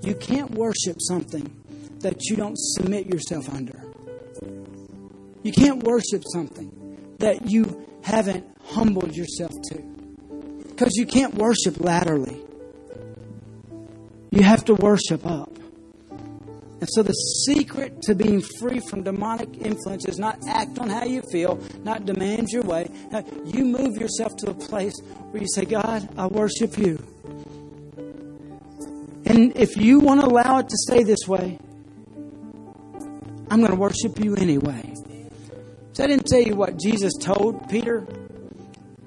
You 0.00 0.14
can't 0.14 0.52
worship 0.52 0.98
something 1.00 1.60
that 2.02 2.22
you 2.26 2.36
don't 2.36 2.56
submit 2.56 3.06
yourself 3.06 3.52
under. 3.52 3.82
You 5.42 5.50
can't 5.50 5.82
worship 5.82 6.22
something 6.32 7.16
that 7.18 7.50
you 7.50 7.84
haven't 8.04 8.46
humbled 8.66 9.16
yourself 9.16 9.50
to. 9.70 9.82
Because 10.68 10.94
you 10.94 11.04
can't 11.04 11.34
worship 11.34 11.80
laterally. 11.80 12.40
You 14.30 14.44
have 14.44 14.64
to 14.66 14.74
worship 14.74 15.26
up. 15.26 15.57
And 16.80 16.88
so 16.90 17.02
the 17.02 17.12
secret 17.12 18.02
to 18.02 18.14
being 18.14 18.40
free 18.40 18.78
from 18.78 19.02
demonic 19.02 19.56
influence 19.58 20.06
is 20.06 20.18
not 20.18 20.38
act 20.46 20.78
on 20.78 20.88
how 20.88 21.04
you 21.04 21.22
feel, 21.32 21.58
not 21.82 22.06
demand 22.06 22.50
your 22.50 22.62
way. 22.62 22.88
Now, 23.10 23.24
you 23.44 23.64
move 23.64 23.96
yourself 23.96 24.36
to 24.36 24.50
a 24.50 24.54
place 24.54 24.94
where 25.30 25.42
you 25.42 25.48
say, 25.48 25.64
God, 25.64 26.08
I 26.16 26.28
worship 26.28 26.78
you. 26.78 27.04
And 29.26 29.56
if 29.56 29.76
you 29.76 29.98
want 29.98 30.20
to 30.20 30.26
allow 30.26 30.58
it 30.58 30.68
to 30.68 30.76
stay 30.76 31.02
this 31.02 31.26
way, 31.26 31.58
I'm 33.50 33.60
going 33.60 33.72
to 33.72 33.76
worship 33.76 34.22
you 34.22 34.36
anyway. 34.36 34.94
So 35.94 36.04
I 36.04 36.06
didn't 36.06 36.26
tell 36.26 36.40
you 36.40 36.54
what 36.54 36.78
Jesus 36.78 37.12
told 37.20 37.68
Peter 37.68 38.02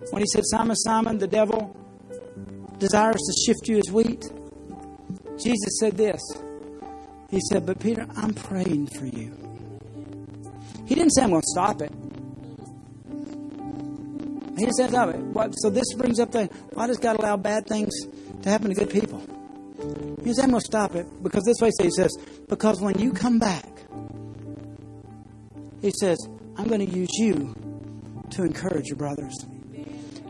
when 0.09 0.21
he 0.21 0.27
said, 0.27 0.43
Simon, 0.45 0.75
Simon, 0.75 1.17
the 1.19 1.27
devil 1.27 1.75
desires 2.79 3.15
to 3.15 3.33
shift 3.45 3.69
you 3.69 3.77
as 3.77 3.89
wheat. 3.91 4.29
Jesus 5.37 5.79
said 5.79 5.95
this. 5.95 6.21
He 7.31 7.39
said, 7.49 7.65
But 7.65 7.79
Peter, 7.79 8.05
I'm 8.15 8.33
praying 8.33 8.87
for 8.87 9.05
you. 9.05 9.35
He 10.85 10.95
didn't 10.95 11.11
say 11.11 11.23
I'm 11.23 11.29
going 11.29 11.41
to 11.41 11.47
stop 11.47 11.81
it. 11.81 11.91
He 14.57 14.65
didn't 14.65 14.75
say 14.75 14.89
stop 14.89 15.09
it. 15.09 15.17
What, 15.17 15.53
so 15.53 15.69
this 15.69 15.93
brings 15.93 16.19
up 16.19 16.31
the 16.31 16.47
why 16.73 16.87
does 16.87 16.97
God 16.97 17.17
allow 17.17 17.37
bad 17.37 17.65
things 17.65 17.93
to 18.41 18.49
happen 18.49 18.67
to 18.67 18.75
good 18.75 18.89
people? 18.89 19.19
He 20.19 20.25
didn't 20.25 20.43
I'm 20.43 20.49
going 20.51 20.59
to 20.59 20.65
stop 20.65 20.93
it 20.95 21.07
because 21.23 21.43
this 21.45 21.59
way 21.61 21.71
he 21.81 21.89
says, 21.89 22.11
because 22.47 22.81
when 22.81 22.99
you 22.99 23.13
come 23.13 23.39
back, 23.39 23.65
he 25.81 25.91
says, 25.99 26.17
I'm 26.57 26.67
going 26.67 26.85
to 26.85 26.93
use 26.93 27.09
you 27.13 27.55
to 28.31 28.43
encourage 28.43 28.87
your 28.87 28.97
brothers. 28.97 29.33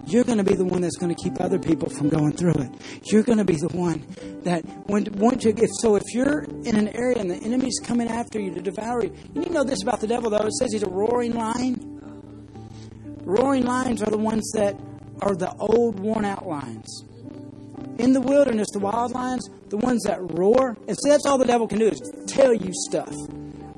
You're 0.06 0.24
going 0.24 0.38
to 0.38 0.44
be 0.44 0.56
the 0.56 0.66
one 0.66 0.82
that's 0.82 0.98
going 0.98 1.14
to 1.14 1.22
keep 1.22 1.40
other 1.40 1.60
people 1.60 1.90
from 1.90 2.10
going 2.10 2.34
through 2.34 2.54
it. 2.56 2.72
You're 3.04 3.24
going 3.24 3.38
to 3.38 3.46
be 3.46 3.56
the 3.56 3.70
one 3.70 4.06
that 4.44 4.64
when 4.88 5.06
once 5.14 5.46
you 5.46 5.54
if 5.58 5.70
so 5.80 5.96
if 5.96 6.04
you're 6.14 6.44
in 6.44 6.76
an 6.76 6.90
area 6.90 7.18
and 7.18 7.30
the 7.30 7.36
enemy's 7.36 7.80
coming 7.84 8.10
after 8.10 8.40
you 8.40 8.54
to 8.54 8.62
devour 8.62 9.04
you, 9.04 9.16
you 9.34 9.42
need 9.42 9.48
to 9.48 9.54
know 9.54 9.64
this 9.64 9.84
about 9.84 10.00
the 10.00 10.08
devil 10.08 10.30
though. 10.30 10.46
It 10.46 10.54
says 10.54 10.74
he's 10.74 10.84
a 10.84 10.90
roaring 10.90 11.34
lion. 11.34 12.00
Roaring 13.24 13.66
lions 13.66 14.02
are 14.02 14.10
the 14.10 14.18
ones 14.18 14.52
that 14.56 14.80
are 15.22 15.36
the 15.36 15.54
old 15.58 16.00
worn 16.00 16.26
out 16.26 16.48
lions. 16.48 17.06
In 18.00 18.14
the 18.14 18.22
wilderness, 18.22 18.68
the 18.74 18.80
wild 18.80 19.12
lions, 19.12 19.48
the 19.70 19.78
ones 19.78 20.04
that 20.04 20.20
roar, 20.22 20.76
and 20.88 20.98
see 20.98 21.10
that's 21.10 21.26
all 21.26 21.38
the 21.38 21.46
devil 21.46 21.68
can 21.68 21.78
do 21.78 21.88
is 21.88 22.02
tell 22.26 22.54
you 22.54 22.72
stuff 22.74 23.14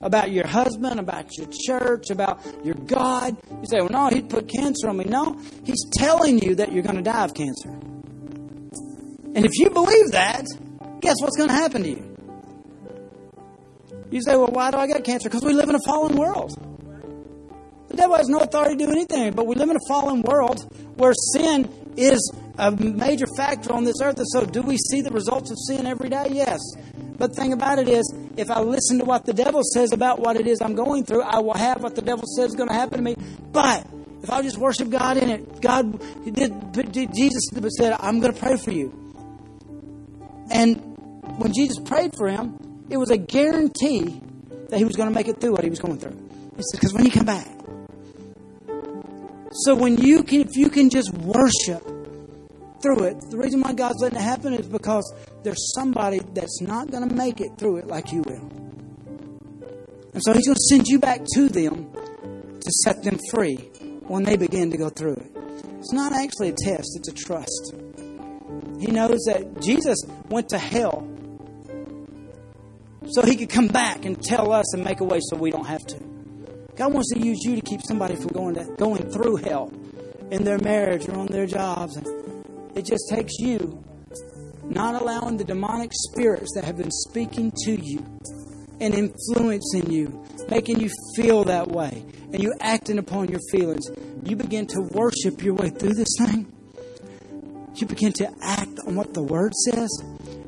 about 0.04 0.32
your 0.32 0.46
husband, 0.46 1.00
about 1.00 1.36
your 1.38 1.48
church, 1.66 2.10
about 2.10 2.46
your 2.64 2.76
God. 2.76 3.38
You 3.50 3.66
say, 3.70 3.80
well, 3.80 3.90
no, 3.90 4.10
he'd 4.10 4.30
put 4.30 4.50
cancer 4.50 4.90
on 4.90 4.98
me. 4.98 5.06
No, 5.06 5.40
he's 5.64 5.84
telling 5.98 6.40
you 6.40 6.56
that 6.56 6.72
you're 6.72 6.84
going 6.84 6.98
to 6.98 7.02
die 7.02 7.24
of 7.24 7.34
cancer. 7.34 7.70
And 7.70 9.46
if 9.46 9.52
you 9.58 9.70
believe 9.70 10.12
that, 10.12 10.46
guess 11.00 11.16
what's 11.20 11.38
going 11.38 11.50
to 11.50 11.56
happen 11.56 11.84
to 11.84 11.90
you? 11.90 12.18
You 14.12 14.22
say, 14.22 14.36
well, 14.36 14.48
why 14.48 14.70
do 14.70 14.78
I 14.78 14.86
get 14.86 15.04
cancer? 15.04 15.30
Because 15.30 15.44
we 15.44 15.54
live 15.54 15.70
in 15.70 15.76
a 15.76 15.82
fallen 15.86 16.16
world. 16.18 16.52
The 17.88 17.98
devil 17.98 18.16
has 18.16 18.28
no 18.28 18.40
authority 18.40 18.76
to 18.78 18.86
do 18.86 18.92
anything, 18.92 19.34
but 19.34 19.48
we 19.48 19.56
live 19.56 19.70
in 19.70 19.76
a 19.76 19.88
fallen 19.88 20.22
world 20.22 20.72
where 20.98 21.14
sin 21.34 21.70
is 21.98 22.32
a 22.58 22.72
major 22.72 23.26
factor 23.38 23.74
on 23.74 23.84
this 23.84 23.96
earth. 24.04 24.18
And 24.18 24.28
so, 24.28 24.46
do 24.46 24.62
we 24.62 24.78
see 24.78 25.02
the 25.02 25.12
results 25.12 25.52
of 25.52 25.58
sin 25.68 25.88
every 25.88 26.10
day? 26.10 26.28
Yes. 26.32 26.60
But 27.18 27.30
the 27.30 27.36
thing 27.36 27.54
about 27.54 27.80
it 27.80 27.88
is, 27.88 28.12
if 28.38 28.50
I 28.50 28.60
listen 28.62 29.00
to 29.00 29.06
what 29.06 29.26
the 29.26 29.34
devil 29.34 29.62
says 29.64 29.92
about 29.92 30.20
what 30.20 30.36
it 30.36 30.48
is 30.48 30.62
I'm 30.62 30.76
going 30.76 31.06
through, 31.06 31.22
I 31.22 31.40
will 31.40 31.54
have 31.54 31.84
what 31.84 31.96
the 31.96 32.02
devil 32.02 32.26
says 32.26 32.50
is 32.50 32.56
going 32.56 32.70
to 32.70 32.76
happen 32.76 32.98
to 32.98 33.04
me. 33.04 33.16
But 33.52 33.86
if 34.24 34.30
I 34.32 34.42
just 34.42 34.58
worship 34.58 34.90
God 34.90 35.18
in 35.18 35.30
it, 35.30 35.62
God, 35.62 36.02
Jesus 37.14 37.50
said, 37.78 37.96
I'm 38.00 38.20
going 38.20 38.34
to 38.34 38.40
pray 38.40 38.58
for 38.58 38.72
you. 38.72 38.92
And 40.52 40.78
when 41.38 41.54
Jesus 41.54 41.80
prayed 41.80 42.16
for 42.16 42.28
him, 42.28 42.86
it 42.90 42.98
was 42.98 43.12
a 43.12 43.18
guarantee 43.18 44.22
that 44.70 44.78
he 44.78 44.86
was 44.86 44.96
going 44.96 45.10
to 45.10 45.16
make 45.16 45.28
it 45.28 45.40
through 45.40 45.52
what 45.54 45.64
he 45.64 45.70
was 45.70 45.80
going 45.80 45.98
through. 45.98 46.18
He 46.58 46.64
said, 46.64 46.80
because 46.80 46.94
when 46.94 47.06
you 47.06 47.12
come 47.12 47.26
back. 47.26 47.48
So 49.52 49.76
when 49.76 49.98
you 49.98 50.24
can, 50.24 50.42
if 50.42 50.56
you 50.56 50.70
can 50.70 50.90
just 50.90 51.14
worship 51.14 51.84
through 52.84 53.06
it, 53.06 53.20
the 53.32 53.38
reason 53.38 53.62
why 53.62 53.74
God's 53.74 54.02
letting 54.02 54.20
it 54.20 54.22
happen 54.22 54.54
is 54.54 54.68
because 54.68 55.12
there's 55.44 55.74
somebody 55.74 56.20
that's 56.34 56.62
not 56.62 56.92
going 56.92 57.08
to 57.08 57.16
make 57.16 57.40
it 57.40 57.58
through 57.58 57.78
it 57.78 57.88
like 57.88 58.12
you 58.12 58.22
will. 58.22 58.50
And 60.14 60.22
so 60.22 60.34
He's 60.34 60.46
going 60.46 60.56
to 60.56 60.68
send 60.70 60.86
you 60.88 61.00
back 61.00 61.22
to 61.34 61.50
them 61.50 61.92
to 61.94 62.72
set 62.84 63.04
them 63.04 63.18
free 63.32 63.56
when 64.06 64.24
they 64.24 64.38
begin 64.38 64.70
to 64.72 64.78
go 64.78 64.90
through 64.90 65.14
it. 65.14 65.32
It's 65.80 65.94
not 65.94 66.14
actually 66.14 66.50
a 66.50 66.56
test, 66.56 66.98
it's 66.98 67.08
a 67.08 67.14
trust. 67.14 67.74
He 68.80 68.92
knows 68.92 69.24
that 69.28 69.62
Jesus 69.62 69.98
went 70.30 70.50
to 70.50 70.58
hell 70.58 71.08
so 73.08 73.22
He 73.22 73.36
could 73.36 73.50
come 73.50 73.68
back 73.68 74.06
and 74.06 74.22
tell 74.22 74.52
us 74.52 74.74
and 74.74 74.84
make 74.84 75.00
a 75.00 75.06
way 75.06 75.20
so 75.22 75.38
we 75.38 75.52
don't 75.52 75.68
have 75.68 75.86
to. 75.88 76.00
God 76.76 76.94
wants 76.94 77.14
to 77.14 77.20
use 77.20 77.40
you 77.44 77.56
to 77.56 77.62
keep 77.62 77.82
somebody 77.82 78.16
from 78.16 78.28
going, 78.28 78.56
to, 78.56 78.66
going 78.78 79.10
through 79.12 79.38
hell 79.38 79.72
in 80.32 80.44
their 80.44 80.58
marriage 80.58 81.08
or 81.08 81.18
on 81.18 81.28
their 81.28 81.46
jobs. 81.46 81.98
It 82.76 82.86
just 82.86 83.10
takes 83.10 83.34
you 83.40 83.84
not 84.64 85.02
allowing 85.02 85.38
the 85.38 85.44
demonic 85.44 85.92
spirits 85.94 86.52
that 86.56 86.64
have 86.64 86.78
been 86.78 86.92
speaking 86.92 87.52
to 87.66 87.72
you 87.72 88.06
and 88.80 88.94
influencing 88.94 89.92
you, 89.92 90.26
making 90.50 90.80
you 90.80 90.90
feel 91.16 91.44
that 91.46 91.68
way, 91.68 92.04
and 92.32 92.42
you 92.42 92.54
acting 92.60 92.98
upon 92.98 93.30
your 93.30 93.40
feelings. 93.52 93.90
You 94.24 94.36
begin 94.36 94.68
to 94.68 94.82
worship 94.92 95.44
your 95.44 95.54
way 95.54 95.70
through 95.70 95.94
this 95.94 96.16
thing. 96.20 96.52
You 97.76 97.88
begin 97.88 98.14
to 98.14 98.30
act 98.42 98.80
on 98.88 98.96
what 98.96 99.14
the 99.14 99.24
Word 99.24 99.54
says, 99.54 99.90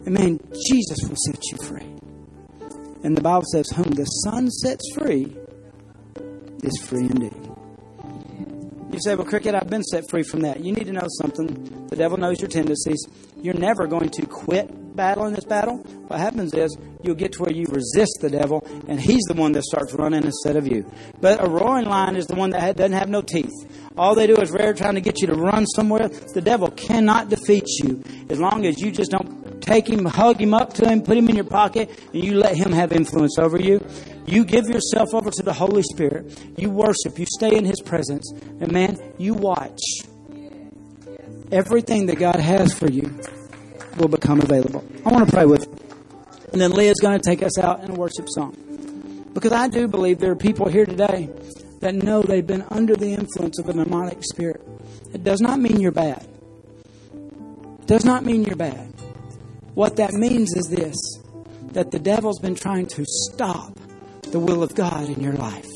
and 0.05 0.13
man, 0.13 0.39
Jesus 0.67 0.97
will 1.07 1.15
set 1.15 1.41
you 1.51 1.57
free. 1.65 1.95
And 3.03 3.15
the 3.15 3.21
Bible 3.21 3.45
says, 3.51 3.69
Whom 3.75 3.91
the 3.91 4.05
Son 4.05 4.49
sets 4.49 4.83
free 4.95 5.35
is 6.63 6.87
free 6.87 7.05
indeed. 7.05 7.51
You 8.91 8.99
say, 8.99 9.15
Well, 9.15 9.25
Cricket, 9.25 9.55
I've 9.55 9.69
been 9.69 9.83
set 9.83 10.09
free 10.09 10.23
from 10.23 10.41
that. 10.41 10.63
You 10.63 10.71
need 10.71 10.85
to 10.85 10.93
know 10.93 11.07
something. 11.21 11.87
The 11.87 11.95
devil 11.95 12.17
knows 12.17 12.39
your 12.39 12.49
tendencies. 12.49 13.05
You're 13.41 13.53
never 13.53 13.87
going 13.87 14.09
to 14.09 14.25
quit 14.25 14.69
battling 14.95 15.33
this 15.33 15.45
battle. 15.45 15.77
What 16.07 16.19
happens 16.19 16.53
is 16.53 16.75
you'll 17.03 17.15
get 17.15 17.33
to 17.33 17.43
where 17.43 17.53
you 17.53 17.65
resist 17.69 18.19
the 18.21 18.29
devil, 18.29 18.65
and 18.87 18.99
he's 18.99 19.23
the 19.23 19.33
one 19.33 19.51
that 19.53 19.63
starts 19.63 19.93
running 19.93 20.23
instead 20.23 20.55
of 20.55 20.67
you. 20.67 20.89
But 21.21 21.43
a 21.43 21.47
roaring 21.47 21.85
lion 21.85 22.15
is 22.15 22.27
the 22.27 22.35
one 22.35 22.51
that 22.51 22.77
doesn't 22.77 22.93
have 22.93 23.09
no 23.09 23.21
teeth. 23.21 23.53
All 23.97 24.15
they 24.15 24.27
do 24.27 24.35
is 24.35 24.51
rare 24.51 24.73
trying 24.73 24.95
to 24.95 25.01
get 25.01 25.21
you 25.21 25.27
to 25.27 25.35
run 25.35 25.65
somewhere. 25.67 26.07
The 26.07 26.41
devil 26.41 26.69
cannot 26.71 27.29
defeat 27.29 27.65
you 27.83 28.03
as 28.29 28.39
long 28.39 28.65
as 28.65 28.79
you 28.79 28.91
just 28.91 29.11
don't 29.11 29.61
take 29.61 29.87
him, 29.89 30.05
hug 30.05 30.39
him 30.39 30.53
up 30.53 30.73
to 30.73 30.87
him, 30.87 31.01
put 31.01 31.17
him 31.17 31.29
in 31.29 31.35
your 31.35 31.45
pocket, 31.45 31.89
and 32.13 32.23
you 32.23 32.35
let 32.35 32.55
him 32.55 32.71
have 32.71 32.91
influence 32.91 33.37
over 33.37 33.59
you. 33.59 33.81
You 34.27 34.43
give 34.43 34.67
yourself 34.67 35.13
over 35.13 35.29
to 35.29 35.43
the 35.43 35.53
Holy 35.53 35.83
Spirit. 35.83 36.37
You 36.57 36.71
worship. 36.71 37.19
You 37.19 37.27
stay 37.27 37.55
in 37.55 37.63
His 37.63 37.79
presence. 37.79 38.31
And 38.59 38.71
man, 38.71 38.97
you 39.17 39.35
watch. 39.35 39.79
Everything 41.51 42.07
that 42.07 42.17
God 42.17 42.37
has 42.37 42.73
for 42.73 42.89
you 42.89 43.19
will 43.97 44.07
become 44.07 44.41
available. 44.41 44.83
I 45.05 45.09
want 45.09 45.27
to 45.27 45.33
pray 45.33 45.45
with 45.45 45.65
you. 45.65 45.85
And 46.51 46.61
then 46.61 46.71
Leah's 46.71 46.99
going 47.01 47.19
to 47.19 47.23
take 47.23 47.43
us 47.43 47.57
out 47.57 47.83
in 47.83 47.91
a 47.91 47.93
worship 47.93 48.27
song. 48.29 48.55
Because 49.33 49.51
I 49.51 49.67
do 49.67 49.87
believe 49.87 50.19
there 50.19 50.31
are 50.31 50.35
people 50.35 50.69
here 50.69 50.85
today 50.85 51.29
that 51.81 51.93
know 51.93 52.21
they've 52.21 52.45
been 52.45 52.65
under 52.71 52.95
the 52.95 53.13
influence 53.13 53.59
of 53.59 53.67
a 53.67 53.73
demonic 53.73 54.23
spirit. 54.23 54.61
It 55.13 55.23
does 55.23 55.41
not 55.41 55.59
mean 55.59 55.79
you're 55.79 55.91
bad. 55.91 56.25
It 57.13 57.87
does 57.87 58.05
not 58.05 58.23
mean 58.23 58.43
you're 58.43 58.55
bad. 58.55 58.93
What 59.73 59.97
that 59.97 60.13
means 60.13 60.55
is 60.55 60.67
this 60.67 60.95
that 61.73 61.91
the 61.91 61.99
devil's 61.99 62.39
been 62.39 62.55
trying 62.55 62.85
to 62.85 63.03
stop 63.05 63.77
the 64.31 64.39
will 64.39 64.63
of 64.63 64.73
God 64.73 65.09
in 65.09 65.21
your 65.21 65.33
life. 65.33 65.67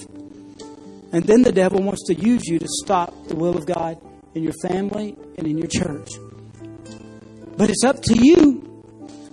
And 1.11 1.23
then 1.25 1.41
the 1.41 1.51
devil 1.51 1.81
wants 1.81 2.05
to 2.07 2.13
use 2.13 2.43
you 2.45 2.57
to 2.59 2.67
stop 2.83 3.27
the 3.27 3.35
will 3.35 3.57
of 3.57 3.65
God 3.65 3.99
in 4.33 4.43
your 4.43 4.53
family 4.61 5.17
and 5.37 5.45
in 5.45 5.57
your 5.57 5.67
church. 5.67 6.09
But 7.59 7.69
it's 7.69 7.83
up 7.83 8.01
to 8.03 8.15
you 8.17 8.63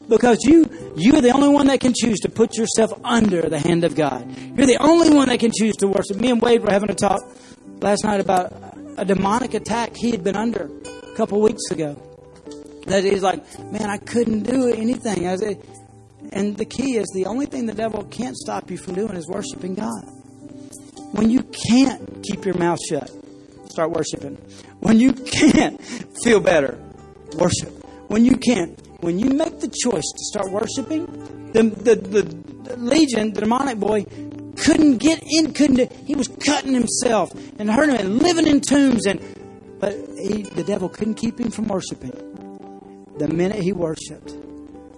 because 0.08 0.38
you 0.42 0.68
you're 0.96 1.20
the 1.20 1.30
only 1.30 1.48
one 1.48 1.68
that 1.68 1.78
can 1.78 1.94
choose 1.96 2.18
to 2.20 2.28
put 2.28 2.56
yourself 2.56 2.90
under 3.04 3.42
the 3.42 3.60
hand 3.60 3.84
of 3.84 3.94
God. 3.94 4.28
You're 4.36 4.66
the 4.66 4.78
only 4.80 5.14
one 5.14 5.28
that 5.28 5.38
can 5.38 5.52
choose 5.56 5.76
to 5.76 5.86
worship. 5.86 6.16
Me 6.16 6.30
and 6.30 6.42
Wade 6.42 6.60
were 6.60 6.72
having 6.72 6.90
a 6.90 6.94
talk 6.94 7.20
last 7.80 8.02
night 8.02 8.18
about 8.18 8.52
a 8.98 9.04
demonic 9.04 9.54
attack 9.54 9.94
he 9.94 10.10
had 10.10 10.24
been 10.24 10.34
under 10.34 10.68
a 11.04 11.16
couple 11.16 11.40
weeks 11.40 11.70
ago. 11.70 11.94
That 12.86 13.04
he's 13.04 13.22
like, 13.22 13.44
man, 13.70 13.88
I 13.88 13.98
couldn't 13.98 14.42
do 14.42 14.72
anything. 14.72 15.28
I 15.28 15.36
said, 15.36 15.64
and 16.32 16.56
the 16.56 16.64
key 16.64 16.96
is 16.96 17.06
the 17.14 17.26
only 17.26 17.46
thing 17.46 17.66
the 17.66 17.74
devil 17.74 18.02
can't 18.02 18.36
stop 18.36 18.72
you 18.72 18.76
from 18.76 18.96
doing 18.96 19.14
is 19.14 19.28
worshiping 19.28 19.76
God. 19.76 20.02
When 21.12 21.30
you 21.30 21.44
can't 21.44 22.24
keep 22.24 22.44
your 22.44 22.58
mouth 22.58 22.80
shut, 22.88 23.08
start 23.70 23.92
worshiping. 23.92 24.34
When 24.80 24.98
you 24.98 25.12
can't 25.12 25.80
feel 26.24 26.40
better, 26.40 26.76
worship. 27.38 27.85
When 28.08 28.24
you 28.24 28.36
can't, 28.36 28.78
when 29.02 29.18
you 29.18 29.30
make 29.30 29.60
the 29.60 29.68
choice 29.68 30.04
to 30.04 30.24
start 30.30 30.50
worshiping, 30.50 31.06
the, 31.52 31.62
the, 31.62 31.96
the 31.96 32.76
legion, 32.76 33.32
the 33.32 33.40
demonic 33.40 33.78
boy, 33.78 34.04
couldn't 34.56 34.98
get 34.98 35.22
in, 35.24 35.52
couldn't, 35.52 35.92
he 35.92 36.14
was 36.14 36.28
cutting 36.28 36.72
himself 36.72 37.32
and 37.58 37.70
hurting 37.70 37.96
and 37.96 38.18
living 38.18 38.46
in 38.46 38.60
tombs. 38.60 39.06
And, 39.06 39.20
but 39.78 39.92
he, 40.18 40.42
the 40.42 40.64
devil 40.64 40.88
couldn't 40.88 41.14
keep 41.14 41.38
him 41.38 41.50
from 41.50 41.68
worshiping. 41.68 42.12
The 43.18 43.28
minute 43.28 43.62
he 43.62 43.72
worshiped, 43.72 44.36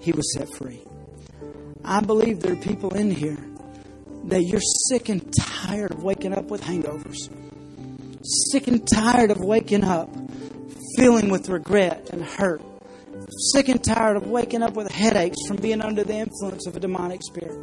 he 0.00 0.12
was 0.12 0.34
set 0.34 0.48
free. 0.54 0.84
I 1.84 2.00
believe 2.00 2.40
there 2.40 2.52
are 2.52 2.56
people 2.56 2.94
in 2.94 3.10
here 3.10 3.38
that 4.24 4.42
you're 4.42 4.60
sick 4.88 5.08
and 5.08 5.32
tired 5.34 5.92
of 5.92 6.02
waking 6.02 6.34
up 6.34 6.50
with 6.50 6.62
hangovers. 6.62 7.30
Sick 8.22 8.66
and 8.66 8.86
tired 8.86 9.30
of 9.30 9.40
waking 9.40 9.84
up 9.84 10.10
feeling 10.96 11.30
with 11.30 11.48
regret 11.48 12.10
and 12.12 12.24
hurt. 12.24 12.60
Sick 13.52 13.68
and 13.68 13.82
tired 13.82 14.16
of 14.16 14.26
waking 14.26 14.62
up 14.62 14.74
with 14.74 14.90
headaches 14.90 15.36
from 15.46 15.56
being 15.56 15.80
under 15.80 16.04
the 16.04 16.14
influence 16.14 16.66
of 16.66 16.76
a 16.76 16.80
demonic 16.80 17.20
spirit. 17.22 17.58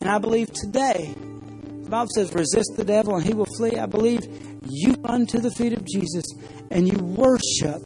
And 0.00 0.10
I 0.10 0.18
believe 0.18 0.52
today, 0.52 1.14
the 1.16 1.90
Bible 1.90 2.08
says, 2.14 2.34
resist 2.34 2.72
the 2.76 2.84
devil 2.84 3.16
and 3.16 3.24
he 3.24 3.34
will 3.34 3.46
flee. 3.56 3.78
I 3.78 3.86
believe 3.86 4.20
you 4.68 4.94
run 5.00 5.26
to 5.26 5.40
the 5.40 5.50
feet 5.50 5.72
of 5.72 5.84
Jesus 5.84 6.24
and 6.70 6.88
you 6.88 6.98
worship 6.98 7.82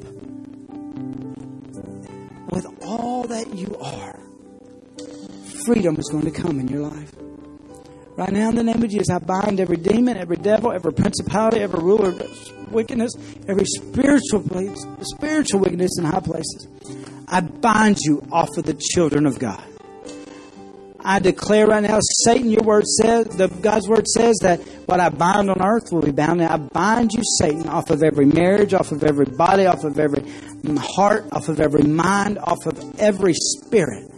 with 2.50 2.66
all 2.82 3.24
that 3.24 3.54
you 3.54 3.76
are. 3.78 4.20
Freedom 5.64 5.96
is 5.96 6.08
going 6.10 6.24
to 6.24 6.30
come 6.30 6.60
in 6.60 6.68
your 6.68 6.88
life. 6.88 7.12
Right 8.16 8.32
now, 8.32 8.48
in 8.48 8.54
the 8.54 8.62
name 8.62 8.82
of 8.82 8.88
Jesus, 8.88 9.10
I 9.10 9.18
bind 9.18 9.60
every 9.60 9.76
demon, 9.76 10.16
every 10.16 10.38
devil, 10.38 10.72
every 10.72 10.94
principality, 10.94 11.60
every 11.60 11.80
ruler 11.80 12.08
of 12.08 12.72
wickedness, 12.72 13.12
every 13.46 13.66
spiritual 13.66 14.40
place, 14.40 14.86
spiritual 15.02 15.60
wickedness 15.60 15.98
in 15.98 16.04
high 16.04 16.20
places. 16.20 16.66
I 17.28 17.42
bind 17.42 17.98
you 18.00 18.26
off 18.32 18.56
of 18.56 18.64
the 18.64 18.72
children 18.72 19.26
of 19.26 19.38
God. 19.38 19.62
I 21.00 21.18
declare 21.18 21.66
right 21.66 21.82
now, 21.82 21.98
Satan, 22.24 22.50
your 22.50 22.62
word 22.62 22.86
says, 22.86 23.26
the 23.26 23.48
God's 23.48 23.86
word 23.86 24.08
says 24.08 24.36
that 24.40 24.60
what 24.86 24.98
I 24.98 25.10
bind 25.10 25.50
on 25.50 25.62
earth 25.62 25.92
will 25.92 26.00
be 26.00 26.10
bound. 26.10 26.42
I 26.42 26.56
bind 26.56 27.12
you, 27.12 27.22
Satan, 27.38 27.68
off 27.68 27.90
of 27.90 28.02
every 28.02 28.24
marriage, 28.24 28.72
off 28.72 28.92
of 28.92 29.04
every 29.04 29.26
body, 29.26 29.66
off 29.66 29.84
of 29.84 29.98
every 29.98 30.24
heart, 30.78 31.26
off 31.32 31.50
of 31.50 31.60
every 31.60 31.82
mind, 31.82 32.38
off 32.38 32.64
of 32.64 32.98
every 32.98 33.34
spirit 33.34 34.10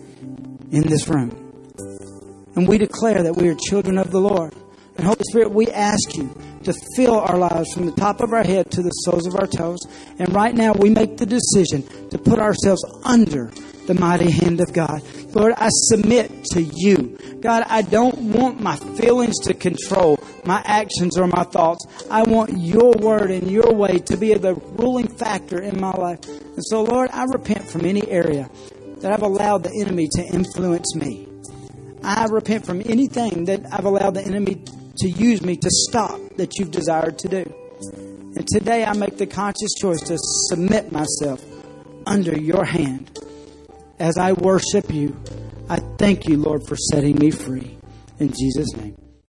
in 0.71 0.83
this 0.87 1.09
room. 1.09 1.48
And 2.59 2.67
we 2.67 2.77
declare 2.77 3.23
that 3.23 3.37
we 3.37 3.47
are 3.47 3.55
children 3.55 3.99
of 3.99 4.11
the 4.11 4.21
Lord. 4.21 4.53
And 4.97 5.07
Holy 5.07 5.23
Spirit, 5.31 5.53
we 5.53 5.69
ask 5.69 6.17
you 6.17 6.29
to 6.65 6.75
fill 6.97 7.15
our 7.15 7.39
lives 7.39 7.73
from 7.73 7.87
the 7.87 7.93
top 7.93 8.21
of 8.21 8.33
our 8.33 8.43
head 8.43 8.69
to 8.73 8.83
the 8.83 8.91
soles 8.91 9.29
of 9.29 9.37
our 9.37 9.47
toes. 9.47 9.79
And 10.19 10.35
right 10.35 10.53
now, 10.53 10.73
we 10.73 10.91
make 10.91 11.19
the 11.19 11.25
decision 11.25 11.85
to 12.09 12.19
put 12.19 12.41
ourselves 12.41 12.85
under 13.05 13.53
the 13.87 13.95
mighty 13.95 14.29
hand 14.29 14.61
of 14.61 14.73
God. 14.73 15.03
Lord, 15.37 15.53
I 15.57 15.69
submit 15.71 16.47
to 16.47 16.61
you. 16.61 17.17
God, 17.41 17.63
I 17.69 17.83
don't 17.83 18.19
want 18.33 18.61
my 18.61 18.75
feelings 18.75 19.39
to 19.45 19.55
control 19.55 20.19
my 20.45 20.61
actions 20.65 21.17
or 21.17 21.29
my 21.29 21.45
thoughts. 21.45 21.87
I 22.11 22.25
want 22.25 22.59
your 22.59 22.91
word 22.91 23.31
and 23.31 23.49
your 23.49 23.73
way 23.73 23.99
to 23.99 24.17
be 24.17 24.35
the 24.35 24.57
ruling 24.57 25.07
factor 25.07 25.63
in 25.63 25.81
my 25.81 25.93
life. 25.93 26.27
And 26.27 26.65
so, 26.65 26.83
Lord, 26.83 27.11
I 27.13 27.23
repent 27.23 27.71
from 27.71 27.87
any 27.87 28.05
area 28.09 28.51
that 28.99 29.13
I've 29.13 29.23
allowed 29.23 29.63
the 29.63 29.81
enemy 29.81 30.09
to 30.17 30.23
influence 30.25 30.97
me. 30.97 31.28
I 32.03 32.27
repent 32.27 32.65
from 32.65 32.81
anything 32.81 33.47
that 33.47 33.63
I've 33.73 33.85
allowed 33.85 34.15
the 34.15 34.25
enemy 34.25 34.63
to 34.99 35.09
use 35.09 35.43
me 35.43 35.57
to 35.57 35.69
stop 35.71 36.21
that 36.37 36.59
you've 36.59 36.71
desired 36.71 37.19
to 37.21 37.29
do. 37.29 37.55
And 38.37 38.47
today 38.47 38.85
I 38.85 38.93
make 38.95 39.17
the 39.17 39.27
conscious 39.27 39.75
choice 39.81 40.01
to 40.03 40.17
submit 40.49 40.93
myself 40.93 41.45
under 42.07 42.39
your 42.39 42.65
hand. 42.65 43.19
As 43.99 44.17
I 44.17 44.33
worship 44.33 44.93
you, 44.93 45.17
I 45.69 45.77
thank 45.99 46.27
you, 46.27 46.37
Lord, 46.37 46.67
for 46.67 46.77
setting 46.77 47.17
me 47.19 47.31
free. 47.31 47.77
In 48.19 48.33
Jesus' 48.33 48.75
name. 48.77 49.08